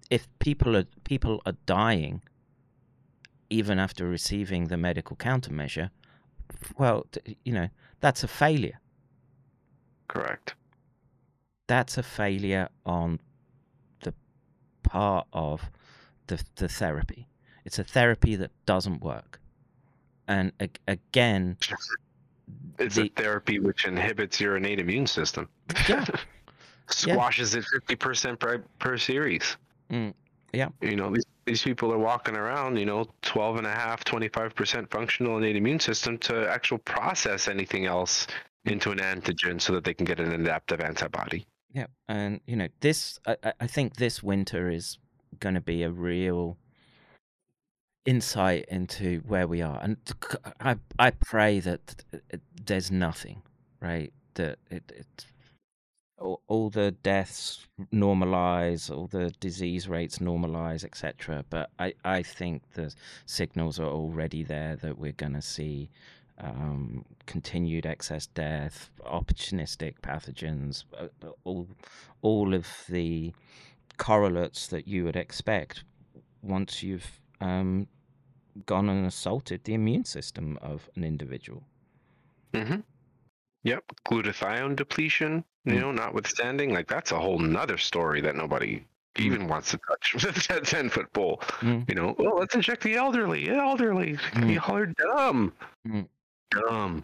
if 0.09 0.27
people 0.39 0.75
are 0.75 0.85
people 1.03 1.41
are 1.45 1.55
dying 1.65 2.21
even 3.49 3.79
after 3.79 4.07
receiving 4.07 4.67
the 4.67 4.77
medical 4.77 5.15
countermeasure, 5.15 5.89
well, 6.77 7.05
you 7.43 7.53
know 7.53 7.69
that's 7.99 8.23
a 8.23 8.27
failure. 8.27 8.79
Correct. 10.07 10.55
That's 11.67 11.97
a 11.97 12.03
failure 12.03 12.69
on 12.85 13.19
the 14.03 14.13
part 14.83 15.27
of 15.33 15.69
the 16.27 16.43
the 16.55 16.67
therapy. 16.67 17.27
It's 17.65 17.79
a 17.79 17.83
therapy 17.83 18.35
that 18.35 18.51
doesn't 18.65 19.01
work, 19.01 19.39
and 20.27 20.51
a- 20.59 20.69
again, 20.87 21.57
It's 22.77 22.95
The- 22.95 23.03
a 23.15 23.21
therapy 23.21 23.59
which 23.59 23.85
inhibits 23.85 24.39
your 24.39 24.57
innate 24.57 24.79
immune 24.79 25.07
system. 25.07 25.47
Yeah. 25.89 26.05
Squashes 26.87 27.55
it 27.55 27.65
fifty 27.73 27.95
percent 27.95 28.39
per 28.39 28.59
per 28.77 28.95
series. 28.97 29.57
Mm, 29.89 30.13
yeah. 30.53 30.69
You 30.81 30.95
know, 30.95 31.09
these 31.11 31.25
these 31.45 31.61
people 31.61 31.93
are 31.93 31.97
walking 31.97 32.35
around, 32.35 32.77
you 32.77 32.85
know, 32.85 33.05
12 33.21 33.57
and 33.57 33.67
a 33.67 33.71
half, 33.71 34.03
25% 34.03 34.89
functional 34.89 35.37
innate 35.37 35.55
immune 35.55 35.79
system 35.79 36.17
to 36.19 36.49
actual 36.49 36.79
process 36.79 37.47
anything 37.47 37.85
else 37.85 38.27
into 38.65 38.91
an 38.91 38.97
antigen 38.97 39.61
so 39.61 39.73
that 39.73 39.83
they 39.83 39.93
can 39.93 40.05
get 40.05 40.19
an 40.19 40.31
adaptive 40.31 40.81
antibody. 40.81 41.45
Yeah, 41.71 41.87
and 42.07 42.39
you 42.47 42.55
know 42.55 42.69
this. 42.79 43.19
I, 43.27 43.53
I- 43.59 43.67
think 43.67 43.97
this 43.97 44.23
winter 44.23 44.69
is 44.69 44.97
going 45.39 45.55
to 45.55 45.61
be 45.61 45.83
a 45.83 45.91
real 45.91 46.57
insight 48.05 48.65
into 48.69 49.21
where 49.27 49.45
we 49.47 49.61
are, 49.61 49.79
and 49.81 49.97
I, 50.61 50.77
I 50.97 51.11
pray 51.11 51.59
that 51.59 52.03
uh, 52.13 52.37
there's 52.65 52.91
nothing, 52.91 53.41
right? 53.81 54.13
That 54.35 54.57
it, 54.71 54.83
it 54.95 55.25
all, 56.17 56.41
all 56.47 56.69
the 56.69 56.91
deaths 56.91 57.67
normalize, 57.93 58.95
all 58.95 59.07
the 59.07 59.31
disease 59.39 59.87
rates 59.87 60.19
normalize, 60.19 60.83
etc. 60.83 61.43
But 61.49 61.69
I 61.79 61.93
I 62.03 62.23
think 62.23 62.63
the 62.73 62.93
signals 63.25 63.79
are 63.79 63.89
already 63.89 64.43
there 64.43 64.75
that 64.77 64.97
we're 64.97 65.11
going 65.11 65.33
to 65.33 65.41
see 65.41 65.89
um, 66.37 67.05
continued 67.25 67.85
excess 67.85 68.27
death, 68.27 68.89
opportunistic 69.05 69.95
pathogens, 70.01 70.83
uh, 70.97 71.07
all 71.43 71.67
all 72.21 72.53
of 72.53 72.67
the 72.89 73.33
correlates 73.97 74.67
that 74.67 74.87
you 74.87 75.03
would 75.05 75.15
expect 75.15 75.83
once 76.41 76.83
you've 76.83 77.19
um, 77.41 77.87
gone 78.65 78.89
and 78.89 79.05
assaulted 79.05 79.63
the 79.63 79.73
immune 79.73 80.05
system 80.05 80.57
of 80.61 80.89
an 80.95 81.03
individual. 81.03 81.63
Mm-hmm. 82.53 82.79
Yep. 83.63 83.83
Glutathione 84.07 84.75
depletion, 84.75 85.43
you 85.65 85.73
Mm. 85.73 85.79
know, 85.81 85.91
notwithstanding, 85.91 86.73
like 86.73 86.87
that's 86.87 87.11
a 87.11 87.19
whole 87.19 87.39
nother 87.39 87.77
story 87.77 88.21
that 88.21 88.35
nobody 88.35 88.83
even 89.17 89.47
wants 89.47 89.71
to 89.71 89.79
touch 89.87 90.13
with 90.25 90.47
that 90.47 90.65
10 90.65 90.89
foot 90.89 91.11
pole. 91.13 91.39
Mm. 91.61 91.87
You 91.89 91.95
know, 91.95 92.15
well, 92.19 92.37
let's 92.37 92.53
inject 92.55 92.83
the 92.83 92.95
elderly. 92.95 93.49
Elderly. 93.49 94.17
Y'all 94.35 94.75
are 94.75 94.85
dumb. 94.87 95.53
Mm. 95.87 96.07
Dumb. 96.51 97.03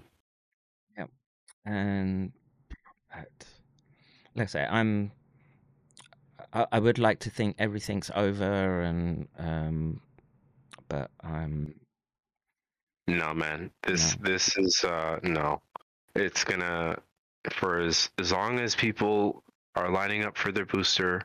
and 1.65 2.31
uh, 3.15 3.21
let's 4.35 4.51
say 4.53 4.65
I'm. 4.69 5.11
I, 6.53 6.65
I 6.71 6.79
would 6.79 6.97
like 6.99 7.19
to 7.19 7.29
think 7.29 7.55
everything's 7.59 8.09
over, 8.15 8.81
and 8.81 9.27
um, 9.37 10.01
but 10.87 11.11
I'm. 11.23 11.75
No, 13.07 13.33
man. 13.33 13.71
This 13.83 14.15
this 14.21 14.57
is 14.57 14.83
uh 14.83 15.19
no. 15.23 15.61
It's 16.15 16.43
gonna 16.43 16.97
for 17.51 17.79
as 17.79 18.09
as 18.17 18.31
long 18.31 18.59
as 18.59 18.75
people 18.75 19.43
are 19.75 19.89
lining 19.89 20.25
up 20.25 20.37
for 20.37 20.51
their 20.51 20.65
booster, 20.65 21.23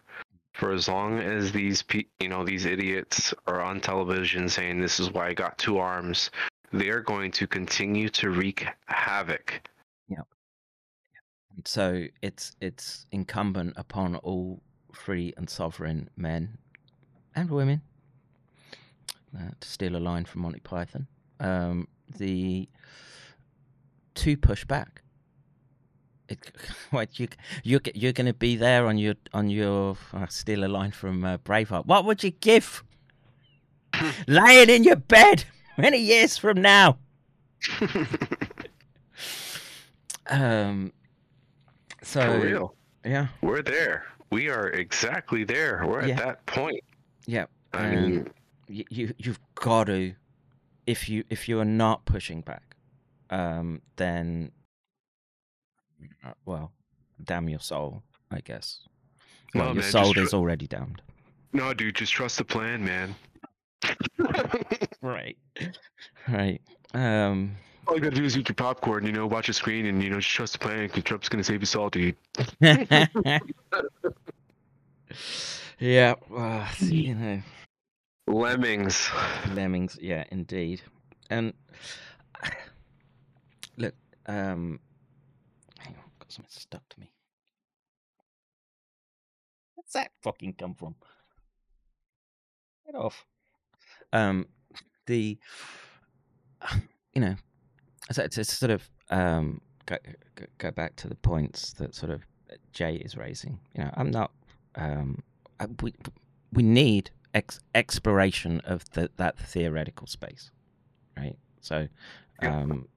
for 0.53 0.73
as 0.73 0.89
long 0.89 1.19
as 1.19 1.53
these 1.53 1.83
pe- 1.83 2.05
you 2.21 2.29
know 2.29 2.45
these 2.45 2.65
idiots 2.65 3.35
are 3.47 3.61
on 3.61 3.81
television 3.81 4.49
saying 4.49 4.81
this 4.81 4.99
is 5.01 5.11
why 5.13 5.29
I 5.29 5.35
got 5.35 5.59
two 5.59 5.79
arms, 5.79 6.31
they 6.73 6.89
are 6.89 7.01
going 7.01 7.31
to 7.33 7.47
continue 7.47 8.09
to 8.11 8.31
wreak 8.31 8.67
havoc. 8.87 9.69
Yeah. 10.09 10.23
so 11.65 12.05
it's 12.23 12.57
it's 12.61 13.07
incumbent 13.13 13.75
upon 13.77 14.17
all 14.17 14.63
free 14.93 15.35
and 15.37 15.51
sovereign 15.51 16.09
men 16.17 16.59
and 17.35 17.51
women 17.51 17.83
uh, 19.37 19.51
to 19.61 19.69
steal 19.69 19.97
a 19.97 19.99
line 19.99 20.25
from 20.25 20.43
Monty 20.43 20.61
Python. 20.61 21.07
Um, 21.41 21.89
the 22.17 22.69
to 24.15 24.37
push 24.37 24.65
back. 24.65 25.03
It, 26.29 26.39
what 26.91 27.19
you 27.21 27.29
you 27.63 27.81
you're 27.95 28.13
going 28.13 28.27
to 28.27 28.35
be 28.35 28.57
there 28.57 28.87
on 28.87 28.99
your 28.99 29.15
on 29.33 29.49
your 29.51 29.97
uh, 30.13 30.27
steal 30.29 30.65
a 30.65 30.69
line 30.69 30.91
from 30.93 31.25
uh, 31.25 31.39
Braveheart. 31.39 31.87
What 31.87 32.05
would 32.05 32.23
you 32.25 32.31
give? 32.31 32.83
Lying 34.27 34.69
in 34.71 34.85
your 34.85 34.97
bed 34.97 35.45
many 35.79 35.99
years 35.99 36.37
from 36.37 36.61
now. 36.61 36.99
um. 40.29 40.93
So 42.03 42.21
For 42.21 42.41
real. 42.47 42.75
yeah, 43.05 43.29
We're 43.43 43.63
there. 43.63 44.05
We 44.31 44.49
are 44.49 44.69
exactly 44.71 45.45
there. 45.45 45.85
We're 45.87 46.01
at 46.01 46.17
that 46.19 46.47
point. 46.47 46.81
yeah. 47.27 47.47
I 47.73 47.89
Um, 47.89 47.95
mean, 48.11 48.31
you, 48.69 48.85
you 48.91 49.15
you've 49.19 49.41
got 49.55 49.85
to 49.85 50.15
if 50.87 51.09
you 51.09 51.25
if 51.31 51.49
you 51.49 51.59
are 51.61 51.65
not 51.65 52.05
pushing 52.05 52.41
back 52.43 52.77
um 53.31 53.83
then 53.97 54.53
well 56.45 56.73
damn 57.25 57.49
your 57.49 57.61
soul 57.61 58.03
i 58.31 58.41
guess 58.41 58.81
well 59.55 59.67
No, 59.69 59.73
your 59.75 59.83
man, 59.83 59.91
soul 59.93 60.13
just 60.13 60.27
is 60.29 60.35
already 60.35 60.67
damned 60.67 61.03
no, 61.53 61.73
dude, 61.73 61.95
just 61.95 62.13
trust 62.13 62.37
the 62.37 62.45
plan, 62.45 62.85
man. 62.85 63.15
right 65.01 65.39
right 66.29 66.61
um 66.93 67.57
All 67.87 67.95
you 67.95 68.01
gotta 68.03 68.17
do 68.17 68.25
is 68.25 68.37
eat 68.37 68.49
your 68.51 68.55
popcorn, 68.57 69.07
you 69.07 69.13
know, 69.13 69.27
watch 69.27 69.49
a 69.49 69.55
screen, 69.55 69.87
and 69.87 70.03
you 70.03 70.11
know, 70.11 70.17
just 70.17 70.29
trust 70.29 70.53
the 70.55 70.59
plan. 70.59 70.87
Because 70.89 71.05
Trump's 71.05 71.29
gonna 71.31 71.45
save 71.45 71.63
us 71.63 71.75
all, 71.75 71.89
dude. 71.89 72.17
yeah 75.79 76.15
well, 76.29 76.67
you 76.81 77.15
know 77.15 77.41
Lemmings. 78.27 79.09
lemmings 79.55 79.97
yeah 80.01 80.25
indeed 80.31 80.83
and 81.31 81.55
look 83.79 83.95
um 84.27 84.79
got 86.27 86.33
something 86.33 86.51
stuck 86.51 86.89
to 86.91 87.01
me. 87.01 87.13
Where's 89.75 89.93
that? 89.93 90.11
Fucking 90.23 90.55
come 90.55 90.75
from? 90.75 90.95
Get 92.85 92.95
off. 92.95 93.25
Um 94.13 94.47
the 95.07 95.39
you 97.15 97.21
know 97.21 97.37
so 98.11 98.27
to 98.27 98.45
sort 98.45 98.71
of 98.71 98.89
um 99.11 99.61
go, 99.85 99.97
go- 100.35 100.47
go 100.59 100.71
back 100.71 100.97
to 100.97 101.09
the 101.09 101.15
points 101.15 101.73
that 101.75 101.95
sort 101.95 102.11
of 102.11 102.23
jay 102.73 102.97
is 102.97 103.17
raising. 103.17 103.59
You 103.75 103.85
know 103.85 103.91
i'm 103.97 104.11
not 104.11 104.33
um 104.75 105.23
I, 105.61 105.67
we 105.83 105.95
we 106.53 106.63
need 106.63 107.11
ex- 107.35 107.61
exploration 107.75 108.61
of 108.61 108.89
the, 108.91 109.11
that 109.17 109.39
theoretical 109.39 110.07
space, 110.07 110.51
right? 111.17 111.37
So, 111.61 111.89
um, 112.43 112.89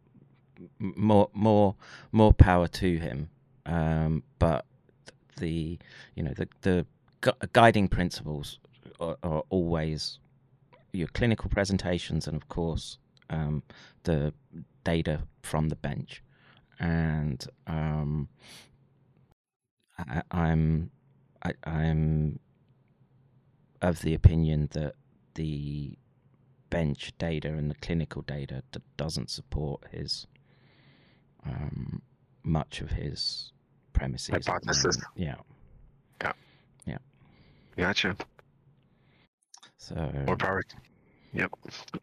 more 0.80 1.30
more 1.34 1.76
more 2.11 2.34
power 2.34 2.68
to 2.68 2.98
him. 2.98 3.30
Um, 3.65 4.23
but 4.40 4.65
the 5.38 5.80
you 6.15 6.23
know 6.23 6.34
the 6.34 6.48
the 6.61 6.86
gu- 7.22 7.48
guiding 7.53 7.88
principles 7.88 8.60
are, 8.99 9.18
are 9.23 9.44
always 9.49 10.19
your 10.91 11.07
clinical 11.07 11.49
presentations 11.49 12.27
and 12.27 12.36
of 12.36 12.49
course 12.49 12.98
um, 13.30 13.64
the 14.03 14.34
data 14.84 15.22
from 15.44 15.69
the 15.69 15.76
bench 15.76 16.23
and 16.80 17.45
um, 17.68 18.27
I, 19.98 20.23
I'm 20.31 20.91
I, 21.44 21.53
I'm 21.64 22.40
of 23.81 24.02
the 24.02 24.14
opinion 24.14 24.69
that 24.72 24.95
the 25.36 25.98
bench 26.69 27.14
data 27.18 27.48
and 27.49 27.69
the 27.69 27.76
clinical 27.76 28.22
data 28.23 28.61
doesn't 28.98 29.30
support 29.30 29.86
his 29.91 30.27
um, 31.45 32.02
much 32.44 32.82
of 32.82 32.90
his 32.91 33.52
premises. 33.94 34.30
Hypothesis. 34.30 34.98
moment. 34.98 35.07
Yeah. 35.16 35.36
Yeah. 36.86 36.98
Gotcha. 37.78 38.16
So 39.78 39.95
More 40.26 40.36
power. 40.38 40.64
Yep. 41.34 41.52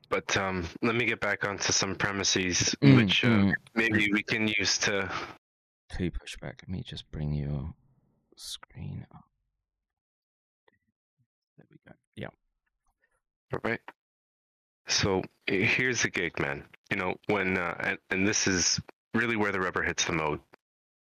But 0.09 0.37
um, 0.37 0.67
let 0.83 0.95
me 0.95 1.05
get 1.05 1.21
back 1.21 1.45
onto 1.47 1.73
some 1.73 1.97
premises 1.97 2.75
Mm, 2.83 2.97
which 2.97 3.25
uh, 3.25 3.29
mm. 3.29 3.53
maybe 3.75 4.09
we 4.13 4.23
can 4.23 4.49
use 4.49 4.79
to. 4.79 5.11
to 5.97 6.11
push 6.11 6.37
back, 6.37 6.63
Let 6.63 6.69
me 6.69 6.83
just 6.83 7.11
bring 7.11 7.33
your 7.33 7.75
screen 8.37 9.07
up. 9.15 9.25
There 11.59 11.67
we 11.71 11.77
go. 11.87 11.95
Yeah. 12.15 12.29
All 13.53 13.61
right. 13.65 13.81
So 14.89 15.23
here's 15.47 16.03
the 16.03 16.11
gig, 16.11 16.39
man. 16.39 16.65
You 16.91 16.97
know 16.97 17.17
when, 17.27 17.59
uh, 17.59 17.75
and, 17.81 17.99
and 18.11 18.27
this 18.27 18.47
is 18.47 18.81
really 19.17 19.37
where 19.37 19.53
the 19.53 19.61
rubber 19.61 19.83
hits 19.83 20.05
the 20.05 20.39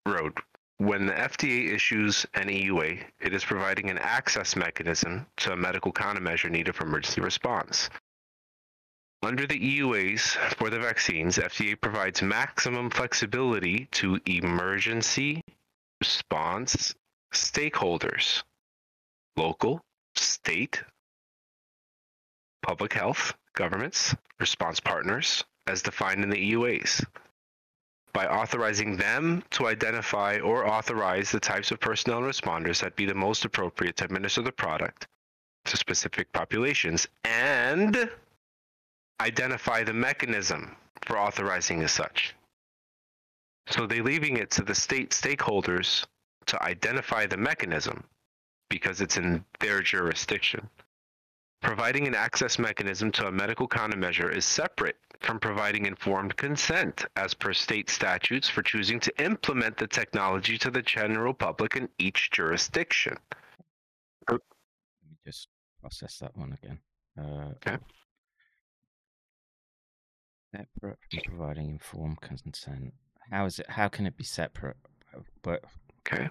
road. 0.06 0.34
When 0.77 1.06
the 1.06 1.14
FDA 1.14 1.73
issues 1.73 2.26
an 2.34 2.48
EUA, 2.48 3.03
it 3.19 3.34
is 3.34 3.44
providing 3.44 3.90
an 3.90 3.98
access 3.98 4.56
mechanism 4.56 5.26
to 5.38 5.52
a 5.52 5.57
medical 5.57 5.91
countermeasure 5.91 6.49
needed 6.49 6.76
for 6.76 6.86
emergency 6.86 7.22
response. 7.22 7.90
Under 9.22 9.45
the 9.45 9.60
EUAs 9.60 10.22
for 10.56 10.69
the 10.69 10.80
vaccines, 10.80 11.38
FDA 11.38 11.80
provides 11.80 12.22
maximum 12.22 12.90
flexibility 12.90 13.88
to 13.91 14.22
emergency 14.26 15.44
response 15.99 16.95
stakeholders, 17.34 18.44
local, 19.36 19.81
state, 20.15 20.81
public 22.61 22.94
health, 22.94 23.34
governments, 23.53 24.15
response 24.40 24.80
partners, 24.80 25.44
as 25.68 25.81
defined 25.81 26.23
in 26.23 26.30
the 26.30 26.53
EUAs. 26.53 27.06
By 28.14 28.26
authorizing 28.27 28.98
them 28.98 29.44
to 29.52 29.68
identify 29.68 30.40
or 30.40 30.68
authorize 30.68 31.31
the 31.31 31.40
types 31.40 31.72
of 31.72 31.80
personnel 31.80 32.23
and 32.23 32.27
responders 32.27 32.81
that 32.81 32.95
be 32.95 33.06
the 33.06 33.14
most 33.14 33.45
appropriate 33.45 33.98
to 33.98 34.06
administer 34.06 34.41
the 34.41 34.52
product 34.52 35.07
to 35.65 35.77
specific 35.77 36.31
populations 36.34 37.07
and 37.23 38.10
identify 39.22 39.84
the 39.84 39.94
mechanism 39.94 40.76
for 41.06 41.19
authorizing 41.19 41.84
as 41.84 41.91
such. 41.91 42.36
So 43.68 43.86
they're 43.86 44.03
leaving 44.03 44.38
it 44.38 44.49
to 44.52 44.64
the 44.64 44.73
state 44.76 45.11
stakeholders 45.11 46.06
to 46.48 46.64
identify 46.64 47.27
the 47.27 47.38
mechanism 47.38 48.03
because 48.69 49.02
it's 49.02 49.18
in 49.18 49.45
their 49.60 49.81
jurisdiction. 49.81 50.68
Providing 51.61 52.07
an 52.07 52.15
access 52.15 52.57
mechanism 52.57 53.11
to 53.14 53.27
a 53.27 53.31
medical 53.31 53.68
countermeasure 53.68 54.34
is 54.34 54.45
separate 54.45 54.95
from 55.19 55.40
providing 55.40 55.86
informed 55.86 56.36
consent 56.38 57.06
as 57.18 57.34
per 57.34 57.52
state 57.53 57.90
statutes 57.90 58.48
for 58.49 58.61
choosing 58.64 58.99
to 59.02 59.23
implement 59.23 59.76
the 59.77 59.88
technology 59.88 60.57
to 60.57 60.72
the 60.72 60.81
general 60.81 61.34
public 61.34 61.76
in 61.76 61.90
each 61.98 62.31
jurisdiction. 62.31 63.18
Let 64.30 64.40
me 65.10 65.18
just 65.26 65.49
process 65.81 66.18
that 66.19 66.36
one 66.38 66.57
again. 66.64 66.80
Uh, 67.18 67.52
Okay. 67.57 67.77
Separate 70.56 70.98
from 71.11 71.19
providing 71.26 71.69
informed 71.69 72.22
consent. 72.22 72.94
How 73.30 73.45
is 73.45 73.60
it? 73.60 73.69
How 73.69 73.88
can 73.88 74.07
it 74.07 74.18
be 74.18 74.23
separate? 74.23 74.77
But 75.44 75.64
Okay. 76.07 76.30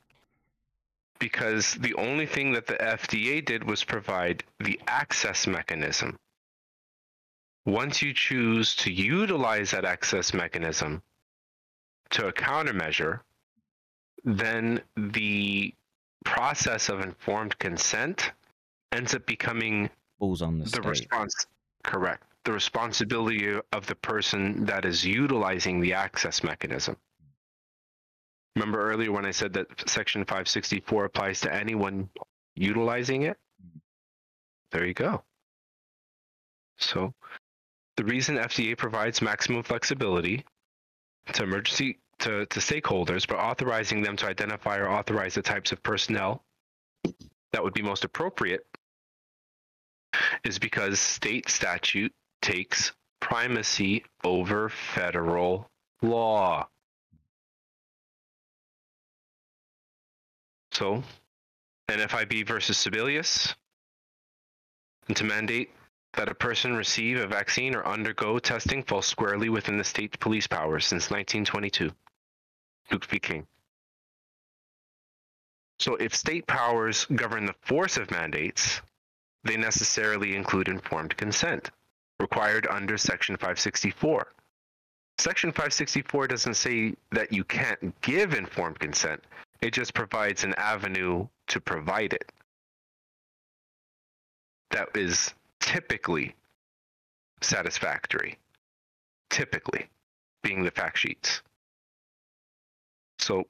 Because 1.19 1.75
the 1.75 1.95
only 1.95 2.27
thing 2.27 2.53
that 2.53 2.67
the 2.67 2.75
FDA 2.75 3.45
did 3.45 3.65
was 3.65 3.83
provide 3.85 4.45
the 4.61 4.81
access 4.87 5.47
mechanism. 5.47 6.17
Once 7.67 8.01
you 8.01 8.15
choose 8.15 8.77
to 8.77 8.93
utilize 8.93 9.73
that 9.73 9.85
access 9.85 10.33
mechanism 10.33 11.03
to 12.11 12.29
a 12.29 12.33
countermeasure, 12.33 13.21
then 14.25 14.81
the 14.97 15.75
process 16.25 16.89
of 16.89 17.01
informed 17.01 17.59
consent 17.59 18.33
ends 18.93 19.15
up 19.15 19.27
becoming 19.27 19.91
balls 20.19 20.43
on 20.43 20.59
the, 20.59 20.65
the 20.65 20.71
state. 20.71 20.85
response 20.85 21.47
correct 21.85 22.25
the 22.45 22.53
responsibility 22.53 23.59
of 23.73 23.87
the 23.87 23.95
person 23.95 24.65
that 24.65 24.85
is 24.85 25.05
utilizing 25.05 25.81
the 25.81 25.93
access 25.93 26.43
mechanism 26.43 26.97
remember 28.59 28.81
earlier 28.91 29.13
when 29.13 29.27
i 29.27 29.31
said 29.31 29.53
that 29.53 29.67
section 29.89 30.23
564 30.23 31.07
applies 31.07 31.41
to 31.41 31.55
anyone 31.55 32.09
utilizing 32.57 33.23
it 33.23 33.39
there 34.73 34.87
you 34.87 34.95
go 34.95 35.23
So, 36.79 37.15
the 37.97 38.05
reason 38.05 38.37
FDA 38.37 38.77
provides 38.77 39.21
maximum 39.23 39.63
flexibility 39.63 40.45
to 41.33 41.43
emergency 41.45 41.99
to, 42.21 42.47
to 42.47 42.61
stakeholders 42.61 43.27
by 43.29 43.37
authorizing 43.37 44.03
them 44.03 44.17
to 44.17 44.27
identify 44.27 44.79
or 44.79 44.89
authorize 44.91 45.35
the 45.35 45.43
types 45.43 45.73
of 45.73 45.83
personnel 45.83 46.45
that 47.53 47.63
would 47.63 47.75
be 47.75 47.83
most 47.83 48.05
appropriate 48.05 48.67
is 50.45 50.59
because 50.59 51.01
state 51.01 51.49
statute 51.49 52.13
takes 52.43 52.93
primacy 53.21 54.05
over 54.25 54.69
federal 54.69 55.71
law. 56.03 56.69
So, 60.79 61.03
NFIB 61.91 62.47
versus 62.47 62.79
Sebelius, 62.79 63.53
and 65.09 65.17
to 65.17 65.25
mandate 65.25 65.71
that 66.13 66.29
a 66.29 66.35
person 66.37 66.77
receive 66.77 67.19
a 67.19 67.27
vaccine 67.27 67.75
or 67.75 67.85
undergo 67.85 68.39
testing 68.39 68.85
falls 68.85 69.07
squarely 69.07 69.49
within 69.49 69.77
the 69.77 69.83
state's 69.83 70.17
police 70.19 70.47
powers 70.47 70.87
since 70.87 71.11
1922. 71.11 71.91
Zucht 72.93 73.07
v. 73.07 73.19
King. 73.19 73.47
So, 75.81 75.97
if 75.97 76.15
state 76.15 76.47
powers 76.47 77.07
govern 77.07 77.45
the 77.45 77.57
force 77.63 77.97
of 77.97 78.13
mandates, 78.13 78.81
they 79.43 79.57
necessarily 79.57 80.37
include 80.37 80.69
informed 80.69 81.17
consent, 81.17 81.73
required 82.21 82.69
under 82.69 82.97
Section 82.97 83.35
564. 83.35 84.33
Section 85.19 85.51
564 85.51 86.29
doesn't 86.29 86.55
say 86.55 86.95
that 87.11 87.33
you 87.33 87.43
can't 87.43 88.01
give 88.01 88.33
informed 88.33 88.79
consent, 88.79 89.25
it 89.61 89.73
just 89.73 89.95
provides 89.95 90.45
an 90.45 90.55
avenue 90.55 91.27
to 91.49 91.61
provide 91.61 92.13
it. 92.13 92.31
That 94.71 94.89
is 94.95 95.35
typically 95.61 96.35
satisfactory. 97.41 98.39
Typically, 99.31 99.87
being 100.43 100.63
the 100.63 100.71
fact 100.71 100.99
sheets. 100.99 101.43
So, 103.19 103.47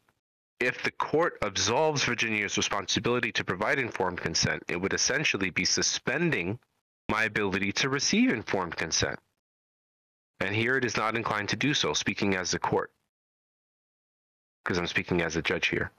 if 0.61 0.83
the 0.83 0.91
court 0.91 1.39
absolves 1.43 2.03
Virginia's 2.03 2.57
responsibility 2.57 3.31
to 3.33 3.45
provide 3.45 3.79
informed 3.79 4.21
consent, 4.21 4.65
it 4.69 4.77
would 4.77 4.93
essentially 4.93 5.51
be 5.51 5.65
suspending 5.65 6.59
my 7.09 7.25
ability 7.25 7.73
to 7.73 7.89
receive 7.89 8.31
informed 8.31 8.77
consent. 8.77 9.19
And 10.41 10.55
here 10.55 10.77
it 10.77 10.85
is 10.85 10.97
not 10.97 11.17
inclined 11.17 11.49
to 11.51 11.57
do 11.57 11.75
so, 11.75 11.93
speaking 11.93 12.35
as 12.35 12.51
the 12.51 12.59
court. 12.59 12.91
Because 14.69 14.79
I'm 14.79 14.87
speaking 14.87 15.23
as 15.23 15.35
a 15.37 15.41
judge 15.41 15.69
here. 15.69 15.91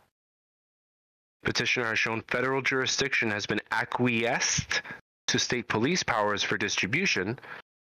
Petitioner 1.43 1.87
has 1.87 1.97
shown 1.97 2.21
federal 2.27 2.61
jurisdiction 2.61 3.31
has 3.31 3.47
been 3.47 3.61
acquiesced 3.71 4.83
to 5.25 5.39
state 5.39 5.67
police 5.67 6.03
powers 6.03 6.43
for 6.43 6.55
distribution. 6.55 7.39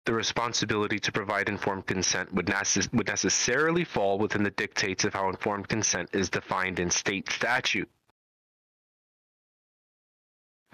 The 0.04 0.12
responsibility 0.12 0.98
to 0.98 1.10
provide 1.10 1.48
informed 1.48 1.86
consent 1.86 2.34
would, 2.34 2.44
necess- 2.44 2.92
would 2.92 3.06
necessarily 3.06 3.84
fall 3.84 4.18
within 4.18 4.42
the 4.42 4.50
dictates 4.50 5.06
of 5.06 5.14
how 5.14 5.30
informed 5.30 5.68
consent 5.68 6.10
is 6.12 6.28
defined 6.28 6.78
in 6.78 6.90
state 6.90 7.30
statute 7.30 7.88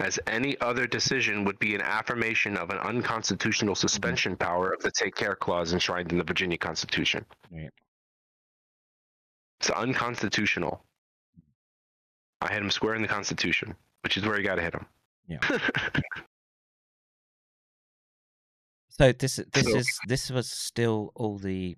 as 0.01 0.19
any 0.27 0.59
other 0.59 0.87
decision 0.87 1.45
would 1.45 1.59
be 1.59 1.73
an 1.73 1.81
affirmation 1.81 2.57
of 2.57 2.69
an 2.69 2.79
unconstitutional 2.79 3.75
suspension 3.75 4.35
power 4.35 4.73
of 4.73 4.81
the 4.81 4.91
take 4.91 5.15
care 5.15 5.35
clause 5.35 5.71
enshrined 5.71 6.11
in 6.11 6.17
the 6.17 6.23
Virginia 6.25 6.57
Constitution. 6.57 7.25
Right. 7.49 7.69
It's 9.61 9.69
unconstitutional. 9.69 10.83
I 12.41 12.51
hit 12.51 12.63
him 12.63 12.71
square 12.71 12.95
in 12.95 13.03
the 13.03 13.07
Constitution, 13.07 13.75
which 14.01 14.17
is 14.17 14.25
where 14.25 14.39
you 14.39 14.43
got 14.43 14.55
to 14.55 14.61
hit 14.63 14.73
him. 14.73 14.87
Yeah. 15.27 15.37
So 18.89 19.11
this 19.13 19.37
this 19.53 19.63
So- 19.71 19.77
is 19.77 19.99
this 20.07 20.29
was 20.29 20.49
still 20.51 21.11
all 21.15 21.37
the, 21.37 21.77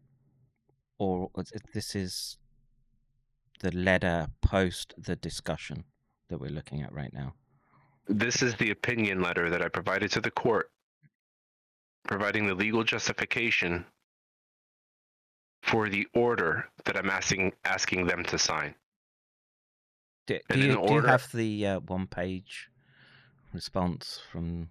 or 0.97 1.29
uh, 1.35 1.43
this 1.73 1.95
is 1.95 2.37
the 3.61 3.71
letter 3.71 4.27
post 4.41 4.93
the 4.97 5.15
discussion 5.15 5.83
that 6.29 6.39
we're 6.41 6.49
looking 6.49 6.81
at 6.81 6.91
right 6.91 7.13
now. 7.13 7.35
this 8.07 8.41
is 8.41 8.55
the 8.55 8.71
opinion 8.71 9.21
letter 9.21 9.49
that 9.51 9.61
I 9.61 9.69
provided 9.69 10.11
to 10.13 10.21
the 10.21 10.31
court, 10.31 10.71
providing 12.07 12.47
the 12.47 12.55
legal 12.55 12.83
justification 12.83 13.85
for 15.63 15.89
the 15.89 16.07
order 16.13 16.69
that 16.85 16.97
I'm 16.97 17.09
asking 17.09 17.53
asking 17.65 18.05
them 18.05 18.23
to 18.25 18.37
sign. 18.37 18.75
Do, 20.27 20.39
do 20.49 20.59
you, 20.59 20.87
do 20.87 20.93
you 20.93 21.01
have 21.01 21.29
the 21.33 21.67
uh, 21.67 21.79
one 21.79 22.07
page 22.07 22.69
response 23.53 24.21
from 24.31 24.69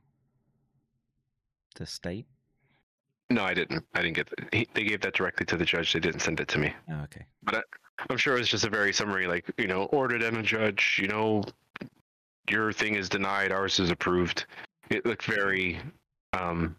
the 1.76 1.86
state? 1.86 2.26
No, 3.30 3.42
I 3.44 3.54
didn't. 3.54 3.84
I 3.94 4.02
didn't 4.02 4.16
get. 4.16 4.30
The, 4.30 4.56
he, 4.56 4.68
they 4.74 4.84
gave 4.84 5.00
that 5.02 5.14
directly 5.14 5.46
to 5.46 5.56
the 5.56 5.64
judge. 5.64 5.92
They 5.92 6.00
didn't 6.00 6.20
send 6.20 6.40
it 6.40 6.48
to 6.48 6.58
me. 6.58 6.74
Oh, 6.90 7.02
okay. 7.04 7.24
But 7.42 7.64
I'm 8.10 8.16
sure 8.16 8.36
it 8.36 8.40
was 8.40 8.48
just 8.48 8.64
a 8.64 8.70
very 8.70 8.92
summary, 8.92 9.26
like 9.26 9.50
you 9.58 9.66
know, 9.66 9.84
ordered 9.84 10.22
and 10.22 10.36
a 10.36 10.42
judge. 10.42 10.98
You 11.00 11.08
know, 11.08 11.42
your 12.50 12.72
thing 12.72 12.94
is 12.94 13.08
denied, 13.08 13.52
ours 13.52 13.80
is 13.80 13.90
approved. 13.90 14.46
It 14.90 15.06
looked 15.06 15.24
very, 15.24 15.80
um, 16.34 16.76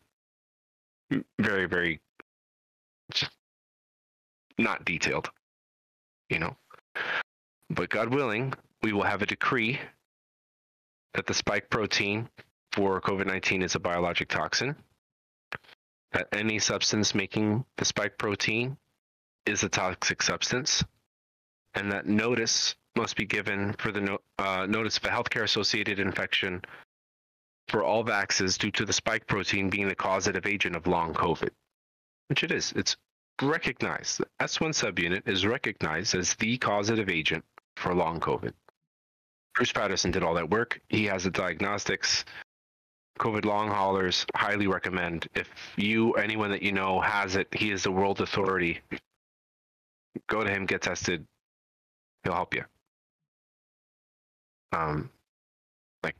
very, 1.40 1.66
very, 1.66 2.00
not 4.58 4.86
detailed. 4.86 5.30
You 6.30 6.40
know, 6.40 6.58
but 7.70 7.90
God 7.90 8.14
willing, 8.14 8.54
we 8.82 8.94
will 8.94 9.04
have 9.04 9.22
a 9.22 9.26
decree 9.26 9.80
that 11.14 11.28
the 11.28 11.34
spike 11.34 11.70
protein 11.70 12.30
for 12.72 13.00
COVID 13.02 13.28
19 13.28 13.62
is 13.62 13.76
a 13.76 13.80
biologic 13.80 14.30
toxin. 14.30 14.76
That 16.12 16.28
any 16.32 16.60
substance 16.60 17.16
making 17.16 17.66
the 17.78 17.86
spike 17.86 18.18
protein 18.18 18.78
is 19.46 19.64
a 19.64 19.70
toxic 19.70 20.22
substance, 20.22 20.84
and 21.74 21.92
that 21.92 22.06
notice 22.06 22.76
must 22.96 23.16
be 23.16 23.26
given 23.26 23.74
for 23.80 23.92
the 23.92 24.02
no, 24.02 24.18
uh, 24.38 24.66
notice 24.68 24.98
of 24.98 25.06
a 25.06 25.08
healthcare 25.08 25.44
associated 25.44 26.00
infection 26.00 26.62
for 27.68 27.84
all 27.84 28.04
vaxes 28.04 28.58
due 28.58 28.72
to 28.72 28.86
the 28.86 28.94
spike 28.94 29.26
protein 29.26 29.70
being 29.70 29.88
the 29.88 29.96
causative 29.96 30.46
agent 30.46 30.76
of 30.76 30.86
long 30.86 31.14
COVID, 31.14 31.50
which 32.28 32.44
it 32.44 32.52
is. 32.52 32.74
It's 32.76 32.96
recognized. 33.42 34.20
The 34.20 34.28
S1 34.40 34.70
subunit 34.70 35.28
is 35.28 35.46
recognized 35.46 36.16
as 36.16 36.36
the 36.36 36.58
causative 36.58 37.10
agent 37.10 37.44
for 37.76 37.94
long 37.94 38.20
COVID. 38.20 38.54
Bruce 39.56 39.72
Patterson 39.72 40.12
did 40.12 40.24
all 40.24 40.34
that 40.34 40.50
work. 40.50 40.82
He 40.90 41.06
has 41.06 41.24
the 41.24 41.32
diagnostics. 41.32 42.26
COVID 43.20 43.46
long 43.46 43.70
haulers 43.70 44.26
highly 44.36 44.68
recommend. 44.68 45.28
If 45.36 45.50
you, 45.76 46.14
anyone 46.14 46.50
that 46.52 46.64
you 46.64 46.72
know 46.72 47.00
has 47.00 47.36
it, 47.36 47.48
he 47.54 47.72
is 47.72 47.84
the 47.84 47.92
world 47.92 48.22
authority. 48.22 48.82
Go 50.28 50.44
to 50.44 50.50
him, 50.50 50.66
get 50.66 50.82
tested. 50.82 51.26
He'll 52.24 52.34
help 52.34 52.56
you. 52.56 52.64
Um, 54.72 55.12
like 56.04 56.16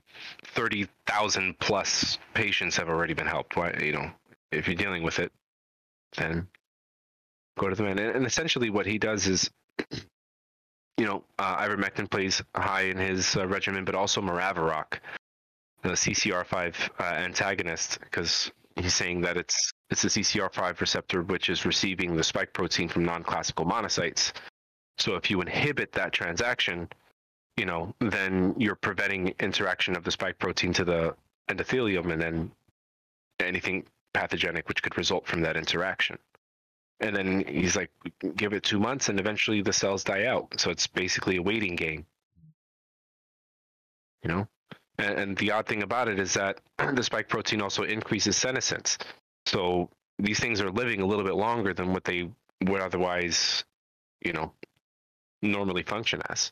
thirty 0.46 0.88
thousand 1.08 1.58
plus 1.60 2.20
patients 2.36 2.78
have 2.78 2.90
already 2.90 3.16
been 3.16 3.26
helped. 3.26 3.56
Why, 3.56 3.74
you 3.82 3.94
know, 3.94 4.12
if 4.52 4.68
you're 4.68 4.76
dealing 4.76 5.02
with 5.02 5.18
it, 5.18 5.32
then 6.18 6.48
go 7.58 7.70
to 7.70 7.76
the 7.76 7.84
man. 7.84 8.00
And, 8.00 8.16
and 8.16 8.26
essentially, 8.26 8.70
what 8.70 8.86
he 8.86 8.98
does 8.98 9.28
is, 9.28 9.50
you 10.98 11.06
know, 11.06 11.24
uh, 11.40 11.58
ivermectin 11.58 12.10
plays 12.10 12.42
high 12.56 12.84
in 12.84 12.98
his 12.98 13.36
uh, 13.36 13.48
regimen, 13.48 13.86
but 13.86 13.96
also 13.96 14.22
Maraviroc, 14.22 15.00
the 15.82 15.90
CCR5 15.90 16.76
uh, 17.00 17.04
antagonist, 17.04 18.00
because 18.00 18.52
he's 18.76 18.94
saying 18.94 19.22
that 19.22 19.38
it's 19.38 19.72
it's 19.90 20.02
the 20.02 20.10
CCR5 20.10 20.80
receptor 20.80 21.22
which 21.22 21.50
is 21.50 21.66
receiving 21.66 22.16
the 22.16 22.24
spike 22.24 22.54
protein 22.54 22.90
from 22.90 23.06
non-classical 23.06 23.66
monocytes. 23.66 24.32
So 24.98 25.16
if 25.16 25.30
you 25.30 25.42
inhibit 25.42 25.92
that 25.94 26.14
transaction, 26.14 26.88
you 27.58 27.66
know, 27.66 27.94
then 28.00 28.56
you're 28.58 28.76
preventing 28.76 29.34
interaction 29.40 29.96
of 29.96 30.04
the 30.04 30.12
spike 30.12 30.40
protein 30.40 30.74
to 30.74 30.86
the 30.86 31.16
endothelium, 31.50 32.12
and 32.12 32.22
then 32.22 32.52
anything 33.40 33.86
pathogenic 34.14 34.68
which 34.68 34.82
could 34.82 34.98
result 34.98 35.28
from 35.28 35.42
that 35.42 35.58
interaction. 35.58 36.18
And 37.00 37.16
then 37.16 37.44
he's 37.48 37.76
like, 37.76 37.92
give 38.36 38.54
it 38.54 38.64
two 38.64 38.80
months, 38.80 39.10
and 39.10 39.20
eventually 39.20 39.62
the 39.62 39.74
cells 39.74 40.04
die 40.04 40.26
out. 40.26 40.60
So 40.60 40.72
it's 40.72 40.88
basically 40.88 41.38
a 41.38 41.42
waiting 41.42 41.76
game. 41.76 42.06
You 44.24 44.30
know, 44.30 44.48
and, 44.98 45.20
and 45.20 45.38
the 45.38 45.52
odd 45.52 45.68
thing 45.68 45.84
about 45.84 46.08
it 46.08 46.20
is 46.20 46.34
that 46.34 46.60
the 46.96 47.04
spike 47.04 47.28
protein 47.28 47.62
also 47.62 47.84
increases 47.84 48.38
senescence. 48.38 48.98
So 49.46 49.90
these 50.20 50.40
things 50.40 50.62
are 50.62 50.72
living 50.72 51.02
a 51.02 51.06
little 51.06 51.26
bit 51.26 51.36
longer 51.36 51.74
than 51.74 51.92
what 51.92 52.04
they 52.04 52.30
would 52.64 52.82
otherwise, 52.82 53.64
you 54.24 54.34
know, 54.34 54.54
normally 55.42 55.84
function 55.84 56.22
as. 56.30 56.52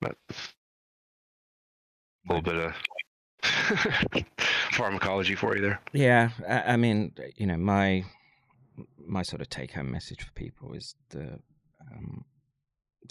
But 0.00 0.16
a 2.28 2.34
little 2.34 2.42
bit 2.42 2.56
of 2.56 2.74
pharmacology 4.72 5.34
for 5.34 5.56
you 5.56 5.62
there. 5.62 5.80
Yeah, 5.92 6.30
I, 6.48 6.72
I 6.74 6.76
mean, 6.76 7.12
you 7.36 7.46
know, 7.46 7.56
my 7.56 8.04
my 8.98 9.22
sort 9.22 9.40
of 9.40 9.48
take 9.48 9.72
home 9.72 9.90
message 9.90 10.22
for 10.22 10.32
people 10.32 10.72
is 10.74 10.94
the 11.10 11.38
um, 11.92 12.24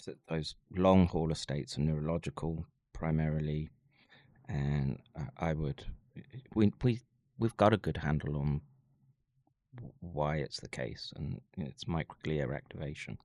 that 0.04 0.16
those 0.28 0.54
long 0.76 1.06
haul 1.08 1.32
estates 1.32 1.78
are 1.78 1.80
neurological 1.82 2.66
primarily, 2.92 3.70
and 4.48 4.98
uh, 5.18 5.24
I 5.38 5.52
would 5.54 5.84
we 6.54 6.72
we 6.82 7.00
we've 7.38 7.56
got 7.56 7.72
a 7.72 7.78
good 7.78 7.96
handle 7.98 8.36
on 8.36 8.60
why 10.00 10.36
it's 10.36 10.60
the 10.60 10.68
case, 10.68 11.12
and 11.16 11.40
it's 11.58 11.84
microglia 11.84 12.54
activation. 12.54 13.18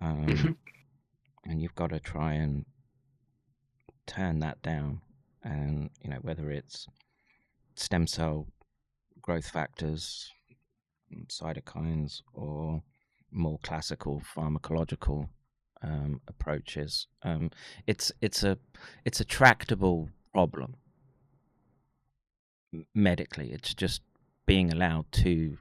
Um, 0.00 0.26
Mhm. 0.26 0.56
and 1.44 1.60
you've 1.60 1.74
got 1.74 1.90
to 1.90 1.98
try 2.00 2.34
and 2.34 2.64
turn 4.06 4.38
that 4.40 4.62
down, 4.62 5.00
and 5.42 5.90
you 6.02 6.10
know 6.10 6.18
whether 6.22 6.50
it's 6.50 6.86
stem 7.78 8.06
cell 8.06 8.46
growth 9.20 9.48
factors, 9.48 10.30
mm, 11.12 11.26
cytokines, 11.28 12.22
or 12.32 12.82
more 13.30 13.58
classical 13.62 14.22
pharmacological 14.36 15.28
um, 15.82 16.20
approaches. 16.28 17.06
Um, 17.22 17.50
it's 17.86 18.12
it's 18.20 18.42
a 18.42 18.58
it's 19.04 19.20
a 19.20 19.24
tractable 19.24 20.08
problem 20.32 20.76
medically. 22.94 23.50
It's 23.52 23.74
just 23.74 24.02
being 24.46 24.72
allowed 24.72 25.10
to 25.12 25.58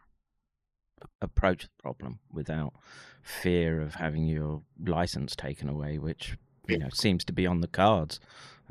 approach 1.22 1.64
the 1.64 1.81
problem 1.81 2.19
without 2.31 2.73
fear 3.22 3.81
of 3.81 3.95
having 3.95 4.26
your 4.26 4.61
license 4.85 5.35
taken 5.35 5.69
away, 5.69 5.98
which 5.98 6.38
you 6.68 6.77
know 6.77 6.89
seems 6.94 7.23
to 7.26 7.34
be 7.34 7.45
on 7.45 7.61
the 7.61 7.68
cards 7.68 8.19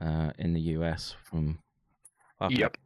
uh, 0.01 0.33
in 0.39 0.53
the 0.53 0.61
US. 0.61 1.15
From. 1.23 1.59
Yep. 2.51 2.77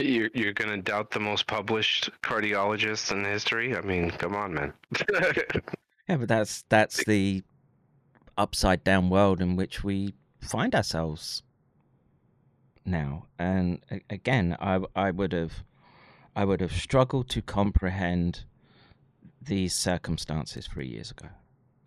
You're 0.00 0.30
you're 0.34 0.52
gonna 0.52 0.78
doubt 0.78 1.10
the 1.10 1.20
most 1.20 1.46
published 1.46 2.10
cardiologist 2.22 3.12
in 3.12 3.24
history? 3.24 3.76
I 3.76 3.80
mean, 3.80 4.10
come 4.10 4.34
on, 4.34 4.54
man. 4.54 4.72
Yeah, 6.08 6.16
but 6.16 6.26
that's 6.28 6.64
that's 6.68 7.04
the 7.04 7.44
upside 8.36 8.82
down 8.82 9.10
world 9.10 9.40
in 9.40 9.54
which 9.54 9.84
we 9.84 10.14
find 10.40 10.74
ourselves 10.74 11.44
now. 12.84 13.26
And 13.38 13.80
again, 14.08 14.56
I 14.60 14.80
I 14.96 15.12
would 15.12 15.32
have 15.32 15.62
I 16.34 16.44
would 16.44 16.60
have 16.60 16.72
struggled 16.72 17.28
to 17.30 17.42
comprehend 17.42 18.44
these 19.40 19.74
circumstances 19.74 20.66
three 20.66 20.88
years 20.88 21.12
ago. 21.12 21.28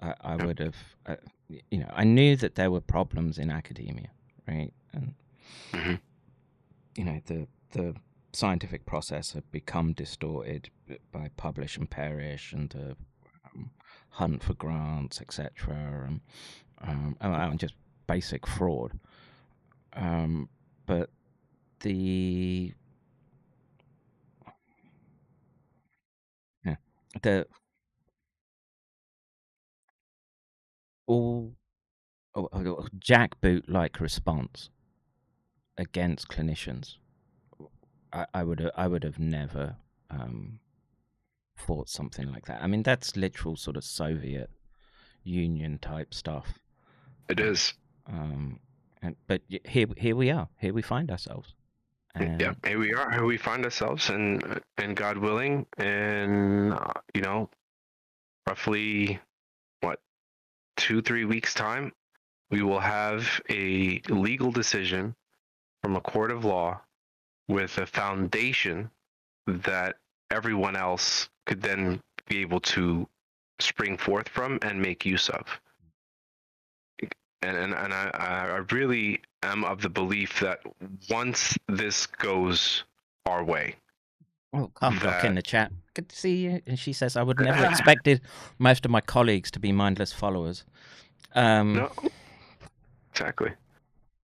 I, 0.01 0.13
I 0.21 0.35
would 0.37 0.59
have, 0.59 0.75
uh, 1.05 1.15
you 1.47 1.79
know, 1.79 1.89
I 1.93 2.03
knew 2.03 2.35
that 2.37 2.55
there 2.55 2.71
were 2.71 2.81
problems 2.81 3.37
in 3.37 3.51
academia, 3.51 4.09
right? 4.47 4.71
And 4.93 5.15
Mhm. 5.73 5.99
you 6.95 7.03
know, 7.03 7.21
the 7.25 7.47
the 7.73 7.95
scientific 8.31 8.85
process 8.85 9.33
had 9.33 9.49
become 9.51 9.93
distorted 9.93 10.69
by 11.11 11.29
publish 11.37 11.77
and 11.77 11.89
perish 11.89 12.53
and 12.53 12.69
the 12.69 12.95
um, 13.45 13.71
hunt 14.09 14.43
for 14.43 14.53
grants, 14.53 15.21
etc., 15.21 16.07
and, 16.07 16.21
um, 16.81 17.17
and, 17.21 17.59
just 17.59 17.75
basic 18.07 18.47
fraud. 18.47 18.99
Um, 19.93 20.49
but 20.85 21.09
the 21.81 22.73
yeah, 26.65 26.75
the 27.21 27.45
all 31.05 31.53
oh, 32.35 32.49
oh, 32.51 32.87
jackboot 32.97 33.63
like 33.67 33.99
response 33.99 34.69
against 35.77 36.27
clinicians. 36.27 36.97
I, 38.13 38.25
I 38.33 38.43
would 38.43 38.71
I 38.75 38.87
would 38.87 39.03
have 39.03 39.19
never 39.19 39.75
um, 40.09 40.59
thought 41.57 41.89
something 41.89 42.31
like 42.31 42.45
that. 42.45 42.61
I 42.61 42.67
mean, 42.67 42.83
that's 42.83 43.17
literal 43.17 43.55
sort 43.55 43.75
of 43.75 43.83
Soviet 43.83 44.49
Union 45.23 45.79
type 45.79 46.13
stuff. 46.13 46.59
it 47.29 47.39
is. 47.39 47.73
Um, 48.07 48.59
and 49.01 49.15
but 49.27 49.41
here 49.47 49.87
here 49.97 50.15
we 50.15 50.29
are. 50.31 50.47
Here 50.59 50.73
we 50.73 50.81
find 50.81 51.09
ourselves. 51.09 51.53
And 52.15 52.39
Yeah, 52.39 52.53
here 52.65 52.77
we 52.77 52.93
are. 52.93 53.09
Here 53.11 53.25
we 53.25 53.37
find 53.37 53.65
ourselves, 53.65 54.09
and 54.09 54.61
and 54.77 54.95
God 54.95 55.17
willing, 55.17 55.65
in 55.77 56.73
uh, 56.73 56.93
you 57.15 57.21
know, 57.21 57.49
roughly 58.47 59.19
what 59.81 59.99
two 60.77 61.01
three 61.01 61.25
weeks 61.25 61.53
time, 61.53 61.91
we 62.51 62.61
will 62.61 62.79
have 62.79 63.41
a 63.49 63.99
legal 64.09 64.51
decision 64.51 65.15
from 65.81 65.95
a 65.95 66.01
court 66.01 66.31
of 66.31 66.45
law 66.45 66.79
with 67.47 67.77
a 67.77 67.85
foundation 67.85 68.89
that 69.47 69.97
everyone 70.31 70.75
else 70.75 71.29
could 71.45 71.61
then 71.61 72.01
be 72.27 72.39
able 72.39 72.59
to 72.59 73.07
spring 73.59 73.97
forth 73.97 74.27
from 74.29 74.59
and 74.61 74.81
make 74.81 75.05
use 75.05 75.29
of. 75.29 75.45
And 77.41 77.57
and, 77.57 77.73
and 77.73 77.93
I, 77.93 78.09
I 78.13 78.57
really 78.73 79.21
am 79.43 79.65
of 79.65 79.81
the 79.81 79.89
belief 79.89 80.39
that 80.39 80.59
once 81.09 81.57
this 81.67 82.05
goes 82.05 82.85
our 83.25 83.43
way, 83.43 83.75
Well, 84.53 84.71
Carl 84.73 84.93
Rock 85.03 85.25
in 85.25 85.35
the 85.35 85.41
chat. 85.41 85.71
Good 85.93 86.09
to 86.09 86.15
see 86.15 86.37
you. 86.37 86.61
And 86.65 86.79
she 86.79 86.93
says, 86.93 87.17
I 87.17 87.23
would 87.23 87.39
never 87.41 87.65
expected 87.65 88.21
most 88.59 88.85
of 88.85 88.91
my 88.91 89.01
colleagues 89.01 89.51
to 89.51 89.59
be 89.59 89.71
mindless 89.71 90.13
followers. 90.13 90.63
Um, 91.35 91.73
no, 91.73 91.91
exactly. 93.11 93.51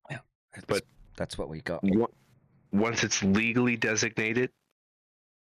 that's- 0.09 0.65
but- 0.67 0.85
that's 1.17 1.37
what 1.37 1.49
we 1.49 1.59
got. 1.59 1.83
Once 2.71 3.03
it's 3.03 3.23
legally 3.23 3.75
designated 3.75 4.51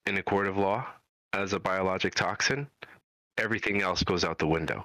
in 0.07 0.17
a 0.19 0.23
court 0.23 0.47
of 0.47 0.57
law 0.57 0.87
as 1.33 1.53
a 1.53 1.61
biologic 1.61 2.15
toxin, 2.15 2.67
everything 3.39 3.83
else 3.83 4.03
goes 4.03 4.25
out 4.25 4.39
the 4.39 4.47
window. 4.47 4.85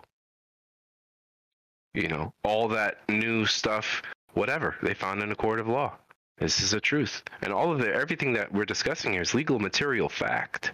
You 1.93 2.09
know, 2.09 2.33
all 2.43 2.67
that 2.69 2.99
new 3.09 3.45
stuff, 3.45 4.03
whatever 4.33 4.75
they 4.83 4.93
found 4.93 5.21
in 5.23 5.31
a 5.31 5.35
court 5.35 5.59
of 5.59 5.67
law. 5.67 5.97
This 6.37 6.61
is 6.61 6.71
the 6.71 6.79
truth, 6.79 7.23
and 7.41 7.51
all 7.51 7.71
of 7.71 7.79
the 7.79 7.91
everything 7.91 8.33
that 8.33 8.51
we're 8.53 8.65
discussing 8.65 9.13
here 9.13 9.21
is 9.21 9.33
legal 9.33 9.57
material 9.57 10.07
fact. 10.07 10.71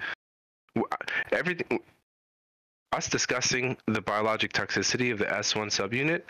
Everything, 1.32 1.80
us 2.92 3.08
discussing 3.08 3.78
the 3.88 4.02
biologic 4.02 4.52
toxicity 4.52 5.12
of 5.14 5.20
the 5.20 5.26
S1 5.26 5.68
subunit 5.68 6.24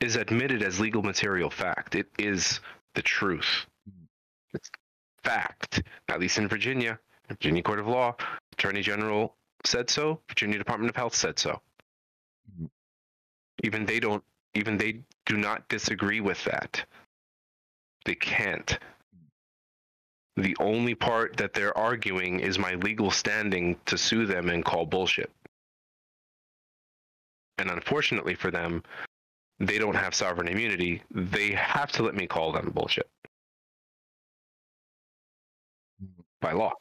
is 0.00 0.16
admitted 0.16 0.62
as 0.62 0.78
legal 0.78 1.02
material 1.02 1.48
fact. 1.48 1.94
It 1.94 2.08
is 2.18 2.60
the 2.94 3.02
truth. 3.02 3.64
It's 4.54 4.70
fact, 5.24 5.82
at 6.08 6.20
least 6.20 6.38
in 6.38 6.48
Virginia. 6.48 6.98
Virginia 7.28 7.62
Court 7.62 7.80
of 7.80 7.88
Law, 7.88 8.14
Attorney 8.52 8.82
General 8.82 9.34
said 9.64 9.90
so. 9.90 10.20
Virginia 10.28 10.58
Department 10.58 10.90
of 10.90 10.96
Health 10.96 11.14
said 11.14 11.38
so. 11.38 11.60
Mhm. 12.52 12.70
Even 13.64 13.86
they 13.86 13.98
don't. 13.98 14.24
Even 14.54 14.76
they 14.76 15.00
do 15.26 15.36
not 15.36 15.68
disagree 15.68 16.20
with 16.20 16.42
that. 16.44 16.84
They 18.04 18.14
can't. 18.14 18.78
The 20.36 20.56
only 20.60 20.94
part 20.94 21.36
that 21.38 21.54
they're 21.54 21.76
arguing 21.76 22.40
is 22.40 22.58
my 22.58 22.74
legal 22.74 23.10
standing 23.10 23.80
to 23.86 23.96
sue 23.96 24.26
them 24.26 24.50
and 24.50 24.64
call 24.64 24.84
bullshit. 24.86 25.32
And 27.58 27.70
unfortunately 27.70 28.34
for 28.34 28.50
them, 28.50 28.82
they 29.58 29.78
don't 29.78 29.94
have 29.94 30.14
sovereign 30.14 30.48
immunity. 30.48 31.02
They 31.10 31.52
have 31.52 31.90
to 31.92 32.02
let 32.02 32.14
me 32.14 32.26
call 32.26 32.52
them 32.52 32.70
bullshit 32.70 33.08
by 36.44 36.52
law. 36.52 36.72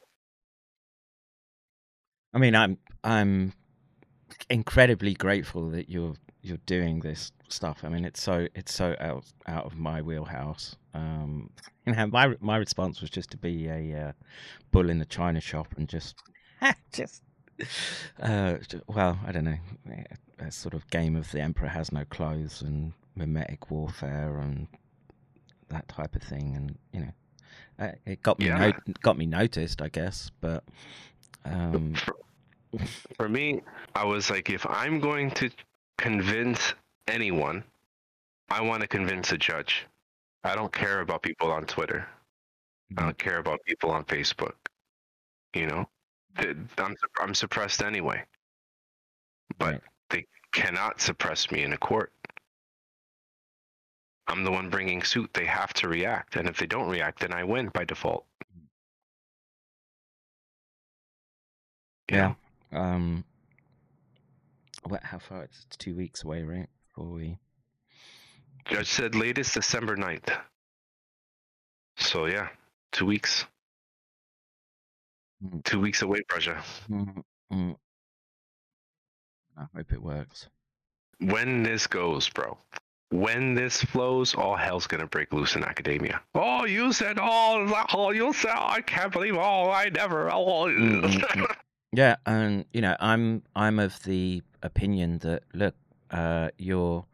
I 2.33 2.37
mean, 2.39 2.55
I'm 2.55 2.77
I'm 3.03 3.53
incredibly 4.49 5.13
grateful 5.13 5.69
that 5.69 5.89
you're 5.89 6.15
you're 6.41 6.65
doing 6.65 6.99
this 6.99 7.31
stuff. 7.47 7.79
I 7.83 7.89
mean, 7.89 8.03
it's 8.03 8.21
so 8.21 8.47
it's 8.55 8.73
so 8.73 8.95
out 8.99 9.25
out 9.47 9.65
of 9.65 9.77
my 9.77 10.01
wheelhouse. 10.01 10.75
Um, 10.93 11.49
you 11.85 11.93
know, 11.93 12.07
my 12.07 12.35
my 12.41 12.57
response 12.57 12.99
was 13.01 13.09
just 13.09 13.31
to 13.31 13.37
be 13.37 13.67
a 13.67 14.07
uh, 14.07 14.11
bull 14.71 14.89
in 14.89 14.99
the 14.99 15.05
china 15.05 15.39
shop 15.39 15.67
and 15.77 15.87
just 15.87 16.15
just 16.91 17.21
uh, 18.21 18.57
well, 18.87 19.17
I 19.25 19.31
don't 19.31 19.45
know, 19.45 19.59
a, 20.39 20.51
sort 20.51 20.73
of 20.73 20.89
game 20.89 21.15
of 21.15 21.31
the 21.31 21.39
emperor 21.39 21.69
has 21.69 21.91
no 21.91 22.03
clothes 22.05 22.61
and 22.61 22.93
mimetic 23.15 23.69
warfare 23.69 24.39
and 24.39 24.67
that 25.69 25.87
type 25.87 26.15
of 26.15 26.23
thing, 26.23 26.53
and 26.55 26.77
you 26.91 27.05
know, 27.05 27.13
it 27.79 28.21
got 28.23 28.39
me 28.39 28.47
Yeah. 28.47 28.57
no- 28.87 28.93
got 29.01 29.17
me 29.17 29.25
noticed, 29.25 29.81
I 29.81 29.89
guess, 29.89 30.31
but. 30.41 30.63
Um, 31.45 31.93
For, 31.95 32.15
for 33.17 33.29
me, 33.29 33.61
I 33.95 34.03
was 34.05 34.29
like, 34.29 34.49
if 34.49 34.65
I'm 34.67 34.99
going 34.99 35.29
to 35.31 35.49
convince 35.97 36.73
anyone, 37.07 37.63
I 38.49 38.61
want 38.61 38.81
to 38.81 38.87
convince 38.87 39.31
a 39.31 39.37
judge. 39.37 39.85
I 40.43 40.55
don't 40.55 40.71
care 40.71 41.01
about 41.01 41.21
people 41.21 41.51
on 41.51 41.65
Twitter. 41.65 42.07
I 42.97 43.03
don't 43.03 43.17
care 43.17 43.39
about 43.39 43.59
people 43.65 43.89
on 43.91 44.03
Facebook. 44.05 44.53
You 45.53 45.67
know, 45.67 45.89
I'm 46.37 46.95
I'm 47.19 47.33
suppressed 47.33 47.81
anyway. 47.81 48.23
But 49.57 49.73
Right. 49.73 49.81
they 50.09 50.25
cannot 50.51 50.99
suppress 51.01 51.49
me 51.51 51.63
in 51.63 51.73
a 51.73 51.77
court. 51.77 52.11
I'm 54.27 54.43
the 54.43 54.51
one 54.51 54.69
bringing 54.69 55.03
suit. 55.03 55.31
They 55.33 55.45
have 55.45 55.73
to 55.75 55.87
react, 55.87 56.35
and 56.35 56.47
if 56.47 56.57
they 56.57 56.65
don't 56.65 56.89
react, 56.89 57.19
then 57.19 57.33
I 57.33 57.43
win 57.43 57.69
by 57.69 57.83
default. 57.85 58.25
Yeah. 62.09 62.35
Um. 62.71 63.23
What? 64.83 65.03
How 65.03 65.19
far? 65.19 65.43
It's 65.43 65.65
it's 65.67 65.77
two 65.77 65.95
weeks 65.95 66.23
away, 66.23 66.43
right? 66.43 66.67
Before 66.87 67.11
we. 67.11 67.37
Judge 68.65 68.87
said 68.87 69.13
latest 69.13 69.53
December 69.53 69.97
9th. 69.97 70.33
So 71.97 72.25
yeah, 72.25 72.47
two 72.91 73.05
weeks. 73.05 73.45
Mm. 75.43 75.63
Two 75.63 75.81
weeks 75.81 76.01
away, 76.01 76.21
Pressure. 76.29 76.57
Mm, 76.89 77.23
mm. 77.51 77.75
I 79.57 79.65
hope 79.75 79.91
it 79.91 80.01
works. 80.01 80.47
When 81.19 81.63
this 81.63 81.87
goes, 81.87 82.29
bro. 82.29 82.57
When 83.13 83.53
this 83.53 83.79
flows, 83.79 84.33
all 84.33 84.55
hell's 84.55 84.87
gonna 84.87 85.05
break 85.05 85.31
loose 85.31 85.55
in 85.55 85.63
academia. 85.63 86.19
Oh, 86.33 86.65
you 86.65 86.91
said 86.91 87.19
oh, 87.21 87.85
oh 87.93 88.09
you 88.09 88.33
said 88.33 88.55
I 88.55 88.81
can't 88.81 89.13
believe 89.13 89.35
oh 89.37 89.69
I 89.69 89.89
never 89.89 90.31
oh. 90.33 90.67
Yeah, 91.95 92.15
and 92.25 92.65
you 92.73 92.81
know, 92.81 92.95
I'm 92.99 93.43
I'm 93.55 93.77
of 93.77 94.01
the 94.01 94.41
opinion 94.63 95.19
that 95.19 95.43
look, 95.53 95.75
uh, 96.09 96.49
your 96.57 97.05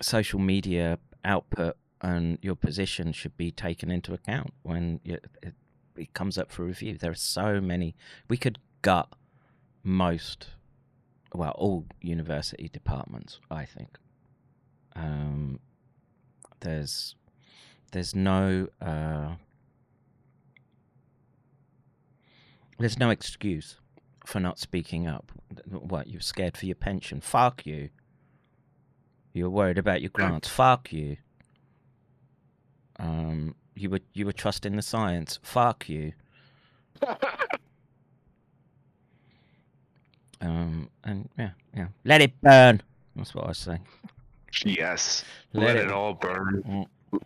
social 0.00 0.38
media 0.38 1.00
output 1.24 1.76
and 2.00 2.38
your 2.40 2.54
position 2.54 3.12
should 3.12 3.36
be 3.36 3.50
taken 3.50 3.90
into 3.90 4.14
account 4.14 4.54
when 4.62 5.00
you, 5.02 5.18
it, 5.42 5.54
it 5.96 6.14
comes 6.14 6.38
up 6.38 6.52
for 6.52 6.62
review. 6.64 6.96
There 6.96 7.10
are 7.10 7.16
so 7.16 7.60
many. 7.60 7.96
We 8.28 8.36
could 8.36 8.60
gut 8.82 9.08
most, 9.82 10.50
well, 11.34 11.56
all 11.58 11.86
university 12.00 12.70
departments. 12.72 13.40
I 13.50 13.64
think. 13.64 13.98
Um, 14.96 15.60
there's 16.60 17.14
there's 17.92 18.14
no 18.14 18.68
uh, 18.80 19.34
there's 22.78 22.98
no 22.98 23.10
excuse 23.10 23.76
for 24.24 24.40
not 24.40 24.58
speaking 24.58 25.06
up. 25.06 25.30
What 25.68 26.08
you're 26.08 26.20
scared 26.20 26.56
for 26.56 26.66
your 26.66 26.76
pension? 26.76 27.20
Fuck 27.20 27.66
you. 27.66 27.90
You're 29.32 29.50
worried 29.50 29.78
about 29.78 30.00
your 30.00 30.10
grants? 30.10 30.48
Fuck 30.48 30.92
you. 30.92 31.16
Um, 32.98 33.54
you 33.74 33.90
were 33.90 34.00
you 34.12 34.26
were 34.26 34.32
trusting 34.32 34.76
the 34.76 34.82
science? 34.82 35.38
Fuck 35.42 35.88
you. 35.88 36.12
Um, 40.40 40.90
and 41.02 41.28
yeah, 41.38 41.50
yeah, 41.74 41.86
let 42.04 42.20
it 42.20 42.38
burn. 42.42 42.82
That's 43.16 43.34
what 43.34 43.48
I 43.48 43.52
say. 43.52 43.78
Yes. 44.64 45.24
Let 45.52 45.66
Let, 45.68 45.76
it- 45.76 45.84
it, 45.86 45.92
all 45.92 46.14
burn. 46.14 46.62
Mm. 46.66 47.20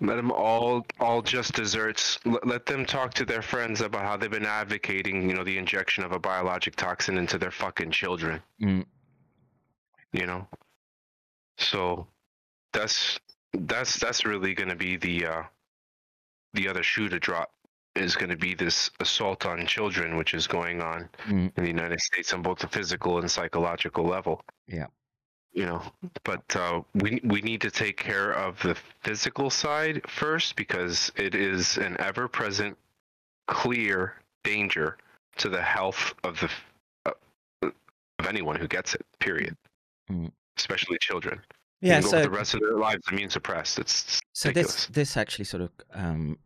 Let 0.00 0.16
them 0.16 0.32
all 0.32 0.84
all 1.00 1.22
just 1.22 1.54
desserts. 1.54 2.18
Let, 2.24 2.46
let 2.46 2.66
them 2.66 2.84
talk 2.84 3.14
to 3.14 3.24
their 3.24 3.40
friends 3.42 3.80
about 3.80 4.02
how 4.02 4.16
they've 4.16 4.30
been 4.30 4.44
advocating, 4.44 5.28
you 5.28 5.34
know, 5.34 5.44
the 5.44 5.56
injection 5.56 6.04
of 6.04 6.12
a 6.12 6.18
biologic 6.18 6.76
toxin 6.76 7.16
into 7.16 7.38
their 7.38 7.52
fucking 7.52 7.90
children. 7.92 8.42
Mm. 8.60 8.84
You 10.12 10.26
know. 10.26 10.46
So 11.58 12.06
that's 12.72 13.18
that's 13.52 13.96
that's 13.98 14.24
really 14.26 14.52
going 14.54 14.68
to 14.68 14.76
be 14.76 14.96
the 14.96 15.26
uh 15.26 15.42
the 16.54 16.68
other 16.68 16.82
shoe 16.82 17.08
to 17.08 17.18
drop 17.20 17.50
is 17.94 18.16
going 18.16 18.30
to 18.30 18.36
be 18.36 18.54
this 18.54 18.90
assault 18.98 19.46
on 19.46 19.64
children 19.66 20.16
which 20.16 20.34
is 20.34 20.46
going 20.48 20.82
on 20.82 21.08
Mm. 21.28 21.52
in 21.56 21.62
the 21.62 21.68
United 21.70 22.00
States 22.00 22.32
on 22.32 22.42
both 22.42 22.58
the 22.58 22.68
physical 22.68 23.18
and 23.20 23.30
psychological 23.30 24.04
level. 24.04 24.42
Yeah. 24.66 24.86
You 25.54 25.66
know, 25.66 25.82
but 26.24 26.56
uh, 26.56 26.82
we 26.94 27.20
we 27.22 27.40
need 27.40 27.60
to 27.60 27.70
take 27.70 27.96
care 27.96 28.32
of 28.32 28.60
the 28.62 28.76
physical 29.02 29.50
side 29.50 30.02
first 30.08 30.56
because 30.56 31.12
it 31.14 31.36
is 31.36 31.78
an 31.78 31.96
ever-present, 32.00 32.76
clear 33.46 34.14
danger 34.42 34.96
to 35.36 35.48
the 35.48 35.62
health 35.62 36.12
of 36.24 36.40
the 36.40 36.50
uh, 37.06 37.70
of 38.18 38.26
anyone 38.26 38.56
who 38.56 38.66
gets 38.66 38.94
it. 38.94 39.06
Period. 39.20 39.56
Mm. 40.10 40.32
Especially 40.58 40.98
children. 41.00 41.40
Yeah. 41.80 42.00
So 42.00 42.22
the 42.22 42.30
rest 42.30 42.54
of 42.54 42.60
their 42.60 42.76
lives 42.76 43.06
immune 43.12 43.30
suppressed. 43.30 43.78
It's 43.78 44.20
So 44.32 44.48
ridiculous. 44.48 44.86
this 44.86 44.94
this 44.94 45.16
actually 45.16 45.44
sort 45.44 45.62
of 45.62 45.70
um, 45.92 46.38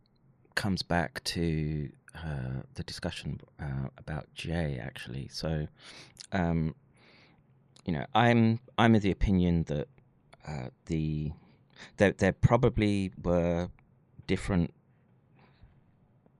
comes 0.55 0.83
back 0.83 1.23
to 1.23 1.89
uh, 2.15 2.61
the 2.75 2.83
discussion 2.83 3.39
uh, 3.59 3.87
about 3.97 4.27
Jay 4.35 4.79
actually. 4.81 5.29
So, 5.31 5.67
um, 6.31 6.75
you 7.89 7.95
know, 7.97 8.05
I'm 8.13 8.59
I'm 8.77 8.93
of 8.93 9.01
the 9.01 9.09
opinion 9.09 9.63
that 9.63 9.87
uh, 10.47 10.69
the 10.85 11.31
there 11.97 12.11
there 12.11 12.33
probably 12.33 13.11
were 13.23 13.71
different 14.27 14.75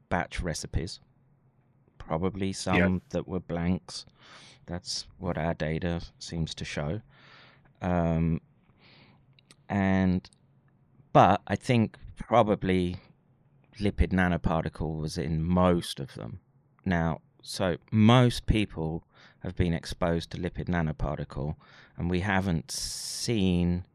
batch 0.10 0.42
recipes, 0.42 1.00
probably 1.98 2.54
some 2.54 3.02
that 3.10 3.28
were 3.28 3.40
blanks. 3.40 4.06
That's 4.68 5.08
what 5.18 5.40
our 5.40 5.56
data 5.56 6.02
seems 6.20 6.54
to 6.54 6.66
show. 6.66 7.02
Um, 7.82 8.42
and 9.68 10.30
but 11.14 11.42
I 11.48 11.56
think 11.56 11.98
probably 12.16 12.98
lipid 13.80 14.12
nanoparticle 14.12 15.00
was 15.02 15.18
in 15.18 15.44
most 15.44 16.00
of 16.00 16.14
them. 16.14 16.42
Now, 16.86 17.22
so 17.42 17.78
most 17.92 18.46
people 18.46 19.04
have 19.40 19.56
been 19.56 19.74
exposed 19.74 20.32
to 20.32 20.38
lipid 20.38 20.66
nanoparticle, 20.66 21.56
and 21.98 22.10
we 22.10 22.22
haven't 22.22 22.72
seen, 22.72 23.86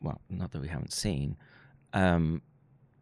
well, 0.00 0.20
not 0.28 0.52
that 0.52 0.60
we 0.60 0.68
haven't 0.68 0.92
seen, 0.92 1.36
um, 1.92 2.42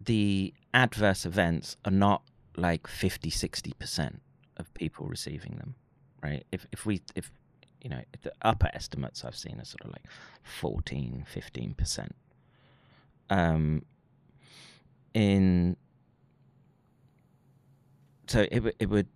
the 0.01 0.53
adverse 0.75 1.25
events 1.25 1.77
are 1.85 1.93
not 1.93 2.23
like 2.57 2.87
50, 2.87 3.31
60% 3.31 4.19
of 4.57 4.73
people 4.75 5.07
receiving 5.07 5.57
them, 5.57 5.75
right? 6.23 6.45
If, 6.53 6.67
if 6.73 6.85
we, 6.85 7.03
if, 7.15 7.31
you 7.81 7.91
know, 7.91 8.03
the 8.23 8.33
upper 8.43 8.71
estimates 8.75 9.25
I've 9.25 9.37
seen 9.37 9.61
are 9.61 9.65
sort 9.65 9.83
of 9.85 9.93
like 9.93 10.05
14, 10.43 11.25
15%. 11.33 12.09
Um, 13.31 13.85
in 15.15 15.77
so 18.27 18.47
it 18.51 18.77
it 18.79 18.89
would 18.89 19.09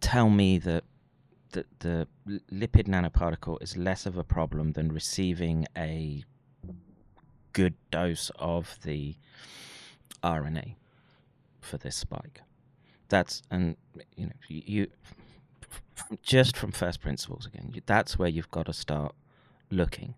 tell 0.00 0.30
me 0.30 0.58
that 0.58 0.84
the 1.52 1.64
the 1.80 2.06
lipid 2.52 2.86
nanoparticle 2.86 3.62
is 3.62 3.76
less 3.76 4.06
of 4.06 4.16
a 4.16 4.24
problem 4.24 4.72
than 4.72 4.92
receiving 4.92 5.66
a 5.76 6.24
good 7.52 7.74
dose 7.90 8.30
of 8.38 8.78
the 8.82 9.16
RNA 10.22 10.74
for 11.60 11.76
this 11.78 11.96
spike. 11.96 12.40
That's 13.08 13.42
and 13.50 13.76
you 14.16 14.26
know 14.26 14.32
you, 14.48 14.86
just 16.22 16.56
from 16.56 16.72
first 16.72 17.00
principles 17.00 17.46
again. 17.46 17.72
That's 17.86 18.18
where 18.18 18.28
you've 18.28 18.50
got 18.50 18.66
to 18.66 18.72
start 18.72 19.14
looking, 19.70 20.14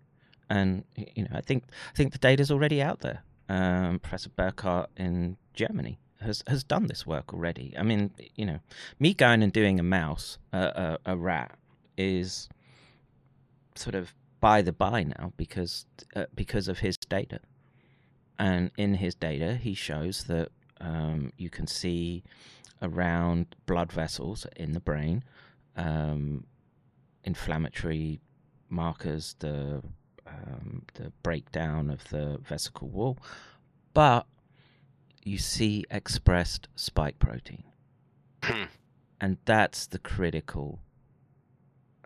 and 0.51 0.85
you 0.97 1.25
know 1.25 1.31
I 1.35 1.41
think 1.41 1.65
I 1.93 1.97
think 1.97 2.13
the 2.13 2.19
data's 2.19 2.51
already 2.51 2.83
out 2.83 3.01
there. 3.01 3.23
Um, 3.49 3.99
Professor 3.99 4.31
Burkhardt 4.31 4.91
in 4.97 5.37
Germany 5.53 5.99
has 6.23 6.43
has 6.47 6.65
done 6.65 6.87
this 6.87 7.07
work 7.07 7.33
already. 7.33 7.75
I 7.79 7.83
mean, 7.83 8.11
you 8.37 8.47
know, 8.47 8.61
me 8.99 9.15
going 9.15 9.43
and 9.43 9.53
doing 9.53 9.79
a 9.79 9.83
mouse, 9.83 10.39
uh, 10.53 10.97
a, 11.07 11.13
a 11.13 11.17
rat, 11.17 11.57
is 11.97 12.49
sort 13.75 13.95
of 13.95 14.15
by 14.41 14.63
the 14.63 14.73
by 14.73 15.05
now 15.05 15.33
because 15.37 15.87
uh, 16.17 16.27
because 16.35 16.69
of 16.69 16.81
his 16.81 16.97
data, 16.97 17.41
and 18.39 18.71
in 18.77 18.95
his 18.95 19.15
data 19.15 19.55
he 19.55 19.75
shows 19.75 20.25
that 20.25 20.49
um, 20.81 21.33
you 21.37 21.51
can 21.51 21.67
see 21.67 22.23
around 22.83 23.55
blood 23.67 23.93
vessels 23.93 24.47
in 24.57 24.73
the 24.73 24.81
brain, 24.81 25.23
um, 25.77 26.45
inflammatory 27.25 28.21
markers, 28.69 29.37
the 29.39 29.83
um, 30.27 30.83
the 30.95 31.13
breakdown 31.23 31.91
of 31.91 32.09
the 32.09 32.39
vesicle 32.43 32.89
wall, 32.89 33.19
but 33.95 34.27
you 35.25 35.39
see 35.39 35.85
expressed 35.91 36.69
spike 36.77 37.19
protein, 37.19 37.65
Hmm. 38.43 38.65
and 39.21 39.37
that's 39.45 39.87
the 39.87 39.99
critical 39.99 40.81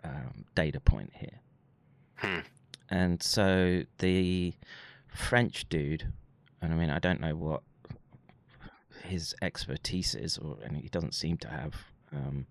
um, 0.03 0.45
data 0.55 0.79
point 0.79 1.11
here. 1.15 1.39
Hmm. 2.17 2.39
And 2.89 3.21
so 3.21 3.83
the 3.97 4.53
French 5.07 5.67
dude, 5.69 6.11
and 6.61 6.73
I 6.73 6.75
mean, 6.77 6.89
I 6.89 6.99
don't 6.99 7.19
know 7.19 7.35
what 7.35 7.63
his 9.03 9.35
expertise 9.41 10.15
is, 10.15 10.37
or 10.37 10.57
and 10.63 10.77
he 10.77 10.87
doesn't 10.89 11.13
seem 11.15 11.37
to 11.37 11.47
have. 11.49 11.73
Um, 12.13 12.45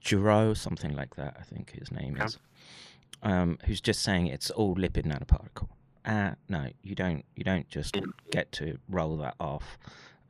Giro, 0.00 0.54
something 0.54 0.94
like 0.96 1.14
that, 1.16 1.36
I 1.38 1.42
think 1.42 1.70
his 1.78 1.90
name 1.92 2.14
Okay. 2.14 2.24
is, 2.24 2.38
um, 3.22 3.58
who's 3.66 3.80
just 3.80 4.02
saying 4.02 4.26
it's 4.26 4.50
all 4.50 4.74
lipid 4.74 5.04
nanoparticle. 5.04 5.68
Uh, 6.04 6.32
no, 6.48 6.68
you 6.82 6.94
don't. 6.94 7.24
You 7.36 7.44
don't 7.44 7.68
just 7.68 7.96
get 8.30 8.50
to 8.52 8.78
roll 8.88 9.16
that 9.18 9.34
off 9.38 9.78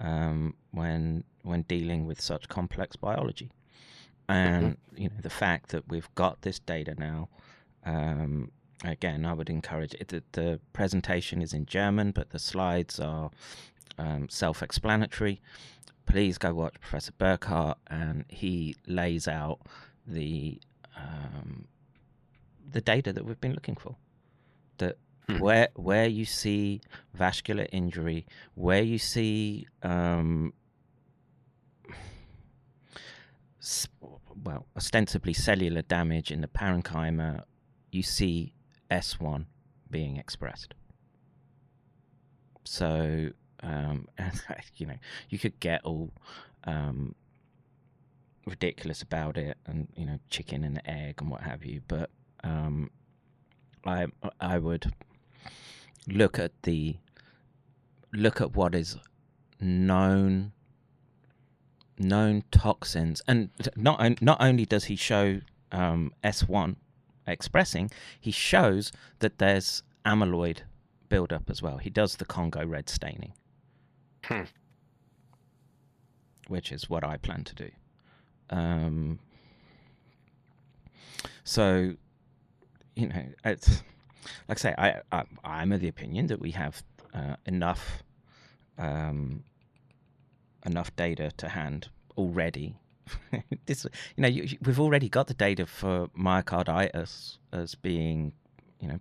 um, 0.00 0.54
when 0.70 1.24
when 1.42 1.62
dealing 1.62 2.06
with 2.06 2.20
such 2.20 2.48
complex 2.48 2.96
biology. 2.96 3.50
And 4.28 4.76
you 4.96 5.08
know 5.08 5.16
the 5.20 5.30
fact 5.30 5.70
that 5.70 5.88
we've 5.88 6.12
got 6.14 6.42
this 6.42 6.58
data 6.58 6.94
now. 6.98 7.28
Um, 7.84 8.52
again, 8.84 9.24
I 9.24 9.32
would 9.32 9.50
encourage 9.50 9.94
it. 9.94 10.08
The, 10.08 10.22
the 10.32 10.60
presentation 10.72 11.42
is 11.42 11.52
in 11.52 11.66
German, 11.66 12.12
but 12.12 12.30
the 12.30 12.38
slides 12.38 13.00
are 13.00 13.30
um, 13.98 14.28
self-explanatory 14.28 15.40
please 16.06 16.38
go 16.38 16.52
watch 16.52 16.74
Professor 16.80 17.12
Burkhardt, 17.12 17.78
and 17.88 18.24
he 18.28 18.76
lays 18.86 19.28
out 19.28 19.60
the 20.06 20.60
um, 20.96 21.66
the 22.70 22.80
data 22.80 23.12
that 23.12 23.24
we've 23.24 23.40
been 23.40 23.54
looking 23.54 23.76
for. 23.76 23.96
That 24.78 24.98
Hmm. 25.28 25.38
where 25.38 25.68
where 25.76 26.06
you 26.06 26.24
see 26.24 26.80
vascular 27.14 27.66
injury, 27.70 28.26
where 28.54 28.82
you 28.82 28.98
see 28.98 29.68
um, 29.82 30.52
well, 34.44 34.66
ostensibly 34.76 35.32
cellular 35.32 35.82
damage 35.82 36.30
in 36.30 36.40
the 36.40 36.48
parenchyma, 36.48 37.42
you 37.90 38.02
see 38.02 38.54
S1 38.90 39.46
being 39.90 40.16
expressed. 40.16 40.74
So, 42.64 43.30
um, 43.62 44.08
you 44.76 44.86
know, 44.86 44.96
you 45.28 45.38
could 45.38 45.58
get 45.60 45.82
all 45.84 46.10
um, 46.64 47.14
ridiculous 48.46 49.02
about 49.02 49.36
it 49.36 49.56
and, 49.66 49.88
you 49.94 50.06
know, 50.06 50.18
chicken 50.30 50.64
and 50.64 50.80
egg 50.84 51.20
and 51.20 51.30
what 51.30 51.42
have 51.42 51.64
you, 51.64 51.82
but 51.86 52.10
um, 52.42 52.90
I, 53.84 54.06
I 54.40 54.58
would 54.58 54.92
look 56.08 56.38
at 56.38 56.52
the 56.62 56.96
look 58.12 58.40
at 58.40 58.54
what 58.54 58.74
is 58.74 58.96
known 59.60 60.52
known 61.98 62.44
toxins. 62.50 63.22
And 63.26 63.50
not 63.76 64.20
not 64.22 64.40
only 64.40 64.66
does 64.66 64.84
he 64.84 64.96
show 64.96 65.40
um, 65.70 66.12
S1 66.22 66.76
expressing 67.26 67.90
he 68.20 68.30
shows 68.32 68.90
that 69.20 69.38
there's 69.38 69.82
amyloid 70.04 70.58
buildup 71.08 71.48
as 71.48 71.62
well. 71.62 71.78
He 71.78 71.90
does 71.90 72.16
the 72.16 72.24
Congo 72.24 72.66
red 72.66 72.88
staining. 72.88 73.32
Hmm. 74.24 74.42
which 76.46 76.70
is 76.70 76.88
what 76.88 77.02
I 77.02 77.16
plan 77.16 77.42
to 77.42 77.54
do. 77.56 77.70
Um, 78.50 79.18
so 81.44 81.94
you 82.94 83.08
know 83.08 83.24
it's 83.44 83.82
like 84.48 84.58
I 84.58 84.60
say 84.60 84.74
I, 84.78 85.00
I 85.10 85.24
I'm 85.44 85.72
of 85.72 85.80
the 85.80 85.88
opinion 85.88 86.26
that 86.28 86.40
we 86.40 86.50
have 86.52 86.82
uh, 87.14 87.36
enough 87.46 88.02
um, 88.78 89.44
enough 90.64 90.94
data 90.96 91.30
to 91.36 91.48
hand 91.48 91.88
already. 92.16 92.76
this, 93.66 93.84
you 94.16 94.22
know, 94.22 94.28
you, 94.28 94.44
you- 94.44 94.58
we've 94.64 94.80
already 94.80 95.08
got 95.08 95.26
the 95.26 95.34
data 95.34 95.66
for 95.66 96.08
myocarditis 96.18 97.38
as 97.52 97.74
being, 97.74 98.32
you 98.80 98.88
know, 98.88 99.00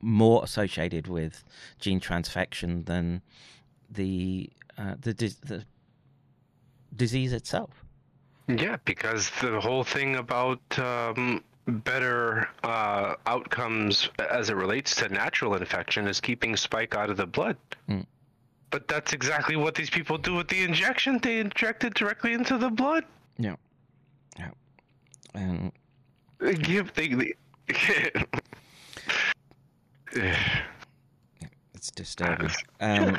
more 0.00 0.42
associated 0.44 1.06
with 1.08 1.42
gene 1.80 2.00
transfection 2.00 2.84
than 2.86 3.22
the 3.90 4.50
uh, 4.78 4.94
the, 5.00 5.12
the 5.12 5.64
disease 6.94 7.32
itself. 7.32 7.84
Yeah, 8.48 8.76
because 8.84 9.30
the 9.40 9.60
whole 9.60 9.82
thing 9.84 10.16
about 10.16 10.60
um, 10.78 11.42
better 11.66 12.48
uh, 12.62 13.14
outcomes 13.26 14.08
as 14.30 14.50
it 14.50 14.56
relates 14.56 14.94
to 14.96 15.08
natural 15.08 15.54
infection 15.54 16.06
is 16.06 16.20
keeping 16.20 16.56
spike 16.56 16.94
out 16.94 17.10
of 17.10 17.16
the 17.16 17.26
blood. 17.26 17.56
Mm. 17.88 18.06
But 18.70 18.88
that's 18.88 19.12
exactly 19.12 19.56
what 19.56 19.74
these 19.74 19.90
people 19.90 20.18
do 20.18 20.34
with 20.34 20.48
the 20.48 20.62
injection. 20.62 21.18
They 21.22 21.38
inject 21.38 21.84
it 21.84 21.94
directly 21.94 22.32
into 22.32 22.58
the 22.58 22.70
blood. 22.70 23.04
Yeah, 23.38 23.56
yeah, 24.38 24.50
and 25.34 25.72
They 26.38 26.54
give 26.54 26.92
they. 26.94 27.08
they 27.08 27.34
it's 31.74 31.90
disturbing. 31.94 32.50
Um, 32.80 33.16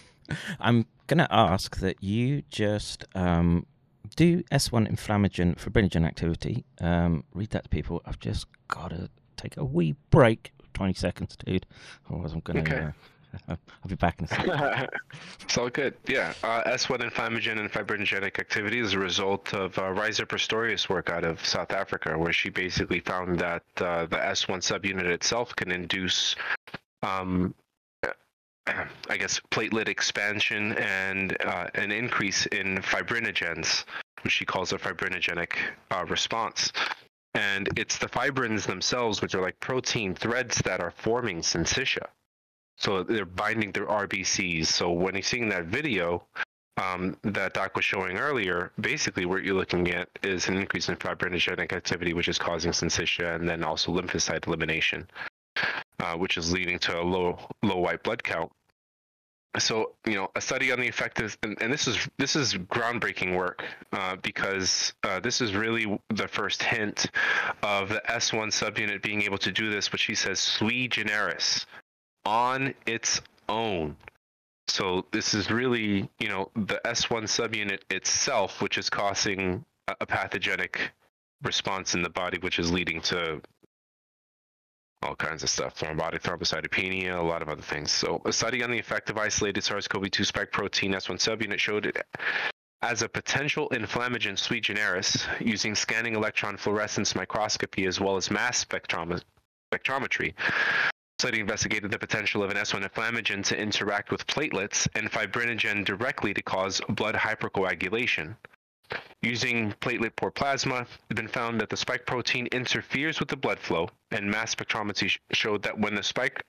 I'm 0.60 0.86
gonna 1.08 1.28
ask 1.30 1.78
that 1.78 2.02
you 2.02 2.42
just 2.50 3.04
um, 3.14 3.66
do 4.14 4.42
S1 4.44 4.90
inflammagen 4.90 5.56
fibrinogen 5.56 6.06
activity. 6.06 6.64
Um, 6.80 7.24
read 7.34 7.50
that 7.50 7.64
to 7.64 7.68
people. 7.68 8.02
I've 8.04 8.20
just 8.20 8.46
gotta 8.68 9.10
take 9.36 9.56
a 9.56 9.64
wee 9.64 9.94
break, 10.10 10.52
twenty 10.74 10.94
seconds, 10.94 11.36
dude. 11.36 11.66
Otherwise, 12.08 12.32
I'm 12.32 12.40
gonna. 12.40 12.60
Okay. 12.60 12.76
Uh, 12.76 12.90
I'll 13.48 13.88
be 13.88 13.94
back 13.94 14.18
in 14.18 14.26
a 14.26 14.28
second. 14.28 14.88
it's 15.40 15.56
all 15.56 15.70
good. 15.70 15.94
Yeah. 16.06 16.34
Uh, 16.42 16.62
S1 16.64 17.00
inflammagen 17.00 17.58
and 17.58 17.72
fibrinogenic 17.72 18.38
activity 18.38 18.78
is 18.78 18.92
a 18.92 18.98
result 18.98 19.54
of 19.54 19.78
uh, 19.78 19.84
Pistorius' 19.84 20.88
work 20.88 21.10
out 21.10 21.24
of 21.24 21.44
South 21.44 21.72
Africa, 21.72 22.18
where 22.18 22.32
she 22.32 22.50
basically 22.50 23.00
found 23.00 23.38
that 23.38 23.62
uh, 23.78 24.06
the 24.06 24.16
S1 24.16 24.58
subunit 24.58 25.06
itself 25.06 25.56
can 25.56 25.70
induce, 25.70 26.36
um, 27.02 27.54
I 29.08 29.16
guess, 29.16 29.40
platelet 29.50 29.88
expansion 29.88 30.72
and 30.74 31.36
uh, 31.44 31.68
an 31.74 31.90
increase 31.90 32.46
in 32.46 32.78
fibrinogens, 32.78 33.84
which 34.22 34.32
she 34.32 34.44
calls 34.44 34.72
a 34.72 34.78
fibrinogenic 34.78 35.54
uh, 35.90 36.04
response. 36.08 36.72
And 37.34 37.68
it's 37.76 37.98
the 37.98 38.08
fibrins 38.08 38.66
themselves, 38.66 39.22
which 39.22 39.34
are 39.34 39.42
like 39.42 39.58
protein 39.60 40.14
threads 40.14 40.58
that 40.62 40.80
are 40.80 40.90
forming 40.90 41.40
syncytia. 41.40 42.06
So 42.76 43.02
they're 43.02 43.24
binding 43.24 43.72
their 43.72 43.86
RBCs. 43.86 44.66
So 44.66 44.90
when 44.92 45.14
you're 45.14 45.22
seeing 45.22 45.48
that 45.50 45.66
video 45.66 46.24
um, 46.76 47.16
that 47.22 47.54
Doc 47.54 47.76
was 47.76 47.84
showing 47.84 48.18
earlier, 48.18 48.72
basically 48.80 49.26
what 49.26 49.44
you're 49.44 49.54
looking 49.54 49.90
at 49.90 50.08
is 50.22 50.48
an 50.48 50.56
increase 50.56 50.88
in 50.88 50.96
fibrinogenic 50.96 51.72
activity, 51.72 52.12
which 52.12 52.28
is 52.28 52.38
causing 52.38 52.72
syncytia, 52.72 53.36
and 53.36 53.48
then 53.48 53.62
also 53.62 53.92
lymphocyte 53.92 54.46
elimination, 54.46 55.08
uh, 56.02 56.16
which 56.16 56.36
is 56.36 56.52
leading 56.52 56.78
to 56.80 57.00
a 57.00 57.02
low 57.02 57.38
low 57.62 57.78
white 57.78 58.02
blood 58.02 58.22
count. 58.22 58.50
So 59.58 59.92
you 60.06 60.14
know, 60.14 60.30
a 60.34 60.40
study 60.40 60.72
on 60.72 60.80
the 60.80 60.88
effect 60.88 61.20
is, 61.20 61.36
and, 61.42 61.60
and 61.62 61.72
this 61.72 61.86
is 61.86 62.08
this 62.18 62.36
is 62.36 62.54
groundbreaking 62.54 63.36
work 63.36 63.62
uh, 63.92 64.16
because 64.16 64.94
uh, 65.04 65.20
this 65.20 65.40
is 65.40 65.54
really 65.54 65.98
the 66.08 66.26
first 66.26 66.62
hint 66.62 67.06
of 67.62 67.90
the 67.90 68.02
S1 68.08 68.48
subunit 68.48 69.02
being 69.02 69.22
able 69.22 69.38
to 69.38 69.52
do 69.52 69.70
this, 69.70 69.92
which 69.92 70.00
she 70.00 70.14
says 70.14 70.40
sui 70.40 70.88
generis 70.88 71.66
on 72.24 72.74
its 72.86 73.20
own. 73.48 73.96
So 74.68 75.04
this 75.12 75.34
is 75.34 75.50
really, 75.50 76.08
you 76.18 76.28
know, 76.28 76.50
the 76.54 76.80
S1 76.84 77.24
subunit 77.24 77.80
itself, 77.90 78.62
which 78.62 78.78
is 78.78 78.88
causing 78.88 79.64
a, 79.86 79.96
a 80.00 80.06
pathogenic 80.06 80.92
response 81.42 81.94
in 81.94 82.02
the 82.02 82.08
body, 82.08 82.38
which 82.38 82.58
is 82.58 82.72
leading 82.72 83.02
to 83.02 83.42
all 85.02 85.16
kinds 85.16 85.42
of 85.42 85.50
stuff, 85.50 85.76
thrombotic 85.78 86.22
thrombocytopenia, 86.22 87.18
a 87.18 87.22
lot 87.22 87.42
of 87.42 87.48
other 87.48 87.62
things. 87.62 87.90
So 87.90 88.22
a 88.24 88.32
study 88.32 88.62
on 88.62 88.70
the 88.70 88.78
effect 88.78 89.10
of 89.10 89.18
isolated 89.18 89.62
SARS-CoV-2 89.62 90.24
spike 90.24 90.52
protein 90.52 90.92
S1 90.92 91.16
subunit 91.16 91.58
showed 91.58 91.86
it 91.86 91.96
as 92.82 93.02
a 93.02 93.08
potential 93.08 93.68
inflammagen 93.70 94.38
sui 94.38 94.60
generis 94.60 95.26
using 95.40 95.74
scanning 95.74 96.14
electron 96.14 96.56
fluorescence 96.56 97.14
microscopy 97.14 97.86
as 97.86 98.00
well 98.00 98.16
as 98.16 98.30
mass 98.30 98.64
spectrom- 98.64 99.22
spectrometry. 99.72 100.34
Study 101.18 101.40
investigated 101.40 101.90
the 101.90 101.98
potential 101.98 102.42
of 102.42 102.50
an 102.50 102.56
S1 102.56 102.82
inflammagen 102.82 103.44
to 103.44 103.56
interact 103.56 104.10
with 104.10 104.26
platelets 104.26 104.88
and 104.96 105.10
fibrinogen 105.10 105.84
directly 105.84 106.34
to 106.34 106.42
cause 106.42 106.80
blood 106.88 107.14
hypercoagulation. 107.14 108.34
Using 109.22 109.72
platelet 109.74 110.16
poor 110.16 110.30
plasma, 110.30 110.80
it 110.80 110.88
has 111.10 111.16
been 111.16 111.28
found 111.28 111.60
that 111.60 111.70
the 111.70 111.76
spike 111.76 112.04
protein 112.06 112.48
interferes 112.48 113.20
with 113.20 113.28
the 113.28 113.36
blood 113.36 113.60
flow, 113.60 113.88
and 114.10 114.30
mass 114.30 114.54
spectrometry 114.54 115.16
showed 115.32 115.62
that 115.62 115.78
when 115.78 115.94
the 115.94 116.02
spike 116.02 116.42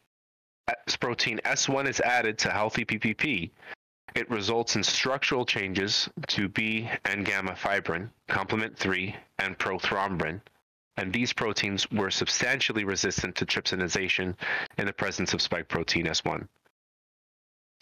protein 0.99 1.39
S1 1.45 1.87
is 1.87 1.99
added 1.99 2.39
to 2.39 2.49
healthy 2.49 2.85
PPP, 2.85 3.51
it 4.15 4.29
results 4.29 4.75
in 4.75 4.83
structural 4.83 5.45
changes 5.45 6.09
to 6.27 6.47
B 6.47 6.89
and 7.05 7.25
gamma 7.25 7.55
fibrin, 7.55 8.09
complement 8.27 8.77
3, 8.77 9.15
and 9.39 9.57
prothrombin, 9.57 10.41
and 10.97 11.11
these 11.11 11.33
proteins 11.33 11.89
were 11.91 12.11
substantially 12.11 12.83
resistant 12.83 13.35
to 13.35 13.45
trypsinization 13.45 14.35
in 14.77 14.85
the 14.85 14.93
presence 14.93 15.33
of 15.33 15.41
spike 15.41 15.67
protein 15.67 16.05
S1. 16.05 16.47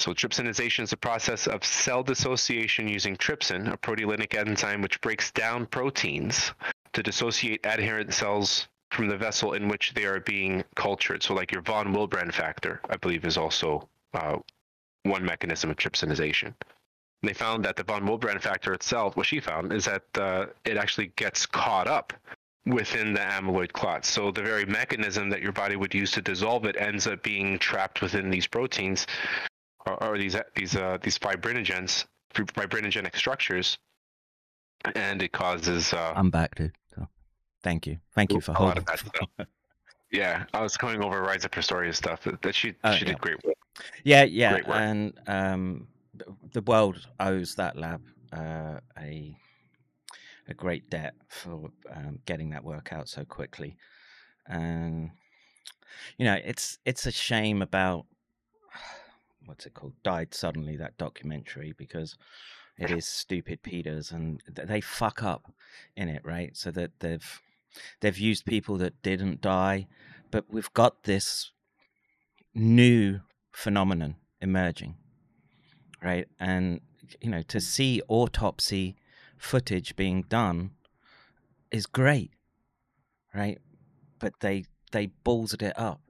So 0.02 0.16
trypsinization 0.16 0.82
is 0.84 0.94
a 0.94 0.98
process 0.98 1.46
of 1.46 1.64
cell 1.64 2.02
dissociation 2.02 2.88
using 2.88 3.16
trypsin, 3.16 3.72
a 3.72 3.78
proteolytic 3.78 4.34
enzyme 4.34 4.82
which 4.82 5.00
breaks 5.00 5.30
down 5.30 5.68
proteins 5.68 6.54
to 6.94 7.04
dissociate 7.04 7.64
adherent 7.64 8.12
cells 8.12 8.68
from 8.90 9.10
the 9.10 9.16
vessel 9.16 9.54
in 9.54 9.68
which 9.68 9.94
they 9.94 10.06
are 10.06 10.20
being 10.20 10.64
cultured. 10.76 11.22
So 11.22 11.36
like 11.36 11.52
your 11.52 11.62
von 11.62 11.94
Willebrand 11.94 12.34
factor, 12.34 12.82
I 12.90 12.98
believe, 12.98 13.26
is 13.26 13.38
also 13.38 13.88
uh, 14.16 14.38
one 15.04 15.24
mechanism 15.24 15.70
of 15.70 15.78
trypsinization. 15.78 16.56
They 17.22 17.34
found 17.34 17.64
that 17.66 17.76
the 17.76 17.84
von 17.84 18.02
Willebrand 18.02 18.42
factor 18.42 18.74
itself, 18.74 19.16
what 19.16 19.28
she 19.28 19.40
found, 19.40 19.72
is 19.72 19.86
that 19.86 20.04
uh, 20.16 20.48
it 20.66 20.78
actually 20.78 21.12
gets 21.16 21.46
caught 21.46 21.88
up 21.88 22.12
within 22.66 23.14
the 23.14 23.20
amyloid 23.20 23.72
clots. 23.72 24.10
So 24.10 24.32
the 24.32 24.42
very 24.42 24.66
mechanism 24.66 25.30
that 25.30 25.44
your 25.44 25.52
body 25.52 25.76
would 25.76 25.94
use 25.94 26.10
to 26.14 26.24
dissolve 26.24 26.66
it 26.66 26.76
ends 26.80 27.06
up 27.06 27.22
being 27.22 27.60
trapped 27.60 28.02
within 28.02 28.32
these 28.32 28.48
proteins 28.48 29.06
or, 29.86 30.04
or 30.04 30.18
these 30.18 30.36
these 30.56 30.76
uh, 30.76 30.98
these 31.02 31.18
fibrinogens, 31.18 32.06
fibrinogenic 32.34 33.16
structures, 33.16 33.78
and 34.96 35.22
it 35.22 35.32
causes 35.32 35.94
uh, 35.94 36.14
I'm 36.16 36.30
back, 36.30 36.56
dude. 36.56 36.74
So, 36.96 37.08
thank 37.64 37.88
you, 37.88 37.98
thank 38.14 38.32
you 38.34 38.42
for 38.42 38.54
holding. 38.54 38.86
Yeah, 40.12 40.44
I 40.54 40.62
was 40.62 40.76
going 40.76 41.02
over 41.02 41.22
Rise 41.22 41.46
of 41.46 41.52
Prestoria 41.52 41.94
stuff. 41.94 42.24
That, 42.24 42.42
that 42.42 42.54
she 42.54 42.74
Oh, 42.84 42.92
she 42.92 43.06
yeah. 43.06 43.12
did 43.12 43.22
great 43.22 43.44
work. 43.46 43.56
Yeah, 44.04 44.24
yeah, 44.24 44.56
work. 44.56 44.68
and 44.68 45.14
um, 45.28 45.88
the 46.52 46.62
world 46.62 47.08
owes 47.20 47.56
that 47.56 47.78
lab 47.78 48.02
uh, 48.34 48.80
a 49.00 49.36
a 50.48 50.54
great 50.54 50.90
debt 50.90 51.14
for 51.30 51.72
um, 51.96 52.20
getting 52.26 52.50
that 52.50 52.64
work 52.64 52.92
out 52.92 53.08
so 53.08 53.24
quickly. 53.24 53.78
And 54.48 55.12
you 56.18 56.26
know, 56.26 56.38
it's 56.44 56.78
it's 56.86 57.06
a 57.06 57.12
shame 57.12 57.62
about 57.62 58.06
what's 59.46 59.66
it 59.66 59.74
called? 59.74 59.94
Died 60.04 60.34
suddenly 60.34 60.76
that 60.78 60.98
documentary 60.98 61.74
because 61.78 62.18
it 62.78 62.92
is 62.92 63.06
stupid 63.06 63.62
Peters 63.62 64.12
and 64.12 64.42
they 64.48 64.82
fuck 64.82 65.22
up 65.24 65.52
in 65.96 66.10
it, 66.10 66.22
right? 66.24 66.56
So 66.56 66.72
that 66.72 66.92
they've 67.00 67.42
they've 68.00 68.18
used 68.18 68.46
people 68.46 68.78
that 68.78 69.02
didn't 69.02 69.42
die, 69.42 69.88
but 70.32 70.46
we've 70.50 70.74
got 70.74 71.04
this 71.04 71.52
new 72.54 73.22
phenomenon 73.52 74.16
emerging, 74.42 74.96
right? 76.02 76.28
And 76.40 76.82
you 77.20 77.30
know, 77.30 77.42
to 77.44 77.60
see 77.60 78.02
autopsy 78.08 78.96
footage 79.38 79.96
being 79.96 80.24
done 80.24 80.72
is 81.72 81.86
great, 81.86 82.32
right? 83.34 83.60
But 84.20 84.40
they 84.40 84.66
they 84.92 85.10
ballsed 85.26 85.62
it 85.62 85.78
up, 85.78 86.02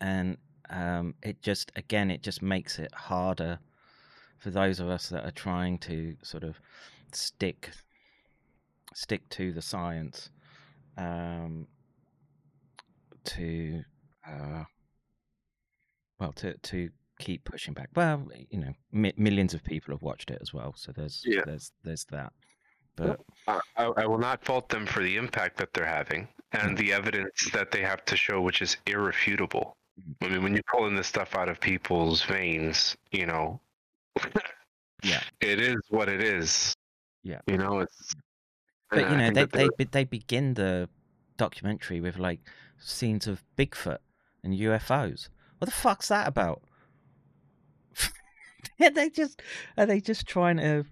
and 0.00 0.36
um, 0.70 1.14
it 1.22 1.40
just 1.42 1.72
again 1.76 2.10
it 2.10 2.22
just 2.22 2.42
makes 2.42 2.78
it 2.78 2.92
harder 2.94 3.58
for 4.38 4.50
those 4.50 4.80
of 4.80 4.88
us 4.88 5.08
that 5.08 5.24
are 5.24 5.30
trying 5.32 5.78
to 5.78 6.14
sort 6.22 6.44
of 6.44 6.56
stick 7.12 7.70
stick 8.94 9.28
to 9.30 9.52
the 9.52 9.62
science 9.62 10.30
um, 10.96 11.66
to 13.24 13.82
uh, 14.28 14.64
well 16.18 16.32
to 16.32 16.54
to 16.58 16.90
keep 17.18 17.44
pushing 17.44 17.72
back. 17.74 17.88
Well, 17.96 18.28
you 18.50 18.58
know, 18.58 18.72
mi- 18.92 19.14
millions 19.16 19.54
of 19.54 19.64
people 19.64 19.94
have 19.94 20.02
watched 20.02 20.30
it 20.30 20.38
as 20.42 20.52
well, 20.52 20.74
so 20.76 20.92
there's 20.92 21.22
Yeah. 21.24 21.42
there's 21.46 21.72
there's 21.82 22.04
that. 22.10 22.32
But 22.96 23.20
I, 23.46 23.60
I 23.76 23.84
I 23.84 24.06
will 24.06 24.18
not 24.18 24.44
fault 24.44 24.68
them 24.68 24.86
for 24.86 25.02
the 25.02 25.16
impact 25.16 25.58
that 25.58 25.72
they're 25.74 25.84
having 25.86 26.28
and 26.52 26.76
the 26.78 26.92
evidence 26.92 27.50
that 27.52 27.70
they 27.70 27.82
have 27.82 28.04
to 28.06 28.16
show, 28.16 28.40
which 28.40 28.62
is 28.62 28.76
irrefutable. 28.86 29.76
I 30.22 30.28
mean, 30.28 30.42
when 30.42 30.52
you're 30.52 30.62
pulling 30.70 30.94
this 30.94 31.06
stuff 31.06 31.34
out 31.34 31.48
of 31.48 31.60
people's 31.60 32.22
veins, 32.22 32.96
you 33.12 33.26
know, 33.26 33.60
Yeah. 35.02 35.20
it 35.40 35.60
is 35.60 35.76
what 35.88 36.08
it 36.08 36.22
is. 36.22 36.74
Yeah. 37.22 37.40
you 37.46 37.56
know, 37.58 37.80
it's. 37.80 38.14
but 38.90 39.10
you 39.10 39.16
know 39.16 39.30
they 39.30 39.44
they 39.46 39.68
they 39.90 40.04
begin 40.04 40.54
the 40.54 40.88
documentary 41.36 42.00
with 42.00 42.18
like 42.18 42.40
scenes 42.78 43.26
of 43.26 43.42
Bigfoot 43.56 43.98
and 44.44 44.54
UFOs. 44.54 45.28
What 45.58 45.66
the 45.66 45.72
fuck's 45.72 46.08
that 46.08 46.28
about? 46.28 46.62
yeah, 48.78 48.90
they 48.90 49.10
just 49.10 49.42
are 49.76 49.86
they 49.86 50.00
just 50.00 50.26
trying 50.26 50.58
to? 50.58 50.84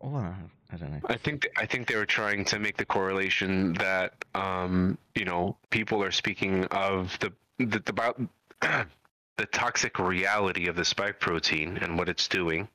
Well, 0.00 0.34
I 0.72 0.76
don't 0.76 0.92
know. 0.92 1.00
I 1.06 1.16
think 1.16 1.48
I 1.56 1.66
think 1.66 1.86
they 1.88 1.96
were 1.96 2.06
trying 2.06 2.44
to 2.46 2.58
make 2.58 2.76
the 2.76 2.84
correlation 2.84 3.74
that 3.74 4.24
um, 4.34 4.98
you 5.14 5.24
know 5.24 5.56
people 5.70 6.02
are 6.02 6.10
speaking 6.12 6.64
of 6.66 7.16
the 7.20 7.32
the, 7.58 7.78
the 7.78 7.90
about 7.90 8.20
the 8.60 9.46
toxic 9.52 9.98
reality 9.98 10.68
of 10.68 10.76
the 10.76 10.84
spike 10.84 11.20
protein 11.20 11.78
and 11.78 11.98
what 11.98 12.08
it's 12.08 12.28
doing, 12.28 12.68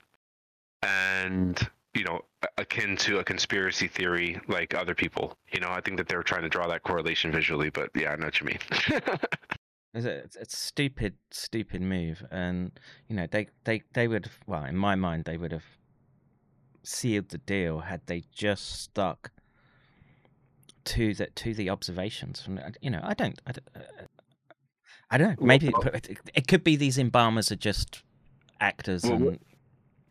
and 0.84 1.60
you 1.94 2.03
know 2.03 2.22
akin 2.58 2.98
to 2.98 3.20
a 3.20 3.24
conspiracy 3.24 3.88
theory 3.88 4.40
like 4.48 4.74
other 4.74 4.95
people. 4.95 5.38
You 5.52 5.60
know, 5.60 5.70
I 5.70 5.82
think 5.82 5.98
that 5.98 6.08
they're 6.08 6.24
trying 6.24 6.44
to 6.44 6.49
draw 6.49 6.68
that 6.68 6.84
correlation 6.84 7.32
visually, 7.32 7.70
but 7.70 7.90
yeah, 7.95 8.12
I 8.12 8.16
know 8.16 8.26
what 8.26 8.40
you 8.40 8.48
mean. 8.48 8.60
It's 9.94 10.06
a, 10.06 10.40
it's 10.40 10.58
stupid, 10.58 11.16
stupid 11.32 11.82
move, 11.82 12.24
and 12.32 12.72
you 13.10 13.16
know 13.16 13.28
they, 13.30 13.48
they, 13.66 13.84
they 13.94 14.08
would 14.08 14.30
well, 14.48 14.64
in 14.64 14.78
my 14.78 14.95
mind, 14.95 15.26
they 15.26 15.36
would 15.36 15.52
have 15.52 15.66
sealed 16.84 17.30
the 17.30 17.38
deal 17.40 17.82
had 17.82 18.02
they 18.06 18.24
just 18.34 18.82
stuck 18.82 19.32
to 20.86 21.14
the 21.14 21.28
to 21.28 21.53
the 21.53 21.70
observations. 21.70 22.41
From 22.41 22.60
you 22.82 22.90
know, 22.90 23.02
I 23.03 23.14
don't, 23.14 23.41
I 23.45 23.52
uh, 23.52 23.82
I 25.12 25.18
don't 25.18 25.40
know. 25.40 25.46
Maybe 25.46 25.68
it, 25.68 26.20
it 26.34 26.48
could 26.48 26.64
be 26.64 26.76
these 26.76 26.98
embalmers 26.98 27.52
are 27.52 27.58
just 27.58 28.02
actors, 28.60 29.04
Well, 29.04 29.14
and 29.14 29.40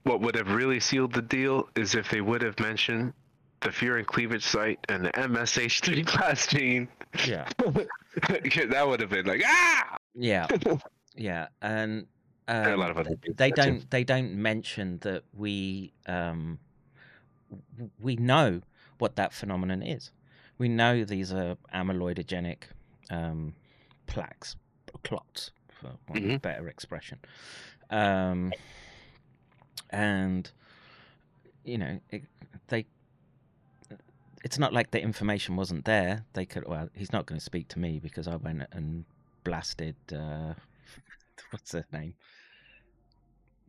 what 0.05 0.21
would 0.21 0.35
have 0.37 0.49
really 0.49 0.81
sealed 0.81 1.13
the 1.13 1.23
deal 1.23 1.69
is 1.77 1.95
if 1.95 2.11
they 2.11 2.21
would 2.21 2.43
have 2.43 2.59
mentioned 2.61 3.13
the 3.61 3.73
fear 3.73 3.99
and 3.99 4.07
cleavage 4.07 4.45
site 4.45 4.79
and 4.89 5.05
the 5.05 5.11
MSH3 5.11 6.07
class 6.07 6.47
gene. 6.49 6.89
yeah, 7.27 7.49
that 7.59 8.85
would 8.87 9.01
have 9.01 9.11
been 9.11 9.27
like 9.27 9.43
ah. 9.45 9.97
yeah, 10.15 10.47
yeah, 11.17 11.49
and. 11.63 12.07
Um, 12.49 12.67
are 12.67 12.73
a 12.73 12.77
lot 12.77 12.91
of 12.91 12.99
other 12.99 13.17
they 13.37 13.53
don't. 13.53 13.89
They 13.91 14.03
don't 14.03 14.35
mention 14.35 14.99
that 15.03 15.23
we 15.33 15.93
um, 16.07 16.59
we 18.01 18.17
know 18.17 18.61
what 18.99 19.15
that 19.17 19.33
phenomenon 19.33 19.83
is. 19.83 20.11
We 20.59 20.69
know 20.69 21.05
these 21.05 21.33
are 21.33 21.57
amyloidogenic 21.73 22.63
um, 23.09 23.55
plaques, 24.09 24.57
clots, 24.99 25.51
for 25.81 25.93
want 26.09 26.25
of 26.25 26.31
a 26.31 26.35
Mhm. 26.35 26.43
better 26.43 26.69
expression. 26.69 27.19
Um, 27.91 28.53
and 29.91 30.51
you 31.65 31.79
know, 31.79 32.01
it, 32.11 32.23
they. 32.69 32.87
It's 34.43 34.59
not 34.59 34.73
like 34.73 34.91
the 34.91 35.01
information 35.03 35.57
wasn't 35.57 35.85
there. 35.85 36.25
They 36.33 36.47
could. 36.47 36.67
Well, 36.67 36.89
he's 36.95 37.13
not 37.13 37.27
going 37.27 37.39
to 37.39 37.45
speak 37.45 37.69
to 37.69 37.79
me 37.79 37.99
because 37.99 38.27
I 38.27 38.37
went 38.37 38.63
and 38.73 39.05
blasted. 39.45 39.97
Uh, 40.11 40.55
what's 41.51 41.73
her 41.73 41.85
name? 41.93 42.15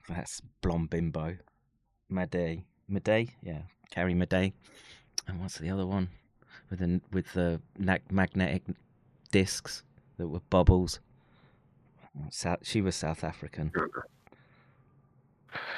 That's 0.07 0.41
blonde 0.61 0.89
bimbo. 0.89 1.38
Madej. 2.10 2.64
Madej? 2.89 3.30
Yeah. 3.41 3.61
Carrie 3.89 4.14
Madej. 4.15 4.53
And 5.27 5.39
what's 5.41 5.57
the 5.57 5.69
other 5.69 5.85
one? 5.85 6.10
With 6.69 6.80
the 6.80 7.02
with 7.11 7.31
the 7.34 7.61
magnetic 8.10 8.64
discs 9.31 9.84
that 10.18 10.27
were 10.27 10.39
bubbles. 10.49 10.99
South, 12.30 12.60
she 12.64 12.82
was 12.82 12.96
South 12.96 13.24
African. 13.24 13.72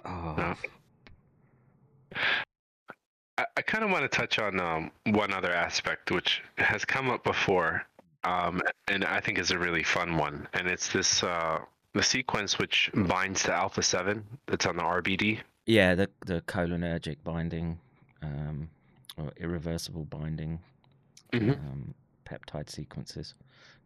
Oh, 0.06 0.36
No. 0.38 0.56
I, 3.38 3.46
I 3.58 3.62
kind 3.62 3.84
of 3.84 3.90
want 3.90 4.04
to 4.10 4.16
touch 4.16 4.38
on 4.40 4.60
um, 4.60 4.92
one 5.08 5.34
other 5.34 5.52
aspect 5.52 6.12
which 6.12 6.42
has 6.58 6.86
come 6.86 7.10
up 7.10 7.24
before, 7.24 7.84
um, 8.24 8.62
and 8.88 9.04
I 9.04 9.20
think 9.20 9.40
is 9.40 9.52
a 9.52 9.58
really 9.58 9.84
fun 9.84 10.18
one, 10.18 10.48
and 10.54 10.68
it's 10.68 10.90
this 10.90 11.24
uh, 11.24 11.60
the 11.94 12.04
sequence 12.04 12.60
which 12.60 12.92
binds 12.94 13.44
to 13.44 13.54
alpha 13.54 13.82
seven 13.82 14.24
that's 14.48 14.66
on 14.66 14.76
the 14.78 14.84
RBD. 14.84 15.40
yeah. 15.66 15.96
The 15.96 16.10
the 16.26 16.42
cholinergic 16.42 17.18
binding, 17.24 17.80
um, 18.22 18.70
or 19.18 19.32
irreversible 19.38 20.06
binding 20.06 20.60
Mhm. 21.32 21.54
um, 21.58 21.94
peptide 22.26 22.70
sequences. 22.70 23.34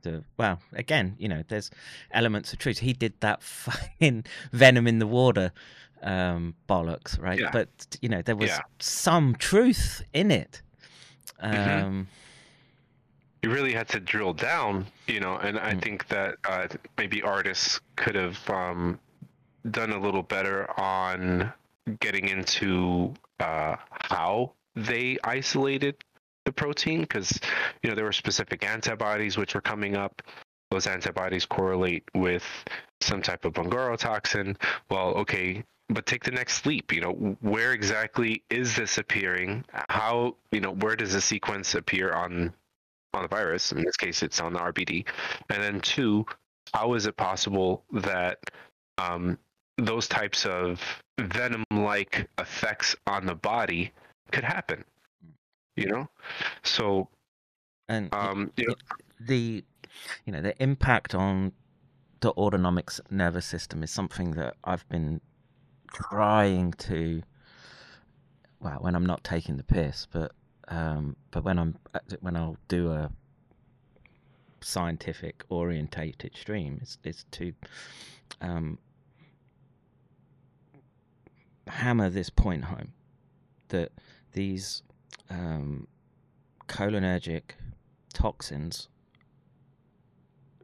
The 0.07 0.23
well, 0.37 0.59
again, 0.73 1.15
you 1.19 1.27
know, 1.27 1.43
there's 1.47 1.69
elements 2.11 2.53
of 2.53 2.59
truth. 2.59 2.79
He 2.79 2.93
did 2.93 3.13
that 3.19 3.41
fucking 3.57 4.25
venom 4.51 4.87
in 4.87 4.99
the 4.99 5.07
water 5.07 5.51
um, 6.01 6.55
bollocks, 6.69 7.19
right? 7.21 7.39
Yeah. 7.39 7.49
But 7.51 7.69
you 8.01 8.09
know, 8.09 8.21
there 8.21 8.35
was 8.35 8.49
Yeah. 8.51 8.61
some 8.79 9.35
truth 9.35 10.03
in 10.13 10.31
it. 10.31 10.61
Mhm. 11.43 11.83
Um, 11.83 12.07
you 13.43 13.51
really 13.51 13.73
had 13.73 13.87
to 13.89 13.99
drill 13.99 14.33
down, 14.33 14.85
you 15.07 15.19
know, 15.19 15.35
and 15.37 15.59
I 15.59 15.73
Mm. 15.73 15.81
think 15.81 16.07
that 16.07 16.35
uh, 16.43 16.67
maybe 16.97 17.21
artists 17.21 17.79
could 17.95 18.15
have 18.15 18.49
um, 18.49 18.99
done 19.69 19.91
a 19.91 19.99
little 19.99 20.23
better 20.23 20.67
on 20.79 21.51
getting 21.99 22.27
into 22.29 23.13
uh, 23.39 23.75
how 23.89 24.53
they 24.75 25.17
isolated 25.23 25.95
the 26.47 26.51
protein 26.51 27.01
because, 27.01 27.39
you 27.83 27.89
know, 27.89 27.95
there 27.95 28.05
were 28.05 28.13
specific 28.13 28.65
antibodies 28.65 29.37
which 29.37 29.53
were 29.53 29.61
coming 29.61 29.95
up. 29.95 30.23
Those 30.71 30.87
antibodies 30.87 31.45
correlate 31.45 32.03
with 32.15 32.43
some 33.01 33.21
type 33.21 33.45
of 33.45 33.53
bungaro 33.53 33.97
toxin. 33.97 34.57
Well, 34.89 35.09
okay, 35.09 35.63
but 35.89 36.05
take 36.05 36.23
the 36.23 36.31
next 36.31 36.65
leap. 36.65 36.91
You 36.91 37.01
know, 37.01 37.37
where 37.41 37.73
exactly 37.73 38.43
is 38.49 38.75
this 38.75 38.97
appearing? 38.97 39.63
How, 39.89 40.35
you 40.51 40.61
know, 40.61 40.71
where 40.71 40.95
does 40.95 41.13
the 41.13 41.21
sequence 41.21 41.75
appear 41.75 42.11
on 42.13 42.53
on 43.13 43.23
the 43.23 43.27
virus. 43.27 43.71
In 43.71 43.83
this 43.83 43.97
case, 43.97 44.23
it's 44.23 44.39
on 44.39 44.53
the 44.53 44.59
RBD. 44.59 45.05
And 45.49 45.61
then 45.61 45.81
two, 45.81 46.25
how 46.73 46.93
is 46.93 47.05
it 47.05 47.17
possible 47.17 47.83
that 47.91 48.39
um, 48.97 49.37
those 49.77 50.07
types 50.07 50.45
of 50.45 50.81
venom-like 51.19 52.29
effects 52.37 52.95
on 53.05 53.25
the 53.25 53.35
body 53.35 53.91
could 54.31 54.43
happen? 54.43 54.83
You 55.77 55.85
know, 55.85 56.09
so 56.63 57.07
and 57.87 58.13
um, 58.13 58.51
you 58.57 58.67
know, 58.67 58.75
the 59.19 59.63
you 60.25 60.33
know 60.33 60.41
the 60.41 60.61
impact 60.61 61.15
on 61.15 61.53
the 62.19 62.31
autonomic 62.31 62.89
nervous 63.09 63.45
system 63.45 63.83
is 63.83 63.91
something 63.91 64.31
that 64.31 64.55
I've 64.63 64.87
been 64.89 65.21
trying 65.93 66.73
to 66.73 67.21
well 68.59 68.77
when 68.81 68.95
I'm 68.95 69.05
not 69.05 69.23
taking 69.23 69.57
the 69.57 69.63
piss 69.63 70.07
but 70.11 70.31
um 70.67 71.15
but 71.31 71.43
when 71.43 71.59
I'm 71.59 71.75
uh, 71.93 71.99
when 72.21 72.35
I'll 72.35 72.57
do 72.67 72.91
a 72.91 73.11
scientific 74.61 75.43
orientated 75.49 76.35
stream 76.35 76.79
is 76.81 76.97
is 77.03 77.25
to 77.31 77.53
um 78.41 78.79
hammer 81.67 82.09
this 82.09 82.29
point 82.29 82.65
home 82.65 82.93
that 83.69 83.91
these 84.33 84.81
um 85.29 85.87
cholinergic 86.67 87.51
toxins 88.13 88.87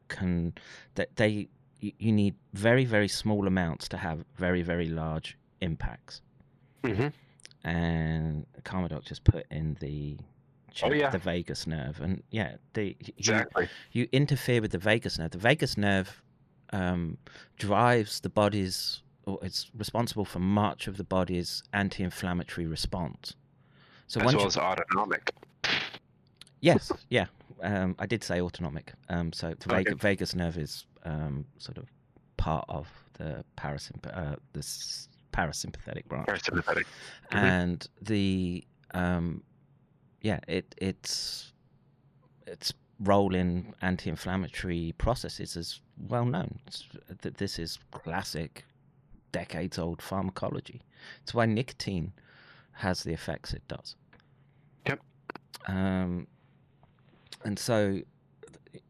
can 0.09 0.53
that 0.95 1.15
they 1.15 1.47
you, 1.79 1.91
you 1.97 2.11
need 2.11 2.35
very 2.53 2.85
very 2.85 3.07
small 3.07 3.47
amounts 3.47 3.87
to 3.89 3.97
have 3.97 4.25
very 4.35 4.61
very 4.61 4.87
large 4.87 5.37
impacts. 5.61 6.21
hmm 6.83 7.07
And 7.63 8.45
Karmadoc 8.63 9.03
just 9.05 9.23
put 9.23 9.45
in 9.49 9.75
the 9.79 10.17
Oh, 10.81 10.91
yeah. 10.91 11.11
the 11.11 11.19
vagus 11.19 11.67
nerve, 11.67 12.01
and 12.01 12.23
yeah, 12.31 12.55
the 12.73 12.97
you, 12.99 13.13
Exactly. 13.19 13.69
you 13.91 14.07
interfere 14.11 14.59
with 14.59 14.71
the 14.71 14.79
vagus 14.79 15.19
nerve. 15.19 15.29
The 15.29 15.37
vagus 15.37 15.77
nerve 15.77 16.23
um, 16.71 17.19
drives 17.59 18.21
the 18.21 18.29
body's, 18.29 19.03
or 19.27 19.37
it's 19.43 19.69
responsible 19.77 20.25
for 20.25 20.39
much 20.39 20.87
of 20.87 20.97
the 20.97 21.03
body's 21.03 21.61
anti-inflammatory 21.73 22.65
response. 22.65 23.35
So 24.07 24.19
As 24.19 24.25
once 24.25 24.35
well 24.35 24.43
you- 24.43 24.47
as 24.47 24.57
autonomic. 24.57 25.31
Yes, 26.61 26.91
yeah. 27.09 27.25
Um, 27.61 27.95
I 27.99 28.05
did 28.05 28.23
say 28.23 28.41
autonomic. 28.41 28.93
Um, 29.09 29.33
so 29.33 29.49
the 29.49 29.73
Okay. 29.73 29.83
vagus, 29.83 30.01
vagus 30.01 30.35
nerve 30.35 30.57
is 30.57 30.85
um, 31.03 31.45
sort 31.57 31.77
of 31.77 31.85
part 32.37 32.65
of 32.69 32.87
the 33.13 33.43
parasymp- 33.57 34.05
uh, 34.15 34.35
the 34.53 34.61
parasympathetic 35.33 36.05
branch, 36.07 36.27
Parasympathetic. 36.27 36.85
Mhm. 37.31 37.37
and 37.37 37.87
the 38.01 38.65
um, 38.91 39.43
yeah, 40.21 40.39
it 40.47 40.73
it's 40.77 41.51
its 42.47 42.73
role 42.99 43.33
in 43.35 43.73
anti-inflammatory 43.81 44.93
processes 44.97 45.55
is 45.57 45.81
well 45.97 46.25
known. 46.25 46.59
That 47.21 47.37
this 47.37 47.59
is 47.59 47.79
classic, 47.91 48.63
decades-old 49.31 50.01
pharmacology. 50.01 50.81
It's 51.23 51.33
why 51.33 51.45
nicotine 51.45 52.13
has 52.73 53.03
the 53.03 53.13
effects 53.13 53.53
it 53.53 53.67
does. 53.67 53.95
Yep. 54.87 54.99
Um, 55.67 56.27
and 57.45 57.57
so, 57.57 57.99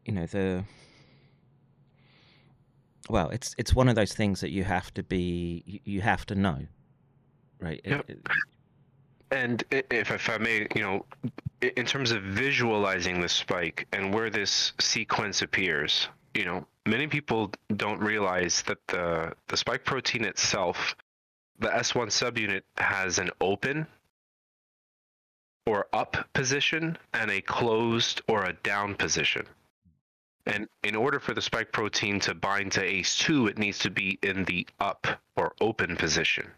you 0.04 0.12
know, 0.12 0.26
the 0.26 0.64
well, 3.08 3.28
it's 3.30 3.54
it's 3.58 3.74
one 3.74 3.88
of 3.88 3.94
those 3.96 4.14
things 4.14 4.40
that 4.40 4.50
you 4.50 4.64
have 4.64 4.92
to 4.94 5.02
be, 5.02 5.80
you, 5.84 6.00
have 6.00 6.24
to 6.26 6.34
know, 6.34 6.58
right? 7.60 7.80
Yep. 7.84 8.10
it- 8.10 8.26
And 9.30 9.64
if, 9.70 10.10
if 10.10 10.30
I 10.30 10.38
may, 10.38 10.66
you 10.74 10.82
know, 10.82 11.04
in 11.60 11.84
terms 11.86 12.12
of 12.12 12.22
visualizing 12.22 13.20
the 13.20 13.28
spike 13.28 13.86
and 13.92 14.14
where 14.14 14.30
this 14.30 14.72
sequence 14.80 15.42
appears, 15.42 16.08
you 16.34 16.44
know, 16.44 16.66
many 16.86 17.06
people 17.06 17.50
don't 17.76 18.00
realize 18.00 18.62
that 18.62 18.78
the 18.88 19.32
the 19.48 19.56
spike 19.56 19.84
protein 19.84 20.24
itself, 20.24 20.94
the 21.58 21.68
S1 21.68 22.08
subunit 22.08 22.62
has 22.76 23.18
an 23.18 23.30
open 23.40 23.86
or 25.66 25.86
up 25.92 26.16
position 26.32 26.98
and 27.12 27.30
a 27.30 27.40
closed 27.40 28.22
or 28.28 28.44
a 28.44 28.52
down 28.52 28.94
position. 28.94 29.46
And 30.46 30.68
in 30.82 30.94
order 30.94 31.18
for 31.20 31.32
the 31.32 31.40
spike 31.40 31.72
protein 31.72 32.20
to 32.20 32.34
bind 32.34 32.72
to 32.72 32.82
ACE2, 32.82 33.48
it 33.50 33.58
needs 33.58 33.78
to 33.80 33.90
be 33.90 34.18
in 34.22 34.44
the 34.44 34.66
up 34.78 35.06
or 35.36 35.54
open 35.60 35.96
position 35.96 36.50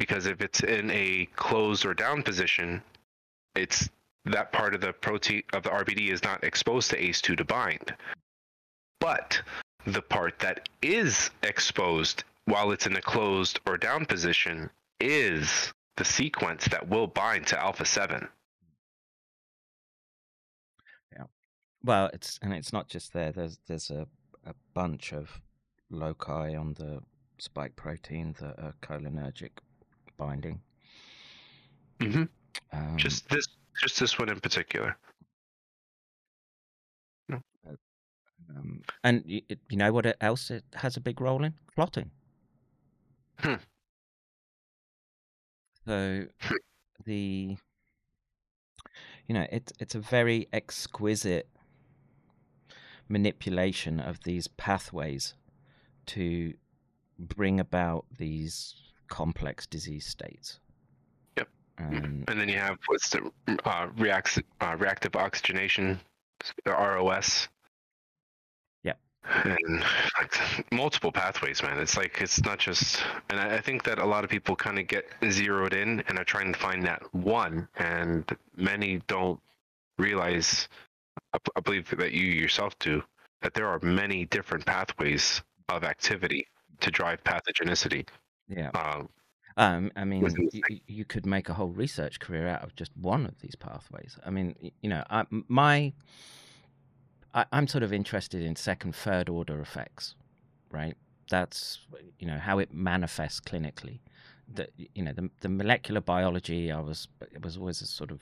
because 0.00 0.24
if 0.24 0.40
it's 0.40 0.62
in 0.62 0.90
a 0.90 1.28
closed 1.36 1.84
or 1.84 1.92
down 1.92 2.22
position, 2.22 2.82
it's 3.54 3.88
that 4.24 4.50
part 4.50 4.74
of 4.74 4.80
the 4.80 4.94
protein 4.94 5.42
of 5.52 5.62
the 5.62 5.68
RBD 5.68 6.08
is 6.08 6.24
not 6.24 6.42
exposed 6.42 6.90
to 6.90 6.98
ACE2 6.98 7.36
to 7.36 7.44
bind. 7.44 7.94
But 8.98 9.40
the 9.86 10.00
part 10.00 10.38
that 10.38 10.68
is 10.80 11.30
exposed 11.42 12.24
while 12.50 12.72
it's 12.72 12.86
in 12.86 12.96
a 12.96 13.00
closed 13.00 13.60
or 13.66 13.78
down 13.78 14.04
position 14.06 14.68
is 15.00 15.72
the 15.96 16.04
sequence 16.04 16.66
that 16.68 16.88
will 16.88 17.06
bind 17.06 17.46
to 17.46 17.58
alpha 17.60 17.84
7. 17.84 18.28
yeah 21.16 21.24
Well, 21.84 22.10
it's 22.12 22.38
and 22.42 22.52
it's 22.52 22.72
not 22.72 22.88
just 22.88 23.12
there. 23.12 23.32
There's 23.32 23.58
there's 23.66 23.90
a, 23.90 24.06
a 24.44 24.54
bunch 24.74 25.12
of 25.12 25.40
loci 25.90 26.54
on 26.56 26.74
the 26.74 27.00
spike 27.38 27.76
protein 27.76 28.34
that 28.40 28.58
are 28.58 28.74
cholinergic 28.82 29.50
binding. 30.16 30.60
hmm 32.00 32.24
Um, 32.72 32.96
Just 32.96 33.28
this 33.28 33.46
just 33.80 33.98
this 34.00 34.18
one 34.18 34.28
in 34.28 34.40
particular. 34.40 34.96
um, 38.56 38.82
and 39.04 39.22
you, 39.26 39.42
you 39.70 39.76
know 39.76 39.92
what 39.92 40.16
else 40.20 40.50
it 40.50 40.64
has 40.74 40.96
a 40.96 41.00
big 41.00 41.20
role 41.20 41.44
in 41.44 41.54
clotting. 41.74 42.10
Hmm. 43.42 43.54
So 45.86 46.26
the 47.04 47.56
you 49.26 49.34
know 49.34 49.46
it's 49.50 49.72
it's 49.80 49.94
a 49.94 50.00
very 50.00 50.48
exquisite 50.52 51.48
manipulation 53.08 53.98
of 53.98 54.22
these 54.22 54.46
pathways 54.46 55.34
to 56.06 56.54
bring 57.18 57.60
about 57.60 58.06
these 58.16 58.74
complex 59.08 59.66
disease 59.66 60.06
states. 60.06 60.60
Yep. 61.36 61.48
And 61.78 62.24
And 62.28 62.40
then 62.40 62.48
you 62.48 62.58
have 62.58 62.78
what's 62.86 63.10
the 63.10 63.30
uh, 63.64 63.88
reacts, 63.96 64.38
uh, 64.60 64.76
reactive 64.78 65.16
oxygenation, 65.16 66.00
the 66.64 66.70
ROS. 66.70 67.48
And 69.24 69.84
like 70.18 70.72
multiple 70.72 71.12
pathways, 71.12 71.62
man. 71.62 71.78
It's 71.78 71.96
like 71.96 72.20
it's 72.20 72.42
not 72.42 72.58
just, 72.58 73.02
and 73.28 73.38
I, 73.38 73.56
I 73.56 73.60
think 73.60 73.84
that 73.84 73.98
a 73.98 74.04
lot 74.04 74.24
of 74.24 74.30
people 74.30 74.56
kind 74.56 74.78
of 74.78 74.86
get 74.88 75.06
zeroed 75.30 75.72
in 75.74 76.00
and 76.08 76.18
are 76.18 76.24
trying 76.24 76.52
to 76.52 76.58
find 76.58 76.84
that 76.84 77.02
one, 77.14 77.68
and 77.76 78.24
many 78.56 79.00
don't 79.06 79.40
realize. 79.98 80.68
I 81.56 81.60
believe 81.60 81.90
that 81.96 82.12
you 82.12 82.26
yourself 82.26 82.78
do 82.78 83.02
that 83.42 83.54
there 83.54 83.68
are 83.68 83.78
many 83.82 84.26
different 84.26 84.66
pathways 84.66 85.42
of 85.68 85.84
activity 85.84 86.46
to 86.80 86.90
drive 86.90 87.22
pathogenicity. 87.24 88.06
yeah. 88.48 88.70
Um, 88.74 89.08
Um, 89.56 89.90
I 89.96 90.04
mean, 90.04 90.22
within 90.22 90.48
the 90.52 90.60
y- 90.60 90.62
y- 90.70 90.80
you 90.86 91.04
could 91.04 91.26
make 91.26 91.48
a 91.48 91.54
whole 91.54 91.68
research 91.70 92.20
career 92.20 92.48
out 92.48 92.62
of 92.62 92.74
just 92.74 92.96
one 92.96 93.26
of 93.26 93.38
these 93.40 93.54
pathways. 93.56 94.18
I 94.24 94.30
mean, 94.30 94.54
you 94.80 94.88
know, 94.88 95.04
I, 95.10 95.24
my, 95.30 95.92
I, 97.34 97.44
I'm 97.52 97.66
sort 97.66 97.84
of 97.84 97.92
interested 97.92 98.42
in 98.42 98.56
second, 98.56 98.94
third 98.94 99.28
order 99.28 99.60
effects, 99.60 100.14
right? 100.70 100.96
That's 101.30 101.80
you 102.18 102.26
know 102.26 102.38
how 102.38 102.58
it 102.58 102.72
manifests 102.74 103.40
clinically. 103.40 104.00
That 104.54 104.70
you 104.94 105.02
know 105.02 105.12
the 105.12 105.30
the 105.40 105.48
molecular 105.48 106.00
biology, 106.00 106.72
I 106.72 106.80
was 106.80 107.08
it 107.32 107.44
was 107.44 107.56
always 107.56 107.80
a 107.82 107.86
sort 107.86 108.10
of 108.10 108.20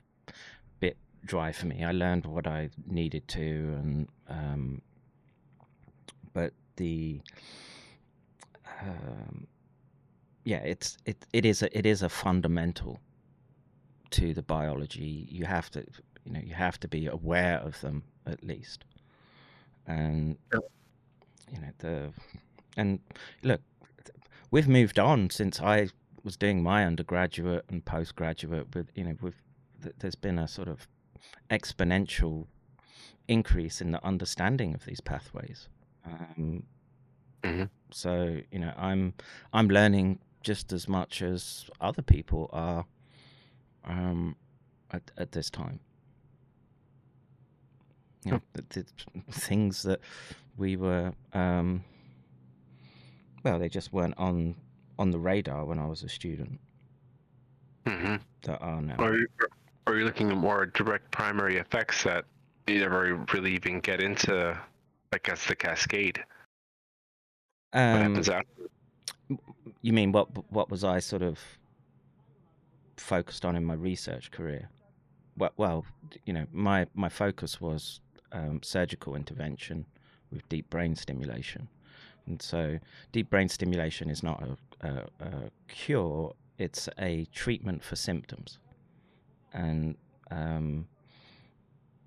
bit 0.81 0.97
dry 1.25 1.53
for 1.53 1.67
me. 1.67 1.85
I 1.85 1.93
learned 1.93 2.27
what 2.27 2.47
I 2.47 2.71
needed 2.87 3.27
to, 3.29 3.41
and 3.41 4.09
um, 4.29 4.83
but 6.35 6.53
the 6.77 7.21
um, 8.83 9.47
yeah, 10.45 10.59
it's 10.59 10.99
it 11.07 11.27
it 11.33 11.47
is 11.47 11.63
a 11.63 11.79
it 11.79 11.87
is 11.87 12.03
a 12.03 12.09
fundamental 12.09 13.01
to 14.11 14.35
the 14.35 14.43
biology. 14.43 15.27
You 15.31 15.47
have 15.47 15.71
to 15.71 15.85
you 16.25 16.33
know 16.33 16.41
you 16.45 16.55
have 16.55 16.79
to 16.81 16.89
be 16.89 17.07
aware 17.07 17.59
of 17.59 17.81
them 17.81 18.03
at 18.27 18.45
least, 18.45 18.85
and 19.89 20.37
you 21.53 21.61
know 21.61 21.71
the 21.79 22.13
and 22.77 23.01
look, 23.43 23.61
we've 24.51 24.69
moved 24.69 24.99
on 24.99 25.31
since 25.31 25.61
I 25.61 25.89
was 26.25 26.37
doing 26.37 26.63
my 26.63 26.85
undergraduate 26.85 27.65
and 27.69 27.85
postgraduate. 27.85 28.75
With 28.75 28.91
you 28.95 29.05
know, 29.05 29.17
with 29.21 29.35
th- 29.83 29.95
there's 29.99 30.15
been 30.17 30.39
a 30.39 30.49
sort 30.49 30.69
of 30.69 30.87
exponential 31.51 32.47
increase 33.29 33.81
in 33.81 33.91
the 33.93 34.05
understanding 34.05 34.75
of 34.75 34.85
these 34.85 35.01
pathways. 35.01 35.69
Um, 36.05 36.65
Mhm. 37.43 37.71
So 37.93 38.41
you 38.53 38.59
know, 38.59 38.75
I'm 38.77 39.15
I'm 39.53 39.69
learning 39.69 40.21
just 40.43 40.73
as 40.73 40.89
much 40.89 41.23
as 41.23 41.71
other 41.81 42.03
people 42.03 42.51
are 42.53 42.87
um, 43.85 44.37
at 44.91 45.11
at 45.17 45.33
this 45.33 45.51
time. 45.51 45.81
You 48.25 48.33
know, 48.33 48.41
the, 48.53 48.65
the 48.71 48.85
things 49.33 49.83
that 49.85 50.01
we 50.57 50.77
were 50.77 51.13
um, 51.33 51.85
well, 53.45 53.59
they 53.59 53.69
just 53.69 53.93
weren't 53.93 54.15
on 54.19 54.55
on 54.99 55.11
the 55.11 55.19
radar 55.19 55.65
when 55.65 55.79
I 55.79 55.87
was 55.87 56.03
a 56.03 56.09
student 56.09 56.61
hmm 57.87 58.17
that 58.43 58.61
are 58.61 58.83
now. 58.83 58.97
Or, 58.99 59.15
or 59.41 59.49
are 59.87 59.97
you 59.99 60.05
looking 60.05 60.31
at 60.31 60.37
more 60.37 60.67
direct 60.67 61.11
primary 61.11 61.57
effects 61.57 62.03
that 62.05 62.25
you 62.67 62.81
never 62.81 63.25
really 63.33 63.55
even 63.55 63.81
get 63.81 64.01
into, 64.03 64.59
like 65.13 65.23
guess, 65.25 65.47
the 65.47 65.57
cascade? 65.57 66.23
What 67.69 67.79
Um, 67.81 68.03
happens 68.03 68.29
after? 68.29 68.69
You 69.83 69.93
mean 69.93 70.13
what 70.13 70.29
what 70.53 70.71
was 70.71 70.85
I 70.85 71.01
sort 71.01 71.23
of 71.23 71.39
focused 72.97 73.45
on 73.45 73.57
in 73.57 73.65
my 73.65 73.75
research 73.75 74.31
career? 74.31 74.69
Well, 75.37 75.53
well, 75.57 75.87
you 76.25 76.33
know, 76.33 76.47
my 76.53 76.87
my 76.95 77.09
focus 77.09 77.61
was 77.61 78.01
um, 78.33 78.61
surgical 78.63 79.15
intervention 79.15 79.87
with 80.31 80.49
deep 80.49 80.69
brain 80.71 80.95
stimulation, 80.95 81.69
and 82.27 82.41
so 82.43 82.79
deep 83.13 83.31
brain 83.31 83.49
stimulation 83.49 84.11
is 84.11 84.23
not 84.23 84.43
a, 84.43 84.89
a, 84.89 85.05
a 85.21 85.51
cure; 85.69 86.35
it's 86.59 86.89
a 86.99 87.27
treatment 87.33 87.83
for 87.83 87.97
symptoms, 87.97 88.59
and 89.53 89.97
um, 90.31 90.87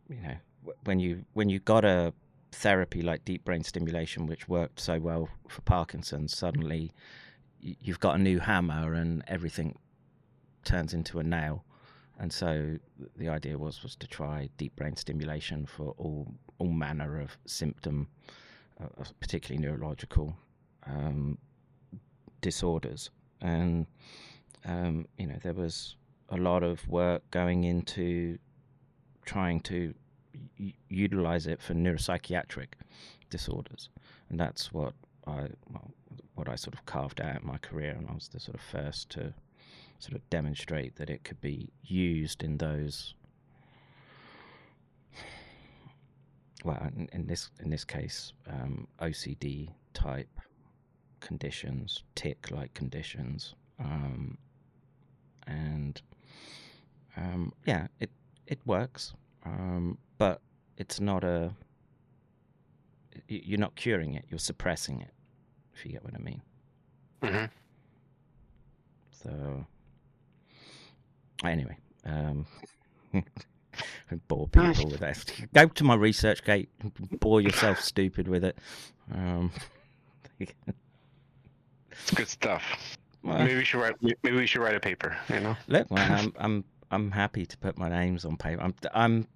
you 0.10 0.22
know, 0.22 0.36
wh- 0.66 0.88
when 0.88 1.00
you 1.00 1.26
when 1.34 1.50
you 1.50 1.60
got 1.60 1.86
a 1.86 2.14
therapy 2.52 3.02
like 3.02 3.26
deep 3.26 3.46
brain 3.46 3.64
stimulation, 3.64 4.26
which 4.28 4.48
worked 4.48 4.80
so 4.80 5.00
well 5.00 5.30
for 5.48 5.62
Parkinson's, 5.62 6.38
suddenly 6.38 6.92
you've 7.62 8.00
got 8.00 8.16
a 8.16 8.18
new 8.18 8.40
hammer 8.40 8.94
and 8.94 9.24
everything 9.28 9.78
turns 10.64 10.94
into 10.94 11.20
a 11.20 11.24
nail. 11.24 11.64
And 12.22 12.32
so 12.32 12.78
the 13.18 13.30
idea 13.30 13.58
was 13.58 13.82
was 13.82 13.96
to 13.96 14.06
try 14.06 14.48
deep 14.58 14.76
brain 14.76 14.96
stimulation 14.96 15.66
for 15.66 15.96
all 15.98 16.28
all 16.60 16.72
manner 16.72 17.20
of 17.20 17.36
symptom, 17.48 18.08
uh, 18.80 19.04
particularly 19.20 19.60
neurological 19.60 20.36
um, 20.86 21.40
disorders. 22.40 23.10
And 23.42 23.88
um, 24.66 25.08
you 25.18 25.26
know 25.26 25.40
there 25.42 25.56
was 25.56 25.96
a 26.30 26.38
lot 26.38 26.62
of 26.62 26.88
work 26.88 27.24
going 27.32 27.64
into 27.64 28.38
trying 29.26 29.60
to 29.62 29.92
utilize 30.90 31.48
it 31.48 31.60
for 31.60 31.74
neuropsychiatric 31.74 32.74
disorders, 33.32 33.90
and 34.30 34.40
that's 34.40 34.72
what 34.72 34.94
I 35.26 35.48
well, 35.72 35.92
what 36.36 36.48
I 36.48 36.56
sort 36.56 36.76
of 36.76 36.86
carved 36.86 37.20
out 37.20 37.42
in 37.42 37.48
my 37.48 37.58
career, 37.58 37.96
and 37.98 38.08
I 38.08 38.14
was 38.14 38.28
the 38.28 38.40
sort 38.40 38.54
of 38.54 38.62
first 38.62 39.10
to 39.12 39.34
sort 40.02 40.16
of 40.16 40.30
demonstrate 40.30 40.96
that 40.98 41.10
it 41.10 41.24
could 41.24 41.42
be 41.42 41.70
used 41.84 42.44
in 42.44 42.58
those. 42.58 43.14
Well, 46.66 46.92
in, 46.96 47.10
in 47.14 47.28
this 47.28 47.52
in 47.60 47.70
this 47.70 47.84
case, 47.86 48.34
um, 48.48 48.88
OCD 49.02 49.70
type 49.94 50.30
conditions, 51.20 52.04
tic-like 52.16 52.74
conditions, 52.74 53.56
um, 53.80 54.38
and 55.48 56.02
um, 57.18 57.54
yeah, 57.66 57.88
it 58.00 58.10
it 58.48 58.60
works, 58.66 59.14
um, 59.46 59.98
but 60.18 60.42
it's 60.78 61.00
not 61.00 61.24
a 61.24 61.54
You're 63.28 63.60
not 63.60 63.76
curing 63.76 64.14
it; 64.16 64.26
you're 64.30 64.40
suppressing 64.40 65.02
it. 65.02 65.14
If 65.76 65.86
you 65.86 65.92
get 65.94 66.04
what 66.04 66.14
I 66.16 66.20
mean. 66.20 66.42
hmm 67.24 67.46
So 69.12 69.66
anyway, 71.44 71.78
um, 72.06 72.46
bore 74.28 74.48
people 74.48 74.90
with 74.90 75.00
that. 75.00 75.32
Go 75.54 75.68
to 75.68 75.84
my 75.84 75.96
research 75.96 76.44
gate, 76.44 76.70
bore 77.20 77.42
yourself 77.42 77.80
stupid 77.82 78.28
with 78.28 78.44
it. 78.44 78.58
Um, 79.14 79.52
It's 80.40 82.12
good 82.16 82.28
stuff. 82.28 82.64
well, 83.24 83.38
Maybe 83.40 83.56
we 83.56 83.64
should 83.64 83.80
write. 83.82 83.96
Maybe 84.02 84.36
we 84.38 84.48
should 84.48 84.62
write 84.62 84.76
a 84.76 84.80
paper. 84.80 85.16
You 85.30 85.40
know. 85.42 85.58
look, 85.68 85.92
man, 85.92 86.12
I'm 86.20 86.34
I'm 86.40 86.64
I'm 86.90 87.12
happy 87.12 87.46
to 87.46 87.58
put 87.58 87.78
my 87.78 87.90
names 87.90 88.26
on 88.26 88.38
paper. 88.38 88.62
I'm 88.62 88.74
I'm 88.94 89.28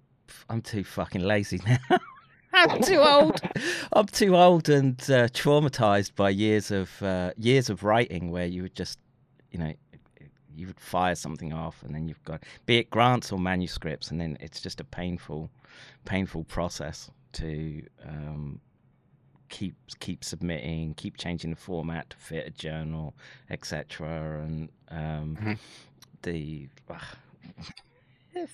I'm 0.48 0.60
too 0.62 0.84
fucking 0.84 1.22
lazy 1.22 1.60
now. 1.66 1.98
I'm 2.52 2.80
too 2.82 2.98
old. 3.00 3.40
I'm 3.92 4.06
too 4.06 4.34
old 4.36 4.68
and 4.68 4.98
uh, 5.02 5.28
traumatized 5.28 6.14
by 6.16 6.30
years 6.30 6.70
of 6.70 6.90
uh, 7.02 7.32
years 7.36 7.68
of 7.70 7.84
writing, 7.84 8.30
where 8.30 8.46
you 8.46 8.62
would 8.62 8.74
just, 8.74 8.98
you 9.50 9.58
know, 9.58 9.72
you 10.56 10.66
would 10.66 10.80
fire 10.80 11.14
something 11.14 11.52
off, 11.52 11.82
and 11.82 11.94
then 11.94 12.08
you've 12.08 12.22
got 12.24 12.42
be 12.66 12.78
it 12.78 12.90
grants 12.90 13.32
or 13.32 13.38
manuscripts, 13.38 14.10
and 14.10 14.20
then 14.20 14.36
it's 14.40 14.60
just 14.60 14.80
a 14.80 14.84
painful, 14.84 15.50
painful 16.04 16.44
process 16.44 17.10
to 17.32 17.82
um, 18.04 18.60
keep 19.48 19.74
keep 20.00 20.24
submitting, 20.24 20.94
keep 20.94 21.16
changing 21.16 21.50
the 21.50 21.56
format 21.56 22.10
to 22.10 22.16
fit 22.16 22.46
a 22.46 22.50
journal, 22.50 23.14
etc. 23.50 24.42
And 24.42 24.68
um, 24.90 25.36
Mhm. 25.40 25.58
the 26.22 26.68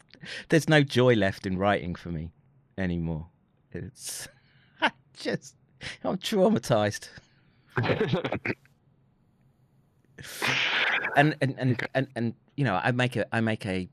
there's 0.48 0.68
no 0.68 0.82
joy 0.82 1.14
left 1.14 1.46
in 1.46 1.58
writing 1.58 1.94
for 1.94 2.10
me 2.10 2.30
anymore. 2.78 3.26
It's 3.72 4.28
I 4.80 4.90
just 5.14 5.54
I'm 6.04 6.18
traumatized. 6.18 7.08
and 11.16 11.36
and 11.40 11.54
and, 11.58 11.72
Okay. 11.72 11.86
and 11.94 12.06
and 12.16 12.34
you 12.56 12.64
know, 12.64 12.80
I 12.82 12.90
make 12.92 13.16
a 13.16 13.24
I 13.34 13.40
make 13.40 13.64
a 13.66 13.88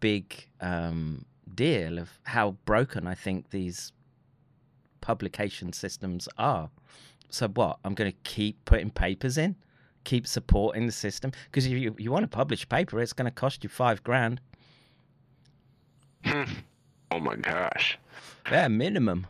big 0.00 0.48
um, 0.60 1.24
deal 1.54 1.98
of 1.98 2.08
how 2.24 2.52
broken 2.64 3.06
I 3.06 3.14
think 3.14 3.50
these 3.50 3.92
publication 5.00 5.72
systems 5.72 6.28
are. 6.38 6.70
So 7.30 7.48
what? 7.48 7.78
I'm 7.84 7.94
going 7.94 8.10
to 8.10 8.16
keep 8.24 8.64
putting 8.64 8.90
papers 8.90 9.38
in, 9.38 9.54
keep 10.04 10.26
supporting 10.26 10.86
the 10.86 10.92
system 10.92 11.30
because 11.46 11.66
if 11.66 11.72
you 11.72 11.94
you 11.98 12.10
want 12.10 12.24
to 12.24 12.28
publish 12.28 12.64
a 12.64 12.66
paper, 12.66 13.00
it's 13.00 13.12
going 13.12 13.26
to 13.30 13.30
cost 13.40 13.62
you 13.64 13.70
five 13.70 14.02
grand. 14.02 14.40
Hmm. 16.24 16.44
oh 17.10 17.20
my 17.20 17.36
gosh, 17.36 17.98
Yeah, 18.50 18.68
minimum. 18.68 19.26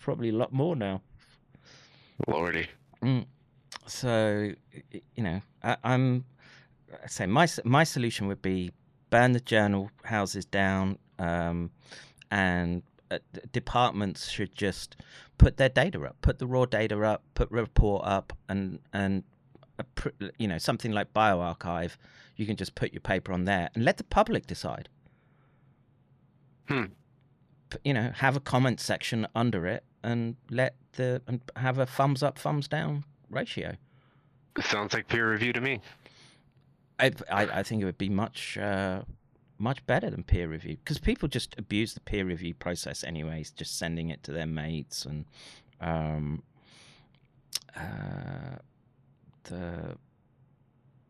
Probably 0.00 0.28
a 0.30 0.32
lot 0.34 0.52
more 0.52 0.76
now. 0.76 1.00
lordy. 2.28 2.66
So 3.86 4.50
you 5.14 5.22
know, 5.22 5.40
I, 5.62 5.76
I'm 5.84 6.24
I 7.02 7.06
say 7.06 7.26
my 7.26 7.48
my 7.64 7.84
solution 7.84 8.26
would 8.26 8.42
be 8.42 8.72
burn 9.10 9.32
the 9.32 9.40
journal 9.40 9.90
houses 10.04 10.44
down, 10.44 10.98
um, 11.18 11.70
and 12.30 12.82
uh, 13.10 13.18
departments 13.52 14.28
should 14.28 14.54
just 14.54 14.96
put 15.38 15.56
their 15.56 15.68
data 15.68 16.02
up, 16.02 16.16
put 16.20 16.38
the 16.38 16.46
raw 16.46 16.64
data 16.64 17.00
up, 17.02 17.22
put 17.34 17.50
report 17.50 18.02
up, 18.04 18.32
and 18.48 18.78
and 18.92 19.24
a 19.78 19.84
pr- 19.84 20.08
you 20.38 20.48
know 20.48 20.58
something 20.58 20.92
like 20.92 21.12
bioarchive. 21.12 21.96
You 22.36 22.46
can 22.46 22.56
just 22.56 22.74
put 22.74 22.92
your 22.92 23.00
paper 23.00 23.32
on 23.32 23.44
there 23.44 23.70
and 23.74 23.84
let 23.84 23.96
the 23.96 24.04
public 24.04 24.46
decide. 24.46 24.88
Hmm. 26.68 26.86
You 27.84 27.94
know, 27.94 28.10
have 28.14 28.36
a 28.36 28.40
comment 28.40 28.80
section 28.80 29.26
under 29.34 29.66
it 29.66 29.84
and 30.02 30.36
let 30.50 30.74
the 30.92 31.22
and 31.26 31.40
have 31.56 31.78
a 31.78 31.86
thumbs 31.86 32.22
up, 32.22 32.38
thumbs 32.38 32.68
down 32.68 33.04
ratio. 33.30 33.76
Sounds 34.62 34.94
like 34.94 35.08
peer 35.08 35.30
review 35.30 35.52
to 35.52 35.60
me. 35.60 35.80
I, 36.98 37.12
I, 37.30 37.42
I 37.46 37.62
think 37.62 37.82
it 37.82 37.84
would 37.84 37.98
be 37.98 38.08
much 38.08 38.58
uh, 38.58 39.02
much 39.58 39.84
better 39.86 40.10
than 40.10 40.22
peer 40.24 40.48
review 40.48 40.76
because 40.76 40.98
people 40.98 41.28
just 41.28 41.54
abuse 41.58 41.94
the 41.94 42.00
peer 42.00 42.24
review 42.24 42.54
process 42.54 43.04
anyways, 43.04 43.50
just 43.50 43.78
sending 43.78 44.10
it 44.10 44.22
to 44.24 44.32
their 44.32 44.46
mates 44.46 45.04
and 45.04 45.24
um, 45.80 46.42
uh, 47.76 48.58
the 49.44 49.96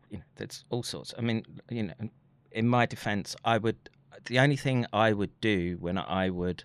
you 0.09 0.17
know 0.17 0.23
there's 0.35 0.63
all 0.69 0.83
sorts. 0.83 1.13
I 1.17 1.21
mean, 1.21 1.45
you 1.69 1.83
know, 1.83 1.93
in 2.51 2.67
my 2.67 2.85
defense, 2.85 3.35
I 3.43 3.57
would 3.57 3.89
the 4.25 4.39
only 4.39 4.55
thing 4.55 4.85
I 4.93 5.11
would 5.13 5.39
do 5.41 5.77
when 5.79 5.97
I 5.97 6.29
would 6.29 6.63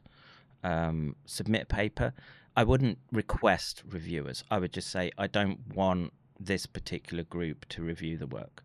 um, 0.63 1.17
submit 1.27 1.63
a 1.63 1.67
paper, 1.67 2.13
I 2.57 2.65
wouldn't 2.65 2.99
request 3.13 3.83
reviewers. 3.89 4.45
I 4.51 4.59
would 4.59 4.73
just 4.73 4.91
say 4.91 5.11
I 5.19 5.27
don't 5.27 5.59
want 5.75 6.13
this 6.39 6.67
particular 6.67 7.25
group 7.25 7.67
to 7.71 7.83
review 7.83 8.17
the 8.17 8.27
work. 8.27 8.63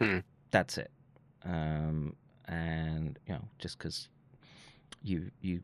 Hmm. 0.00 0.18
That's 0.50 0.78
it. 0.78 0.90
Um, 1.44 2.14
and 2.46 3.18
you 3.26 3.34
know, 3.34 3.44
just 3.58 3.78
because 3.78 4.08
you 5.02 5.30
you 5.40 5.60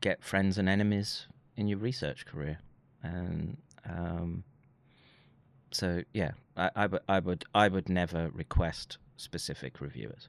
get 0.00 0.22
friends 0.22 0.58
and 0.58 0.68
enemies 0.68 1.26
in 1.56 1.68
your 1.68 1.78
research 1.78 2.26
career, 2.26 2.58
and 3.02 3.56
um, 3.88 4.44
so 5.70 6.02
yeah, 6.12 6.32
I, 6.56 6.70
I 6.76 6.86
would 6.86 7.00
I 7.08 7.18
would 7.18 7.44
I 7.54 7.68
would 7.68 7.88
never 7.88 8.30
request 8.30 8.98
specific 9.16 9.80
reviewers. 9.80 10.28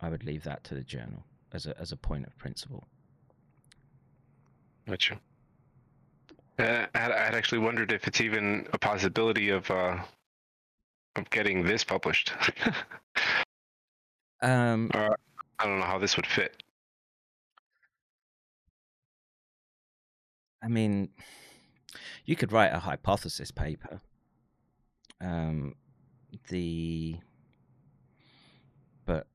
I 0.00 0.08
would 0.08 0.24
leave 0.24 0.44
that 0.44 0.64
to 0.64 0.74
the 0.74 0.82
journal 0.82 1.24
as 1.52 1.66
a 1.66 1.78
as 1.80 1.92
a 1.92 1.96
point 1.96 2.26
of 2.26 2.36
principle. 2.38 2.84
Gotcha. 4.86 5.18
Uh, 6.58 6.86
I 6.94 6.98
I 7.12 7.24
had 7.24 7.34
actually 7.34 7.58
wondered 7.58 7.90
if 7.90 8.06
it's 8.06 8.20
even 8.20 8.68
a 8.72 8.78
possibility 8.78 9.48
of 9.48 9.70
uh, 9.70 9.98
of 11.16 11.30
getting 11.30 11.64
this 11.64 11.84
published. 11.84 12.32
Um, 14.42 14.90
I 14.92 15.08
don't 15.62 15.78
know 15.78 15.86
how 15.86 15.96
this 15.98 16.16
would 16.16 16.26
fit. 16.26 16.62
I 20.62 20.68
mean, 20.68 21.08
you 22.26 22.36
could 22.36 22.52
write 22.52 22.74
a 22.74 22.78
hypothesis 22.78 23.50
paper. 23.50 24.02
Um, 25.18 25.76
the, 26.48 27.16
but 29.06 29.28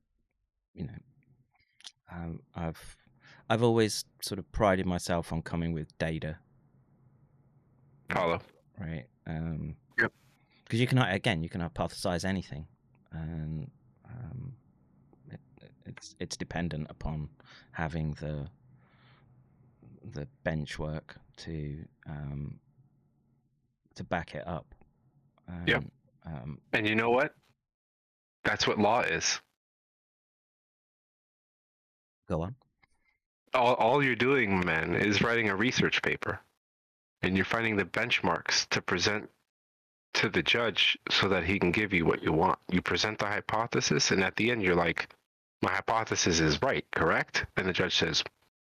you 0.75 0.83
know, 0.83 0.99
um, 2.13 2.41
I've 2.55 2.95
I've 3.49 3.63
always 3.63 4.05
sort 4.21 4.37
of 4.37 4.51
prided 4.51 4.85
myself 4.85 5.33
on 5.33 5.41
coming 5.41 5.73
with 5.73 5.97
data, 5.97 6.37
Follow. 8.11 8.41
right? 8.79 9.05
Um, 9.25 9.75
Yep. 9.99 10.11
Because 10.69 10.79
you 10.81 10.85
can 10.85 10.99
again, 10.99 11.41
you 11.41 11.49
can 11.49 11.61
hypothesize 11.61 12.23
anything, 12.23 12.67
and 13.11 13.71
um, 14.05 14.53
it, 15.31 15.39
it's 15.87 16.15
it's 16.19 16.37
dependent 16.37 16.85
upon 16.91 17.27
having 17.71 18.13
the 18.21 18.47
the 20.13 20.27
bench 20.43 20.77
work 20.77 21.15
to 21.37 21.83
um, 22.07 22.59
to 23.95 24.03
back 24.03 24.35
it 24.35 24.47
up. 24.47 24.75
Yep. 25.65 25.77
And, 25.81 25.91
Um, 26.25 26.61
And 26.71 26.87
you 26.87 26.93
know 26.93 27.09
what? 27.09 27.33
That's 28.43 28.67
what 28.67 28.77
law 28.77 29.01
is. 29.01 29.41
go 32.27 32.43
on. 32.43 32.53
all, 33.55 33.73
all 33.73 34.03
you're 34.03 34.15
doing, 34.15 34.63
man, 34.63 34.93
is 34.93 35.23
writing 35.23 35.49
a 35.49 35.55
research 35.55 36.03
paper, 36.03 36.39
and 37.23 37.35
you're 37.35 37.43
finding 37.43 37.75
the 37.75 37.85
benchmarks 37.85 38.69
to 38.69 38.83
present 38.83 39.27
to 40.15 40.29
the 40.29 40.43
judge 40.43 40.97
so 41.09 41.27
that 41.29 41.43
he 41.43 41.59
can 41.59 41.71
give 41.71 41.93
you 41.93 42.05
what 42.05 42.23
you 42.23 42.31
want. 42.31 42.59
You 42.69 42.81
present 42.81 43.19
the 43.19 43.25
hypothesis, 43.25 44.11
and 44.11 44.23
at 44.23 44.35
the 44.35 44.51
end, 44.51 44.63
you're 44.63 44.75
like, 44.75 45.09
"My 45.61 45.71
hypothesis 45.71 46.39
is 46.39 46.61
right, 46.61 46.85
correct?" 46.91 47.45
And 47.57 47.67
the 47.67 47.73
judge 47.73 47.97
says, 47.97 48.23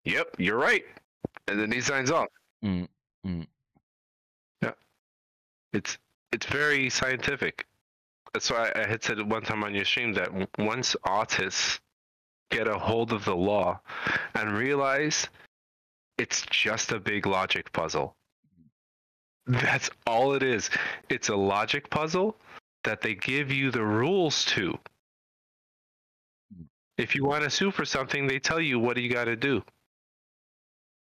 "Yep, 0.04 0.36
you're 0.38 0.58
right," 0.58 0.84
and 1.48 1.60
then 1.60 1.72
he 1.72 1.80
signs 1.80 2.10
off. 2.10 2.28
Mm, 2.64 2.88
mm. 3.26 3.46
Yeah, 4.62 4.72
it's 5.72 5.98
it's 6.32 6.46
very 6.46 6.90
scientific. 6.90 7.66
That's 8.32 8.50
why 8.50 8.72
I 8.74 8.86
had 8.86 9.02
said 9.02 9.20
one 9.30 9.42
time 9.42 9.64
on 9.64 9.74
your 9.74 9.84
stream 9.84 10.12
that 10.14 10.30
once 10.58 10.96
autists 11.06 11.80
get 12.50 12.68
a 12.68 12.78
hold 12.78 13.12
of 13.12 13.24
the 13.24 13.36
law 13.36 13.80
and 14.34 14.52
realize 14.52 15.28
it's 16.18 16.42
just 16.50 16.92
a 16.92 17.00
big 17.00 17.26
logic 17.26 17.72
puzzle. 17.72 18.16
That's 19.46 19.90
all 20.06 20.34
it 20.34 20.42
is. 20.42 20.70
It's 21.08 21.28
a 21.28 21.36
logic 21.36 21.88
puzzle 21.88 22.36
that 22.84 23.00
they 23.00 23.14
give 23.14 23.50
you 23.50 23.70
the 23.70 23.84
rules 23.84 24.44
to. 24.46 24.78
If 26.98 27.14
you 27.14 27.24
want 27.24 27.44
to 27.44 27.50
sue 27.50 27.70
for 27.70 27.84
something, 27.84 28.26
they 28.26 28.38
tell 28.38 28.60
you 28.60 28.78
what 28.78 28.96
do 28.96 29.02
you 29.02 29.10
got 29.10 29.24
to 29.24 29.36
do. 29.36 29.62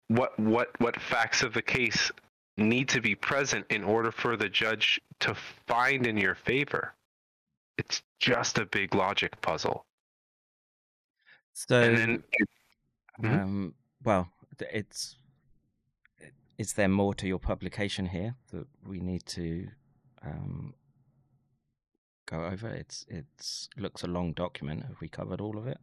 What 0.08 0.38
what 0.38 0.78
what 0.80 1.00
facts 1.00 1.42
of 1.42 1.52
the 1.54 1.62
case 1.62 2.10
need 2.56 2.88
to 2.88 3.00
be 3.00 3.14
present 3.14 3.64
in 3.70 3.84
order 3.84 4.10
for 4.10 4.36
the 4.36 4.48
judge 4.48 5.00
to 5.20 5.34
find 5.66 6.06
in 6.06 6.16
your 6.16 6.34
favor. 6.34 6.94
It's 7.78 8.02
just 8.18 8.58
a 8.58 8.66
big 8.66 8.94
logic 8.94 9.40
puzzle. 9.40 9.84
So, 11.52 11.80
and 11.80 11.96
then 11.96 12.22
um, 13.22 13.74
well, 14.04 14.28
it's 14.58 15.16
is 16.58 16.72
there 16.72 16.88
more 16.88 17.14
to 17.14 17.26
your 17.26 17.38
publication 17.38 18.06
here 18.06 18.34
that 18.52 18.66
we 18.86 18.98
need 19.00 19.24
to 19.26 19.68
um, 20.24 20.74
go 22.26 22.44
over? 22.44 22.68
It's 22.68 23.06
it's 23.08 23.68
looks 23.76 24.02
a 24.02 24.08
long 24.08 24.32
document. 24.32 24.84
Have 24.84 25.00
we 25.00 25.08
covered 25.08 25.40
all 25.40 25.56
of 25.56 25.66
it? 25.68 25.78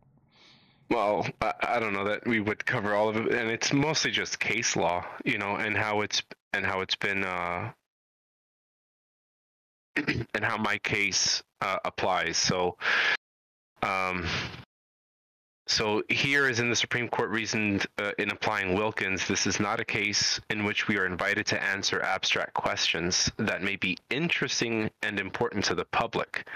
Well, 0.90 1.26
I, 1.42 1.54
I 1.64 1.80
don't 1.80 1.94
know 1.94 2.04
that 2.04 2.28
we 2.28 2.42
would 2.42 2.66
cover 2.66 2.94
all 2.94 3.10
of 3.10 3.16
it, 3.16 3.34
and 3.34 3.50
it's 3.50 3.74
mostly 3.74 4.12
just 4.12 4.40
case 4.40 4.76
law, 4.76 5.04
you 5.24 5.38
know, 5.38 5.56
and 5.56 5.76
how 5.76 6.02
it's 6.02 6.22
and 6.54 6.66
how 6.66 6.82
it's 6.82 6.96
been, 6.96 7.24
uh, 7.24 7.72
and 9.96 10.44
how 10.44 10.58
my 10.58 10.78
case 10.80 11.42
uh, 11.62 11.78
applies. 11.86 12.38
So, 12.38 12.78
um, 13.82 14.28
so 15.68 16.04
here 16.10 16.48
is 16.48 16.60
in 16.60 16.70
the 16.70 16.76
Supreme 16.76 17.10
Court 17.10 17.30
reasoned 17.30 17.88
uh, 17.98 18.12
in 18.20 18.30
applying 18.30 18.76
Wilkins. 18.76 19.28
This 19.28 19.48
is 19.48 19.60
not 19.60 19.80
a 19.80 19.86
case 19.86 20.40
in 20.50 20.64
which 20.64 20.88
we 20.88 20.98
are 20.98 21.08
invited 21.08 21.48
to 21.48 21.64
answer 21.64 22.02
abstract 22.02 22.54
questions 22.54 23.32
that 23.38 23.64
may 23.64 23.76
be 23.76 23.98
interesting 24.12 24.92
and 25.02 25.20
important 25.20 25.66
to 25.66 25.76
the 25.76 25.86
public, 25.86 26.48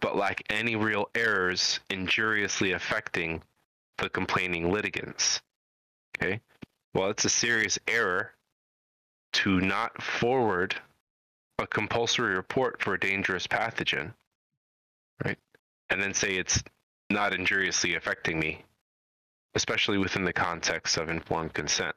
but 0.00 0.14
lack 0.14 0.42
any 0.50 0.76
real 0.76 1.08
errors 1.14 1.80
injuriously 1.88 2.72
affecting 2.72 3.42
the 3.96 4.10
complaining 4.10 4.70
litigants. 4.70 5.40
Okay. 6.18 6.40
Well, 6.92 7.08
it's 7.08 7.24
a 7.24 7.30
serious 7.30 7.78
error 7.88 8.32
to 9.32 9.60
not 9.60 10.02
forward 10.02 10.74
a 11.58 11.66
compulsory 11.66 12.34
report 12.34 12.82
for 12.82 12.94
a 12.94 13.00
dangerous 13.00 13.46
pathogen, 13.46 14.12
right? 15.24 15.38
And 15.88 16.02
then 16.02 16.14
say 16.14 16.36
it's 16.36 16.62
not 17.10 17.34
injuriously 17.34 17.94
affecting 17.94 18.38
me, 18.38 18.64
especially 19.54 19.98
within 19.98 20.24
the 20.24 20.32
context 20.32 20.96
of 20.96 21.08
informed 21.08 21.52
consent. 21.52 21.94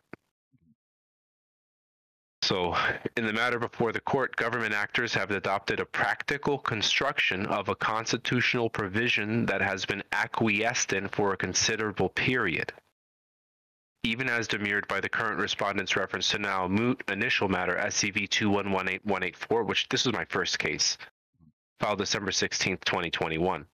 So, 2.43 2.75
in 3.15 3.25
the 3.25 3.31
matter 3.31 3.57
before 3.57 3.93
the 3.93 4.01
court, 4.01 4.35
government 4.35 4.73
actors 4.73 5.13
have 5.13 5.31
adopted 5.31 5.79
a 5.79 5.85
practical 5.85 6.57
construction 6.57 7.45
of 7.45 7.69
a 7.69 7.75
constitutional 7.75 8.69
provision 8.69 9.45
that 9.45 9.61
has 9.61 9.85
been 9.85 10.03
acquiesced 10.11 10.91
in 10.91 11.07
for 11.07 11.31
a 11.31 11.37
considerable 11.37 12.09
period. 12.09 12.73
Even 14.03 14.27
as 14.27 14.49
demurred 14.49 14.85
by 14.89 14.99
the 14.99 15.07
current 15.07 15.39
respondent's 15.39 15.95
reference 15.95 16.27
to 16.31 16.37
now 16.37 16.67
moot 16.67 17.01
initial 17.07 17.47
matter 17.47 17.77
SCV 17.77 18.27
2118184, 18.27 19.65
which 19.65 19.87
this 19.87 20.05
is 20.05 20.11
my 20.11 20.25
first 20.25 20.59
case, 20.59 20.97
filed 21.79 21.99
December 21.99 22.33
16, 22.33 22.77
2021. 22.79 23.65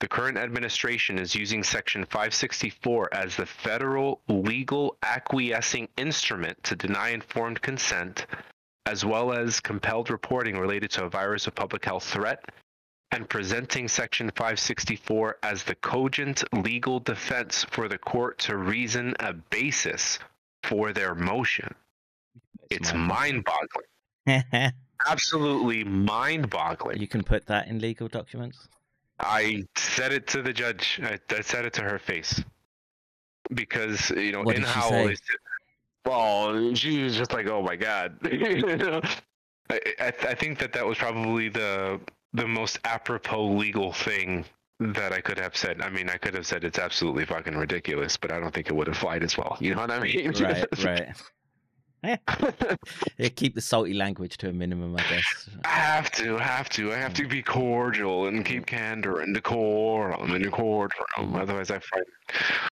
The 0.00 0.08
current 0.08 0.36
administration 0.36 1.18
is 1.18 1.34
using 1.34 1.62
Section 1.62 2.04
564 2.04 3.14
as 3.14 3.36
the 3.36 3.46
federal 3.46 4.20
legal 4.28 4.96
acquiescing 5.02 5.88
instrument 5.96 6.62
to 6.64 6.76
deny 6.76 7.10
informed 7.10 7.62
consent, 7.62 8.26
as 8.86 9.04
well 9.04 9.32
as 9.32 9.60
compelled 9.60 10.10
reporting 10.10 10.58
related 10.58 10.90
to 10.92 11.04
a 11.04 11.08
virus 11.08 11.46
of 11.46 11.54
public 11.54 11.84
health 11.84 12.04
threat, 12.04 12.44
and 13.12 13.28
presenting 13.28 13.86
Section 13.86 14.30
564 14.30 15.38
as 15.44 15.62
the 15.62 15.76
cogent 15.76 16.42
legal 16.52 16.98
defense 16.98 17.64
for 17.70 17.88
the 17.88 17.98
court 17.98 18.38
to 18.40 18.56
reason 18.56 19.14
a 19.20 19.32
basis 19.32 20.18
for 20.64 20.92
their 20.92 21.14
motion. 21.14 21.72
It's 22.70 22.92
mind 22.92 23.44
boggling. 23.44 24.72
Absolutely 25.06 25.84
mind 25.84 26.50
boggling. 26.50 27.00
you 27.00 27.06
can 27.06 27.22
put 27.22 27.46
that 27.46 27.68
in 27.68 27.78
legal 27.78 28.08
documents. 28.08 28.68
I 29.20 29.64
said 29.76 30.12
it 30.12 30.26
to 30.28 30.42
the 30.42 30.52
judge. 30.52 31.00
I, 31.02 31.18
I 31.30 31.40
said 31.40 31.64
it 31.64 31.72
to 31.74 31.82
her 31.82 31.98
face 31.98 32.42
because 33.52 34.10
you 34.10 34.32
know 34.32 34.42
What 34.42 34.56
in 34.56 34.62
did 34.62 34.68
she 34.68 34.74
how 34.78 34.88
say? 34.90 35.06
they 35.06 35.14
said- 35.14 35.36
well, 36.06 36.74
she 36.74 37.02
was 37.02 37.16
just 37.16 37.32
like, 37.32 37.46
"Oh 37.46 37.62
my 37.62 37.76
god." 37.76 38.18
I, 39.70 39.80
I 39.98 40.06
I 40.08 40.34
think 40.34 40.58
that 40.58 40.72
that 40.74 40.84
was 40.86 40.98
probably 40.98 41.48
the 41.48 41.98
the 42.34 42.46
most 42.46 42.78
apropos 42.84 43.46
legal 43.52 43.92
thing 43.92 44.44
that 44.80 45.12
I 45.14 45.20
could 45.22 45.38
have 45.38 45.56
said. 45.56 45.80
I 45.80 45.88
mean, 45.88 46.10
I 46.10 46.18
could 46.18 46.34
have 46.34 46.46
said 46.46 46.62
it's 46.64 46.78
absolutely 46.78 47.24
fucking 47.24 47.56
ridiculous, 47.56 48.18
but 48.18 48.32
I 48.32 48.38
don't 48.40 48.52
think 48.52 48.66
it 48.68 48.74
would 48.76 48.88
have 48.88 48.98
flied 48.98 49.22
as 49.22 49.38
well. 49.38 49.56
You 49.60 49.74
know 49.74 49.80
what 49.80 49.90
I 49.92 50.00
mean? 50.00 50.32
Right, 50.40 50.66
right. 50.84 51.08
yeah, 53.18 53.28
keep 53.34 53.54
the 53.54 53.60
salty 53.60 53.94
language 53.94 54.36
to 54.38 54.48
a 54.48 54.52
minimum, 54.52 54.96
I 54.96 55.02
guess. 55.08 55.48
I 55.64 55.68
have 55.68 56.10
to, 56.12 56.36
have 56.36 56.68
to. 56.70 56.92
I 56.92 56.96
have 56.96 57.14
to 57.14 57.26
be 57.26 57.42
cordial 57.42 58.26
and 58.26 58.44
keep 58.44 58.62
mm. 58.62 58.66
candor 58.66 59.20
and 59.20 59.34
decorum 59.34 60.32
and 60.32 60.44
decorum. 60.44 60.90
Otherwise, 61.16 61.70
I 61.70 61.78
find 61.78 62.04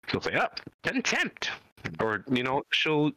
she'll 0.08 0.22
say, 0.22 0.34
"Up 0.34 0.60
contempt," 0.84 1.52
or 2.00 2.24
you 2.32 2.44
know, 2.44 2.64
she'll 2.72 3.12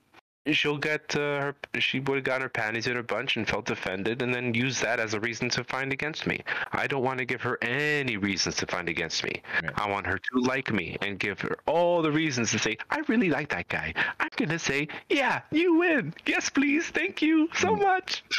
she'll 0.52 0.78
get 0.78 1.14
uh, 1.16 1.40
her. 1.40 1.56
She 1.78 2.00
would 2.00 2.16
have 2.16 2.24
gotten 2.24 2.42
her 2.42 2.48
panties 2.48 2.86
in 2.86 2.96
a 2.96 3.02
bunch 3.02 3.36
and 3.36 3.48
felt 3.48 3.70
offended, 3.70 4.22
and 4.22 4.34
then 4.34 4.54
use 4.54 4.80
that 4.80 5.00
as 5.00 5.14
a 5.14 5.20
reason 5.20 5.48
to 5.50 5.64
find 5.64 5.92
against 5.92 6.26
me. 6.26 6.40
I 6.72 6.86
don't 6.86 7.02
want 7.02 7.18
to 7.18 7.24
give 7.24 7.42
her 7.42 7.58
any 7.62 8.16
reasons 8.16 8.56
to 8.56 8.66
find 8.66 8.88
against 8.88 9.24
me. 9.24 9.42
Right. 9.62 9.72
I 9.76 9.88
want 9.88 10.06
her 10.06 10.18
to 10.18 10.40
like 10.40 10.72
me 10.72 10.96
and 11.02 11.18
give 11.18 11.40
her 11.40 11.56
all 11.66 12.02
the 12.02 12.12
reasons 12.12 12.50
to 12.52 12.58
say, 12.58 12.78
"I 12.90 13.00
really 13.08 13.30
like 13.30 13.48
that 13.50 13.68
guy." 13.68 13.94
I'm 14.20 14.30
gonna 14.36 14.58
say, 14.58 14.88
"Yeah, 15.08 15.42
you 15.50 15.78
win. 15.78 16.14
Yes, 16.26 16.48
please. 16.50 16.86
Thank 16.86 17.22
you 17.22 17.48
so 17.54 17.74
much." 17.76 18.24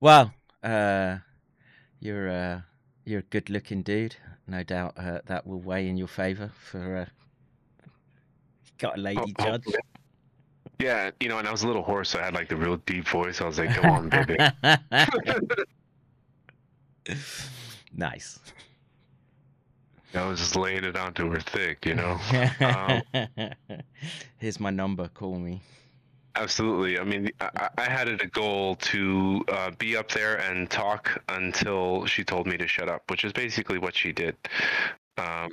Well, 0.00 0.32
uh, 0.62 1.16
you're 1.98 2.30
uh, 2.30 2.60
you're 3.04 3.18
a 3.18 3.22
good-looking 3.22 3.82
dude. 3.82 4.14
No 4.46 4.62
doubt 4.62 4.94
uh, 4.96 5.18
that 5.26 5.44
will 5.44 5.60
weigh 5.60 5.88
in 5.88 5.96
your 5.96 6.06
favour 6.06 6.52
for 6.70 6.98
uh, 6.98 7.06
got 8.78 8.96
a 8.96 9.00
lady 9.00 9.34
Oh, 9.40 9.44
judge. 9.44 9.64
Yeah, 10.78 11.10
you 11.20 11.28
know, 11.28 11.38
and 11.38 11.48
I 11.48 11.50
was 11.50 11.64
a 11.64 11.66
little 11.66 11.82
hoarse, 11.82 12.10
so 12.10 12.20
I 12.20 12.24
had 12.24 12.34
like 12.34 12.48
the 12.48 12.56
real 12.56 12.76
deep 12.86 13.08
voice. 13.08 13.40
I 13.40 13.46
was 13.46 13.58
like, 13.58 13.74
"Come 13.74 13.90
on, 13.90 14.08
baby." 14.08 14.36
nice. 17.96 18.38
I 20.14 20.24
was 20.26 20.38
just 20.38 20.56
laying 20.56 20.84
it 20.84 20.96
onto 20.96 21.30
her 21.30 21.40
thick, 21.40 21.84
you 21.84 21.94
know. 21.94 22.18
Um, 22.60 23.02
Here's 24.38 24.58
my 24.58 24.70
number. 24.70 25.08
Call 25.08 25.38
me. 25.38 25.60
Absolutely. 26.34 26.98
I 26.98 27.04
mean, 27.04 27.30
I, 27.40 27.68
I 27.76 27.84
had 27.84 28.08
it 28.08 28.22
a 28.22 28.26
goal 28.26 28.76
to 28.76 29.44
uh, 29.48 29.70
be 29.78 29.96
up 29.96 30.10
there 30.10 30.36
and 30.36 30.70
talk 30.70 31.22
until 31.28 32.06
she 32.06 32.24
told 32.24 32.46
me 32.46 32.56
to 32.56 32.66
shut 32.66 32.88
up, 32.88 33.02
which 33.10 33.24
is 33.24 33.32
basically 33.32 33.78
what 33.78 33.94
she 33.94 34.12
did. 34.12 34.36
Um, 35.18 35.50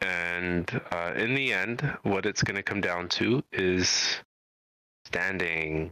and 0.00 0.80
uh, 0.92 1.14
in 1.16 1.34
the 1.34 1.52
end, 1.52 1.80
what 2.02 2.26
it's 2.26 2.42
going 2.42 2.56
to 2.56 2.62
come 2.62 2.80
down 2.80 3.08
to 3.10 3.42
is 3.52 4.18
standing. 5.12 5.90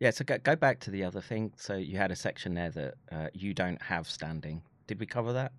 Yeah. 0.00 0.10
So 0.10 0.24
go, 0.24 0.36
go 0.38 0.56
back 0.56 0.80
to 0.80 0.90
the 0.90 1.04
other 1.04 1.20
thing. 1.20 1.52
So 1.56 1.74
you 1.76 1.96
had 1.96 2.10
a 2.10 2.16
section 2.16 2.54
there 2.54 2.70
that 2.70 2.94
uh, 3.12 3.28
you 3.32 3.54
don't 3.54 3.80
have 3.80 4.08
standing. 4.08 4.60
Did 4.86 4.98
we 5.00 5.06
cover 5.06 5.32
that 5.32 5.52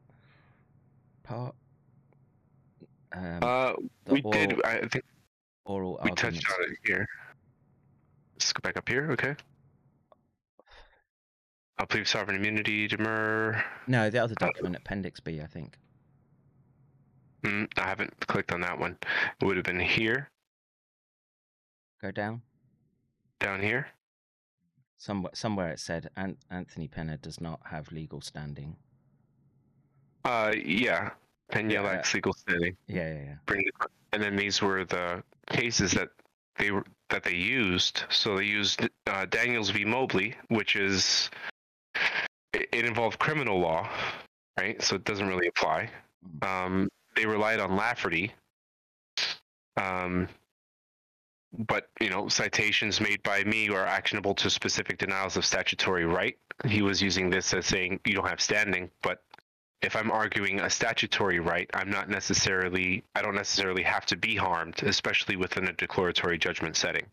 part? 1.23 1.55
Um, 3.13 3.39
Uh, 3.41 3.73
we 4.07 4.21
did. 4.21 4.61
I 4.65 4.79
think 4.87 5.05
oral 5.65 5.93
we 6.03 6.09
arguments. 6.11 6.21
touched 6.43 6.51
on 6.59 6.71
it 6.71 6.77
here. 6.85 7.07
Let's 8.35 8.51
go 8.51 8.59
back 8.61 8.77
up 8.77 8.87
here. 8.89 9.11
Okay. 9.11 9.35
I'll 11.77 11.87
plead 11.87 12.07
sovereign 12.07 12.37
immunity, 12.37 12.87
demur. 12.87 13.61
No, 13.87 14.09
the 14.09 14.19
other 14.19 14.35
document, 14.35 14.75
Appendix 14.77 15.19
B, 15.19 15.41
I 15.41 15.47
think. 15.47 15.77
Mm, 17.43 17.67
I 17.77 17.83
haven't 17.87 18.13
clicked 18.27 18.51
on 18.53 18.61
that 18.61 18.77
one. 18.79 18.97
It 19.41 19.45
would 19.45 19.57
have 19.57 19.65
been 19.65 19.79
here, 19.79 20.29
Go 22.05 22.11
down. 22.11 22.43
down 23.39 23.63
here. 23.63 23.87
Somewhere, 24.99 25.31
somewhere 25.33 25.69
it 25.69 25.79
said 25.79 26.11
An- 26.15 26.37
Anthony 26.51 26.87
Pena 26.87 27.17
does 27.17 27.41
not 27.41 27.59
have 27.65 27.91
legal 27.91 28.21
standing. 28.21 28.75
Uh, 30.23 30.53
yeah. 30.63 31.09
Pena 31.49 31.73
Yeah, 31.73 31.81
lacks 31.81 32.13
legal 32.13 32.33
standing. 32.33 32.77
Yeah, 32.85 33.11
yeah, 33.11 33.37
yeah. 33.49 33.85
And 34.13 34.21
then 34.21 34.35
these 34.35 34.61
were 34.61 34.85
the 34.85 35.23
cases 35.49 35.93
that 35.93 36.09
they 36.59 36.69
were 36.69 36.85
that 37.09 37.23
they 37.23 37.33
used. 37.33 38.03
So 38.09 38.37
they 38.37 38.43
used 38.43 38.87
uh, 39.07 39.25
Daniels 39.25 39.71
v. 39.71 39.83
Mobley, 39.83 40.35
which 40.49 40.75
is 40.75 41.31
it, 42.53 42.69
involved 42.71 43.17
criminal 43.17 43.59
law, 43.59 43.89
right? 44.59 44.79
So 44.79 44.95
it 44.95 45.05
doesn't 45.05 45.27
really 45.27 45.47
apply. 45.47 45.89
Mm. 46.39 46.47
Um, 46.47 46.89
they 47.15 47.25
relied 47.25 47.59
on 47.59 47.75
Lafferty. 47.75 48.31
Um, 49.75 50.27
but 51.57 51.89
you 51.99 52.09
know, 52.09 52.27
citations 52.27 52.99
made 52.99 53.21
by 53.23 53.43
me 53.43 53.69
are 53.69 53.85
actionable 53.85 54.35
to 54.35 54.49
specific 54.49 54.97
denials 54.97 55.37
of 55.37 55.45
statutory 55.45 56.05
right. 56.05 56.37
He 56.65 56.81
was 56.81 57.01
using 57.01 57.29
this 57.29 57.53
as 57.53 57.65
saying 57.65 57.99
you 58.05 58.13
don't 58.13 58.27
have 58.27 58.41
standing, 58.41 58.89
but 59.01 59.23
if 59.81 59.95
I'm 59.95 60.11
arguing 60.11 60.59
a 60.61 60.69
statutory 60.69 61.39
right, 61.39 61.69
I'm 61.73 61.89
not 61.89 62.09
necessarily 62.09 63.03
I 63.15 63.21
don't 63.21 63.35
necessarily 63.35 63.83
have 63.83 64.05
to 64.07 64.17
be 64.17 64.35
harmed, 64.35 64.83
especially 64.83 65.35
within 65.35 65.67
a 65.67 65.73
declaratory 65.73 66.37
judgment 66.37 66.75
setting. 66.75 67.05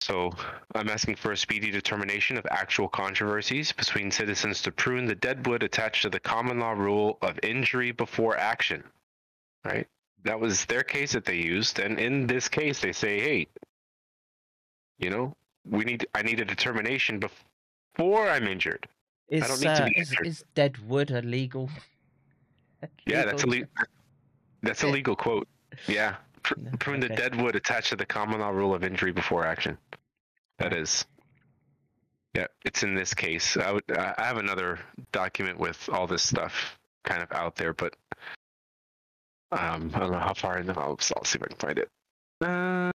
So 0.00 0.32
I'm 0.74 0.88
asking 0.88 1.16
for 1.16 1.32
a 1.32 1.36
speedy 1.36 1.70
determination 1.70 2.38
of 2.38 2.46
actual 2.50 2.88
controversies 2.88 3.72
between 3.72 4.10
citizens 4.10 4.62
to 4.62 4.72
prune 4.72 5.06
the 5.06 5.14
deadwood 5.14 5.62
attached 5.62 6.02
to 6.02 6.10
the 6.10 6.20
common 6.20 6.60
law 6.60 6.72
rule 6.72 7.18
of 7.20 7.38
injury 7.42 7.90
before 7.90 8.36
action. 8.36 8.84
Right? 9.64 9.86
That 10.24 10.40
was 10.40 10.64
their 10.66 10.82
case 10.82 11.12
that 11.12 11.24
they 11.24 11.36
used, 11.36 11.78
and 11.78 11.98
in 11.98 12.26
this 12.26 12.48
case 12.48 12.80
they 12.80 12.92
say, 12.92 13.20
hey, 13.20 13.46
you 14.98 15.10
know, 15.10 15.34
we 15.64 15.84
need 15.84 16.06
I 16.14 16.22
need 16.22 16.40
a 16.40 16.44
determination 16.44 17.20
before 17.20 18.28
I'm 18.28 18.46
injured. 18.46 18.88
Is, 19.28 19.46
don't 19.46 19.60
need 19.60 19.76
to 19.76 19.82
uh, 19.84 19.86
be 19.86 20.00
is, 20.00 20.10
injured. 20.10 20.26
is 20.26 20.44
dead 20.54 20.78
wood 20.88 21.10
a 21.10 21.22
legal? 21.22 21.70
Yeah, 23.06 23.24
that's 23.24 23.42
a 23.42 23.46
legal 23.48 23.68
le- 23.76 23.86
that's 24.62 24.84
a 24.84 24.86
legal 24.86 25.16
quote. 25.16 25.48
Yeah, 25.88 26.14
Pr- 26.44 26.54
Yeah, 26.62 26.70
prune 26.78 27.00
the 27.00 27.08
dead 27.08 27.34
wood 27.40 27.56
attached 27.56 27.88
to 27.88 27.96
the 27.96 28.06
common 28.06 28.38
law 28.38 28.50
rule 28.50 28.72
of 28.72 28.84
injury 28.84 29.10
before 29.10 29.44
action. 29.44 29.76
That 30.58 30.72
is. 30.72 31.04
Yeah, 32.34 32.46
it's 32.64 32.84
in 32.84 32.94
this 32.94 33.14
case. 33.14 33.56
I 33.56 33.72
would. 33.72 33.82
I 33.90 34.14
I 34.16 34.24
have 34.24 34.36
another 34.36 34.78
document 35.10 35.58
with 35.58 35.88
all 35.92 36.06
this 36.06 36.22
stuff 36.22 36.78
kind 37.04 37.20
of 37.20 37.32
out 37.32 37.56
there, 37.56 37.72
but 37.72 37.96
um, 39.52 39.90
I 39.94 39.98
don't 40.00 40.12
know 40.12 40.18
how 40.18 40.34
far 40.34 40.58
in. 40.58 40.66
the- 40.66 40.78
I'll, 40.78 40.98
I'll 41.16 41.24
see 41.24 41.38
if 41.38 41.42
I 41.42 41.46
can 41.46 41.56
find 41.56 41.78
it. 41.78 41.88
Uh, 42.40 42.90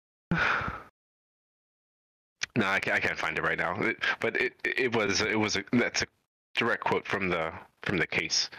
no, 2.57 2.67
I 2.67 2.81
can't, 2.81 2.97
I 2.97 3.01
can't 3.01 3.19
find 3.19 3.39
it 3.39 3.43
right 3.43 3.59
now. 3.59 3.81
It, 3.81 3.97
but 4.21 4.41
it 4.41 4.55
it 4.65 4.95
was 4.95 5.21
it 5.21 5.39
was 5.39 5.57
a 5.57 5.65
that's 5.73 6.03
a 6.03 6.07
direct 6.57 6.85
quote 6.85 7.07
from 7.07 7.29
the 7.29 7.53
from 7.83 7.97
the 7.97 8.07
case. 8.07 8.51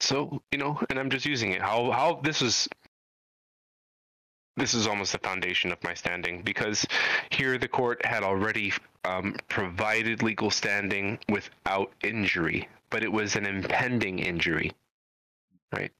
So 0.00 0.40
you 0.50 0.58
know, 0.58 0.80
and 0.88 0.98
I'm 0.98 1.10
just 1.10 1.26
using 1.26 1.52
it. 1.52 1.60
How 1.60 1.90
how 1.90 2.20
this 2.22 2.40
is 2.42 2.68
this 4.56 4.74
is 4.74 4.86
almost 4.86 5.12
the 5.12 5.18
foundation 5.18 5.72
of 5.72 5.82
my 5.84 5.94
standing 5.94 6.42
because 6.42 6.86
here 7.30 7.56
the 7.58 7.68
court 7.68 8.04
had 8.04 8.22
already 8.22 8.72
um, 9.04 9.36
provided 9.48 10.22
legal 10.22 10.50
standing 10.50 11.18
without 11.28 11.92
injury, 12.02 12.68
but 12.90 13.02
it 13.02 13.10
was 13.12 13.36
an 13.36 13.46
impending 13.46 14.18
injury, 14.18 14.72
right? 15.72 15.92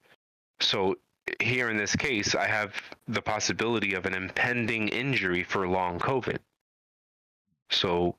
So 0.60 0.96
here 1.40 1.70
in 1.70 1.76
this 1.76 1.94
case, 1.96 2.34
I 2.34 2.46
have 2.46 2.74
the 3.08 3.22
possibility 3.22 3.94
of 3.94 4.06
an 4.06 4.14
impending 4.14 4.88
injury 4.88 5.42
for 5.44 5.68
long 5.68 5.98
COVID. 5.98 6.38
So 7.70 8.16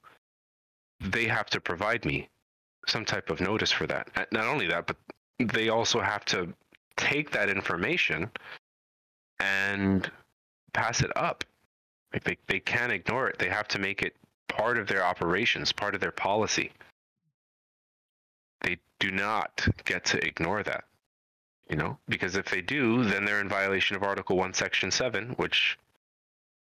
they 1.00 1.26
have 1.26 1.48
to 1.48 1.60
provide 1.60 2.06
me 2.06 2.30
some 2.88 3.06
type 3.06 3.30
of 3.30 3.42
notice 3.42 3.72
for 3.72 3.88
that. 3.88 4.10
Not 4.32 4.46
only 4.46 4.68
that, 4.68 4.88
but 4.88 4.98
they 5.40 5.70
also 5.70 6.00
have 6.00 6.26
to 6.26 6.54
take 6.98 7.32
that 7.32 7.50
information 7.50 8.30
and 9.40 10.10
pass 10.74 11.02
it 11.02 11.12
up. 11.16 11.44
Like 12.14 12.24
they, 12.24 12.38
they 12.48 12.60
can't 12.60 12.92
ignore 12.92 13.30
it. 13.30 13.40
They 13.40 13.50
have 13.50 13.68
to 13.70 13.80
make 13.80 14.02
it 14.02 14.16
part 14.48 14.78
of 14.78 14.88
their 14.88 15.04
operations, 15.04 15.72
part 15.72 15.96
of 15.96 16.02
their 16.02 16.12
policy. 16.12 16.72
They 18.62 18.78
do 19.00 19.12
not 19.12 19.68
get 19.86 20.06
to 20.06 20.26
ignore 20.26 20.62
that. 20.64 20.84
You 21.72 21.78
know, 21.78 21.98
because 22.10 22.36
if 22.36 22.50
they 22.50 22.62
do, 22.62 23.06
then 23.06 23.24
they're 23.24 23.40
in 23.40 23.48
violation 23.48 23.96
of 23.96 24.04
Article 24.04 24.36
1, 24.36 24.54
Section 24.54 24.92
7, 24.92 25.30
which 25.38 25.80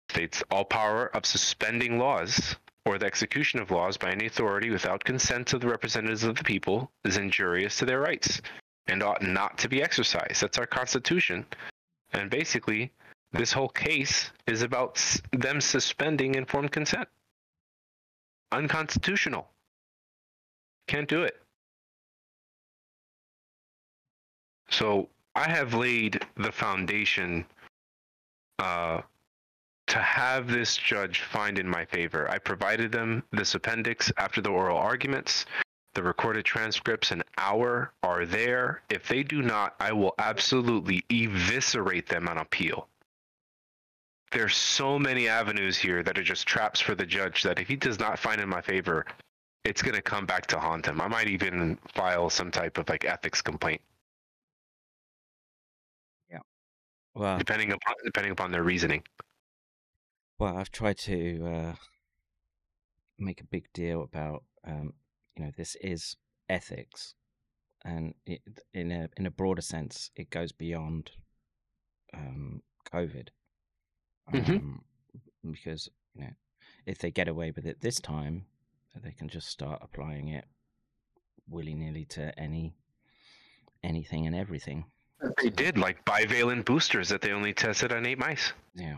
states 0.10 0.44
all 0.52 0.66
power 0.66 1.06
of 1.16 1.26
suspending 1.26 1.98
laws 1.98 2.58
or 2.86 2.98
the 2.98 3.06
execution 3.06 3.61
of 3.61 3.72
laws 3.72 3.95
by 3.95 4.11
any 4.11 4.26
authority 4.26 4.69
without 4.69 5.06
consent 5.06 5.53
of 5.53 5.61
the 5.61 5.69
representatives 5.69 6.26
of 6.26 6.36
the 6.36 6.44
people 6.44 6.92
is 7.06 7.16
injurious 7.16 7.78
to 7.78 7.86
their 7.86 8.02
rights 8.02 8.42
and 8.88 9.02
ought 9.02 9.22
not 9.22 9.58
to 9.60 9.69
be 9.69 9.82
exercised. 9.82 10.42
That's 10.42 10.58
our 10.58 10.68
Constitution. 10.68 11.45
And 12.11 12.30
basically, 12.30 12.92
this 13.32 13.53
whole 13.53 13.69
case 13.69 14.32
is 14.48 14.64
about 14.64 15.02
them 15.32 15.61
suspending 15.61 16.36
informed 16.36 16.74
consent. 16.74 17.08
Unconstitutional. 18.52 19.48
Can't 20.88 21.08
do 21.08 21.24
it. 21.24 21.42
So 24.69 25.09
I 25.35 25.49
have 25.49 25.73
laid 25.73 26.25
the 26.35 26.51
foundation 26.51 27.45
uh, 28.59 29.01
to 29.88 29.98
have 29.99 30.48
this 30.48 30.77
judge 30.77 31.22
find 31.22 31.57
in 31.57 31.67
my 31.67 31.85
favor. 31.85 32.30
I 32.30 32.38
provided 32.38 32.91
them 32.91 33.23
this 33.31 33.56
appendix 33.56 34.11
after 34.17 34.41
the 34.41 34.49
oral 34.49 34.77
arguments. 34.77 35.45
The 35.95 36.03
recorded 36.03 36.45
transcripts 36.45 37.11
an 37.11 37.23
hour 37.38 37.91
are 38.03 38.25
there. 38.25 38.83
If 38.89 39.07
they 39.07 39.23
do 39.23 39.41
not, 39.41 39.75
I 39.80 39.91
will 39.91 40.14
absolutely 40.19 41.03
eviscerate 41.09 42.07
them 42.07 42.27
on 42.27 42.38
appeal. 42.38 42.88
There's 44.31 44.56
so 44.56 44.99
many 44.99 45.27
avenues 45.27 45.77
here 45.77 46.03
that 46.03 46.19
are 46.19 46.23
just 46.23 46.48
traps 46.48 46.80
for 46.80 46.93
the 46.93 47.06
judge 47.06 47.41
that 47.41 47.57
if 47.57 47.67
he 47.67 47.75
does 47.75 47.98
not 47.98 48.19
find 48.19 48.39
in 48.39 48.48
my 48.48 48.61
favor, 48.61 49.07
it's 49.64 49.81
going 49.81 49.95
to 49.95 50.01
come 50.03 50.27
back 50.27 50.45
to 50.48 50.59
haunt 50.59 50.85
him. 50.85 51.01
I 51.01 51.07
might 51.07 51.27
even 51.27 51.80
file 51.95 52.30
some 52.30 52.51
type 52.51 52.77
of 52.77 52.88
like 52.88 53.06
ethics 53.06 53.41
complaint, 53.41 53.81
Well, 57.14 57.38
depending 57.38 57.72
upon 57.72 57.96
depending 58.04 58.32
upon 58.32 58.52
their 58.52 58.64
reasoning. 58.64 59.04
well, 60.40 60.58
I've 60.58 60.72
tried 60.72 60.98
to 61.00 61.46
uh, 61.46 61.76
make 63.18 63.42
a 63.42 63.46
big 63.46 63.72
deal 63.74 64.02
about, 64.02 64.44
um, 64.66 64.94
you 65.36 65.44
know, 65.46 65.52
this 65.58 65.76
is 65.82 66.16
ethics, 66.48 67.16
and 67.84 68.14
it, 68.26 68.42
in 68.74 68.92
a 68.92 69.10
in 69.18 69.26
a 69.26 69.32
broader 69.32 69.62
sense, 69.62 70.12
it 70.16 70.30
goes 70.30 70.52
beyond 70.52 71.12
um, 72.14 72.62
COVID, 72.92 73.30
Mhm. 74.34 74.58
um, 74.58 74.86
because 75.52 75.90
you 76.16 76.22
know, 76.22 76.34
if 76.86 77.00
they 77.00 77.12
get 77.12 77.28
away 77.28 77.52
with 77.52 77.66
it 77.66 77.82
this 77.82 78.00
time, 78.00 78.46
they 78.96 79.12
can 79.12 79.30
just 79.30 79.48
start 79.48 79.82
applying 79.82 80.28
it 80.30 80.46
willy 81.48 81.74
nilly 81.74 82.06
to 82.06 82.38
any 82.40 82.76
anything 83.84 84.28
and 84.28 84.36
everything. 84.36 84.86
They 85.41 85.49
did 85.49 85.77
like 85.77 86.03
bivalent 86.06 86.65
boosters 86.65 87.09
that 87.09 87.22
they 87.22 87.31
only 87.31 87.53
tested 87.53 87.91
on 87.91 88.06
eight 88.06 88.19
mice. 88.19 88.53
Yeah, 88.75 88.98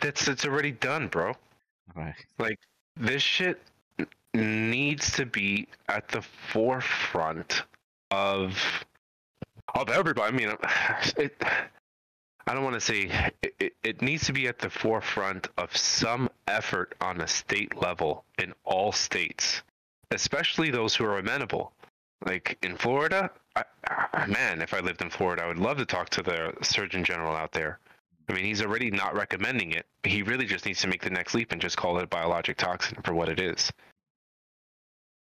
That's 0.00 0.28
it's 0.28 0.44
already 0.44 0.72
done, 0.72 1.08
bro. 1.08 1.34
right. 1.94 2.14
Like 2.38 2.58
this 2.96 3.22
shit 3.22 3.60
needs 4.34 5.12
to 5.12 5.26
be 5.26 5.66
at 5.88 6.08
the 6.08 6.22
forefront 6.22 7.62
of 8.10 8.56
of 9.74 9.88
everybody. 9.88 10.28
I 10.34 10.36
mean, 10.36 10.56
it. 11.16 11.42
I 12.46 12.54
don't 12.54 12.64
want 12.64 12.74
to 12.74 12.80
say 12.80 13.32
it, 13.42 13.54
it, 13.60 13.72
it 13.84 14.02
needs 14.02 14.24
to 14.26 14.32
be 14.32 14.48
at 14.48 14.58
the 14.58 14.70
forefront 14.70 15.48
of 15.56 15.76
some 15.76 16.28
effort 16.48 16.94
on 17.00 17.20
a 17.20 17.26
state 17.26 17.80
level 17.80 18.24
in 18.38 18.52
all 18.64 18.92
states, 18.92 19.62
especially 20.10 20.70
those 20.70 20.94
who 20.96 21.04
are 21.04 21.18
amenable. 21.18 21.72
Like 22.26 22.58
in 22.62 22.76
Florida, 22.76 23.30
I, 23.56 23.64
I, 23.88 24.26
man, 24.26 24.62
if 24.62 24.74
I 24.74 24.80
lived 24.80 25.02
in 25.02 25.10
Florida, 25.10 25.42
I 25.42 25.48
would 25.48 25.58
love 25.58 25.78
to 25.78 25.86
talk 25.86 26.10
to 26.10 26.22
the 26.22 26.52
Surgeon 26.62 27.04
General 27.04 27.34
out 27.34 27.52
there. 27.52 27.78
I 28.28 28.32
mean, 28.32 28.44
he's 28.44 28.62
already 28.62 28.90
not 28.90 29.14
recommending 29.14 29.72
it. 29.72 29.86
He 30.04 30.22
really 30.22 30.46
just 30.46 30.64
needs 30.64 30.80
to 30.82 30.88
make 30.88 31.02
the 31.02 31.10
next 31.10 31.34
leap 31.34 31.50
and 31.50 31.60
just 31.60 31.76
call 31.76 31.98
it 31.98 32.04
a 32.04 32.06
biologic 32.06 32.56
toxin 32.56 32.98
for 33.02 33.12
what 33.12 33.28
it 33.28 33.40
is. 33.40 33.72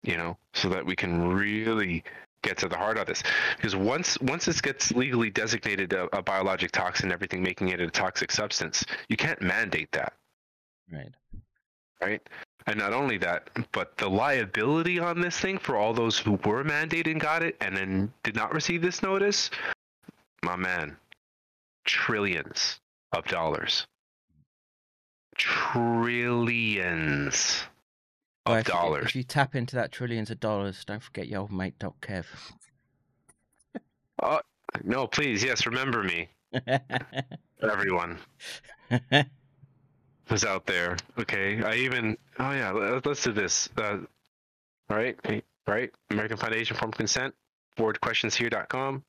You 0.03 0.17
know, 0.17 0.37
so 0.55 0.69
that 0.69 0.85
we 0.85 0.95
can 0.95 1.29
really 1.29 2.05
get 2.43 2.59
to 2.59 2.69
the 2.69 2.77
heart 2.77 2.99
of 2.99 3.07
this. 3.07 3.23
Because 3.57 3.75
once 3.75 4.21
once 4.21 4.45
this 4.45 4.61
gets 4.61 4.93
legally 4.93 5.31
designated 5.31 5.93
a, 5.93 6.05
a 6.17 6.23
biologic 6.23 6.71
toxin, 6.71 7.11
everything 7.11 7.43
making 7.43 7.69
it 7.71 7.81
a 7.81 7.91
toxic 7.91 8.31
substance, 8.31 8.85
you 9.09 9.17
can't 9.17 9.41
mandate 9.41 9.91
that, 9.93 10.13
Right. 10.93 11.13
right? 12.01 12.29
And 12.69 12.79
not 12.79 12.93
only 12.93 13.17
that, 13.19 13.49
but 13.73 13.97
the 13.97 14.11
liability 14.11 14.99
on 14.99 15.23
this 15.23 15.39
thing 15.41 15.57
for 15.57 15.77
all 15.77 15.95
those 15.95 16.19
who 16.19 16.33
were 16.33 16.63
mandated 16.63 17.13
and 17.13 17.21
got 17.21 17.43
it 17.43 17.57
and 17.63 17.75
then 17.75 18.13
did 18.23 18.37
not 18.37 18.53
receive 18.53 18.83
this 18.83 19.03
notice, 19.03 19.49
my 20.43 20.55
man, 20.55 20.99
trillions 21.87 22.79
of 23.13 23.25
dollars. 23.25 23.87
Trillions 25.35 27.63
of 28.45 28.51
Well, 28.51 28.59
if, 28.59 28.69
you, 28.69 28.75
dollars. 28.75 29.07
if 29.07 29.17
you 29.17 29.23
tap 29.23 29.55
into 29.55 29.75
that 29.77 29.91
trillions 29.91 30.31
of 30.31 30.39
dollars, 30.39 30.85
don't 30.85 31.03
forget 31.03 31.27
your 31.27 31.41
old 31.41 31.53
mate 31.53 31.79
Doc 31.79 31.95
Kev. 32.01 32.27
Uh, 34.21 34.41
no, 34.83 35.07
please, 35.07 35.45
yes, 35.45 35.65
remember 35.65 36.03
me, 36.03 36.29
everyone 37.63 38.19
who's 40.29 40.45
out 40.45 40.67
there. 40.67 40.97
Okay, 41.19 41.63
I 41.63 41.75
even. 41.77 42.17
Oh 42.39 42.53
yeah, 42.53 42.71
let, 42.71 43.07
us 43.07 43.23
do 43.23 43.33
this. 43.33 43.69
Uh, 43.77 43.99
right, 44.89 45.17
right. 45.67 45.91
American 46.11 46.37
Foundation 46.37 46.77
Form 46.77 46.93
Consent. 46.93 47.35
BoardQuestionsHere.com. 47.79 49.05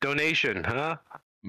Donation, 0.00 0.62
huh? 0.64 0.96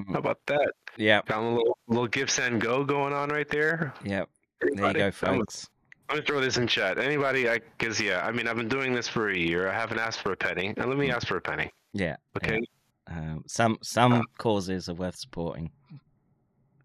How 0.09 0.19
about 0.19 0.40
that? 0.48 0.72
yeah, 0.98 1.22
Got 1.25 1.40
a 1.43 1.50
little 1.50 1.77
little 1.88 2.08
give 2.08 2.30
send 2.30 2.61
go 2.61 2.83
going 2.83 3.14
on 3.14 3.30
right 3.30 3.48
there. 3.50 3.93
yeah. 4.03 4.24
There 4.61 4.88
you 4.88 4.93
go, 4.93 5.11
folks. 5.11 5.67
I'm 6.09 6.17
gonna 6.17 6.25
throw 6.25 6.40
this 6.41 6.58
in 6.58 6.67
chat. 6.67 6.98
Anybody, 6.98 7.50
I 7.50 7.59
guess, 7.77 8.00
yeah. 8.00 8.25
I 8.25 8.32
mean, 8.32 8.48
I've 8.48 8.58
been 8.58 8.67
doing 8.67 8.93
this 8.93 9.08
for 9.08 9.30
a 9.30 9.38
year. 9.38 9.67
I 9.69 9.74
haven't 9.74 10.00
asked 10.00 10.19
for 10.22 10.32
a 10.33 10.38
penny. 10.38 10.74
And 10.77 10.85
let 10.88 10.98
me 10.98 11.09
ask 11.11 11.25
for 11.27 11.38
a 11.38 11.41
penny, 11.41 11.72
Yeah. 11.93 12.17
okay? 12.38 12.61
Um, 13.08 13.43
some 13.48 13.77
some 13.82 14.14
Uh, 14.14 14.22
causes 14.38 14.88
are 14.90 14.93
worth 14.93 15.16
supporting. 15.16 15.72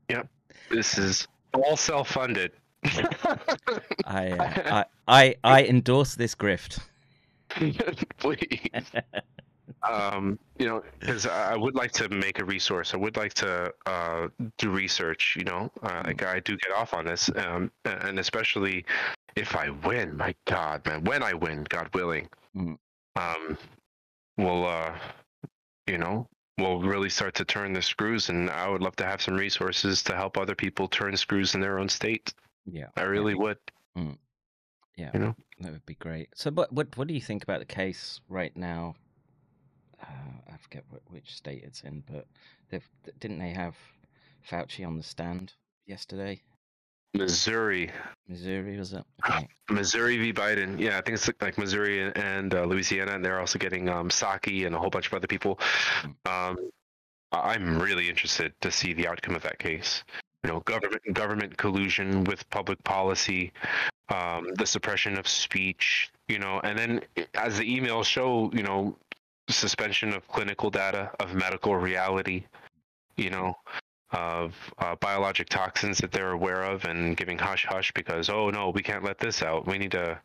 Yep. 0.09 0.29
This 0.71 0.99
is 0.99 1.29
all 1.57 1.77
self-funded. 1.77 2.53
I, 4.05 4.31
uh, 4.31 4.85
I 5.09 5.35
I 5.45 5.59
I 5.59 5.65
endorse 5.65 6.15
this 6.15 6.35
grift. 6.35 6.79
Please. 8.19 8.71
um, 9.83 10.39
you 10.59 10.67
know, 10.67 10.83
because 10.99 11.27
I 11.27 11.57
would 11.57 11.75
like 11.75 11.93
to 11.93 12.09
make 12.09 12.39
a 12.39 12.45
resource. 12.45 12.93
I 12.95 12.97
would 12.97 13.17
like 13.17 13.35
to 13.35 13.73
uh, 13.87 14.29
do 14.59 14.71
research. 14.71 15.35
You 15.39 15.45
know, 15.45 15.71
uh, 15.83 16.03
like 16.07 16.23
I 16.23 16.41
do 16.41 16.57
get 16.57 16.73
off 16.73 16.95
on 16.95 17.07
this, 17.07 17.31
um, 17.37 17.71
and 17.85 18.19
especially 18.19 18.85
if 19.37 19.57
I 19.57 19.71
win. 19.71 20.17
My 20.17 20.35
God, 20.47 20.85
man, 20.87 21.05
when 21.05 21.23
I 21.23 21.35
win, 21.35 21.65
God 21.69 21.89
willing, 21.95 22.29
Mm. 22.57 22.79
um, 23.17 23.59
we'll, 24.39 24.65
uh, 24.67 24.95
you 25.87 25.99
know, 25.99 26.27
we'll 26.59 26.81
really 26.81 27.11
start 27.11 27.35
to 27.35 27.45
turn 27.45 27.73
the 27.73 27.83
screws. 27.83 28.29
And 28.29 28.51
I 28.51 28.69
would 28.69 28.83
love 28.83 28.97
to 28.97 29.05
have 29.05 29.23
some 29.23 29.35
resources 29.35 30.03
to 30.05 30.15
help 30.15 30.37
other 30.37 30.55
people 30.55 30.89
turn 30.89 31.17
screws 31.17 31.55
in 31.55 31.61
their 31.61 31.79
own 31.79 31.89
state. 31.89 32.33
Yeah, 32.65 32.87
I 32.97 33.03
really 33.03 33.35
would. 33.35 33.59
yeah, 34.97 35.11
You 35.15 35.21
know, 35.21 35.37
that 35.61 35.73
would 35.73 35.87
be 35.87 35.95
great. 35.95 36.31
So, 36.35 36.51
what 36.51 36.73
what 36.73 36.97
what 36.97 37.09
do 37.09 37.15
you 37.15 37.21
think 37.21 37.43
about 37.43 37.61
the 37.61 37.67
case 37.67 38.21
right 38.29 38.57
now? 38.57 38.97
Uh, 40.03 40.53
I 40.53 40.57
forget 40.59 40.85
which 41.09 41.35
state 41.35 41.63
it's 41.65 41.83
in, 41.83 42.03
but 42.11 42.27
didn't 43.19 43.39
they 43.39 43.51
have 43.51 43.77
Fauci 44.49 44.87
on 44.87 44.97
the 44.97 45.03
stand 45.03 45.53
yesterday? 45.87 46.43
Missouri. 47.17 47.91
Missouri 48.29 48.77
was 48.77 48.93
it? 48.93 49.05
Okay. 49.29 49.49
Missouri 49.71 50.19
v. 50.19 50.33
Biden. 50.33 50.79
Yeah, 50.79 50.99
I 50.99 51.01
think 51.01 51.17
it's 51.17 51.29
like 51.41 51.59
Missouri 51.59 52.13
and- 52.15 52.55
uh, 52.55 52.65
Louisiana, 52.65 53.13
and 53.13 53.25
they're 53.25 53.41
also 53.41 53.59
getting 53.59 53.89
um, 53.89 54.09
Psaki 54.09 54.67
and 54.67 54.75
a 54.75 54.79
whole 54.79 54.91
bunch 54.91 55.09
of 55.09 55.15
other 55.15 55.27
people. 55.27 55.59
Um, 56.25 56.57
I- 57.33 57.55
I'm 57.55 57.79
really 57.81 58.09
interested 58.09 58.53
to 58.61 58.71
see 58.71 58.93
the 58.93 59.09
outcome 59.09 59.35
of 59.35 59.43
that 59.43 59.59
case. 59.59 60.05
You 60.45 60.53
know, 60.53 60.61
government 60.61 61.03
government 61.13 61.57
collusion 61.57 62.23
with 62.25 62.49
public 62.51 62.83
policy, 62.85 63.53
um, 64.11 64.47
the 64.55 64.67
suppression 64.67 65.19
of 65.19 65.27
speech. 65.27 66.11
You 66.29 66.39
know, 66.39 66.61
and 66.63 66.79
then 66.79 67.01
as 67.35 67.59
the 67.59 67.65
emails 67.65 68.05
show, 68.05 68.51
you 68.53 68.63
know, 68.63 68.97
suspension 69.49 70.13
of 70.13 70.27
clinical 70.29 70.71
data 70.71 71.11
of 71.21 71.35
medical 71.35 71.77
reality. 71.77 72.45
You 73.17 73.31
know, 73.31 73.57
of 74.13 74.55
uh, 74.79 74.95
biologic 74.97 75.49
toxins 75.49 75.99
that 75.99 76.13
they're 76.13 76.33
aware 76.33 76.63
of 76.63 76.85
and 76.85 77.17
giving 77.17 77.39
hush 77.39 77.67
hush 77.69 77.93
because 77.93 78.29
oh 78.31 78.51
no 78.51 78.71
we 78.71 78.83
can't 78.83 79.03
let 79.03 79.19
this 79.19 79.43
out 79.43 79.67
we 79.67 79.79
need 79.79 79.91
to 79.91 80.19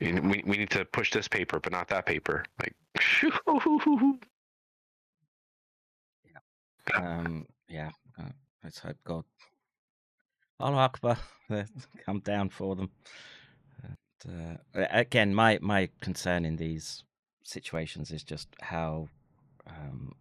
we, 0.00 0.42
we 0.46 0.56
need 0.56 0.70
to 0.70 0.84
push 0.86 1.12
this 1.12 1.28
paper 1.28 1.60
but 1.60 1.72
not 1.72 1.88
that 1.88 2.06
paper 2.06 2.44
like 2.62 2.74
Um, 6.94 7.46
yeah, 7.68 7.90
uh, 8.18 8.30
let's 8.64 8.78
hope 8.78 8.96
God. 9.04 9.24
Allah 10.60 10.78
Akbar, 10.78 11.16
come 12.04 12.20
down 12.20 12.48
for 12.48 12.74
them. 12.74 12.90
And, 14.24 14.58
uh, 14.74 14.86
again, 14.90 15.34
my 15.34 15.58
my 15.60 15.88
concern 16.00 16.44
in 16.44 16.56
these 16.56 17.04
situations 17.44 18.10
is 18.10 18.22
just 18.22 18.48
how 18.60 19.08
um, 19.66 20.14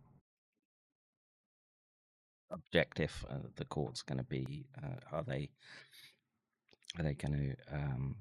objective 2.51 3.25
uh, 3.29 3.47
the 3.55 3.65
court's 3.65 4.01
going 4.01 4.17
to 4.17 4.23
be. 4.23 4.65
Uh, 4.81 5.15
are 5.17 5.23
they 5.23 5.49
are 6.97 7.03
they 7.03 7.13
going 7.13 7.55
to 7.71 7.75
um, 7.75 8.15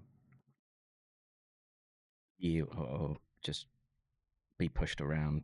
you 2.38 2.68
or, 2.76 3.16
just 3.42 3.66
be 4.58 4.68
pushed 4.68 5.00
around 5.00 5.42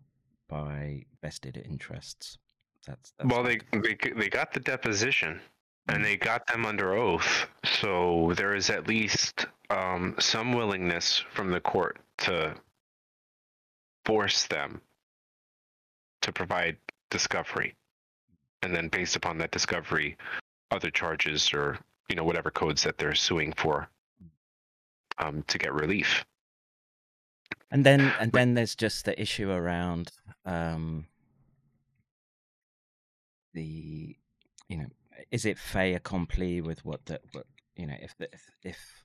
by 0.49 1.05
vested 1.23 1.63
interests? 1.65 2.39
That's, 2.87 3.13
that's 3.19 3.31
well 3.31 3.43
they, 3.43 3.61
they 3.73 3.97
they 4.17 4.29
got 4.29 4.53
the 4.53 4.61
deposition 4.61 5.41
and 5.89 6.05
they 6.05 6.17
got 6.17 6.47
them 6.47 6.67
under 6.67 6.95
oath 6.95 7.47
so 7.65 8.33
there 8.37 8.55
is 8.55 8.71
at 8.71 8.89
least 8.89 9.47
um, 9.71 10.15
some 10.19 10.53
willingness 10.53 11.23
from 11.33 11.51
the 11.51 11.61
court 11.61 11.99
to 12.19 12.55
force 14.05 14.47
them 14.47 14.81
to 16.23 16.33
provide 16.33 16.77
discovery 17.11 17.75
and 18.63 18.75
then 18.75 18.89
based 18.89 19.17
upon 19.17 19.39
that 19.39 19.51
discovery 19.51 20.17
other 20.71 20.91
charges 20.91 21.53
or 21.53 21.79
you 22.09 22.17
know 22.17 22.25
whatever 22.25 22.51
codes 22.51 22.83
that 22.83 22.99
they're 22.99 23.15
suing 23.15 23.53
for 23.57 23.89
um, 25.19 25.43
to 25.49 25.59
get 25.59 25.73
relief. 25.73 26.25
And 27.71 27.85
then 27.85 28.01
and 28.21 28.33
then 28.33 28.55
there's 28.55 28.75
just 28.75 29.05
the 29.05 29.21
issue 29.21 29.51
around 29.51 30.11
um 30.45 31.07
the 33.55 34.17
you 34.69 34.77
know 34.77 34.87
is 35.31 35.45
it 35.45 35.59
fait 35.59 35.95
accompli 35.95 36.61
with 36.61 36.85
what 36.85 37.05
the 37.07 37.21
what 37.33 37.47
you 37.77 37.87
know 37.87 37.97
if 38.01 38.17
the, 38.19 38.29
if, 38.33 38.51
if 38.63 39.05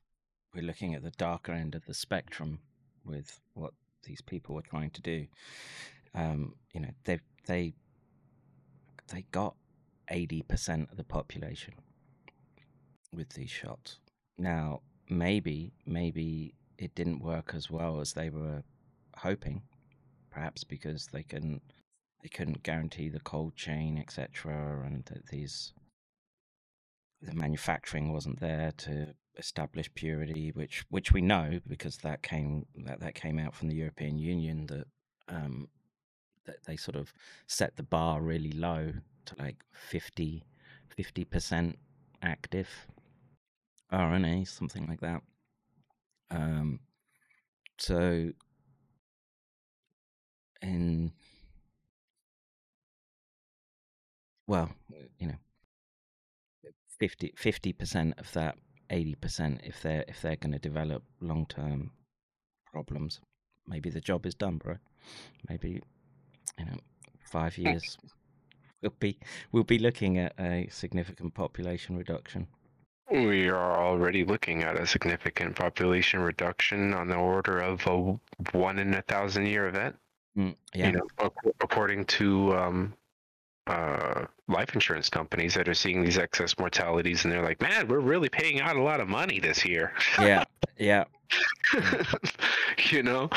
we're 0.53 0.63
looking 0.63 0.95
at 0.95 1.03
the 1.03 1.11
darker 1.11 1.51
end 1.51 1.75
of 1.75 1.85
the 1.85 1.93
spectrum 1.93 2.59
with 3.05 3.39
what 3.53 3.73
these 4.03 4.21
people 4.21 4.55
were 4.55 4.61
trying 4.61 4.89
to 4.89 5.01
do 5.01 5.27
um 6.15 6.53
you 6.73 6.79
know 6.79 6.89
they 7.03 7.19
they 7.45 7.73
they 9.07 9.25
got 9.31 9.55
80% 10.11 10.91
of 10.91 10.97
the 10.97 11.03
population 11.03 11.73
with 13.13 13.29
these 13.29 13.49
shots 13.49 13.99
now 14.37 14.81
maybe 15.09 15.73
maybe 15.85 16.53
it 16.77 16.93
didn't 16.95 17.23
work 17.23 17.53
as 17.55 17.69
well 17.69 17.99
as 17.99 18.13
they 18.13 18.29
were 18.29 18.63
hoping, 19.17 19.63
perhaps 20.29 20.63
because 20.63 21.07
they 21.07 21.23
couldn't 21.23 21.61
they 22.21 22.29
couldn't 22.29 22.63
guarantee 22.63 23.09
the 23.09 23.19
cold 23.19 23.55
chain, 23.55 23.97
etc., 23.97 24.83
and 24.85 25.05
that 25.05 25.27
these 25.27 25.73
the 27.21 27.33
manufacturing 27.33 28.13
wasn't 28.13 28.39
there 28.39 28.71
to 28.77 29.13
establish 29.37 29.93
purity, 29.95 30.51
which 30.51 30.85
which 30.89 31.11
we 31.11 31.21
know 31.21 31.59
because 31.67 31.97
that 31.97 32.21
came 32.21 32.65
that, 32.75 32.99
that 32.99 33.15
came 33.15 33.39
out 33.39 33.55
from 33.55 33.69
the 33.69 33.75
European 33.75 34.17
Union 34.17 34.67
that 34.67 34.87
um, 35.29 35.67
they 36.65 36.75
sort 36.75 36.95
of 36.95 37.13
set 37.47 37.75
the 37.75 37.83
bar 37.83 38.21
really 38.21 38.51
low 38.51 38.93
to 39.25 39.35
like 39.39 39.57
50 39.89 40.43
percent 41.29 41.77
active 42.21 42.67
RNA, 43.91 44.47
something 44.47 44.85
like 44.87 44.99
that. 45.01 45.21
Um, 46.31 46.79
so 47.77 48.31
in 50.61 51.11
well, 54.47 54.71
you 55.19 55.27
know, 55.27 55.35
50 56.99 57.73
percent 57.73 58.13
of 58.17 58.31
that 58.33 58.57
eighty 58.89 59.15
percent, 59.15 59.61
if 59.63 59.81
they're 59.81 60.05
if 60.07 60.21
they're 60.21 60.35
going 60.35 60.53
to 60.53 60.59
develop 60.59 61.03
long 61.21 61.45
term 61.45 61.91
problems, 62.71 63.19
maybe 63.67 63.89
the 63.89 64.01
job 64.01 64.25
is 64.25 64.35
done, 64.35 64.57
bro. 64.57 64.75
Maybe 65.49 65.81
you 66.57 66.65
know, 66.65 66.77
five 67.23 67.57
years 67.57 67.97
we'll 68.81 68.93
be 68.99 69.17
we'll 69.51 69.63
be 69.63 69.79
looking 69.79 70.17
at 70.17 70.33
a 70.39 70.67
significant 70.69 71.33
population 71.33 71.97
reduction. 71.97 72.47
We 73.11 73.47
are 73.47 73.79
already 73.79 74.25
looking 74.25 74.63
at 74.63 74.77
a 74.77 74.85
significant 74.85 75.55
population 75.55 76.19
reduction 76.19 76.93
on 76.93 77.07
the 77.07 77.15
order 77.15 77.59
of 77.59 77.85
a 77.87 78.19
one 78.57 78.79
in 78.79 78.93
a 78.93 79.01
thousand 79.03 79.45
year 79.45 79.67
event. 79.67 79.95
Mm, 80.37 80.55
yeah, 80.73 80.87
You 80.87 80.91
know, 80.93 81.31
according 81.61 82.05
to 82.05 82.53
um, 82.55 82.93
uh, 83.65 84.25
life 84.47 84.73
insurance 84.73 85.09
companies 85.09 85.53
that 85.55 85.67
are 85.67 85.73
seeing 85.73 86.03
these 86.03 86.17
excess 86.17 86.57
mortalities, 86.59 87.23
and 87.23 87.33
they're 87.33 87.43
like, 87.43 87.61
"Man, 87.61 87.87
we're 87.87 87.99
really 87.99 88.29
paying 88.29 88.59
out 88.59 88.75
a 88.75 88.83
lot 88.83 88.99
of 88.99 89.07
money 89.07 89.39
this 89.39 89.65
year." 89.65 89.93
Yeah, 90.19 90.43
yeah. 90.77 91.05
you 92.91 93.03
know, 93.03 93.29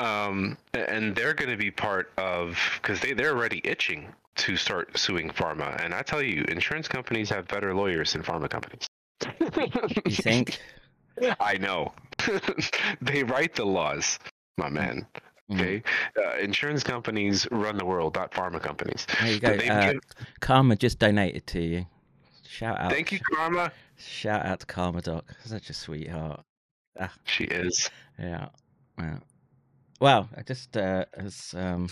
um, 0.00 0.56
and 0.74 1.14
they're 1.14 1.34
going 1.34 1.50
to 1.50 1.56
be 1.56 1.70
part 1.70 2.12
of 2.18 2.58
because 2.80 3.00
they 3.00 3.12
they're 3.12 3.34
already 3.34 3.60
itching 3.64 4.08
to 4.36 4.56
start 4.56 4.96
suing 4.96 5.30
pharma. 5.30 5.82
And 5.84 5.92
I 5.92 6.02
tell 6.02 6.22
you, 6.22 6.44
insurance 6.48 6.88
companies 6.88 7.28
have 7.30 7.48
better 7.48 7.74
lawyers 7.74 8.12
than 8.12 8.22
pharma 8.22 8.48
companies. 8.48 8.86
You 10.06 10.10
think? 10.10 10.60
I 11.40 11.58
know. 11.58 11.92
they 13.02 13.24
write 13.24 13.54
the 13.54 13.64
laws, 13.64 14.18
my 14.56 14.68
man. 14.68 15.06
Mm. 15.50 15.54
Okay, 15.54 15.82
uh, 16.18 16.36
insurance 16.38 16.82
companies 16.82 17.48
run 17.50 17.78
the 17.78 17.84
world, 17.84 18.14
not 18.14 18.32
pharma 18.32 18.60
companies. 18.62 19.06
There 19.20 19.32
you 19.32 19.40
go. 19.40 19.72
Uh, 19.72 19.94
Karma 20.40 20.76
just 20.76 20.98
donated 20.98 21.46
to 21.48 21.60
you. 21.60 21.86
Shout 22.46 22.78
out. 22.78 22.92
Thank 22.92 23.12
you, 23.12 23.18
Karma. 23.18 23.72
Shout 23.96 24.44
out 24.44 24.60
to 24.60 24.66
Karma 24.66 25.00
Doc. 25.00 25.24
Such 25.44 25.70
a 25.70 25.72
sweetheart. 25.72 26.42
Ah. 27.00 27.12
She 27.24 27.44
is. 27.44 27.90
Yeah. 28.18 28.48
Yeah. 28.98 29.18
Well, 30.00 30.28
I 30.36 30.42
just 30.42 30.76
uh, 30.76 31.06
as 31.14 31.54
um, 31.56 31.88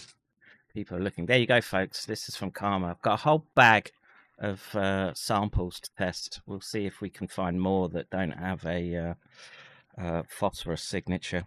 people 0.73 0.97
are 0.97 1.01
looking, 1.01 1.27
there 1.27 1.39
you 1.39 1.47
go, 1.47 1.61
folks. 1.61 2.07
This 2.07 2.29
is 2.29 2.37
from 2.37 2.53
Karma. 2.53 2.87
I've 2.89 3.03
got 3.03 3.15
a 3.15 3.23
whole 3.25 3.45
bag 3.57 3.91
of 4.39 4.63
uh, 4.77 5.13
samples 5.15 5.81
to 5.81 5.91
test. 5.99 6.41
We'll 6.47 6.61
see 6.61 6.87
if 6.87 7.01
we 7.01 7.11
can 7.11 7.27
find 7.27 7.61
more 7.61 7.89
that 7.89 8.09
don't 8.11 8.31
have 8.31 8.65
a 8.65 8.97
uh, 8.97 10.01
uh, 10.01 10.23
phosphorus 10.29 10.85
signature. 10.85 11.47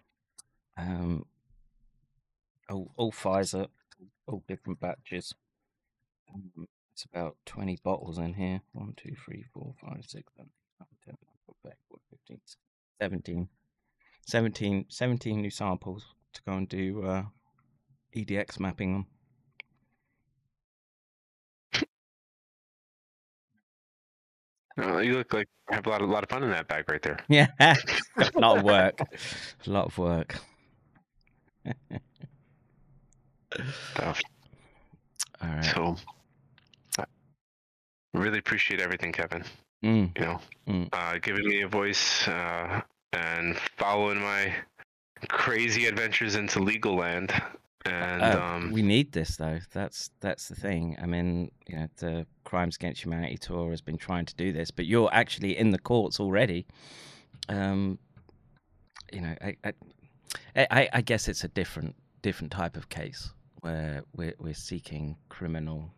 Um, 0.76 1.24
all, 2.68 2.90
all 2.98 3.12
Pfizer, 3.12 3.68
all 4.26 4.42
different 4.46 4.80
batches. 4.80 5.34
Um, 6.34 6.68
it's 6.92 7.06
about 7.06 7.36
20 7.46 7.78
bottles 7.82 8.18
in 8.18 8.34
here. 8.34 8.60
1, 8.72 8.94
2, 8.98 9.16
3, 9.24 9.44
4, 9.54 9.74
5, 9.80 9.92
6, 10.06 10.12
7, 10.12 10.22
8, 10.36 10.36
9, 10.36 10.86
10, 11.06 11.14
11, 11.14 11.18
12, 11.46 11.56
13, 11.62 11.72
14, 11.88 12.18
15, 12.28 12.40
17. 13.00 13.48
17, 14.26 14.84
17 14.90 15.40
new 15.40 15.50
samples 15.50 16.04
to 16.34 16.42
go 16.46 16.52
and 16.52 16.68
do 16.68 17.02
uh, 17.04 17.24
EDX 18.16 18.58
mapping 18.60 18.92
them. 18.92 19.06
Uh, 24.78 24.98
you 24.98 25.14
look 25.14 25.32
like 25.34 25.48
you 25.70 25.74
have 25.74 25.86
a 25.86 25.90
lot, 25.90 26.00
of, 26.00 26.08
lot 26.08 26.22
of 26.22 26.30
fun 26.30 26.42
in 26.42 26.50
that 26.50 26.66
bag 26.68 26.88
right 26.90 27.02
there. 27.02 27.18
Yeah, 27.28 27.48
a 27.60 27.74
lot 28.38 28.58
of 28.58 28.64
work. 28.64 29.00
A 29.66 29.70
lot 29.70 29.86
of 29.86 29.98
work. 29.98 30.36
Stuff. 33.92 34.20
All 35.42 35.48
right. 35.50 35.64
So, 35.64 35.96
I 36.98 37.04
really 38.14 38.38
appreciate 38.38 38.80
everything, 38.80 39.12
Kevin. 39.12 39.44
Mm, 39.84 40.16
You 40.18 40.24
know, 40.24 40.40
Mm. 40.68 40.88
uh, 40.92 41.18
giving 41.20 41.46
me 41.46 41.62
a 41.62 41.68
voice 41.68 42.26
uh, 42.28 42.80
and 43.12 43.56
following 43.76 44.20
my 44.20 44.54
crazy 45.28 45.86
adventures 45.86 46.34
into 46.36 46.60
legal 46.60 46.96
land. 46.96 47.32
And 47.86 48.22
Uh, 48.22 48.40
um, 48.42 48.70
we 48.72 48.82
need 48.82 49.12
this 49.12 49.36
though. 49.36 49.58
That's 49.72 50.10
that's 50.20 50.48
the 50.48 50.54
thing. 50.54 50.96
I 51.00 51.06
mean, 51.06 51.50
you 51.66 51.76
know, 51.76 51.88
the 51.96 52.26
Crimes 52.44 52.76
Against 52.76 53.02
Humanity 53.04 53.38
tour 53.38 53.70
has 53.70 53.80
been 53.80 53.96
trying 53.96 54.26
to 54.26 54.34
do 54.34 54.52
this, 54.52 54.70
but 54.70 54.84
you're 54.84 55.08
actually 55.12 55.56
in 55.56 55.70
the 55.70 55.78
courts 55.78 56.20
already. 56.20 56.66
Um, 57.48 57.98
you 59.12 59.22
know, 59.22 59.34
I, 59.40 59.56
I, 59.64 59.72
I, 60.70 60.88
I 60.92 61.00
guess 61.00 61.26
it's 61.26 61.42
a 61.44 61.48
different 61.48 61.96
different 62.22 62.52
type 62.52 62.76
of 62.76 62.90
case 62.90 63.30
where 63.60 64.04
we're 64.14 64.34
we're 64.38 64.54
seeking 64.54 65.16
criminal 65.30 65.90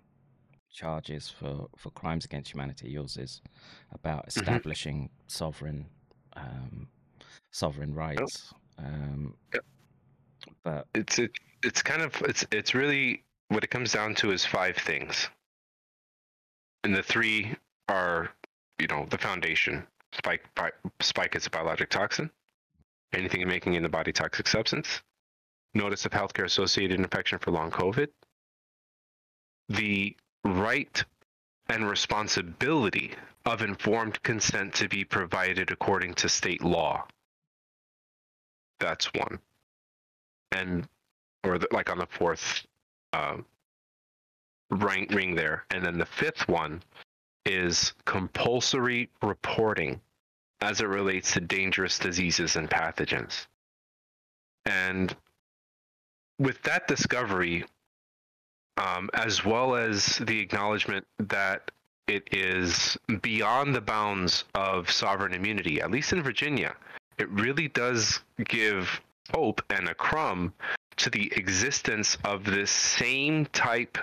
charges 0.73 1.29
for 1.29 1.69
for 1.77 1.91
crimes 1.91 2.25
against 2.25 2.53
humanity. 2.53 2.91
Yours 2.91 3.17
is 3.17 3.41
about 3.93 4.27
establishing 4.29 5.11
sovereign 5.27 5.87
um, 6.37 6.89
sovereign 7.51 7.93
rights. 7.95 8.55
Um. 8.83 9.35
But 10.65 10.87
it's 10.95 11.19
it, 11.19 11.33
it's 11.63 11.83
kind 11.83 12.03
of 12.03 12.15
it's 12.23 12.45
it's 12.51 12.75
really 12.75 13.25
what 13.49 13.65
it 13.65 13.71
comes 13.71 13.93
down 13.93 14.15
to 14.17 14.33
is 14.33 14.45
five 14.45 14.77
things, 14.77 15.29
and 16.85 16.95
the 16.95 17.03
three 17.03 17.55
are 17.89 18.31
you 18.79 18.87
know 18.87 19.07
the 19.11 19.19
foundation. 19.19 19.87
Spike 20.13 20.45
bi- 20.55 20.73
spike 21.01 21.37
is 21.37 21.47
a 21.47 21.51
biologic 21.51 21.91
toxin. 21.91 22.31
Anything 23.13 23.47
making 23.47 23.75
in 23.75 23.83
the 23.83 23.89
body 23.89 24.13
toxic 24.13 24.47
substance. 24.47 25.03
Notice 25.75 26.05
of 26.05 26.13
healthcare 26.13 26.45
associated 26.45 26.99
infection 26.99 27.39
for 27.39 27.51
long 27.51 27.71
COVID. 27.71 28.09
The 29.69 30.17
right 30.45 31.03
and 31.69 31.89
responsibility 31.89 33.15
of 33.47 33.63
informed 33.63 34.23
consent 34.23 34.75
to 34.75 34.89
be 34.89 35.05
provided 35.05 35.71
according 35.71 36.15
to 36.15 36.29
state 36.29 36.63
law. 36.63 37.07
That's 38.83 39.07
one 39.15 39.39
and 40.53 40.87
or 41.45 41.59
the, 41.59 41.67
like 41.73 41.91
on 41.91 41.99
the 41.99 42.07
fourth 42.07 42.65
um, 43.13 43.45
rank 44.71 45.11
ring 45.13 45.35
there, 45.35 45.65
and 45.71 45.85
then 45.85 45.99
the 45.99 46.07
fifth 46.07 46.47
one 46.49 46.83
is 47.45 47.93
compulsory 48.05 49.11
reporting 49.23 50.01
as 50.61 50.81
it 50.81 50.87
relates 50.87 51.33
to 51.33 51.41
dangerous 51.41 51.99
diseases 51.99 52.55
and 52.55 52.71
pathogens. 52.71 53.47
And 54.65 55.15
with 56.39 56.63
that 56.63 56.87
discovery, 56.87 57.65
um, 58.77 59.11
as 59.15 59.45
well 59.45 59.75
as 59.75 60.19
the 60.19 60.39
acknowledgement 60.39 61.05
that 61.19 61.73
it 62.07 62.29
is 62.33 62.97
beyond 63.23 63.75
the 63.75 63.81
bounds 63.81 64.45
of 64.55 64.91
sovereign 64.91 65.35
immunity, 65.35 65.81
at 65.81 65.91
least 65.91 66.13
in 66.13 66.23
Virginia, 66.23 66.77
it 67.19 67.29
really 67.31 67.69
does 67.69 68.21
give 68.45 69.01
hope 69.33 69.63
and 69.71 69.89
a 69.89 69.95
crumb 69.95 70.53
to 70.97 71.11
the 71.11 71.33
existence 71.37 72.19
of 72.25 72.45
this 72.45 72.71
same 72.71 73.47
type 73.47 73.99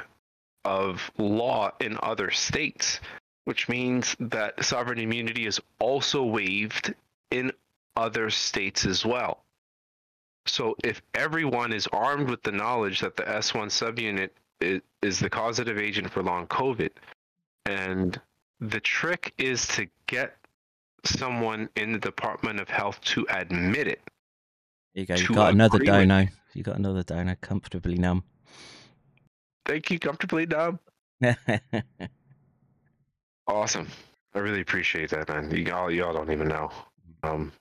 of 0.66 1.12
law 1.18 1.72
in 1.80 1.98
other 2.02 2.32
states, 2.32 3.00
which 3.46 3.70
means 3.70 4.16
that 4.20 4.64
sovereign 4.64 5.00
immunity 5.00 5.46
is 5.46 5.60
also 5.80 6.24
waived 6.24 6.94
in 7.32 7.52
other 7.96 8.30
states 8.30 8.86
as 8.86 9.06
well. 9.06 9.44
So 10.46 10.76
if 10.84 11.02
everyone 11.14 11.74
is 11.74 11.88
armed 11.88 12.30
with 12.30 12.42
the 12.44 12.52
knowledge 12.52 13.02
that 13.02 13.16
the 13.16 13.24
S1 13.24 13.68
subunit 13.68 14.32
is, 14.60 14.82
is 15.02 15.20
the 15.20 15.30
causative 15.30 15.78
agent 15.78 16.12
for 16.12 16.24
long 16.24 16.48
COVID, 16.48 16.92
and 17.66 18.20
the 18.60 18.80
trick 18.80 19.34
is 19.38 19.68
to 19.68 19.88
get 20.08 20.39
someone 21.06 21.70
in 21.76 21.92
the 21.92 22.00
Department 22.00 22.60
of 22.60 22.70
Health 22.70 23.02
to 23.02 23.26
admit 23.30 23.88
it. 23.88 24.02
There 24.94 25.02
you 25.02 25.06
go. 25.06 25.16
You 25.16 25.28
got 25.28 25.54
another 25.54 25.78
agree 25.78 26.06
with-. 26.06 26.30
You 26.54 26.64
got 26.64 26.78
another 26.78 27.04
dono. 27.04 27.36
Comfortably 27.42 27.96
numb. 27.96 28.24
Thank 29.66 29.92
you, 29.92 30.00
comfortably 30.00 30.46
numb. 30.46 30.80
Awesome. 33.50 33.88
I 34.36 34.40
really 34.40 34.62
appreciate 34.62 35.10
that, 35.10 35.28
man. 35.28 35.50
You 35.50 35.74
all, 35.74 35.90
y'all 35.90 36.14
don't 36.14 36.32
even 36.32 36.48
know. 36.48 36.70
Um, 37.24 37.52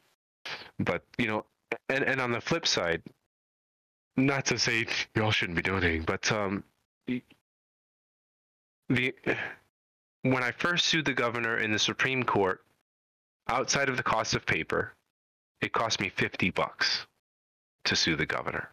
but 0.78 1.02
you 1.16 1.26
know, 1.26 1.46
and 1.88 2.04
and 2.04 2.20
on 2.20 2.30
the 2.30 2.42
flip 2.42 2.66
side, 2.66 3.02
not 4.16 4.44
to 4.46 4.58
say 4.58 4.86
y'all 5.16 5.30
shouldn't 5.30 5.56
be 5.56 5.62
donating, 5.62 6.02
but 6.02 6.30
um, 6.30 6.62
the 7.06 7.22
when 10.22 10.42
I 10.42 10.50
first 10.50 10.86
sued 10.86 11.06
the 11.06 11.14
governor 11.14 11.56
in 11.56 11.72
the 11.72 11.78
Supreme 11.78 12.22
Court, 12.22 12.62
outside 13.48 13.88
of 13.88 13.96
the 13.96 14.02
cost 14.02 14.34
of 14.34 14.44
paper, 14.46 14.92
it 15.60 15.72
cost 15.72 16.00
me 16.00 16.08
fifty 16.08 16.50
bucks 16.50 17.06
to 17.84 17.96
sue 17.96 18.16
the 18.16 18.26
governor. 18.26 18.70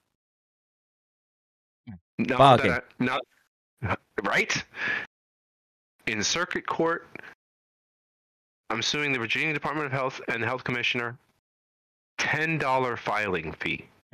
That 2.18 2.40
I, 2.40 2.82
now, 3.00 3.20
right? 4.24 4.64
In 6.08 6.24
circuit 6.24 6.66
court, 6.66 7.08
I'm 8.70 8.82
suing 8.82 9.12
the 9.12 9.20
Virginia 9.20 9.54
Department 9.54 9.88
of 9.88 9.92
Health 9.92 10.22
and 10.28 10.42
the 10.42 10.48
Health 10.48 10.64
Commissioner. 10.64 11.18
Ten 12.18 12.58
dollar 12.58 12.96
filing 12.96 13.52
fee. 13.54 13.86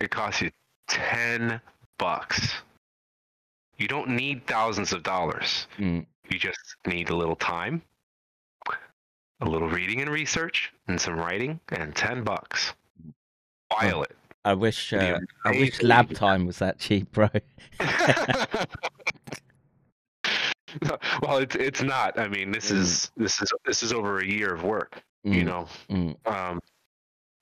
it 0.00 0.10
costs 0.10 0.42
you 0.42 0.50
ten 0.88 1.60
bucks. 1.98 2.54
You 3.78 3.88
don't 3.88 4.10
need 4.10 4.46
thousands 4.46 4.92
of 4.92 5.02
dollars. 5.02 5.66
Mm. 5.78 6.06
You 6.28 6.38
just 6.38 6.76
need 6.86 7.10
a 7.10 7.16
little 7.16 7.36
time, 7.36 7.82
a 9.42 9.48
little 9.48 9.68
reading 9.68 10.00
and 10.00 10.10
research, 10.10 10.72
and 10.88 11.00
some 11.00 11.16
writing, 11.16 11.60
and 11.70 11.94
ten 11.94 12.24
bucks. 12.24 12.72
File 13.70 14.02
it. 14.04 14.16
I 14.44 14.54
wish. 14.54 14.92
Uh, 14.92 15.18
I 15.44 15.50
wish 15.50 15.82
lab 15.82 16.12
time 16.14 16.46
was 16.46 16.58
that 16.58 16.78
cheap, 16.78 17.10
bro. 17.12 17.28
well, 21.22 21.38
it's 21.38 21.54
it's 21.56 21.82
not. 21.82 22.18
I 22.18 22.28
mean, 22.28 22.50
this 22.50 22.70
Mm. 22.70 22.76
is 22.76 23.10
this 23.16 23.42
is 23.42 23.52
this 23.64 23.82
is 23.82 23.92
over 23.92 24.18
a 24.18 24.26
year 24.26 24.54
of 24.54 24.62
work. 24.62 25.02
You 25.24 25.42
Mm, 25.42 25.44
know, 25.44 25.68
mm. 25.88 26.26
um, 26.26 26.60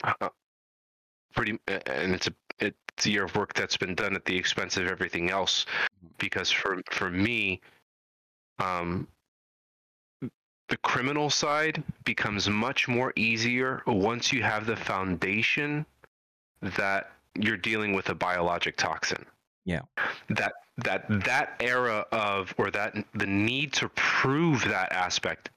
uh, 0.04 0.28
pretty, 1.34 1.58
and 1.66 2.14
it's 2.14 2.26
a 2.26 2.34
it's 2.58 3.06
a 3.06 3.10
year 3.10 3.24
of 3.24 3.34
work 3.36 3.54
that's 3.54 3.76
been 3.76 3.94
done 3.94 4.14
at 4.14 4.24
the 4.24 4.36
expense 4.36 4.76
of 4.76 4.86
everything 4.86 5.30
else. 5.30 5.66
Because 6.18 6.50
for 6.50 6.82
for 6.90 7.10
me, 7.10 7.60
um, 8.58 9.06
the 10.70 10.76
criminal 10.78 11.28
side 11.28 11.82
becomes 12.04 12.48
much 12.48 12.88
more 12.88 13.12
easier 13.16 13.82
once 13.86 14.32
you 14.32 14.42
have 14.42 14.66
the 14.66 14.76
foundation 14.76 15.84
that 16.62 17.10
you're 17.34 17.56
dealing 17.56 17.92
with 17.92 18.08
a 18.08 18.14
biologic 18.14 18.76
toxin. 18.76 19.24
Yeah. 19.64 19.82
That 20.30 20.52
that 20.78 21.04
that 21.24 21.56
era 21.60 22.06
of 22.12 22.54
or 22.56 22.70
that 22.70 22.94
the 23.14 23.26
need 23.26 23.72
to 23.74 23.88
prove 23.90 24.64
that 24.64 24.92
aspect 24.92 25.50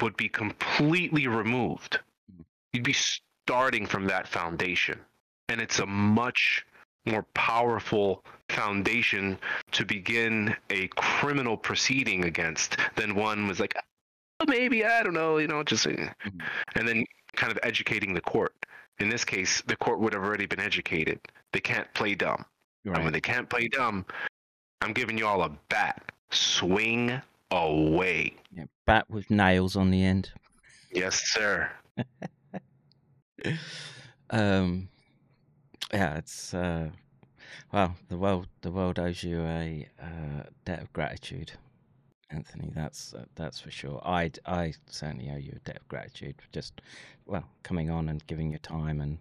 would 0.00 0.16
be 0.16 0.28
completely 0.28 1.26
removed. 1.26 1.98
Mm-hmm. 2.30 2.42
You'd 2.72 2.84
be 2.84 2.92
starting 2.92 3.86
from 3.86 4.06
that 4.06 4.28
foundation. 4.28 5.00
And 5.48 5.60
it's 5.60 5.78
a 5.78 5.86
much 5.86 6.66
more 7.06 7.24
powerful 7.34 8.22
foundation 8.50 9.38
to 9.72 9.84
begin 9.84 10.54
a 10.70 10.88
criminal 10.88 11.56
proceeding 11.56 12.26
against 12.26 12.76
than 12.96 13.14
one 13.14 13.48
was 13.48 13.60
like 13.60 13.74
"Oh, 13.76 13.80
maybe 14.46 14.84
I 14.84 15.02
don't 15.02 15.14
know, 15.14 15.38
you 15.38 15.48
know, 15.48 15.62
just 15.62 15.86
uh," 15.86 15.90
and 16.74 16.86
then 16.86 17.04
kind 17.34 17.52
of 17.52 17.58
educating 17.62 18.14
the 18.14 18.20
court. 18.20 18.54
In 19.00 19.08
this 19.08 19.24
case, 19.24 19.62
the 19.62 19.76
court 19.76 20.00
would 20.00 20.12
have 20.12 20.22
already 20.22 20.46
been 20.46 20.60
educated. 20.60 21.20
They 21.52 21.60
can't 21.60 21.92
play 21.94 22.14
dumb. 22.14 22.44
Right. 22.84 22.96
And 22.96 23.04
when 23.04 23.12
they 23.12 23.20
can't 23.20 23.48
play 23.48 23.68
dumb, 23.68 24.04
I'm 24.80 24.92
giving 24.92 25.16
you 25.16 25.26
all 25.26 25.42
a 25.42 25.50
bat. 25.68 26.12
Swing 26.30 27.20
away. 27.50 28.34
Yeah, 28.52 28.64
bat 28.86 29.08
with 29.08 29.30
nails 29.30 29.76
on 29.76 29.90
the 29.90 30.04
end. 30.04 30.30
Yes, 30.92 31.22
sir. 31.28 31.70
um, 34.30 34.88
yeah, 35.92 36.16
it's 36.16 36.54
uh, 36.54 36.90
well, 37.72 37.96
the 38.08 38.16
world 38.16 38.48
the 38.62 38.70
world 38.70 38.98
owes 38.98 39.22
you 39.22 39.42
a 39.42 39.88
uh, 40.02 40.42
debt 40.64 40.82
of 40.82 40.92
gratitude, 40.92 41.52
Anthony. 42.30 42.70
That's 42.74 43.14
uh, 43.14 43.24
that's 43.34 43.60
for 43.60 43.70
sure. 43.70 44.00
I 44.04 44.30
I 44.46 44.74
certainly 44.86 45.30
owe 45.30 45.36
you 45.36 45.52
a 45.56 45.58
debt 45.60 45.78
of 45.78 45.88
gratitude 45.88 46.36
for 46.40 46.52
just 46.52 46.80
well 47.26 47.44
coming 47.62 47.90
on 47.90 48.08
and 48.08 48.26
giving 48.26 48.50
your 48.50 48.58
time 48.60 49.00
and 49.00 49.18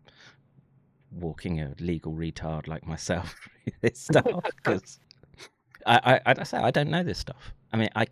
walking 1.12 1.62
a 1.62 1.74
legal 1.80 2.12
retard 2.14 2.68
like 2.68 2.86
myself 2.86 3.36
through 3.64 3.74
this 3.82 4.00
stuff 4.12 4.26
because 4.58 5.00
I, 5.86 6.20
I 6.26 6.34
I 6.40 6.44
say 6.44 6.58
I 6.58 6.72
don't 6.72 6.90
know 6.90 7.04
this 7.04 7.20
stuff. 7.20 7.54
I 7.74 7.78
mean, 7.78 7.90
I 7.96 8.08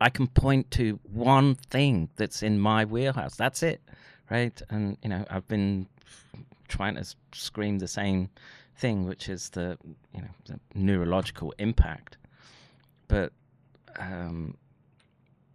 I 0.00 0.10
can 0.10 0.26
point 0.28 0.70
to 0.72 0.98
one 1.04 1.54
thing 1.54 2.08
that's 2.16 2.42
in 2.42 2.58
my 2.58 2.84
wheelhouse. 2.84 3.36
That's 3.36 3.62
it, 3.62 3.80
right? 4.30 4.60
And 4.70 4.96
you 5.02 5.10
know, 5.10 5.24
I've 5.30 5.48
been 5.48 5.88
trying 6.68 6.94
to 6.96 7.04
scream 7.32 7.78
the 7.78 7.88
same 7.88 8.30
thing, 8.76 9.06
which 9.06 9.28
is 9.28 9.50
the 9.50 9.78
you 10.14 10.22
know 10.22 10.28
the 10.46 10.60
neurological 10.74 11.54
impact. 11.58 12.16
But 13.08 13.32
um, 13.98 14.56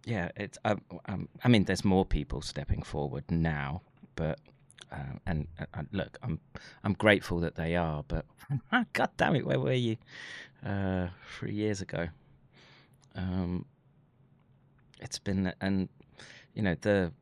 yeah, 0.04 0.30
it's 0.36 0.58
um, 0.64 0.82
um, 1.06 1.28
I 1.42 1.48
mean, 1.48 1.64
there's 1.64 1.84
more 1.84 2.04
people 2.04 2.40
stepping 2.40 2.82
forward 2.82 3.24
now, 3.28 3.82
but 4.14 4.38
uh, 4.92 5.18
and 5.26 5.48
uh, 5.58 5.66
uh, 5.74 5.82
look, 5.92 6.18
I'm 6.22 6.40
I'm 6.84 6.92
grateful 6.94 7.40
that 7.40 7.56
they 7.56 7.76
are, 7.76 8.04
but 8.06 8.24
God 8.92 9.10
damn 9.16 9.36
it, 9.36 9.46
where 9.46 9.58
were 9.58 9.72
you 9.72 9.96
uh, 10.64 11.08
three 11.38 11.54
years 11.54 11.80
ago? 11.80 12.08
Um, 13.14 13.64
it's 15.00 15.18
been 15.18 15.52
and 15.60 15.88
you 16.54 16.62
know 16.62 16.76
the 16.80 17.12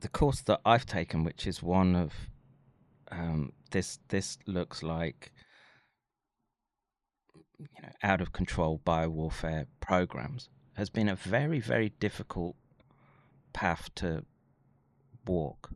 the 0.00 0.08
course 0.08 0.42
that 0.42 0.60
I've 0.64 0.86
taken, 0.86 1.24
which 1.24 1.46
is 1.46 1.62
one 1.62 1.96
of 1.96 2.12
um, 3.10 3.52
this 3.70 3.98
this 4.08 4.38
looks 4.46 4.82
like 4.82 5.32
you 7.58 7.82
know 7.82 7.90
out 8.02 8.20
of 8.20 8.32
control 8.32 8.80
biowarfare 8.86 9.66
programs 9.80 10.48
has 10.74 10.90
been 10.90 11.08
a 11.08 11.16
very 11.16 11.60
very 11.60 11.90
difficult 12.00 12.54
path 13.52 13.92
to 13.94 14.24
walk 15.26 15.70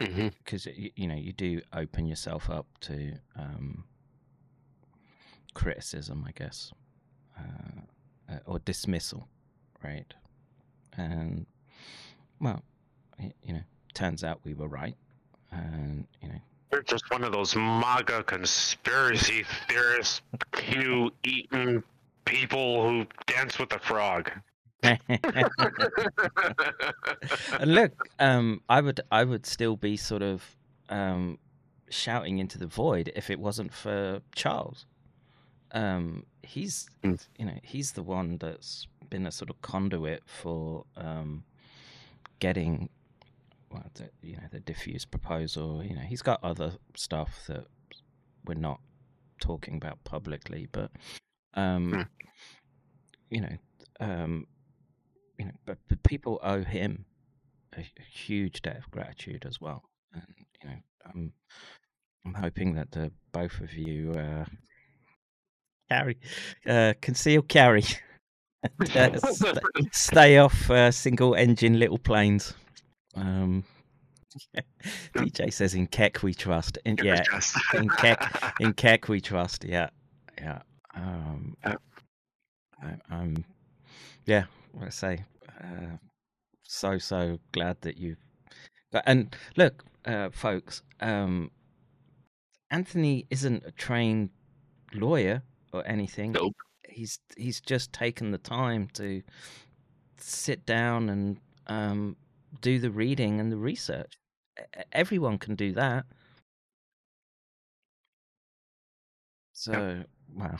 hmm 0.00 0.28
because 0.44 0.66
you, 0.66 0.90
you 0.96 1.06
know 1.06 1.14
you 1.14 1.32
do 1.32 1.60
open 1.72 2.06
yourself 2.06 2.50
up 2.50 2.66
to 2.80 3.14
um, 3.36 3.84
criticism, 5.54 6.24
I 6.26 6.32
guess, 6.32 6.72
uh, 7.38 8.32
uh, 8.32 8.38
or 8.46 8.58
dismissal, 8.58 9.28
right? 9.82 10.12
And 10.96 11.46
well, 12.40 12.62
you 13.18 13.54
know, 13.54 13.62
turns 13.94 14.22
out 14.22 14.40
we 14.44 14.54
were 14.54 14.68
right, 14.68 14.96
and 15.50 16.06
you 16.20 16.28
You're 16.72 16.82
just 16.82 17.08
one 17.10 17.22
of 17.24 17.32
those 17.32 17.54
MAGA 17.54 18.24
conspiracy 18.24 19.44
theorist, 19.68 20.22
Q 20.52 21.10
eating 21.24 21.82
people 22.24 22.88
who 22.88 23.06
dance 23.26 23.58
with 23.58 23.70
the 23.70 23.78
frog. 23.78 24.30
look, 27.64 27.92
um, 28.18 28.60
I 28.68 28.80
would 28.80 29.00
I 29.10 29.24
would 29.24 29.46
still 29.46 29.76
be 29.76 29.96
sort 29.96 30.22
of 30.22 30.42
um, 30.88 31.38
shouting 31.88 32.38
into 32.38 32.58
the 32.58 32.66
void 32.66 33.12
if 33.16 33.30
it 33.30 33.38
wasn't 33.38 33.72
for 33.72 34.20
Charles. 34.34 34.86
Um, 35.72 36.26
he's 36.42 36.88
Mm. 37.02 37.24
you 37.38 37.46
know 37.46 37.58
he's 37.62 37.92
the 37.92 38.02
one 38.02 38.38
that's 38.38 38.86
been 39.10 39.26
a 39.26 39.30
sort 39.32 39.50
of 39.50 39.60
conduit 39.62 40.22
for 40.26 40.84
um, 40.96 41.44
getting 42.38 42.88
well, 43.74 43.90
the, 43.94 44.08
you 44.22 44.36
know 44.36 44.44
the 44.50 44.60
DEFUSE 44.60 45.10
proposal. 45.10 45.82
You 45.84 45.94
know 45.96 46.02
he's 46.02 46.22
got 46.22 46.42
other 46.42 46.72
stuff 46.96 47.44
that 47.48 47.66
we're 48.46 48.54
not 48.54 48.80
talking 49.40 49.76
about 49.76 50.02
publicly, 50.04 50.68
but 50.72 50.90
um, 51.54 51.92
Mm. 51.92 52.08
you 53.30 53.40
know. 53.42 53.56
Um, 54.00 54.46
you 55.38 55.46
know, 55.46 55.52
but, 55.66 55.78
but 55.88 56.02
people 56.04 56.38
owe 56.42 56.62
him 56.62 57.04
a, 57.76 57.80
a 57.80 58.02
huge 58.02 58.62
debt 58.62 58.76
of 58.78 58.90
gratitude 58.90 59.44
as 59.48 59.60
well. 59.60 59.82
And 60.12 60.22
you 60.62 60.68
know, 60.68 60.76
I'm 61.06 61.32
I'm 62.24 62.34
hoping 62.34 62.74
that 62.74 62.92
the 62.92 63.10
both 63.32 63.60
of 63.60 63.72
you 63.74 64.12
uh, 64.12 64.44
carry 65.90 66.18
uh, 66.66 66.94
conceal 67.00 67.42
carry, 67.42 67.84
uh, 68.94 69.18
st- 69.32 69.58
stay 69.92 70.38
off 70.38 70.70
uh, 70.70 70.90
single 70.90 71.34
engine 71.34 71.78
little 71.78 71.98
planes. 71.98 72.54
Um, 73.14 73.64
DJ 75.14 75.52
says 75.52 75.74
in 75.74 75.86
Keck 75.86 76.22
we 76.22 76.34
trust. 76.34 76.78
In, 76.84 76.96
yeah, 77.02 77.22
in 77.74 77.88
Keck 77.88 78.54
in 78.60 78.72
Keck 78.72 79.08
we 79.08 79.20
trust. 79.20 79.64
Yeah, 79.64 79.90
yeah. 80.38 80.60
Um, 80.94 81.56
Yeah. 81.64 81.76
I, 82.82 82.96
I'm, 83.10 83.44
yeah. 84.26 84.44
What 84.72 84.86
I 84.86 84.90
say, 84.90 85.24
uh, 85.62 85.96
so 86.62 86.98
so 86.98 87.38
glad 87.52 87.80
that 87.82 87.96
you. 87.96 88.16
And 89.06 89.34
look, 89.56 89.84
uh, 90.04 90.30
folks. 90.32 90.82
Um, 91.00 91.50
Anthony 92.70 93.26
isn't 93.30 93.64
a 93.64 93.70
trained 93.70 94.30
lawyer 94.92 95.42
or 95.72 95.86
anything. 95.86 96.32
Nope. 96.32 96.54
He's 96.88 97.18
he's 97.36 97.60
just 97.60 97.92
taken 97.92 98.30
the 98.30 98.38
time 98.38 98.88
to 98.94 99.22
sit 100.18 100.64
down 100.66 101.08
and 101.08 101.38
um, 101.66 102.16
do 102.60 102.78
the 102.78 102.90
reading 102.90 103.40
and 103.40 103.50
the 103.52 103.56
research. 103.56 104.18
Everyone 104.92 105.38
can 105.38 105.54
do 105.54 105.72
that. 105.72 106.04
So, 109.52 110.04
wow. 110.34 110.58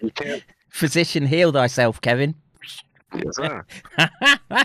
You 0.00 0.10
can't- 0.10 0.42
Physician, 0.70 1.26
heal 1.26 1.52
thyself, 1.52 2.00
Kevin. 2.00 2.34
Yes, 3.14 3.36
sir. 3.36 3.64
I, 3.98 4.64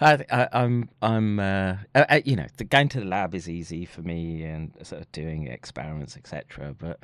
I, 0.00 0.48
I'm, 0.52 0.90
I'm, 1.00 1.40
uh, 1.40 1.76
uh, 1.94 2.20
you 2.24 2.36
know, 2.36 2.46
the 2.58 2.64
going 2.64 2.88
to 2.90 3.00
the 3.00 3.06
lab 3.06 3.34
is 3.34 3.48
easy 3.48 3.86
for 3.86 4.02
me 4.02 4.44
and 4.44 4.72
sort 4.82 5.00
of 5.00 5.10
doing 5.12 5.46
experiments, 5.46 6.18
etc. 6.18 6.74
But 6.78 7.00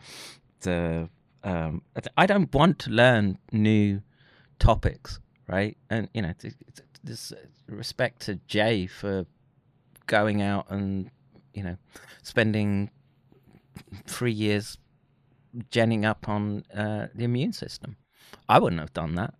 the, 0.60 1.08
um, 1.42 1.80
I 2.18 2.26
don't 2.26 2.52
want 2.54 2.78
to 2.80 2.90
learn 2.90 3.38
new 3.50 4.02
topics, 4.58 5.20
right? 5.48 5.76
And 5.88 6.10
you 6.12 6.20
know, 6.20 6.34
th- 6.38 6.54
th- 6.76 6.88
this 7.04 7.32
respect 7.66 8.22
to 8.22 8.36
Jay 8.46 8.86
for 8.86 9.26
going 10.06 10.42
out 10.42 10.66
and 10.68 11.10
you 11.54 11.62
know 11.62 11.76
spending 12.22 12.90
three 14.06 14.32
years 14.32 14.78
genning 15.70 16.04
up 16.04 16.28
on 16.28 16.64
uh, 16.74 17.08
the 17.14 17.24
immune 17.24 17.52
system. 17.52 17.96
I 18.48 18.58
wouldn't 18.58 18.80
have 18.80 18.92
done 18.92 19.14
that. 19.16 19.34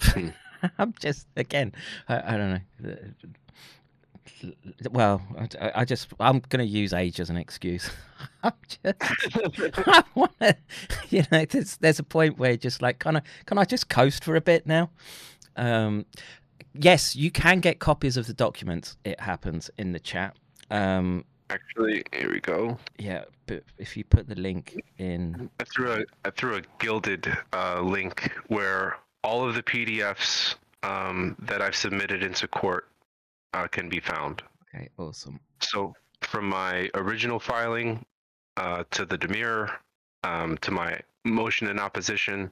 I'm 0.78 0.94
just 1.00 1.26
again, 1.36 1.72
I, 2.08 2.34
I 2.34 2.36
don't 2.36 2.50
know. 2.52 2.94
Well, 4.90 5.22
I, 5.60 5.72
I 5.76 5.84
just 5.84 6.08
I'm 6.20 6.40
going 6.48 6.64
to 6.64 6.70
use 6.70 6.92
age 6.92 7.20
as 7.20 7.30
an 7.30 7.36
excuse. 7.36 7.90
I'm 8.42 8.52
just 8.68 8.96
I 9.88 10.04
want 10.14 10.38
to, 10.40 10.56
you 11.10 11.24
know, 11.30 11.44
there's 11.44 11.76
there's 11.78 11.98
a 11.98 12.04
point 12.04 12.38
where 12.38 12.56
just 12.56 12.82
like 12.82 12.98
kind 12.98 13.16
of 13.16 13.22
can 13.46 13.58
I 13.58 13.64
just 13.64 13.88
coast 13.88 14.24
for 14.24 14.36
a 14.36 14.40
bit 14.40 14.66
now? 14.66 14.90
Um, 15.56 16.06
yes, 16.74 17.16
you 17.16 17.30
can 17.30 17.60
get 17.60 17.78
copies 17.78 18.16
of 18.16 18.26
the 18.26 18.34
documents. 18.34 18.96
It 19.04 19.20
happens 19.20 19.70
in 19.78 19.92
the 19.92 20.00
chat. 20.00 20.36
Um, 20.70 21.24
Actually, 21.50 22.02
here 22.12 22.30
we 22.30 22.40
go. 22.40 22.78
Yeah, 22.98 23.24
but 23.46 23.62
if 23.76 23.96
you 23.96 24.04
put 24.04 24.28
the 24.28 24.34
link 24.34 24.80
in, 24.98 25.50
I 25.60 25.64
threw 25.64 25.92
a 25.92 26.04
I 26.24 26.30
threw 26.30 26.56
a 26.56 26.62
gilded 26.78 27.30
uh, 27.52 27.82
link 27.82 28.32
where 28.46 28.96
all 29.22 29.46
of 29.46 29.54
the 29.54 29.62
PDFs 29.62 30.54
um, 30.82 31.36
that 31.40 31.60
I've 31.60 31.76
submitted 31.76 32.22
into 32.22 32.48
court 32.48 32.88
uh, 33.52 33.68
can 33.68 33.88
be 33.88 34.00
found. 34.00 34.42
okay, 34.74 34.88
awesome. 34.98 35.40
So 35.60 35.94
from 36.22 36.48
my 36.48 36.88
original 36.94 37.38
filing 37.38 38.04
uh, 38.56 38.84
to 38.92 39.04
the 39.04 39.18
demur, 39.18 39.70
um, 40.24 40.56
to 40.58 40.70
my 40.70 41.00
motion 41.24 41.68
in 41.68 41.78
opposition, 41.78 42.50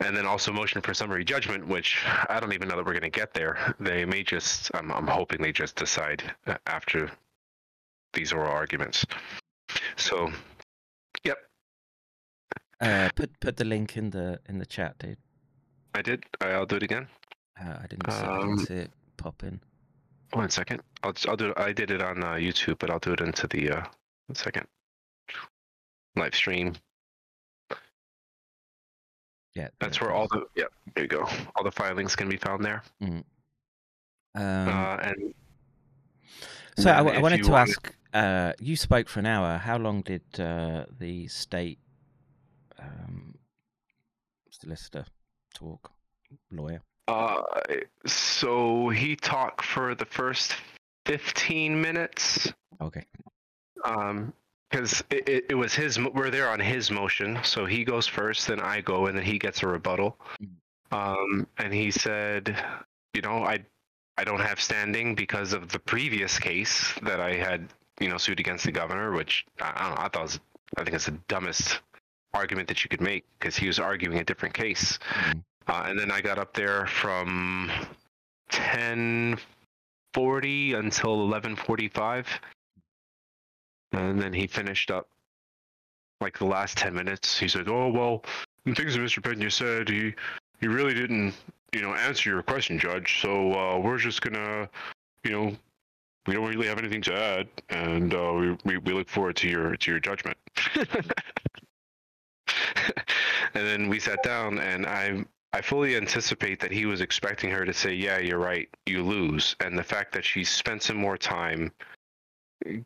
and 0.00 0.16
then 0.16 0.26
also 0.26 0.52
motion 0.52 0.80
for 0.80 0.94
summary 0.94 1.24
judgment, 1.24 1.66
which 1.66 1.98
I 2.28 2.38
don't 2.40 2.52
even 2.52 2.68
know 2.68 2.76
that 2.76 2.84
we're 2.86 2.92
going 2.92 3.02
to 3.02 3.10
get 3.10 3.34
there. 3.34 3.74
They 3.80 4.04
may 4.04 4.22
just, 4.22 4.70
I'm, 4.74 4.90
I'm 4.92 5.06
hoping 5.06 5.40
they 5.42 5.52
just 5.52 5.76
decide 5.76 6.22
uh, 6.46 6.56
after 6.66 7.10
these 8.12 8.32
oral 8.32 8.52
arguments. 8.52 9.04
So, 9.96 10.30
yep, 11.24 11.38
Uh, 12.80 13.08
put 13.16 13.30
put 13.40 13.56
the 13.56 13.64
link 13.64 13.96
in 13.96 14.10
the 14.10 14.38
in 14.48 14.58
the 14.58 14.66
chat, 14.66 14.98
dude. 14.98 15.18
I 15.94 16.02
did. 16.02 16.24
I'll 16.40 16.66
do 16.66 16.76
it 16.76 16.82
again. 16.82 17.08
Uh, 17.60 17.76
I 17.82 17.86
didn't 17.86 18.10
see, 18.10 18.24
Um, 18.24 18.58
see 18.58 18.74
it 18.74 18.90
pop 19.16 19.42
in. 19.42 19.60
One 20.32 20.50
second. 20.50 20.82
I'll 21.02 21.12
just, 21.12 21.28
I'll 21.28 21.36
do 21.36 21.50
it. 21.50 21.58
I 21.58 21.72
did 21.72 21.90
it 21.90 22.02
on 22.02 22.22
uh, 22.22 22.32
YouTube, 22.34 22.78
but 22.78 22.90
I'll 22.90 22.98
do 22.98 23.12
it 23.12 23.20
into 23.20 23.46
the 23.46 23.70
uh, 23.70 23.84
one 24.26 24.34
second 24.34 24.66
live 26.16 26.34
stream. 26.34 26.74
Yeah, 29.54 29.68
That's 29.78 30.00
where 30.00 30.10
all 30.10 30.26
the 30.28 30.46
yeah. 30.56 30.64
There 30.94 31.04
you 31.04 31.08
go. 31.08 31.28
All 31.54 31.62
the 31.64 31.70
filings 31.70 32.16
can 32.16 32.28
be 32.28 32.36
found 32.36 32.64
there. 32.64 32.82
Um, 33.00 33.24
uh, 34.36 34.96
and 35.02 35.34
so 36.76 36.90
I, 36.90 36.98
I 36.98 37.20
wanted 37.20 37.44
to 37.44 37.50
wanted- 37.50 37.70
ask. 37.70 37.94
Uh, 38.12 38.52
you 38.60 38.76
spoke 38.76 39.08
for 39.08 39.18
an 39.20 39.26
hour. 39.26 39.58
How 39.58 39.76
long 39.76 40.02
did 40.02 40.22
uh, 40.38 40.84
the 40.98 41.26
state 41.28 41.78
um, 42.78 43.34
solicitor 44.50 45.04
talk? 45.52 45.90
Lawyer. 46.50 46.80
Uh, 47.08 47.42
so 48.06 48.88
he 48.88 49.14
talked 49.16 49.64
for 49.64 49.94
the 49.94 50.04
first 50.04 50.54
15 51.06 51.80
minutes. 51.80 52.52
Okay. 52.80 53.04
Um, 53.84 54.32
because 54.70 55.02
it, 55.10 55.28
it, 55.28 55.46
it 55.50 55.54
was 55.54 55.74
his, 55.74 55.98
we're 55.98 56.30
there 56.30 56.50
on 56.50 56.60
his 56.60 56.90
motion. 56.90 57.38
So 57.42 57.64
he 57.64 57.84
goes 57.84 58.06
first, 58.06 58.48
then 58.48 58.60
I 58.60 58.80
go, 58.80 59.06
and 59.06 59.16
then 59.16 59.24
he 59.24 59.38
gets 59.38 59.62
a 59.62 59.66
rebuttal. 59.66 60.18
Mhm. 60.42 60.48
Um, 60.92 61.46
and 61.58 61.72
he 61.72 61.90
said, 61.90 62.56
you 63.14 63.22
know, 63.22 63.44
I, 63.44 63.64
I 64.16 64.24
don't 64.24 64.40
have 64.40 64.60
standing 64.60 65.14
because 65.14 65.52
of 65.52 65.70
the 65.70 65.78
previous 65.78 66.38
case 66.38 66.92
that 67.02 67.20
I 67.20 67.34
had, 67.34 67.68
you 68.00 68.08
know, 68.08 68.16
sued 68.16 68.40
against 68.40 68.64
the 68.64 68.72
governor, 68.72 69.12
which 69.12 69.44
I, 69.60 69.72
I 69.74 69.88
don't 69.88 69.94
know, 69.96 70.02
I 70.02 70.08
thought 70.08 70.22
was, 70.22 70.40
I 70.76 70.84
think 70.84 70.94
it's 70.94 71.06
the 71.06 71.18
dumbest 71.28 71.80
argument 72.32 72.68
that 72.68 72.84
you 72.84 72.88
could 72.88 73.00
make 73.00 73.24
because 73.38 73.56
he 73.56 73.66
was 73.66 73.78
arguing 73.78 74.18
a 74.18 74.24
different 74.24 74.54
case. 74.54 74.98
Mhm. 75.12 75.42
Uh, 75.66 75.84
and 75.86 75.98
then 75.98 76.10
I 76.10 76.20
got 76.20 76.38
up 76.38 76.52
there 76.52 76.86
from 76.86 77.70
10:40 78.50 80.74
until 80.74 81.26
11:45, 81.26 82.26
and 83.94 84.20
then 84.20 84.32
he 84.32 84.46
finished 84.46 84.90
up 84.90 85.08
like 86.20 86.38
the 86.38 86.46
last 86.46 86.76
10 86.78 86.94
minutes. 86.94 87.38
He 87.38 87.48
said, 87.48 87.68
"Oh 87.68 87.88
well, 87.88 88.24
things 88.64 88.94
that 88.94 89.00
Mr. 89.00 89.22
Pena 89.22 89.50
said, 89.50 89.88
he 89.88 90.14
he 90.60 90.68
really 90.68 90.94
didn't, 90.94 91.34
you 91.72 91.82
know, 91.82 91.94
answer 91.94 92.30
your 92.30 92.42
question, 92.42 92.78
Judge. 92.78 93.20
So 93.20 93.52
uh, 93.52 93.78
we're 93.78 93.98
just 93.98 94.22
gonna, 94.22 94.68
you 95.24 95.30
know." 95.30 95.56
We 96.26 96.32
don't 96.32 96.48
really 96.48 96.68
have 96.68 96.78
anything 96.78 97.02
to 97.02 97.14
add, 97.14 97.48
and 97.68 98.14
uh, 98.14 98.32
we, 98.32 98.56
we 98.64 98.78
we 98.78 98.94
look 98.94 99.10
forward 99.10 99.36
to 99.36 99.46
your 99.46 99.76
to 99.76 99.90
your 99.90 100.00
judgment. 100.00 100.38
and 103.52 103.66
then 103.66 103.90
we 103.90 104.00
sat 104.00 104.22
down, 104.22 104.58
and 104.58 104.86
I 104.86 105.22
I 105.52 105.60
fully 105.60 105.96
anticipate 105.96 106.60
that 106.60 106.72
he 106.72 106.86
was 106.86 107.02
expecting 107.02 107.50
her 107.50 107.66
to 107.66 107.74
say, 107.74 107.92
"Yeah, 107.92 108.18
you're 108.20 108.38
right, 108.38 108.70
you 108.86 109.02
lose," 109.02 109.54
and 109.60 109.78
the 109.78 109.84
fact 109.84 110.12
that 110.12 110.24
she 110.24 110.44
spent 110.44 110.82
some 110.82 110.96
more 110.96 111.18
time 111.18 111.70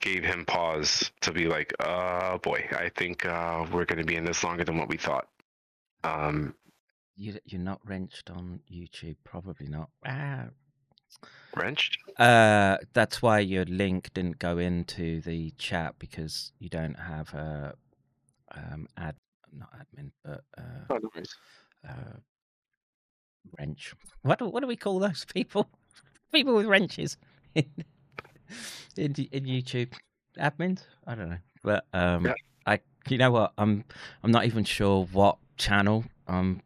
gave 0.01 0.25
him 0.25 0.45
pause 0.45 1.11
to 1.21 1.33
be 1.33 1.47
like, 1.47 1.73
"Uh, 1.81 2.39
boy, 2.39 2.67
I 2.73 2.91
think 2.97 3.25
uh, 3.25 3.67
we're 3.73 3.85
going 3.85 3.99
to 3.99 4.05
be 4.05 4.17
in 4.17 4.25
this 4.25 4.43
longer 4.45 4.65
than 4.65 4.77
what 4.79 4.89
we 4.89 4.97
thought." 4.97 5.29
Um, 6.05 6.55
You 7.17 7.39
you're 7.45 7.61
not 7.61 7.81
wrenched 7.85 8.31
on 8.31 8.61
YouTube, 8.71 9.17
probably 9.25 9.67
not. 9.69 9.91
Ah. 10.07 10.47
wrenched. 11.57 11.99
Uh, 12.19 12.77
that's 12.93 13.23
why 13.23 13.39
your 13.41 13.65
link 13.65 14.13
didn't 14.15 14.39
go 14.39 14.59
into 14.59 15.21
the 15.23 15.51
chat 15.59 15.95
because 15.99 16.53
you 16.59 16.69
don't 16.69 16.99
have 16.99 17.33
a 17.35 17.75
um 18.55 18.87
ad 18.97 19.17
not 19.53 19.71
admin 19.73 20.11
but 20.25 20.43
uh, 20.57 20.85
Oh, 20.91 20.99
no 20.99 21.11
uh 21.89 22.17
wrench. 23.59 23.95
What 24.23 24.41
what 24.43 24.61
do 24.61 24.67
we 24.67 24.77
call 24.77 24.99
those 24.99 25.25
people? 25.25 25.69
People 26.33 26.55
with 26.55 26.67
wrenches 26.67 27.17
in 28.97 29.15
in, 29.33 29.45
YouTube 29.45 29.93
admins. 30.39 30.83
I 31.07 31.15
don't 31.15 31.31
know, 31.31 31.39
but 31.63 31.85
um, 31.93 32.27
Yeah. 32.27 32.35
I 32.67 32.81
you 33.09 33.19
know 33.19 33.31
what 33.31 33.53
I'm 33.59 33.85
I'm 34.23 34.31
not 34.31 34.45
even 34.47 34.65
sure 34.65 35.05
what 35.13 35.39
channel 35.57 36.05
I'm 36.27 36.63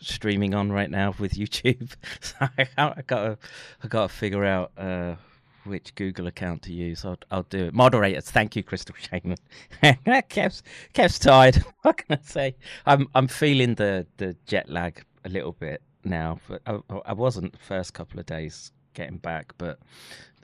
streaming 0.00 0.54
on 0.54 0.70
right 0.72 0.90
now 0.90 1.14
with 1.18 1.32
YouTube. 1.32 1.92
So 2.20 2.34
I, 2.40 2.68
I 2.76 3.02
gotta 3.06 3.38
I 3.82 3.88
gotta 3.88 4.08
figure 4.12 4.44
out 4.44 4.72
uh 4.76 5.16
which 5.64 5.94
Google 5.96 6.26
account 6.28 6.62
to 6.62 6.72
use. 6.72 7.04
I'll 7.04 7.18
I'll 7.30 7.42
do 7.44 7.66
it. 7.66 7.74
Moderators, 7.74 8.30
thank 8.30 8.56
you, 8.56 8.62
Crystal 8.62 8.94
Shaman. 8.98 9.36
Kev's 10.28 10.62
Kev's 10.94 11.18
tired. 11.18 11.62
What 11.82 11.98
can 11.98 12.18
I 12.18 12.24
say? 12.24 12.56
I'm 12.86 13.08
I'm 13.14 13.28
feeling 13.28 13.74
the 13.74 14.06
the 14.16 14.36
jet 14.46 14.68
lag 14.70 15.04
a 15.24 15.28
little 15.28 15.52
bit 15.52 15.82
now, 16.04 16.38
but 16.48 16.62
I, 16.66 16.78
I 17.06 17.12
wasn't 17.12 17.52
the 17.52 17.58
first 17.58 17.92
couple 17.92 18.18
of 18.20 18.26
days 18.26 18.72
getting 18.94 19.18
back, 19.18 19.52
but 19.58 19.78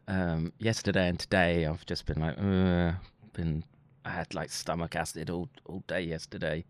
um, 0.08 0.52
yesterday 0.58 1.08
and 1.08 1.18
today 1.18 1.66
I've 1.66 1.86
just 1.86 2.06
been 2.06 2.20
like, 2.20 2.36
been 3.32 3.64
I 4.04 4.10
had 4.10 4.34
like 4.34 4.50
stomach 4.50 4.96
acid 4.96 5.30
all 5.30 5.48
all 5.66 5.82
day 5.86 6.02
yesterday, 6.02 6.64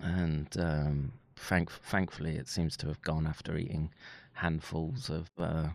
and 0.00 0.48
um, 0.58 1.12
thank 1.36 1.70
thankfully 1.70 2.36
it 2.36 2.48
seems 2.48 2.76
to 2.78 2.88
have 2.88 3.00
gone 3.02 3.26
after 3.26 3.56
eating 3.56 3.90
handfuls 4.32 5.08
of 5.08 5.30
uh, 5.38 5.68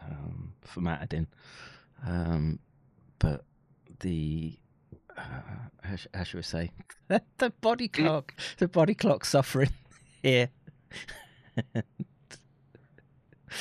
um, 0.00 0.52
famotidine, 0.66 1.26
um, 2.06 2.58
but 3.18 3.44
the 4.00 4.58
uh, 5.16 5.22
how, 5.82 5.96
how 6.14 6.22
should 6.24 6.38
we 6.38 6.42
say? 6.42 6.70
The 7.38 7.50
body 7.60 7.88
clock 7.88 8.34
the 8.58 8.68
body 8.68 8.94
clock 8.94 9.24
suffering 9.24 9.70
here. 10.22 10.48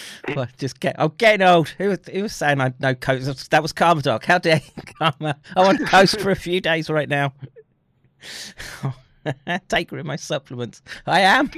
well, 0.36 0.48
just 0.58 0.80
get. 0.80 0.96
I'm 0.98 1.14
getting 1.18 1.46
old. 1.46 1.70
Who 1.70 1.90
was, 1.90 2.00
who 2.12 2.24
was 2.24 2.34
saying 2.34 2.62
I 2.62 2.74
no 2.80 2.96
coast? 2.96 3.52
That 3.52 3.62
was 3.62 3.74
Karma 3.74 4.02
Dog. 4.02 4.26
How 4.26 4.38
dare 4.38 4.62
you, 4.76 4.84
Karma? 5.00 5.38
I 5.56 5.62
want 5.62 5.80
to 5.80 5.86
coast 5.86 6.20
for 6.20 6.32
a 6.32 6.36
few 6.36 6.62
days 6.62 6.90
right 6.90 7.10
now. 7.10 7.34
Take 9.68 9.92
her 9.92 9.98
in 9.98 10.08
my 10.08 10.16
supplements. 10.16 10.82
I 11.06 11.22
am. 11.22 11.52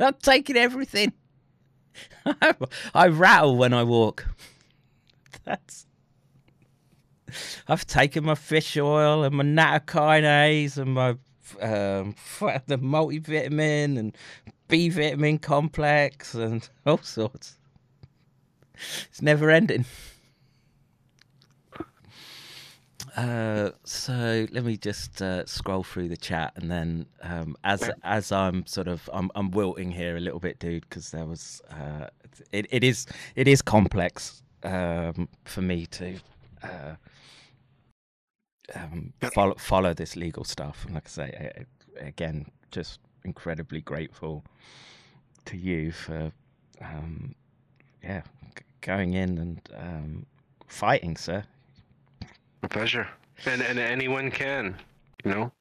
I'm 0.00 0.14
taking 0.22 0.56
everything. 0.56 1.12
I 2.94 3.08
rattle 3.08 3.56
when 3.56 3.72
I 3.72 3.82
walk. 3.82 4.26
That's. 5.44 5.86
I've 7.66 7.86
taken 7.86 8.24
my 8.24 8.34
fish 8.34 8.76
oil 8.76 9.22
and 9.22 9.34
my 9.34 9.44
nattokinase 9.44 10.78
and 10.78 10.94
my 10.94 11.16
um, 11.60 12.14
the 12.66 12.78
multivitamin 12.78 13.98
and 13.98 14.16
B 14.68 14.88
vitamin 14.88 15.38
complex 15.38 16.34
and 16.34 16.68
all 16.86 16.98
sorts. 16.98 17.58
It's 19.08 19.22
never 19.22 19.50
ending. 19.50 19.84
Uh, 23.16 23.70
so 23.82 24.46
let 24.52 24.64
me 24.64 24.76
just 24.76 25.20
uh, 25.20 25.44
scroll 25.44 25.82
through 25.82 26.08
the 26.08 26.16
chat, 26.16 26.52
and 26.54 26.70
then 26.70 27.04
um, 27.22 27.56
as 27.64 27.90
as 28.04 28.30
I'm 28.30 28.64
sort 28.66 28.86
of 28.86 29.10
I'm 29.12 29.28
I'm 29.34 29.50
wilting 29.50 29.90
here 29.90 30.16
a 30.16 30.20
little 30.20 30.38
bit, 30.38 30.60
dude, 30.60 30.88
because 30.88 31.10
there 31.10 31.24
was 31.24 31.60
uh, 31.68 32.06
it 32.52 32.66
it 32.70 32.84
is 32.84 33.06
it 33.34 33.48
is 33.48 33.60
complex 33.60 34.44
um, 34.62 35.28
for 35.44 35.62
me 35.62 35.86
to 35.86 36.20
uh, 36.62 36.94
um, 38.76 39.12
follow 39.34 39.54
follow 39.58 39.94
this 39.94 40.14
legal 40.14 40.44
stuff, 40.44 40.84
and 40.84 40.94
like 40.94 41.06
I 41.06 41.10
say, 41.10 41.52
I, 42.00 42.06
again, 42.06 42.46
just 42.70 43.00
incredibly 43.32 43.80
grateful 43.82 44.42
to 45.44 45.56
you 45.56 45.92
for 45.92 46.32
um, 46.80 47.34
yeah 48.02 48.22
g- 48.56 48.64
going 48.80 49.14
in 49.14 49.38
and 49.38 49.60
um, 49.76 50.26
fighting, 50.66 51.16
sir. 51.16 51.44
A 52.62 52.68
pleasure. 52.68 53.06
And 53.46 53.62
and 53.62 53.78
anyone 53.78 54.30
can, 54.30 54.76
you 55.24 55.30
know. 55.32 55.52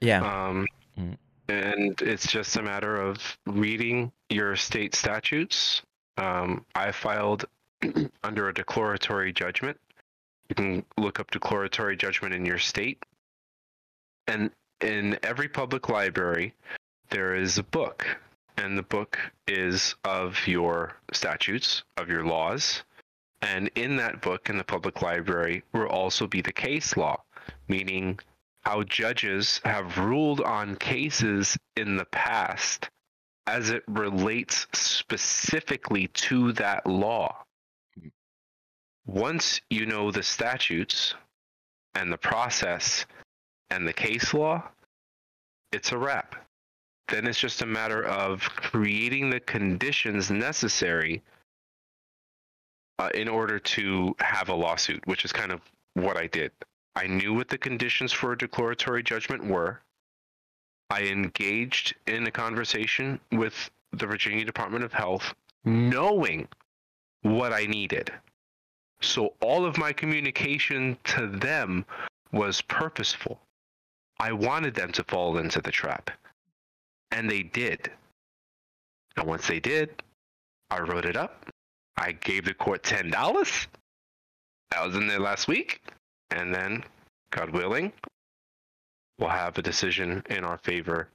Yeah. 0.00 0.20
Um, 0.22 0.66
Mm. 0.98 1.16
and 1.48 2.02
it's 2.02 2.26
just 2.26 2.56
a 2.56 2.62
matter 2.62 2.96
of 3.00 3.38
reading 3.46 4.10
your 4.30 4.56
state 4.56 4.96
statutes. 4.96 5.80
Um, 6.16 6.64
I 6.74 6.90
filed 6.90 7.44
under 8.24 8.48
a 8.48 8.54
declaratory 8.54 9.32
judgment, 9.32 9.78
You 10.48 10.56
can 10.56 10.84
look 10.96 11.20
up 11.20 11.30
declaratory 11.30 11.96
judgment 11.96 12.34
in 12.34 12.44
your 12.44 12.58
state. 12.58 12.98
And 14.26 14.50
in 14.80 15.16
every 15.22 15.48
public 15.48 15.88
library, 15.88 16.52
there 17.10 17.34
is 17.34 17.58
a 17.58 17.62
book. 17.62 18.06
And 18.56 18.76
the 18.76 18.82
book 18.82 19.18
is 19.46 19.94
of 20.04 20.36
your 20.46 20.96
statutes, 21.12 21.84
of 21.96 22.08
your 22.08 22.24
laws. 22.24 22.82
And 23.40 23.70
in 23.76 23.96
that 23.96 24.20
book, 24.20 24.50
in 24.50 24.58
the 24.58 24.64
public 24.64 25.00
library, 25.00 25.62
will 25.72 25.86
also 25.86 26.26
be 26.26 26.40
the 26.40 26.52
case 26.52 26.96
law, 26.96 27.22
meaning 27.68 28.18
how 28.62 28.82
judges 28.82 29.60
have 29.64 29.98
ruled 29.98 30.40
on 30.40 30.74
cases 30.76 31.56
in 31.76 31.96
the 31.96 32.04
past 32.06 32.90
as 33.46 33.70
it 33.70 33.84
relates 33.86 34.66
specifically 34.72 36.08
to 36.08 36.52
that 36.52 36.84
law. 36.86 37.44
Once 39.06 39.60
you 39.70 39.86
know 39.86 40.10
the 40.10 40.22
statutes 40.22 41.14
and 41.94 42.12
the 42.12 42.18
process 42.18 43.06
and 43.70 43.88
the 43.88 43.92
case 43.92 44.34
law, 44.34 44.62
it's 45.72 45.92
a 45.92 45.98
wrap. 45.98 46.47
Then 47.08 47.26
it's 47.26 47.40
just 47.40 47.62
a 47.62 47.66
matter 47.66 48.04
of 48.04 48.40
creating 48.40 49.30
the 49.30 49.40
conditions 49.40 50.30
necessary 50.30 51.22
uh, 52.98 53.10
in 53.14 53.28
order 53.28 53.58
to 53.58 54.14
have 54.20 54.48
a 54.48 54.54
lawsuit, 54.54 55.06
which 55.06 55.24
is 55.24 55.32
kind 55.32 55.52
of 55.52 55.60
what 55.94 56.16
I 56.16 56.26
did. 56.26 56.52
I 56.96 57.06
knew 57.06 57.32
what 57.32 57.48
the 57.48 57.58
conditions 57.58 58.12
for 58.12 58.32
a 58.32 58.38
declaratory 58.38 59.02
judgment 59.02 59.44
were. 59.44 59.80
I 60.90 61.02
engaged 61.02 61.94
in 62.06 62.26
a 62.26 62.30
conversation 62.30 63.20
with 63.30 63.70
the 63.92 64.06
Virginia 64.06 64.44
Department 64.44 64.84
of 64.84 64.92
Health, 64.92 65.34
knowing 65.64 66.48
what 67.22 67.52
I 67.52 67.66
needed. 67.66 68.12
So 69.00 69.34
all 69.40 69.64
of 69.64 69.78
my 69.78 69.92
communication 69.92 70.98
to 71.04 71.26
them 71.26 71.84
was 72.32 72.60
purposeful. 72.62 73.40
I 74.18 74.32
wanted 74.32 74.74
them 74.74 74.92
to 74.92 75.04
fall 75.04 75.38
into 75.38 75.60
the 75.60 75.70
trap. 75.70 76.10
And 77.10 77.30
they 77.30 77.42
did. 77.42 77.90
And 79.16 79.26
once 79.26 79.46
they 79.46 79.60
did, 79.60 80.02
I 80.70 80.80
wrote 80.80 81.04
it 81.04 81.16
up. 81.16 81.46
I 81.96 82.12
gave 82.12 82.44
the 82.44 82.54
court 82.54 82.82
$10. 82.82 83.66
I 84.76 84.86
was 84.86 84.94
in 84.94 85.08
there 85.08 85.18
last 85.18 85.48
week. 85.48 85.82
And 86.30 86.54
then, 86.54 86.84
God 87.30 87.50
willing, 87.50 87.92
we'll 89.18 89.30
have 89.30 89.56
a 89.56 89.62
decision 89.62 90.22
in 90.28 90.44
our 90.44 90.58
favor 90.58 91.08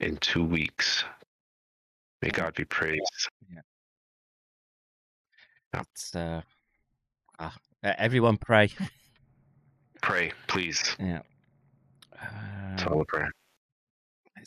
in 0.00 0.16
two 0.18 0.44
weeks. 0.44 1.04
May 2.22 2.30
God 2.30 2.54
be 2.54 2.64
praised. 2.64 3.28
It's, 5.74 6.14
uh, 6.14 6.42
uh, 7.38 7.50
everyone 7.82 8.36
pray. 8.36 8.70
Pray, 10.00 10.32
please. 10.46 10.96
Yeah. 11.00 11.22
It's 12.74 12.84
all 12.84 13.00
a 13.00 13.04
prayer. 13.04 13.32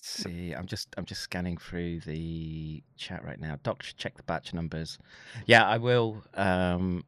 Let's 0.02 0.24
see. 0.24 0.52
I'm 0.54 0.66
just 0.66 0.88
I'm 0.98 1.06
just 1.06 1.22
scanning 1.22 1.58
through 1.58 2.00
the 2.00 2.82
chat 2.98 3.24
right 3.24 3.40
now. 3.40 3.60
Doctor, 3.62 3.94
check 3.98 4.18
the 4.18 4.24
batch 4.24 4.52
numbers. 4.52 4.98
Yeah, 5.46 5.64
I 5.64 5.78
will. 5.78 6.24
Um, 6.34 7.04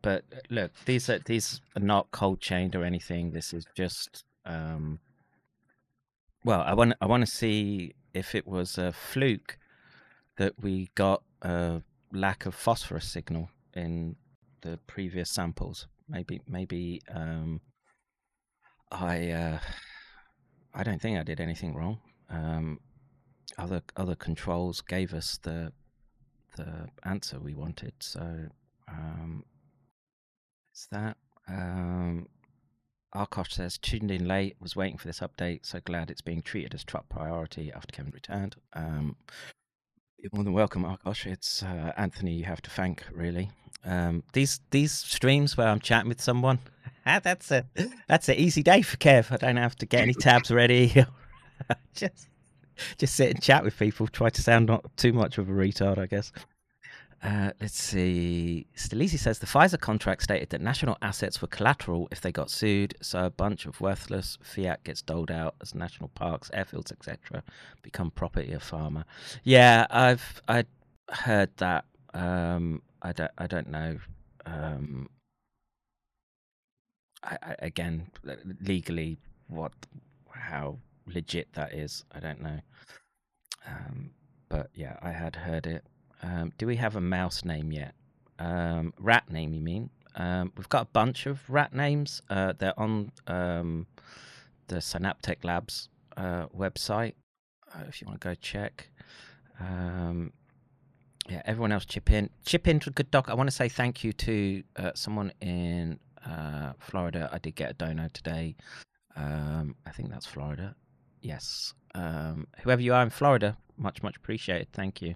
but 0.00 0.24
uh, 0.32 0.38
look, 0.48 0.70
these 0.86 1.10
are 1.10 1.18
these 1.18 1.60
are 1.76 1.82
not 1.82 2.10
cold 2.12 2.40
chained 2.40 2.74
or 2.74 2.84
anything. 2.84 3.32
This 3.32 3.52
is 3.52 3.66
just. 3.74 4.24
Um, 4.46 4.98
well, 6.42 6.62
I 6.62 6.72
want 6.72 6.94
I 7.02 7.06
want 7.06 7.26
to 7.26 7.30
see 7.30 7.92
if 8.14 8.34
it 8.34 8.46
was 8.46 8.78
a 8.78 8.92
fluke 8.92 9.58
that 10.38 10.54
we 10.58 10.88
got 10.94 11.22
a 11.42 11.82
lack 12.12 12.46
of 12.46 12.54
phosphorus 12.54 13.06
signal 13.06 13.50
in 13.74 14.16
the 14.62 14.78
previous 14.86 15.28
samples. 15.28 15.86
Maybe 16.08 16.40
maybe 16.48 17.02
um, 17.14 17.60
I. 18.90 19.32
Uh, 19.32 19.58
I 20.76 20.82
don't 20.82 21.00
think 21.00 21.18
I 21.18 21.22
did 21.22 21.40
anything 21.40 21.74
wrong. 21.74 21.98
Um, 22.28 22.80
other 23.58 23.82
other 23.96 24.14
controls 24.14 24.82
gave 24.82 25.14
us 25.14 25.38
the 25.42 25.72
the 26.56 26.88
answer 27.04 27.38
we 27.38 27.54
wanted, 27.54 27.94
so 28.00 28.48
um, 28.88 29.44
it's 30.72 30.86
that. 30.92 31.16
Um, 31.48 32.28
Arkosh 33.14 33.52
says 33.52 33.78
tuned 33.78 34.10
in 34.10 34.26
late, 34.28 34.56
was 34.60 34.76
waiting 34.76 34.98
for 34.98 35.06
this 35.06 35.20
update. 35.20 35.64
So 35.64 35.80
glad 35.80 36.10
it's 36.10 36.20
being 36.20 36.42
treated 36.42 36.74
as 36.74 36.84
top 36.84 37.08
priority 37.08 37.72
after 37.72 37.92
Kevin 37.92 38.12
returned. 38.12 38.56
Um, 38.74 39.16
you're 40.18 40.30
more 40.34 40.44
than 40.44 40.52
welcome, 40.52 40.84
Arkosh. 40.84 41.24
It's 41.24 41.62
uh, 41.62 41.92
Anthony 41.96 42.34
you 42.34 42.44
have 42.44 42.60
to 42.62 42.70
thank, 42.70 43.04
really. 43.12 43.50
Um, 43.86 44.22
these 44.32 44.60
these 44.70 44.92
streams 44.92 45.56
where 45.56 45.68
I'm 45.68 45.80
chatting 45.80 46.08
with 46.08 46.20
someone, 46.20 46.58
ah, 47.06 47.20
that's 47.22 47.50
a 47.50 47.64
that's 48.08 48.28
an 48.28 48.36
easy 48.36 48.62
day 48.62 48.82
for 48.82 48.96
Kev. 48.96 49.30
I 49.30 49.36
don't 49.36 49.56
have 49.56 49.76
to 49.76 49.86
get 49.86 50.02
any 50.02 50.14
tabs 50.14 50.50
ready. 50.50 51.04
just 51.94 52.28
just 52.98 53.14
sit 53.14 53.30
and 53.30 53.42
chat 53.42 53.64
with 53.64 53.78
people. 53.78 54.08
Try 54.08 54.30
to 54.30 54.42
sound 54.42 54.66
not 54.66 54.96
too 54.96 55.12
much 55.12 55.38
of 55.38 55.48
a 55.48 55.52
retard, 55.52 55.98
I 55.98 56.06
guess. 56.06 56.32
Uh, 57.22 57.50
let's 57.60 57.80
see. 57.80 58.66
Stelisi 58.76 59.18
says 59.18 59.38
the 59.38 59.46
Pfizer 59.46 59.80
contract 59.80 60.22
stated 60.22 60.50
that 60.50 60.60
national 60.60 60.98
assets 61.00 61.40
were 61.40 61.48
collateral 61.48 62.08
if 62.10 62.20
they 62.20 62.30
got 62.30 62.50
sued, 62.50 62.94
so 63.00 63.24
a 63.24 63.30
bunch 63.30 63.66
of 63.66 63.80
worthless 63.80 64.38
fiat 64.42 64.84
gets 64.84 65.02
doled 65.02 65.30
out 65.30 65.54
as 65.60 65.74
national 65.74 66.08
parks, 66.10 66.50
airfields, 66.50 66.92
etc., 66.92 67.42
become 67.82 68.10
property 68.10 68.52
of 68.52 68.62
pharma. 68.62 69.04
Yeah, 69.44 69.86
I've 69.90 70.42
I 70.46 70.64
heard 71.10 71.50
that. 71.56 71.84
Um, 72.14 72.82
I 73.02 73.12
don't 73.12 73.30
I 73.38 73.46
don't 73.46 73.68
know. 73.68 73.98
Um, 74.46 75.08
I, 77.22 77.38
I, 77.42 77.56
again, 77.58 78.10
legally, 78.60 79.18
what 79.48 79.72
how 80.30 80.78
legit 81.06 81.52
that 81.54 81.72
is, 81.72 82.04
I 82.12 82.20
don't 82.20 82.42
know. 82.42 82.60
Um, 83.66 84.10
but 84.48 84.70
yeah, 84.74 84.96
I 85.02 85.10
had 85.10 85.36
heard 85.36 85.66
it. 85.66 85.84
Um, 86.22 86.52
do 86.58 86.66
we 86.66 86.76
have 86.76 86.96
a 86.96 87.00
mouse 87.00 87.44
name 87.44 87.72
yet? 87.72 87.94
Um, 88.38 88.92
rat 88.98 89.30
name, 89.30 89.54
you 89.54 89.60
mean? 89.60 89.90
Um, 90.14 90.52
we've 90.56 90.68
got 90.68 90.82
a 90.82 90.90
bunch 90.92 91.26
of 91.26 91.48
rat 91.48 91.74
names. 91.74 92.22
Uh, 92.30 92.52
they're 92.56 92.78
on 92.78 93.12
um, 93.26 93.86
the 94.68 94.76
Synaptech 94.76 95.44
Labs 95.44 95.88
uh, 96.16 96.46
website. 96.56 97.14
Uh, 97.74 97.82
if 97.88 98.00
you 98.00 98.06
want 98.06 98.20
to 98.20 98.28
go 98.28 98.34
check. 98.34 98.88
Um, 99.60 100.32
yeah, 101.28 101.42
everyone 101.44 101.72
else 101.72 101.84
chip 101.84 102.10
in. 102.10 102.30
Chip 102.44 102.68
in 102.68 102.80
to 102.80 102.90
Good 102.90 103.10
Doc. 103.10 103.28
I 103.28 103.34
want 103.34 103.48
to 103.48 103.54
say 103.54 103.68
thank 103.68 104.04
you 104.04 104.12
to 104.12 104.62
uh, 104.76 104.90
someone 104.94 105.32
in 105.40 105.98
uh, 106.24 106.72
Florida. 106.78 107.28
I 107.32 107.38
did 107.38 107.56
get 107.56 107.70
a 107.70 107.74
dono 107.74 108.08
today. 108.12 108.56
Um, 109.16 109.76
I 109.86 109.90
think 109.90 110.10
that's 110.10 110.26
Florida. 110.26 110.76
Yes. 111.20 111.74
Um, 111.94 112.46
whoever 112.60 112.82
you 112.82 112.94
are 112.94 113.02
in 113.02 113.10
Florida, 113.10 113.56
much, 113.76 114.02
much 114.02 114.16
appreciated. 114.16 114.68
Thank 114.72 115.02
you. 115.02 115.14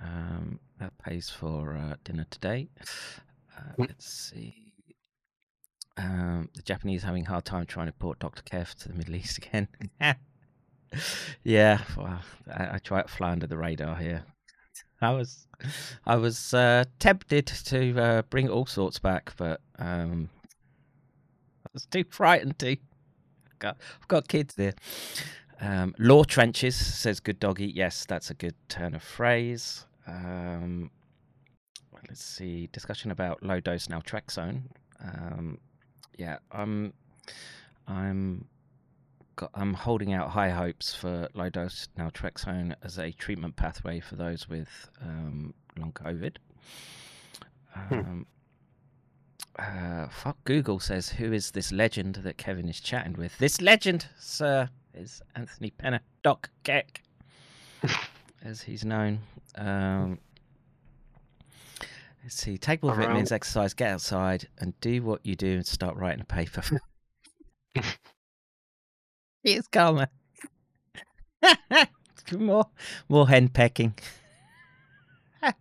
Um, 0.00 0.60
that 0.78 0.96
pays 0.98 1.30
for 1.30 1.76
uh, 1.76 1.94
dinner 2.04 2.26
today. 2.30 2.68
Uh, 3.56 3.72
let's 3.78 4.08
see. 4.08 4.54
Um, 5.96 6.48
the 6.54 6.62
Japanese 6.62 7.02
having 7.02 7.26
a 7.26 7.28
hard 7.28 7.44
time 7.44 7.66
trying 7.66 7.86
to 7.86 7.92
port 7.92 8.18
Dr. 8.18 8.42
Kev 8.42 8.74
to 8.76 8.88
the 8.88 8.94
Middle 8.94 9.16
East 9.16 9.38
again. 9.44 9.68
yeah, 11.42 11.80
well, 11.96 12.20
I, 12.52 12.74
I 12.74 12.78
try 12.78 13.02
to 13.02 13.08
fly 13.08 13.32
under 13.32 13.46
the 13.46 13.58
radar 13.58 13.96
here. 13.96 14.24
I 15.00 15.12
was, 15.12 15.46
I 16.06 16.16
was 16.16 16.54
uh, 16.54 16.84
tempted 16.98 17.46
to 17.46 18.00
uh, 18.00 18.22
bring 18.22 18.48
all 18.48 18.66
sorts 18.66 18.98
back, 18.98 19.32
but 19.36 19.60
um, 19.78 20.28
I 21.66 21.70
was 21.72 21.86
too 21.86 22.04
frightened 22.08 22.58
to. 22.60 22.70
I've 22.70 23.58
got, 23.58 23.76
I've 24.00 24.08
got 24.08 24.28
kids 24.28 24.54
there. 24.54 24.74
Um, 25.60 25.94
law 25.98 26.24
trenches 26.24 26.74
says 26.74 27.20
good 27.20 27.38
doggy. 27.38 27.66
Yes, 27.66 28.04
that's 28.06 28.30
a 28.30 28.34
good 28.34 28.54
turn 28.68 28.94
of 28.94 29.02
phrase. 29.02 29.86
Um, 30.06 30.90
let's 32.08 32.24
see. 32.24 32.68
Discussion 32.72 33.10
about 33.10 33.42
low 33.42 33.60
dose 33.60 33.86
naltrexone. 33.86 34.62
Um, 35.02 35.58
yeah, 36.16 36.38
I'm, 36.50 36.92
I'm, 37.86 38.46
got, 39.36 39.50
I'm 39.54 39.74
holding 39.74 40.12
out 40.12 40.30
high 40.30 40.50
hopes 40.50 40.94
for 40.94 41.28
low 41.34 41.48
dose 41.48 41.88
naltrexone 41.98 42.74
as 42.82 42.98
a 42.98 43.12
treatment 43.12 43.56
pathway 43.56 44.00
for 44.00 44.16
those 44.16 44.48
with 44.48 44.90
um, 45.00 45.54
long 45.76 45.92
COVID. 45.92 46.36
Um, 47.74 48.26
uh, 49.58 50.08
fuck 50.08 50.36
Google 50.44 50.80
says, 50.80 51.08
who 51.08 51.32
is 51.32 51.50
this 51.50 51.72
legend 51.72 52.16
that 52.16 52.38
Kevin 52.38 52.68
is 52.68 52.80
chatting 52.80 53.14
with? 53.14 53.36
This 53.38 53.60
legend, 53.60 54.06
sir, 54.18 54.68
is 54.94 55.22
Anthony 55.34 55.70
Pena, 55.70 56.00
Doc 56.22 56.50
Keck, 56.64 57.02
as 58.44 58.62
he's 58.62 58.84
known. 58.84 59.20
Um, 59.56 60.18
let's 62.22 62.36
see. 62.36 62.56
Take 62.56 62.82
more 62.82 62.94
vitamins, 62.94 63.32
exercise, 63.32 63.74
get 63.74 63.90
outside, 63.90 64.48
and 64.58 64.78
do 64.80 65.02
what 65.02 65.24
you 65.24 65.36
do 65.36 65.54
and 65.56 65.66
start 65.66 65.96
writing 65.96 66.20
a 66.20 66.24
paper. 66.24 66.62
Here's 69.42 69.66
karma. 69.68 70.08
more, 72.38 72.66
more 73.08 73.28
hen 73.28 73.48
pecking. 73.48 73.94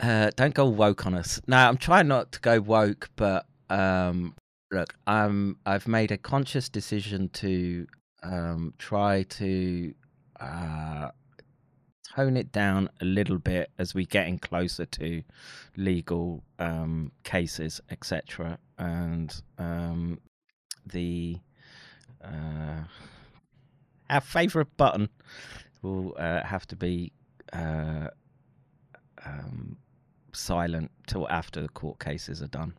Uh, 0.00 0.32
don't 0.34 0.52
go 0.52 0.66
woke 0.66 1.06
on 1.06 1.14
us. 1.14 1.40
No, 1.46 1.56
I'm 1.56 1.76
trying 1.76 2.08
not 2.08 2.32
to 2.32 2.40
go 2.40 2.60
woke, 2.60 3.08
but 3.14 3.46
um, 3.70 4.34
look, 4.72 4.96
I'm 5.06 5.58
I've 5.64 5.86
made 5.86 6.10
a 6.10 6.18
conscious 6.18 6.68
decision 6.68 7.28
to 7.34 7.86
um, 8.24 8.74
try 8.78 9.22
to 9.22 9.94
uh, 10.40 11.10
tone 12.16 12.36
it 12.36 12.50
down 12.50 12.90
a 13.00 13.04
little 13.04 13.38
bit 13.38 13.70
as 13.78 13.94
we're 13.94 14.06
getting 14.06 14.40
closer 14.40 14.86
to 14.86 15.22
legal 15.76 16.42
um, 16.58 17.12
cases, 17.22 17.80
etc. 17.90 18.58
And 18.78 19.32
um, 19.56 20.18
the 20.84 21.38
uh, 22.24 22.84
our 24.10 24.20
favourite 24.20 24.76
button 24.76 25.08
will 25.82 26.14
uh, 26.18 26.42
have 26.44 26.66
to 26.68 26.76
be 26.76 27.12
uh, 27.52 28.08
um, 29.24 29.76
silent 30.32 30.90
till 31.06 31.28
after 31.28 31.60
the 31.62 31.68
court 31.68 31.98
cases 31.98 32.42
are 32.42 32.48
done, 32.48 32.74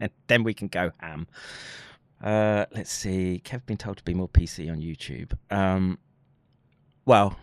and 0.00 0.10
then 0.26 0.42
we 0.42 0.54
can 0.54 0.68
go 0.68 0.90
ham. 0.98 1.26
Uh, 2.22 2.64
let's 2.72 2.90
see. 2.90 3.42
Kev 3.44 3.66
been 3.66 3.76
told 3.76 3.98
to 3.98 4.04
be 4.04 4.14
more 4.14 4.28
PC 4.28 4.70
on 4.70 4.80
YouTube. 4.80 5.32
Um, 5.50 5.98
well, 7.04 7.36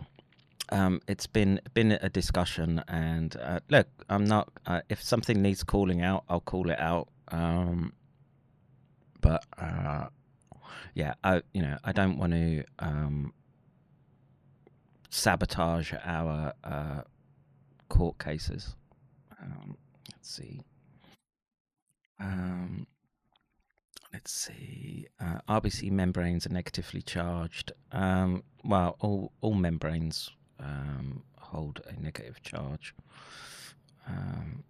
um, 0.69 1.01
it's 1.07 1.27
been 1.27 1.61
been 1.73 1.91
a 1.91 2.09
discussion, 2.09 2.83
and 2.87 3.35
uh, 3.37 3.59
look, 3.69 3.87
I'm 4.09 4.25
not. 4.25 4.49
Uh, 4.65 4.81
if 4.89 5.01
something 5.01 5.41
needs 5.41 5.63
calling 5.63 6.01
out, 6.01 6.23
I'll 6.29 6.41
call 6.41 6.69
it 6.69 6.79
out. 6.79 7.09
Um, 7.29 7.93
but 9.21 9.45
uh, 9.57 10.07
yeah, 10.93 11.13
I 11.23 11.41
you 11.53 11.61
know 11.61 11.77
I 11.83 11.91
don't 11.91 12.17
want 12.17 12.33
to 12.33 12.63
um, 12.79 13.33
sabotage 15.09 15.93
our 16.03 16.53
uh, 16.63 17.01
court 17.89 18.17
cases. 18.19 18.75
Um, 19.41 19.77
let's 20.11 20.29
see. 20.29 20.61
Um, 22.19 22.87
let's 24.13 24.31
see. 24.31 25.07
Uh, 25.19 25.39
RBC 25.47 25.91
membranes 25.91 26.45
are 26.45 26.53
negatively 26.53 27.01
charged. 27.01 27.71
Um, 27.91 28.43
well, 28.63 28.95
all 28.99 29.31
all 29.41 29.53
membranes 29.53 30.31
um, 30.59 31.23
hold 31.37 31.81
a 31.87 32.01
negative 32.01 32.41
charge. 32.41 32.95
Um, 34.07 34.63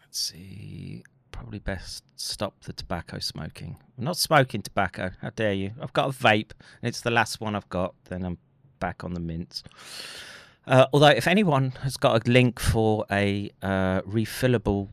let's 0.00 0.18
see. 0.18 1.04
Probably 1.34 1.58
best 1.58 2.04
stop 2.14 2.62
the 2.62 2.72
tobacco 2.72 3.18
smoking. 3.18 3.76
I'm 3.98 4.04
not 4.04 4.16
smoking 4.16 4.62
tobacco. 4.62 5.10
How 5.20 5.30
dare 5.30 5.52
you? 5.52 5.72
I've 5.80 5.92
got 5.92 6.08
a 6.08 6.12
vape. 6.12 6.52
And 6.80 6.88
it's 6.88 7.00
the 7.00 7.10
last 7.10 7.40
one 7.40 7.56
I've 7.56 7.68
got. 7.68 7.94
Then 8.04 8.24
I'm 8.24 8.38
back 8.78 9.02
on 9.02 9.14
the 9.14 9.20
mints. 9.20 9.64
Uh, 10.64 10.86
although, 10.92 11.08
if 11.08 11.26
anyone 11.26 11.72
has 11.82 11.96
got 11.96 12.24
a 12.24 12.30
link 12.30 12.60
for 12.60 13.04
a 13.10 13.50
uh, 13.62 14.00
refillable 14.02 14.90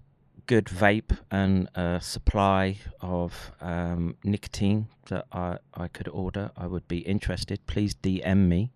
good 0.48 0.66
vape 0.66 1.16
and 1.30 1.70
a 1.76 2.00
supply 2.02 2.78
of 3.02 3.52
um, 3.62 4.16
nicotine 4.24 4.88
that 5.10 5.26
I, 5.32 5.60
I 5.76 5.90
could 5.90 6.08
order, 6.08 6.50
I 6.58 6.66
would 6.66 6.88
be 6.88 7.00
interested. 7.00 7.66
Please 7.68 7.94
DM 7.94 8.48
me. 8.48 8.72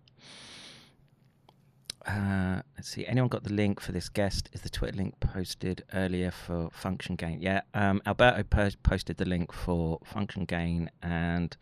Uh, 2.06 2.62
let's 2.76 2.88
see. 2.88 3.04
Anyone 3.06 3.28
got 3.28 3.42
the 3.42 3.52
link 3.52 3.80
for 3.80 3.90
this 3.92 4.08
guest? 4.08 4.48
Is 4.52 4.60
the 4.60 4.68
Twitter 4.68 4.96
link 4.96 5.18
posted 5.18 5.82
earlier 5.92 6.30
for 6.30 6.70
Function 6.70 7.16
Gain? 7.16 7.40
Yeah. 7.40 7.62
Um, 7.74 8.00
Alberto 8.06 8.44
po- 8.44 8.70
posted 8.84 9.16
the 9.16 9.24
link 9.24 9.52
for 9.52 9.98
Function 10.04 10.44
Gain, 10.44 10.88
and 11.02 11.56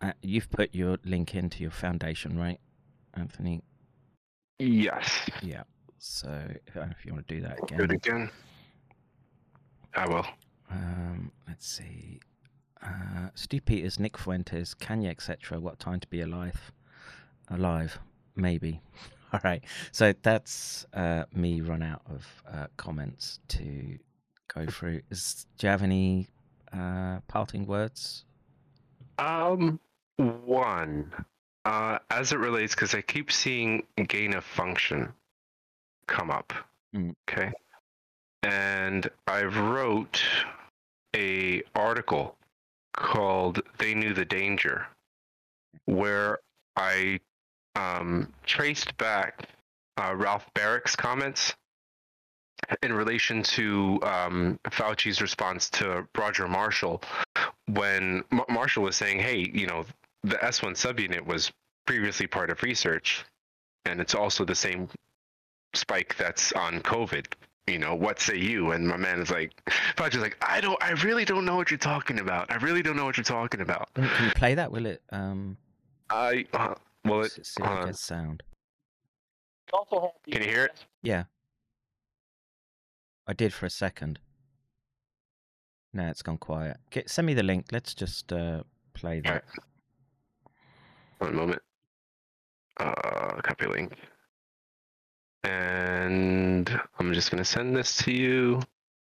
uh, 0.00 0.12
you've 0.22 0.50
put 0.50 0.74
your 0.74 0.98
link 1.04 1.34
into 1.36 1.62
your 1.62 1.70
foundation, 1.70 2.36
right, 2.36 2.58
Anthony? 3.14 3.62
Yes. 4.58 5.08
Yeah. 5.40 5.62
So 5.98 6.48
if, 6.66 6.76
uh, 6.76 6.86
if 6.90 7.06
you 7.06 7.12
want 7.12 7.28
to 7.28 7.34
do 7.36 7.40
that 7.42 7.62
again, 7.62 7.78
Do 7.78 7.84
it 7.84 7.90
again, 7.92 8.14
again. 8.16 8.30
I 9.94 10.08
will. 10.08 10.26
um, 10.70 11.30
let's 11.46 11.66
see. 11.68 12.18
Uh, 12.82 13.28
Stu 13.34 13.60
Peters, 13.60 14.00
Nick 14.00 14.18
Fuentes, 14.18 14.74
Kanye, 14.74 15.10
etc. 15.10 15.60
What 15.60 15.78
time 15.78 16.00
to 16.00 16.08
be 16.08 16.20
alive? 16.20 16.72
Alive, 17.48 18.00
maybe. 18.36 18.80
All 19.32 19.40
right. 19.44 19.62
So 19.92 20.14
that's 20.22 20.86
uh, 20.94 21.24
me 21.34 21.60
run 21.60 21.82
out 21.82 22.02
of 22.10 22.26
uh, 22.50 22.66
comments 22.76 23.40
to 23.48 23.98
go 24.52 24.66
through. 24.66 25.02
Is, 25.10 25.46
do 25.58 25.66
you 25.66 25.70
have 25.70 25.82
any 25.82 26.28
uh, 26.72 27.20
parting 27.28 27.66
words? 27.66 28.24
Um, 29.18 29.80
one. 30.16 31.12
Uh, 31.64 31.98
as 32.10 32.32
it 32.32 32.38
relates, 32.38 32.74
because 32.74 32.94
I 32.94 33.02
keep 33.02 33.30
seeing 33.30 33.82
gain 34.08 34.34
of 34.34 34.44
function 34.44 35.12
come 36.06 36.30
up. 36.30 36.52
Mm. 36.96 37.14
Okay. 37.28 37.52
And 38.42 39.10
I 39.26 39.44
wrote 39.44 40.22
a 41.14 41.62
article 41.74 42.36
called 42.94 43.60
"They 43.78 43.92
Knew 43.94 44.14
the 44.14 44.24
Danger," 44.24 44.86
where 45.84 46.38
I 46.76 47.20
um, 47.78 48.32
traced 48.44 48.96
back 48.98 49.48
uh, 49.96 50.14
Ralph 50.14 50.46
Baric's 50.54 50.96
comments 50.96 51.54
in 52.82 52.92
relation 52.92 53.42
to 53.42 53.98
um, 54.02 54.58
Fauci's 54.70 55.22
response 55.22 55.70
to 55.70 56.06
Roger 56.16 56.48
Marshall 56.48 57.02
when 57.66 58.24
M- 58.32 58.42
Marshall 58.48 58.82
was 58.82 58.96
saying, 58.96 59.20
"Hey, 59.20 59.50
you 59.52 59.66
know, 59.66 59.84
the 60.24 60.36
S1 60.36 60.72
subunit 60.72 61.24
was 61.24 61.52
previously 61.86 62.26
part 62.26 62.50
of 62.50 62.62
research, 62.62 63.24
and 63.84 64.00
it's 64.00 64.14
also 64.14 64.44
the 64.44 64.54
same 64.54 64.88
spike 65.74 66.16
that's 66.16 66.52
on 66.52 66.80
COVID. 66.80 67.26
You 67.66 67.78
know, 67.78 67.94
what 67.94 68.20
say 68.20 68.36
you?" 68.36 68.72
And 68.72 68.86
my 68.86 68.96
man 68.96 69.20
is 69.20 69.30
like, 69.30 69.52
Fauci's 69.96 70.20
like, 70.20 70.36
"I 70.42 70.60
don't, 70.60 70.82
I 70.82 70.90
really 71.04 71.24
don't 71.24 71.44
know 71.44 71.56
what 71.56 71.70
you're 71.70 71.78
talking 71.78 72.18
about. 72.18 72.50
I 72.50 72.56
really 72.56 72.82
don't 72.82 72.96
know 72.96 73.04
what 73.04 73.16
you're 73.16 73.24
talking 73.24 73.60
about." 73.60 73.92
Can 73.94 74.04
you 74.24 74.30
play 74.32 74.54
that? 74.54 74.72
Will 74.72 74.86
it? 74.86 75.00
Um, 75.10 75.56
I, 76.10 76.46
uh, 76.52 76.74
well, 77.04 77.20
it, 77.20 77.26
s- 77.38 77.48
see 77.48 77.62
if 77.62 77.66
hold 77.66 77.80
it 77.80 77.86
gets 77.86 78.02
sound. 78.04 78.42
can 80.30 80.42
you 80.42 80.48
hear 80.48 80.64
it? 80.64 80.84
Yeah. 81.02 81.24
I 83.26 83.32
did 83.32 83.52
for 83.52 83.66
a 83.66 83.70
second. 83.70 84.18
Now 85.92 86.08
it's 86.10 86.22
gone 86.22 86.38
quiet. 86.38 86.78
Get, 86.90 87.10
send 87.10 87.26
me 87.26 87.34
the 87.34 87.42
link. 87.42 87.66
Let's 87.72 87.94
just 87.94 88.32
uh, 88.32 88.62
play 88.94 89.20
that. 89.20 89.44
One 91.18 91.34
moment. 91.34 91.62
Uh, 92.78 93.40
copy 93.42 93.66
link. 93.66 93.92
And 95.44 96.80
I'm 96.98 97.12
just 97.12 97.30
gonna 97.30 97.44
send 97.44 97.76
this 97.76 97.96
to 97.98 98.12
you. 98.12 98.60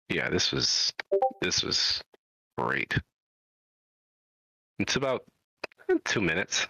Yeah, 0.08 0.30
this 0.30 0.52
was 0.52 0.92
this 1.40 1.62
was 1.62 2.00
great. 2.56 2.98
It's 4.78 4.96
about 4.96 5.22
eh, 5.90 5.94
two 6.04 6.20
minutes. 6.20 6.66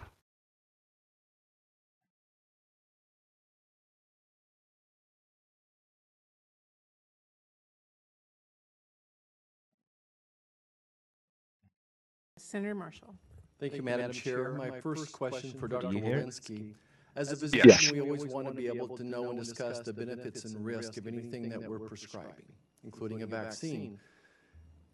Senator 12.39 12.75
Marshall. 12.75 13.15
Thank 13.59 13.73
you, 13.75 13.83
Madam 13.83 14.11
Chair. 14.11 14.53
My 14.53 14.79
first 14.79 15.11
question 15.11 15.51
for 15.53 15.67
Dr. 15.67 15.91
you? 15.93 16.01
Walensky. 16.01 16.75
As 17.15 17.29
a 17.29 17.31
Yes. 17.31 17.39
physician, 17.39 17.93
we 17.93 18.01
always 18.01 18.25
want 18.25 18.47
to 18.47 18.53
be 18.53 18.67
able 18.67 18.95
to 18.95 19.03
know 19.03 19.29
and 19.29 19.39
discuss 19.39 19.79
the 19.79 19.91
benefits 19.91 20.45
and 20.45 20.63
risk 20.63 20.97
of 20.97 21.07
anything 21.07 21.49
that 21.49 21.69
we're 21.69 21.79
prescribing, 21.79 22.45
including 22.83 23.23
a 23.23 23.27
vaccine. 23.27 23.99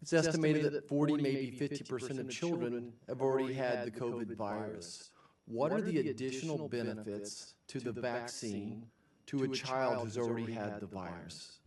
It's 0.02 0.12
estimated 0.12 0.72
that 0.72 0.88
40, 0.88 1.16
maybe 1.16 1.50
50% 1.50 2.18
of 2.18 2.28
children 2.30 2.92
have 3.06 3.20
already 3.22 3.54
had 3.54 3.86
the 3.86 3.90
COVID 3.90 4.34
virus. 4.36 5.10
What 5.46 5.72
are 5.72 5.80
the 5.80 6.08
additional 6.10 6.68
benefits 6.68 7.54
to 7.68 7.78
the 7.78 7.92
vaccine 7.92 8.86
to 9.26 9.44
a 9.44 9.48
child 9.48 10.04
who's 10.04 10.18
already 10.18 10.52
had 10.52 10.80
the 10.80 10.86
virus? 10.86 11.60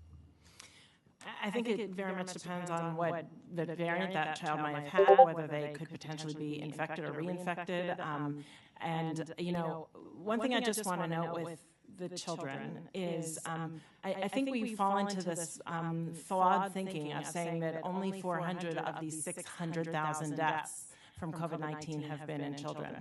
I- 1.44 1.52
think 1.52 1.68
it 1.68 1.90
very 1.92 2.16
much 2.16 2.34
depends 2.34 2.70
on 2.70 2.96
what 2.96 3.26
the 3.54 3.66
variant 3.66 4.14
that 4.14 4.36
child 4.36 4.62
might 4.62 4.88
have 4.88 5.08
had, 5.08 5.20
whether 5.26 5.48
they 5.48 5.74
could 5.74 5.90
potentially 5.90 6.34
be 6.34 6.62
infected 6.62 7.06
or 7.06 7.14
reinfected. 7.14 8.00
Um, 8.00 8.44
and, 8.82 9.34
you 9.38 9.52
know, 9.52 9.88
one 10.18 10.40
thing 10.40 10.54
I 10.54 10.62
just 10.62 10.86
want 10.86 11.02
to 11.02 11.08
note 11.08 11.42
with 11.42 11.60
the 11.98 12.10
children 12.10 12.88
is 12.94 13.40
um, 13.46 13.82
I, 14.04 14.14
I 14.24 14.28
think 14.30 14.50
we 14.50 14.74
fall 14.76 14.98
into 15.00 15.22
this 15.22 15.60
um, 15.66 16.14
flawed 16.14 16.74
thinking 16.74 17.12
of 17.12 17.26
saying 17.26 17.60
that 17.60 17.82
only 17.84 18.22
400 18.22 18.78
of 18.78 19.02
these 19.02 19.22
600,000 19.24 20.38
deaths 20.38 20.86
from 21.20 21.34
COVID 21.34 21.60
19 21.60 22.02
have 22.04 22.26
been 22.26 22.42
in 22.42 22.56
children. 22.56 22.96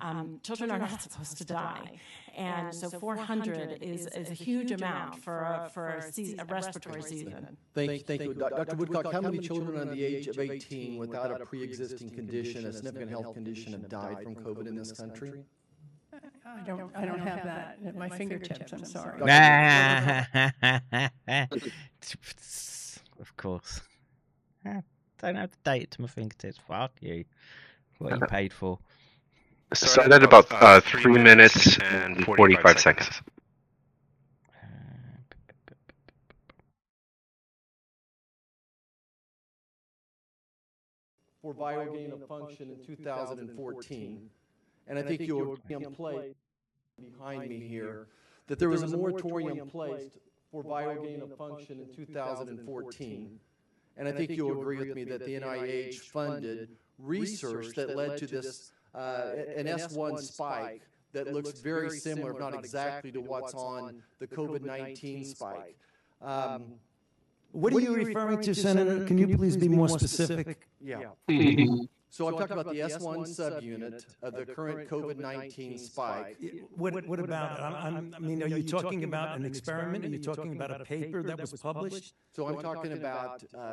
Um, 0.00 0.40
children 0.42 0.70
are 0.70 0.78
not 0.78 1.02
supposed 1.02 1.36
to 1.38 1.44
die. 1.44 1.98
And 2.34 2.74
so 2.74 2.88
400 2.88 3.78
is, 3.82 4.06
is 4.06 4.30
a 4.30 4.34
huge 4.34 4.70
amount 4.70 5.22
for 5.22 5.40
a, 5.40 5.70
for 5.72 5.88
a, 5.88 6.12
season, 6.12 6.40
a 6.40 6.44
respiratory 6.46 7.02
season. 7.02 7.56
Thank, 7.74 8.06
thank 8.06 8.22
you. 8.22 8.32
Dr. 8.34 8.76
Woodcock, 8.76 9.12
how 9.12 9.20
many 9.20 9.38
children 9.38 9.78
under 9.78 9.94
the 9.94 10.04
age 10.04 10.28
of 10.28 10.38
18 10.38 10.96
without 10.96 11.40
a 11.40 11.44
pre-existing 11.44 12.10
condition, 12.10 12.64
a 12.64 12.72
significant 12.72 13.10
health 13.10 13.34
condition, 13.34 13.72
have 13.72 13.88
died 13.88 14.22
from 14.22 14.34
COVID 14.36 14.66
in 14.66 14.74
this 14.74 14.92
country? 14.92 15.44
I 16.12 16.60
don't, 16.66 16.90
I 16.96 17.04
don't 17.04 17.20
have 17.20 17.44
that 17.44 17.78
at 17.84 17.94
my 17.94 18.08
fingertips, 18.08 18.72
I'm 18.72 18.84
sorry. 18.84 19.20
of 23.20 23.36
course. 23.36 23.80
Don't 25.18 25.36
have 25.36 25.50
the 25.50 25.70
date 25.70 25.90
to 25.92 26.02
my 26.02 26.08
fingertips. 26.08 26.58
Fuck 26.66 26.92
you. 27.00 27.24
What 27.98 28.18
you 28.18 28.26
paid 28.28 28.52
for? 28.52 28.78
Started 29.74 30.12
at 30.14 30.22
about 30.22 30.46
uh, 30.50 30.80
three 30.80 31.18
minutes 31.20 31.78
and 31.78 32.24
45 32.24 32.80
seconds. 32.80 33.20
for 41.42 41.54
viral 41.54 41.94
gain 41.94 42.12
of 42.12 42.26
function 42.26 42.70
in 42.70 42.84
2014. 42.84 44.30
And 44.86 44.98
I 44.98 45.02
think 45.02 45.22
you'll 45.22 45.54
agree 45.54 45.76
in 45.76 45.94
place 45.94 46.34
behind 47.00 47.48
me 47.48 47.60
here 47.60 48.08
that 48.48 48.58
there 48.58 48.68
was 48.68 48.82
a 48.82 48.96
moratorium 48.96 49.68
placed 49.68 50.18
for 50.50 50.62
viral 50.62 51.02
gain 51.02 51.22
of 51.22 51.36
function 51.36 51.80
in 51.80 51.94
2014. 51.94 53.40
And 53.98 54.06
I 54.08 54.12
think 54.12 54.30
you'll 54.30 54.60
agree 54.60 54.78
with 54.78 54.94
me 54.94 55.04
that 55.04 55.24
the 55.24 55.34
NIH 55.40 56.00
funded 56.00 56.68
research 56.98 57.74
that 57.74 57.96
led 57.96 58.16
to 58.18 58.26
this, 58.26 58.72
uh, 58.94 59.32
an 59.56 59.66
S1 59.66 60.18
spike 60.20 60.82
that 61.12 61.32
looks 61.32 61.60
very 61.60 61.90
similar, 61.98 62.32
if 62.32 62.38
not 62.38 62.54
exactly, 62.54 63.10
to 63.12 63.20
what's 63.20 63.54
on 63.54 64.02
the 64.20 64.26
COVID-19 64.26 65.26
spike. 65.26 65.76
Um, 66.22 66.74
What 67.52 67.72
are 67.72 67.80
you 67.80 67.94
referring 67.94 68.40
to, 68.42 68.54
Senator? 68.54 69.04
Can 69.04 69.18
you 69.18 69.36
please 69.36 69.56
be 69.56 69.68
more 69.68 69.88
specific? 69.88 70.68
Yeah. 70.80 71.10
So 72.10 72.26
I'm 72.26 72.34
talking 72.34 72.58
about 72.58 72.72
the 72.72 72.80
S1 72.80 73.28
subunit 73.28 74.04
of 74.22 74.34
the 74.34 74.46
current 74.46 74.88
COVID-19 74.88 75.78
spike. 75.78 76.38
What, 76.76 77.06
what 77.06 77.20
about 77.20 77.58
it? 77.58 77.62
I'm, 77.62 77.96
I'm, 77.96 78.14
I 78.16 78.18
mean, 78.18 78.42
are 78.42 78.46
you 78.46 78.62
talking 78.62 79.04
about 79.04 79.36
an 79.36 79.44
experiment? 79.44 80.04
Are 80.04 80.08
you 80.08 80.18
talking 80.18 80.52
about 80.54 80.80
a 80.80 80.84
paper 80.84 81.22
that 81.22 81.40
was 81.40 81.52
published? 81.52 82.14
So 82.34 82.46
I'm 82.48 82.60
talking 82.62 82.92
about 82.92 83.44
uh, 83.54 83.72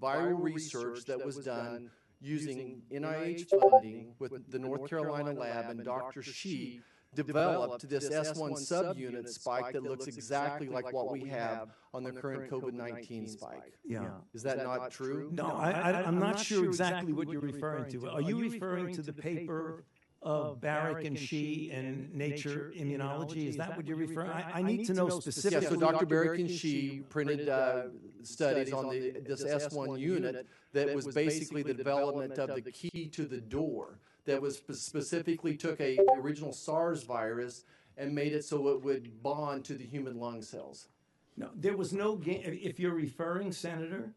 viral 0.00 0.42
research 0.42 1.04
that 1.06 1.24
was 1.24 1.36
done 1.38 1.90
using 2.20 2.82
NIH 2.92 3.48
funding 3.48 4.14
with 4.18 4.50
the 4.50 4.58
North 4.58 4.88
Carolina 4.90 5.32
lab 5.32 5.70
and 5.70 5.82
Dr. 5.84 6.22
Shi 6.22 6.80
developed 7.14 7.88
this 7.88 8.08
S1 8.08 8.52
subunit 8.52 9.28
spike 9.28 9.72
that 9.72 9.82
looks 9.82 10.06
exactly 10.06 10.68
like 10.68 10.92
what 10.92 11.10
we 11.10 11.28
have 11.28 11.70
on 11.92 12.04
the 12.04 12.12
current 12.12 12.50
COVID-19 12.50 13.28
spike. 13.28 13.74
Yeah. 13.84 14.10
Is 14.32 14.42
that 14.42 14.58
not 14.58 14.90
true? 14.90 15.30
No, 15.32 15.46
I, 15.46 15.70
I, 15.70 16.02
I'm 16.02 16.18
not 16.18 16.38
sure 16.38 16.64
exactly 16.64 17.12
what 17.12 17.28
you're 17.28 17.40
referring 17.40 17.90
to. 17.92 18.08
Are 18.08 18.20
you 18.20 18.40
referring 18.40 18.94
to 18.94 19.02
the 19.02 19.12
paper 19.12 19.84
of 20.22 20.60
Baric 20.60 21.06
and 21.06 21.18
Shi 21.18 21.70
in 21.72 22.10
Nature 22.12 22.72
Immunology? 22.76 23.48
Is 23.48 23.56
that 23.56 23.76
what 23.76 23.86
you're 23.86 23.96
referring? 23.96 24.30
I, 24.30 24.50
I 24.56 24.62
need 24.62 24.84
to 24.86 24.94
know 24.94 25.08
Yeah, 25.08 25.20
specifically. 25.20 25.66
so 25.66 25.76
Dr. 25.76 26.06
Baric 26.06 26.40
and 26.40 26.50
Shi 26.50 27.02
printed 27.08 27.48
uh, 27.48 27.84
studies 28.22 28.72
on 28.72 28.90
the, 28.90 29.20
this 29.26 29.42
S1 29.44 29.98
unit 29.98 30.46
that 30.72 30.94
was 30.94 31.06
basically 31.08 31.62
the 31.62 31.74
development 31.74 32.38
of 32.38 32.62
the 32.62 32.70
key 32.70 33.08
to 33.08 33.24
the 33.24 33.40
door 33.40 33.98
that 34.24 34.40
was 34.40 34.56
spe- 34.58 34.72
specifically 34.72 35.56
took 35.56 35.80
a 35.80 35.98
original 36.16 36.52
SARS 36.52 37.02
virus 37.04 37.64
and 37.96 38.14
made 38.14 38.32
it 38.32 38.44
so 38.44 38.68
it 38.68 38.82
would 38.82 39.22
bond 39.22 39.64
to 39.66 39.74
the 39.74 39.84
human 39.84 40.18
lung 40.18 40.42
cells. 40.42 40.88
No, 41.36 41.48
there 41.54 41.76
was 41.76 41.92
no 41.92 42.16
gain, 42.16 42.42
if 42.62 42.78
you're 42.78 42.94
referring, 42.94 43.52
Senator, 43.52 44.12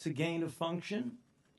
to 0.00 0.10
gain 0.10 0.42
of 0.42 0.52
function 0.52 1.12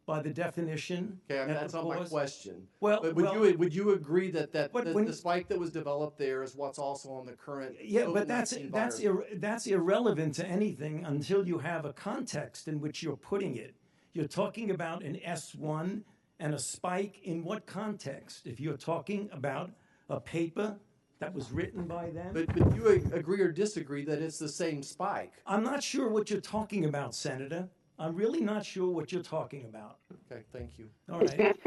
by 0.05 0.21
the 0.21 0.29
definition. 0.29 1.19
Okay, 1.31 1.41
I 1.41 1.45
mean, 1.45 1.55
that's 1.55 1.73
not 1.73 1.87
my 1.87 2.03
question. 2.03 2.67
Well, 2.79 2.99
But 3.01 3.15
would 3.15 3.25
well- 3.25 3.47
you, 3.47 3.57
would 3.57 3.73
you 3.73 3.93
agree 3.93 4.29
that, 4.31 4.51
that 4.53 4.71
the, 4.71 4.93
when- 4.93 5.05
the 5.05 5.13
spike 5.13 5.47
that 5.47 5.57
was 5.59 5.71
developed 5.71 6.17
there 6.19 6.43
is 6.43 6.55
what's 6.55 6.77
also 6.77 7.09
on 7.11 7.25
the 7.25 7.33
current 7.33 7.75
Yeah, 7.83 8.07
but 8.13 8.27
that's 8.27 8.55
that's 8.71 8.99
ir- 8.99 9.25
that's 9.35 9.65
irrelevant 9.67 10.35
to 10.35 10.45
anything 10.45 11.03
until 11.05 11.47
you 11.47 11.57
have 11.59 11.85
a 11.85 11.93
context 11.93 12.67
in 12.67 12.79
which 12.79 13.01
you're 13.01 13.17
putting 13.17 13.55
it. 13.57 13.73
You're 14.13 14.27
talking 14.27 14.71
about 14.71 15.03
an 15.03 15.19
S1 15.25 16.01
and 16.39 16.53
a 16.53 16.59
spike 16.59 17.19
in 17.23 17.43
what 17.43 17.65
context? 17.65 18.45
If 18.45 18.59
you're 18.59 18.77
talking 18.77 19.29
about 19.31 19.71
a 20.09 20.19
paper 20.19 20.75
that 21.19 21.33
was 21.33 21.51
written 21.51 21.85
by 21.85 22.09
them, 22.09 22.33
But, 22.33 22.47
but 22.47 22.75
you 22.75 22.87
agree 23.13 23.41
or 23.41 23.51
disagree 23.51 24.03
that 24.05 24.21
it's 24.21 24.37
the 24.37 24.49
same 24.49 24.83
spike? 24.83 25.33
I'm 25.47 25.63
not 25.63 25.81
sure 25.81 26.09
what 26.09 26.29
you're 26.29 26.41
talking 26.41 26.85
about, 26.85 27.15
Senator. 27.15 27.69
I'm 27.97 28.15
really 28.15 28.41
not 28.41 28.65
sure 28.65 28.89
what 28.89 29.11
you're 29.11 29.23
talking 29.23 29.65
about. 29.65 29.97
Okay, 30.31 30.43
thank 30.51 30.77
you. 30.77 30.89
All 31.11 31.19
right. 31.19 31.55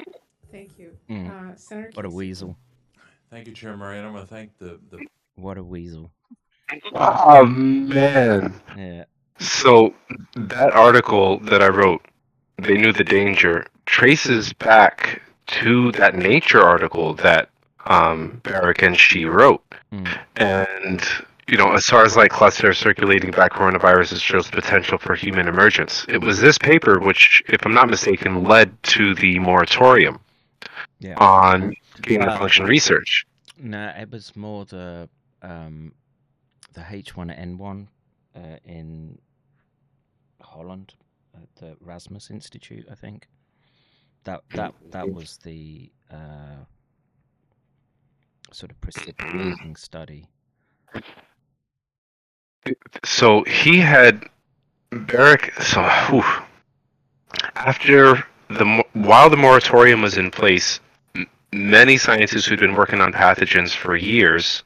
Thank 0.50 0.78
you. 0.78 0.96
Mm. 1.10 1.52
Uh, 1.52 1.56
Senator 1.56 1.90
What 1.92 2.06
a 2.06 2.10
weasel. 2.10 2.56
Thank 3.30 3.46
you, 3.46 3.52
Chair 3.52 3.76
Murray, 3.76 3.98
and 3.98 4.06
I'm 4.06 4.14
going 4.14 4.24
to 4.24 4.30
thank 4.30 4.56
the, 4.56 4.80
the 4.90 5.04
What 5.34 5.58
a 5.58 5.62
weasel. 5.62 6.10
Oh, 6.94 7.44
man. 7.44 8.54
Yeah. 8.74 9.04
So 9.38 9.94
that 10.36 10.72
article 10.72 11.38
that 11.40 11.62
I 11.62 11.68
wrote, 11.68 12.00
they 12.56 12.78
knew 12.78 12.92
the 12.92 13.04
danger, 13.04 13.66
traces 13.88 14.52
back 14.52 15.22
to 15.46 15.90
that 15.92 16.14
Nature 16.14 16.60
article 16.62 17.14
that 17.14 17.48
um, 17.86 18.40
Barrick 18.44 18.82
and 18.82 18.96
she 18.96 19.24
wrote. 19.24 19.62
Mm. 19.92 20.18
And 20.36 21.02
you 21.48 21.56
know, 21.56 21.72
a 21.72 21.80
SARS-like 21.80 22.30
cluster 22.30 22.74
circulating 22.74 23.30
back 23.30 23.52
coronaviruses 23.52 24.20
shows 24.20 24.50
potential 24.50 24.98
for 24.98 25.14
human 25.14 25.48
emergence. 25.48 26.04
It 26.06 26.20
was 26.20 26.38
this 26.42 26.58
paper 26.58 27.00
which, 27.00 27.42
if 27.48 27.64
I'm 27.64 27.72
not 27.72 27.88
mistaken, 27.88 28.44
led 28.44 28.70
to 28.94 29.14
the 29.14 29.38
moratorium 29.38 30.20
Yeah. 31.00 31.14
on 31.16 31.72
gain 32.02 32.20
of 32.20 32.28
Uh, 32.28 32.38
function 32.38 32.66
research. 32.66 33.24
No, 33.56 33.92
it 33.98 34.10
was 34.10 34.36
more 34.36 34.66
the 34.66 35.08
um, 35.40 35.92
the 36.74 36.82
H1N1 36.82 37.86
uh, 38.36 38.40
in 38.64 39.18
Holland, 40.42 40.92
at 41.34 41.48
the 41.56 41.76
Rasmus 41.80 42.30
Institute, 42.30 42.86
I 42.90 42.94
think. 42.94 43.26
That 44.24 44.42
that 44.54 44.74
that 44.90 45.10
was 45.10 45.38
the 45.38 45.90
uh, 46.10 46.64
sort 48.52 48.70
of 48.70 48.80
precipitating 48.80 49.76
study. 49.76 50.28
So 53.04 53.44
he 53.44 53.78
had 53.78 54.24
Barrick. 54.90 55.54
So 55.62 55.82
whew, 55.82 56.24
after 57.54 58.24
the 58.48 58.84
while 58.92 59.30
the 59.30 59.36
moratorium 59.36 60.02
was 60.02 60.18
in 60.18 60.30
place, 60.30 60.80
m- 61.14 61.26
many 61.52 61.96
scientists 61.96 62.46
who'd 62.46 62.58
been 62.60 62.74
working 62.74 63.00
on 63.00 63.12
pathogens 63.12 63.74
for 63.74 63.96
years 63.96 64.62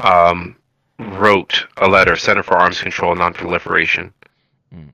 um, 0.00 0.56
wrote 0.98 1.66
a 1.76 1.88
letter, 1.88 2.16
Center 2.16 2.42
for 2.42 2.54
Arms 2.56 2.80
Control 2.80 3.12
and 3.12 3.20
Non-Proliferation, 3.20 4.12
Mm. 4.74 4.92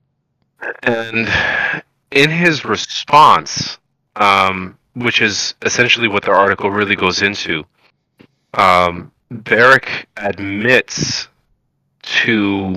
and 0.83 1.83
in 2.15 2.31
his 2.31 2.65
response, 2.65 3.77
um, 4.15 4.77
which 4.95 5.21
is 5.21 5.53
essentially 5.61 6.07
what 6.07 6.23
the 6.23 6.31
article 6.31 6.71
really 6.71 6.95
goes 6.95 7.21
into, 7.21 7.63
um, 8.55 9.11
Barrick 9.29 10.07
admits 10.17 11.27
to 12.01 12.75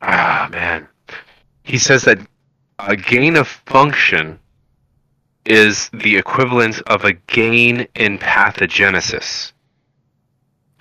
ah 0.00 0.48
man 0.50 0.88
he 1.62 1.78
says 1.78 2.02
that 2.02 2.18
a 2.78 2.96
gain 2.96 3.36
of 3.36 3.46
function 3.46 4.38
is 5.44 5.90
the 5.92 6.16
equivalent 6.16 6.80
of 6.86 7.04
a 7.04 7.12
gain 7.12 7.86
in 7.94 8.18
pathogenesis 8.18 9.51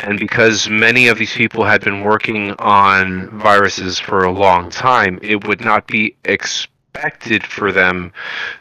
and 0.01 0.19
because 0.19 0.69
many 0.69 1.07
of 1.07 1.17
these 1.17 1.33
people 1.33 1.63
had 1.63 1.81
been 1.81 2.01
working 2.01 2.51
on 2.53 3.29
viruses 3.39 3.99
for 3.99 4.23
a 4.23 4.31
long 4.31 4.69
time 4.69 5.19
it 5.21 5.47
would 5.47 5.61
not 5.61 5.87
be 5.87 6.15
expected 6.25 7.43
for 7.43 7.71
them 7.71 8.11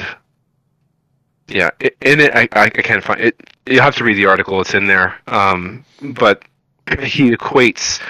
yeah, 1.49 1.71
in 1.81 2.21
it, 2.21 2.35
I, 2.35 2.47
I 2.53 2.71
can't 2.71 3.03
find 3.03 3.21
it. 3.21 3.41
You 3.67 3.81
have 3.81 3.97
to 3.97 4.05
read 4.05 4.17
the 4.17 4.27
article; 4.27 4.61
it's 4.61 4.75
in 4.75 4.87
there. 4.87 5.19
Um, 5.27 5.85
but 6.03 6.45
he 7.01 7.31
equates 7.31 8.01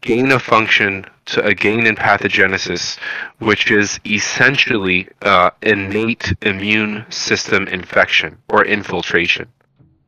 gain 0.00 0.32
of 0.32 0.42
function 0.42 1.04
to 1.26 1.44
a 1.44 1.54
gain 1.54 1.86
in 1.86 1.94
pathogenesis, 1.94 2.98
which 3.38 3.70
is 3.70 4.00
essentially 4.04 5.08
uh, 5.22 5.50
innate 5.62 6.32
immune 6.42 7.04
system 7.10 7.68
infection 7.68 8.36
or 8.48 8.64
infiltration, 8.64 9.46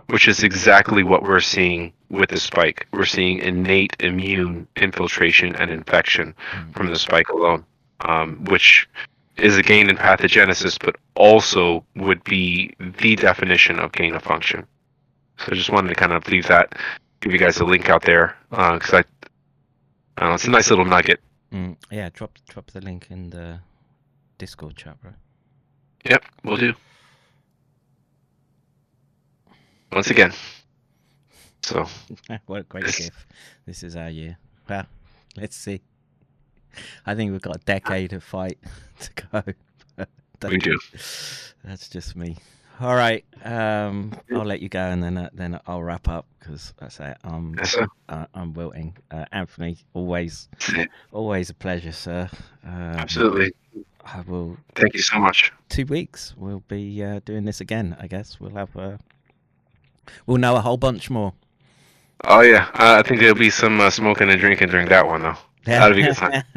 which 0.09 0.27
is 0.27 0.43
exactly 0.43 1.03
what 1.03 1.23
we're 1.23 1.41
seeing 1.41 1.93
with 2.11 2.31
the 2.31 2.41
spike. 2.41 2.87
We're 2.93 3.05
seeing 3.05 3.39
innate 3.39 3.97
immune 4.01 4.67
infiltration 4.77 5.55
and 5.57 5.71
infection 5.71 6.35
from 6.75 6.89
the 6.89 6.99
spike 6.99 7.29
alone, 7.29 7.65
um, 8.01 8.45
which 8.47 8.89
is 9.37 9.57
a 9.57 9.63
gain 9.63 9.89
in 9.89 9.97
pathogenesis, 9.97 10.79
but 10.83 10.97
also 11.15 11.85
would 11.97 12.23
be 12.25 12.75
the 13.01 13.17
definition 13.17 13.79
of 13.79 13.93
gain 13.93 14.15
of 14.15 14.23
function. 14.23 14.67
So 15.39 15.53
I 15.53 15.55
just 15.55 15.71
wanted 15.71 15.89
to 15.89 15.95
kind 15.95 16.13
of 16.13 16.29
leave 16.29 16.47
that, 16.49 16.75
give 17.23 17.33
you 17.33 17.39
guys 17.39 17.59
a 17.59 17.65
link 17.65 17.89
out 17.89 18.03
there, 18.03 18.37
because 18.51 18.93
I, 18.93 18.99
I 18.99 20.21
don't 20.21 20.29
know, 20.31 20.35
it's 20.35 20.45
a 20.45 20.51
nice 20.51 20.69
little 20.69 20.85
nugget. 20.85 21.21
Mm, 21.53 21.77
yeah, 21.91 22.11
drop 22.13 22.39
drop 22.49 22.71
the 22.73 22.81
link 22.81 23.07
in 23.11 23.31
the 23.31 23.61
Discord 24.39 24.77
chat, 24.77 25.01
bro. 25.01 25.13
Yep, 26.05 26.25
we'll 26.45 26.57
do. 26.57 26.75
Once 29.93 30.11
again. 30.11 30.33
So, 31.63 31.87
what 32.47 32.61
a 32.61 32.63
great 32.65 32.85
This- 32.85 32.99
gift. 32.99 33.27
This 33.67 33.83
is 33.83 33.95
our 33.97 34.11
year. 34.11 34.37
Well, 34.69 34.87
let's 35.37 35.57
see. 35.57 35.81
I 37.07 37.15
think 37.15 37.31
we've 37.31 37.43
got 37.43 37.57
a 37.57 37.61
decade 37.61 38.13
of 38.15 38.25
fight 38.25 38.59
to 39.01 39.11
go. 39.31 39.43
We 40.49 40.59
do. 40.59 40.77
That's 41.63 41.89
just 41.89 42.17
me. 42.17 42.37
All 42.83 42.97
right, 42.97 43.25
um, 43.45 44.13
I'll 44.35 44.45
let 44.45 44.61
you 44.61 44.69
go, 44.69 44.81
and 44.81 45.01
then 45.03 45.17
uh, 45.17 45.29
then 45.33 45.61
I'll 45.69 45.83
wrap 45.85 46.09
up 46.09 46.27
because 46.41 46.75
I 46.81 46.89
say 46.89 47.15
I'm 47.23 47.55
Yes, 47.57 47.71
sir. 47.73 47.87
uh, 48.09 48.27
I'm 48.35 48.53
wilting. 48.55 48.97
Uh, 49.09 49.25
Anthony, 49.31 49.77
always 49.95 50.49
always 51.13 51.49
a 51.49 51.55
pleasure, 51.55 51.93
sir. 51.93 52.29
Um, 52.65 52.73
absolutely. 52.73 53.53
I 54.05 54.23
will. 54.23 54.57
Thank 54.75 54.95
you 54.95 55.01
so 55.03 55.21
much. 55.21 55.53
Two 55.69 55.87
weeks, 55.87 56.35
we'll 56.37 56.65
be 56.67 57.05
uh, 57.05 57.21
doing 57.25 57.45
this 57.45 57.61
again. 57.61 57.97
I 58.01 58.09
guess 58.09 58.41
we'll 58.41 58.51
have. 58.57 58.77
Uh, 58.77 58.97
we'll 60.27 60.39
know 60.39 60.57
a 60.57 60.61
whole 60.61 60.77
bunch 60.77 61.09
more. 61.09 61.35
Oh 62.25 62.41
yeah, 62.41 62.65
uh, 62.75 62.99
I 62.99 63.03
think 63.07 63.21
there'll 63.21 63.37
be 63.37 63.51
some 63.51 63.81
uh, 63.81 63.91
smoking 63.91 64.29
and 64.29 64.41
drinking 64.41 64.71
during 64.71 64.89
that 64.89 65.07
one 65.07 65.23
though. 65.23 65.37
That'll 65.67 65.95
be 65.97 66.03
good 66.03 66.17
time. 66.17 66.43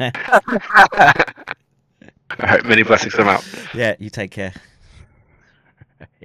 All 2.40 2.48
right, 2.48 2.64
many 2.64 2.82
blessings. 2.82 3.14
I'm 3.16 3.28
out. 3.28 3.44
yeah, 3.74 3.94
you 4.00 4.10
take 4.10 4.32
care. 4.32 4.52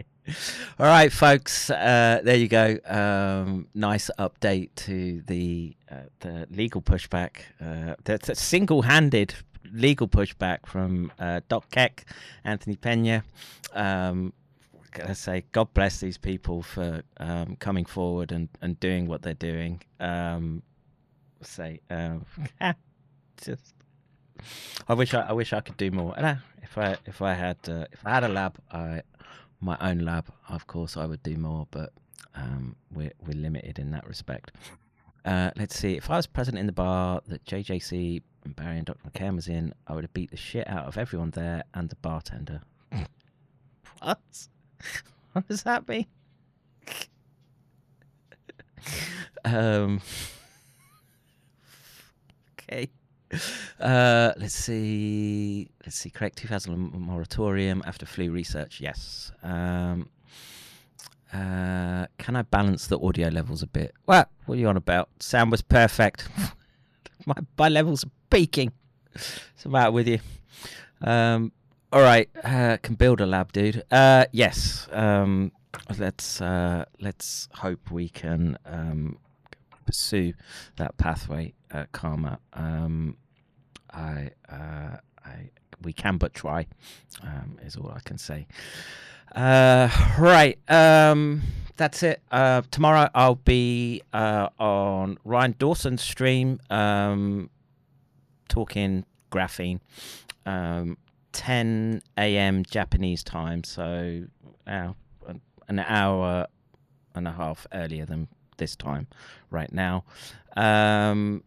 All 0.79 0.85
right, 0.85 1.11
folks. 1.11 1.69
Uh, 1.69 2.21
there 2.23 2.37
you 2.37 2.47
go. 2.47 2.77
Um, 2.85 3.67
nice 3.73 4.09
update 4.19 4.69
to 4.75 5.21
the 5.27 5.75
uh, 5.89 5.95
the 6.19 6.47
legal 6.51 6.81
pushback. 6.81 7.37
Uh, 7.59 7.95
that's 8.03 8.29
a 8.29 8.35
single-handed 8.35 9.35
legal 9.73 10.07
pushback 10.07 10.65
from 10.65 11.11
uh, 11.19 11.41
Doc 11.47 11.69
Keck, 11.71 12.05
Anthony 12.43 12.75
Pena. 12.75 13.23
Um, 13.73 14.33
I 15.05 15.13
say, 15.13 15.45
God 15.51 15.73
bless 15.73 15.99
these 15.99 16.17
people 16.17 16.61
for 16.61 17.03
um, 17.17 17.55
coming 17.57 17.85
forward 17.85 18.31
and, 18.31 18.49
and 18.61 18.79
doing 18.79 19.07
what 19.07 19.21
they're 19.21 19.33
doing. 19.33 19.81
Um, 19.99 20.63
say, 21.41 21.79
um, 21.89 22.25
just 23.41 23.73
I 24.87 24.93
wish 24.93 25.13
I, 25.13 25.21
I 25.21 25.31
wish 25.33 25.53
I 25.53 25.61
could 25.61 25.77
do 25.77 25.91
more. 25.91 26.13
If 26.61 26.77
I 26.77 26.97
if 27.05 27.21
I 27.21 27.33
had 27.33 27.57
uh, 27.67 27.85
if 27.91 28.05
I 28.05 28.09
had 28.11 28.23
a 28.23 28.29
lab, 28.29 28.57
I 28.71 29.01
my 29.61 29.77
own 29.79 29.99
lab, 29.99 30.25
of 30.49 30.67
course, 30.67 30.97
I 30.97 31.05
would 31.05 31.23
do 31.23 31.37
more. 31.37 31.67
But 31.71 31.93
um, 32.35 32.75
we're 32.91 33.13
we're 33.25 33.37
limited 33.37 33.79
in 33.79 33.91
that 33.91 34.07
respect. 34.07 34.51
Uh, 35.23 35.51
let's 35.55 35.77
see. 35.77 35.95
If 35.95 36.09
I 36.09 36.17
was 36.17 36.27
present 36.27 36.57
in 36.57 36.65
the 36.65 36.71
bar 36.71 37.21
that 37.27 37.45
JJC 37.45 38.21
and 38.43 38.55
Barry 38.55 38.77
and 38.77 38.85
Dr. 38.85 38.99
McCann 39.07 39.35
was 39.35 39.47
in, 39.47 39.73
I 39.87 39.93
would 39.93 40.03
have 40.03 40.13
beat 40.13 40.31
the 40.31 40.37
shit 40.37 40.67
out 40.67 40.87
of 40.87 40.97
everyone 40.97 41.31
there 41.31 41.63
and 41.73 41.89
the 41.89 41.95
bartender. 41.97 42.61
what? 44.01 44.19
What 45.33 45.47
does 45.47 45.63
that 45.63 45.87
mean? 45.87 46.07
um. 49.45 50.01
Okay. 52.71 52.89
Uh, 53.79 54.31
let's 54.37 54.53
see. 54.53 55.67
Let's 55.83 55.95
see. 55.95 56.11
Correct. 56.11 56.37
2000 56.37 56.93
moratorium 56.93 57.81
after 57.87 58.05
flu 58.05 58.29
research. 58.29 58.79
Yes. 58.79 59.31
Um, 59.41 60.07
uh, 61.33 62.05
can 62.19 62.35
I 62.35 62.43
balance 62.43 62.85
the 62.85 62.99
audio 62.99 63.29
levels 63.29 63.63
a 63.63 63.67
bit? 63.67 63.95
What? 64.05 64.29
What 64.45 64.57
are 64.57 64.61
you 64.61 64.67
on 64.67 64.77
about? 64.77 65.09
Sound 65.19 65.49
was 65.49 65.63
perfect. 65.63 66.27
my 67.25 67.33
my 67.57 67.69
levels 67.69 68.03
are 68.03 68.11
peaking. 68.29 68.71
What's 69.13 69.63
the 69.63 69.69
matter 69.69 69.91
with 69.91 70.07
you? 70.07 70.19
Um, 71.01 71.51
all 71.91 72.01
right. 72.01 72.29
Uh, 72.43 72.77
can 72.81 72.95
build 72.95 73.21
a 73.21 73.25
lab, 73.25 73.51
dude. 73.51 73.83
Uh, 73.89 74.25
yes. 74.31 74.87
Um, 74.91 75.51
let's 75.97 76.41
uh, 76.41 76.85
let's 76.99 77.49
hope 77.53 77.91
we 77.91 78.09
can 78.09 78.57
um, 78.65 79.17
pursue 79.85 80.33
that 80.77 80.97
pathway, 80.97 81.53
uh, 81.71 81.85
karma. 81.91 82.39
Um, 82.53 83.17
I, 83.93 84.31
uh, 84.49 84.97
I, 85.25 85.49
we 85.81 85.93
can 85.93 86.17
but 86.17 86.33
try, 86.33 86.67
um, 87.23 87.57
is 87.63 87.75
all 87.75 87.91
I 87.91 87.99
can 88.01 88.17
say. 88.17 88.47
Uh, 89.35 89.89
right. 90.19 90.59
Um, 90.69 91.41
that's 91.77 92.03
it. 92.03 92.21
Uh, 92.31 92.61
tomorrow 92.69 93.09
I'll 93.15 93.35
be 93.35 94.01
uh, 94.13 94.49
on 94.59 95.17
Ryan 95.23 95.55
Dawson's 95.57 96.01
stream, 96.01 96.59
um, 96.69 97.49
talking 98.49 99.05
graphene. 99.31 99.79
Um, 100.45 100.97
10 101.33 102.01
a.m. 102.17 102.63
Japanese 102.65 103.23
time, 103.23 103.63
so 103.63 104.23
uh, 104.67 104.93
an 105.67 105.79
hour 105.79 106.47
and 107.15 107.27
a 107.27 107.31
half 107.31 107.65
earlier 107.73 108.05
than 108.05 108.27
this 108.57 108.75
time 108.75 109.07
right 109.49 109.71
now. 109.71 110.03
Um, 110.55 111.43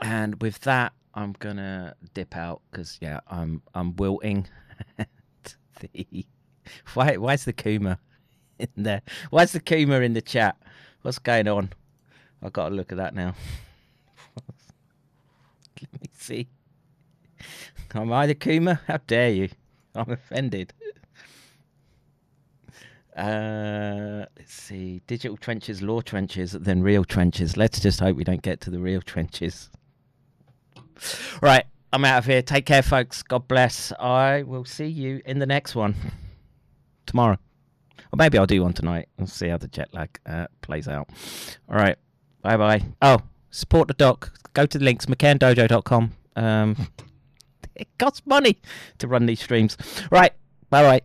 and 0.00 0.40
with 0.40 0.60
that, 0.60 0.92
I'm 1.14 1.34
gonna 1.38 1.94
dip 2.14 2.36
out 2.36 2.62
because 2.70 2.98
yeah, 3.00 3.20
I'm 3.28 3.62
I'm 3.74 3.96
wilting. 3.96 4.48
the 5.80 6.26
why 6.94 7.16
why's 7.16 7.44
the 7.44 7.52
Kuma 7.52 7.98
in 8.58 8.68
there? 8.76 9.02
Why's 9.30 9.52
the 9.52 9.60
Kuma 9.60 10.00
in 10.00 10.14
the 10.14 10.22
chat? 10.22 10.56
What's 11.02 11.18
going 11.18 11.48
on? 11.48 11.70
I've 12.42 12.52
got 12.52 12.70
to 12.70 12.74
look 12.74 12.92
at 12.92 12.98
that 12.98 13.14
now. 13.14 13.34
Let 15.80 16.00
me 16.00 16.08
see. 16.12 16.48
Am 17.94 18.12
I 18.12 18.26
the 18.26 18.34
Kuma? 18.34 18.80
How 18.86 18.98
dare 19.06 19.30
you? 19.30 19.48
I'm 19.94 20.10
offended. 20.10 20.72
Uh, 23.16 24.24
let's 24.38 24.52
see. 24.52 25.02
Digital 25.06 25.36
trenches, 25.36 25.82
law 25.82 26.00
trenches, 26.00 26.52
then 26.52 26.82
real 26.82 27.04
trenches. 27.04 27.56
Let's 27.56 27.78
just 27.80 28.00
hope 28.00 28.16
we 28.16 28.24
don't 28.24 28.42
get 28.42 28.60
to 28.62 28.70
the 28.70 28.78
real 28.78 29.02
trenches. 29.12 29.68
Right, 31.40 31.64
I'm 31.92 32.04
out 32.04 32.18
of 32.18 32.26
here. 32.26 32.42
Take 32.42 32.66
care, 32.66 32.82
folks. 32.82 33.22
God 33.22 33.48
bless. 33.48 33.92
I 33.98 34.42
will 34.42 34.64
see 34.64 34.86
you 34.86 35.20
in 35.24 35.38
the 35.38 35.46
next 35.46 35.74
one 35.74 35.94
tomorrow. 37.06 37.38
Or 38.12 38.16
maybe 38.16 38.38
I'll 38.38 38.46
do 38.46 38.62
one 38.62 38.72
tonight. 38.72 39.08
We'll 39.18 39.26
see 39.26 39.48
how 39.48 39.58
the 39.58 39.68
jet 39.68 39.92
lag 39.92 40.18
uh, 40.26 40.46
plays 40.60 40.88
out. 40.88 41.08
All 41.68 41.76
right. 41.76 41.96
Bye 42.42 42.56
bye. 42.56 42.82
Oh, 43.00 43.18
support 43.50 43.88
the 43.88 43.94
doc. 43.94 44.32
Go 44.54 44.66
to 44.66 44.78
the 44.78 44.84
links, 44.84 45.06
mccairndojo.com. 45.06 46.12
Um, 46.36 46.88
it 47.74 47.88
costs 47.98 48.22
money 48.26 48.58
to 48.98 49.08
run 49.08 49.26
these 49.26 49.40
streams. 49.40 49.76
Right. 50.10 50.32
Bye 50.70 51.00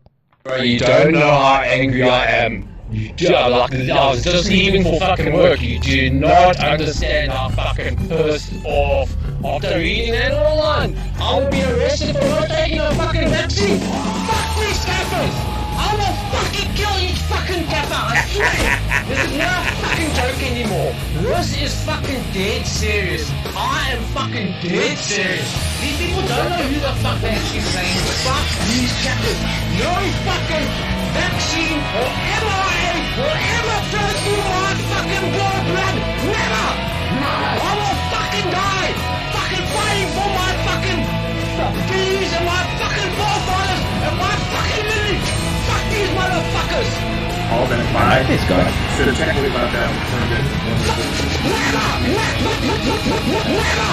bye. 0.45 0.64
You 0.64 0.80
don't 0.80 1.11
know 1.11 1.30
how 1.30 1.61
angry 1.61 2.03
I 2.03 2.26
am. 2.26 2.76
You 2.90 3.11
do, 3.14 3.30
like, 3.30 3.74
I 3.74 4.09
was 4.09 4.24
just 4.24 4.48
leaving 4.49 4.83
for 4.83 4.98
fucking 4.98 5.33
work. 5.33 5.61
You 5.61 5.80
do 5.80 6.09
not 6.09 6.57
understand 6.57 7.32
how 7.32 7.49
fucking 7.49 7.98
pissed 8.07 8.53
off 8.66 9.14
after 9.43 9.77
reading 9.77 10.14
that 10.14 10.32
online. 10.32 10.98
I 11.19 11.38
will 11.38 11.51
be 11.51 11.61
arrested 11.64 12.16
for 12.16 12.24
not 12.24 12.48
taking 12.48 12.80
a 12.80 12.93
fucking 12.95 13.27
vaccine. 13.27 13.80
Fuck 13.80 14.56
these 14.56 14.85
gaffers! 14.85 15.35
I 15.77 15.93
will 15.99 16.16
fucking 16.32 16.74
kill 16.80 16.95
each 17.03 17.19
fucking 17.27 17.66
gaffer. 17.67 17.93
I 17.93 18.24
swear. 18.32 19.06
this 19.11 19.19
is 19.32 19.38
not 19.38 19.67
a 19.67 19.75
fucking 19.83 20.11
joke 20.16 20.41
anymore. 20.48 20.91
This 21.22 21.61
is 21.61 21.75
fucking 21.83 22.24
dead 22.32 22.66
serious. 22.66 23.30
I 23.53 23.91
am 23.91 24.03
fucking 24.16 24.56
dead 24.64 24.98
serious. 24.98 25.49
These 25.82 25.98
people 25.99 26.24
don't 26.24 26.49
know 26.49 26.64
who 26.64 26.80
the 26.80 26.93
fuck 27.03 27.19
they're 27.19 27.35
actually 27.35 27.67
saying. 27.67 27.99
Fuck 28.24 28.48
these 28.72 28.95
chatters. 29.03 29.40
No 29.75 29.91
fucking 30.24 30.97
vaccine 31.18 31.82
or 31.98 32.10
mRNA 32.38 32.94
will 33.18 33.38
ever 33.58 33.78
turn 33.90 34.16
you 34.30 34.38
on 34.38 34.76
fucking 34.92 35.26
blood 35.34 35.64
blood. 35.72 35.96
Never! 36.30 36.68
I 37.18 37.72
will 37.80 37.98
fucking 38.14 38.48
die! 38.54 38.92
Fucking 39.34 39.66
fighting 39.74 40.10
for 40.14 40.30
my 40.38 40.52
fucking 40.68 41.02
peas 41.90 42.32
and 42.38 42.46
my 42.46 42.62
fucking 42.78 43.12
forefathers 43.18 43.82
and 44.06 44.16
my 44.22 44.34
fucking 44.54 44.86
lineage! 44.86 45.30
Fuck 45.68 45.84
these 45.90 46.12
motherfuckers! 46.14 46.92
All 47.50 47.66
been 47.66 47.82
by 47.94 48.22
this 48.28 48.44
guy. 48.46 48.68
Should 48.96 49.08
have 49.08 49.18
technically 49.18 49.50
about 49.50 49.72
that 49.72 49.90
turned 50.12 50.34
in. 50.38 50.44
Never! 51.48 51.96
Never! 53.58 53.88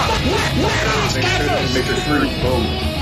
Never! 1.24 1.56
Make 1.72 1.86
sure, 1.86 1.94
make 1.94 1.96
sure, 2.04 2.26
boom. 2.42 2.94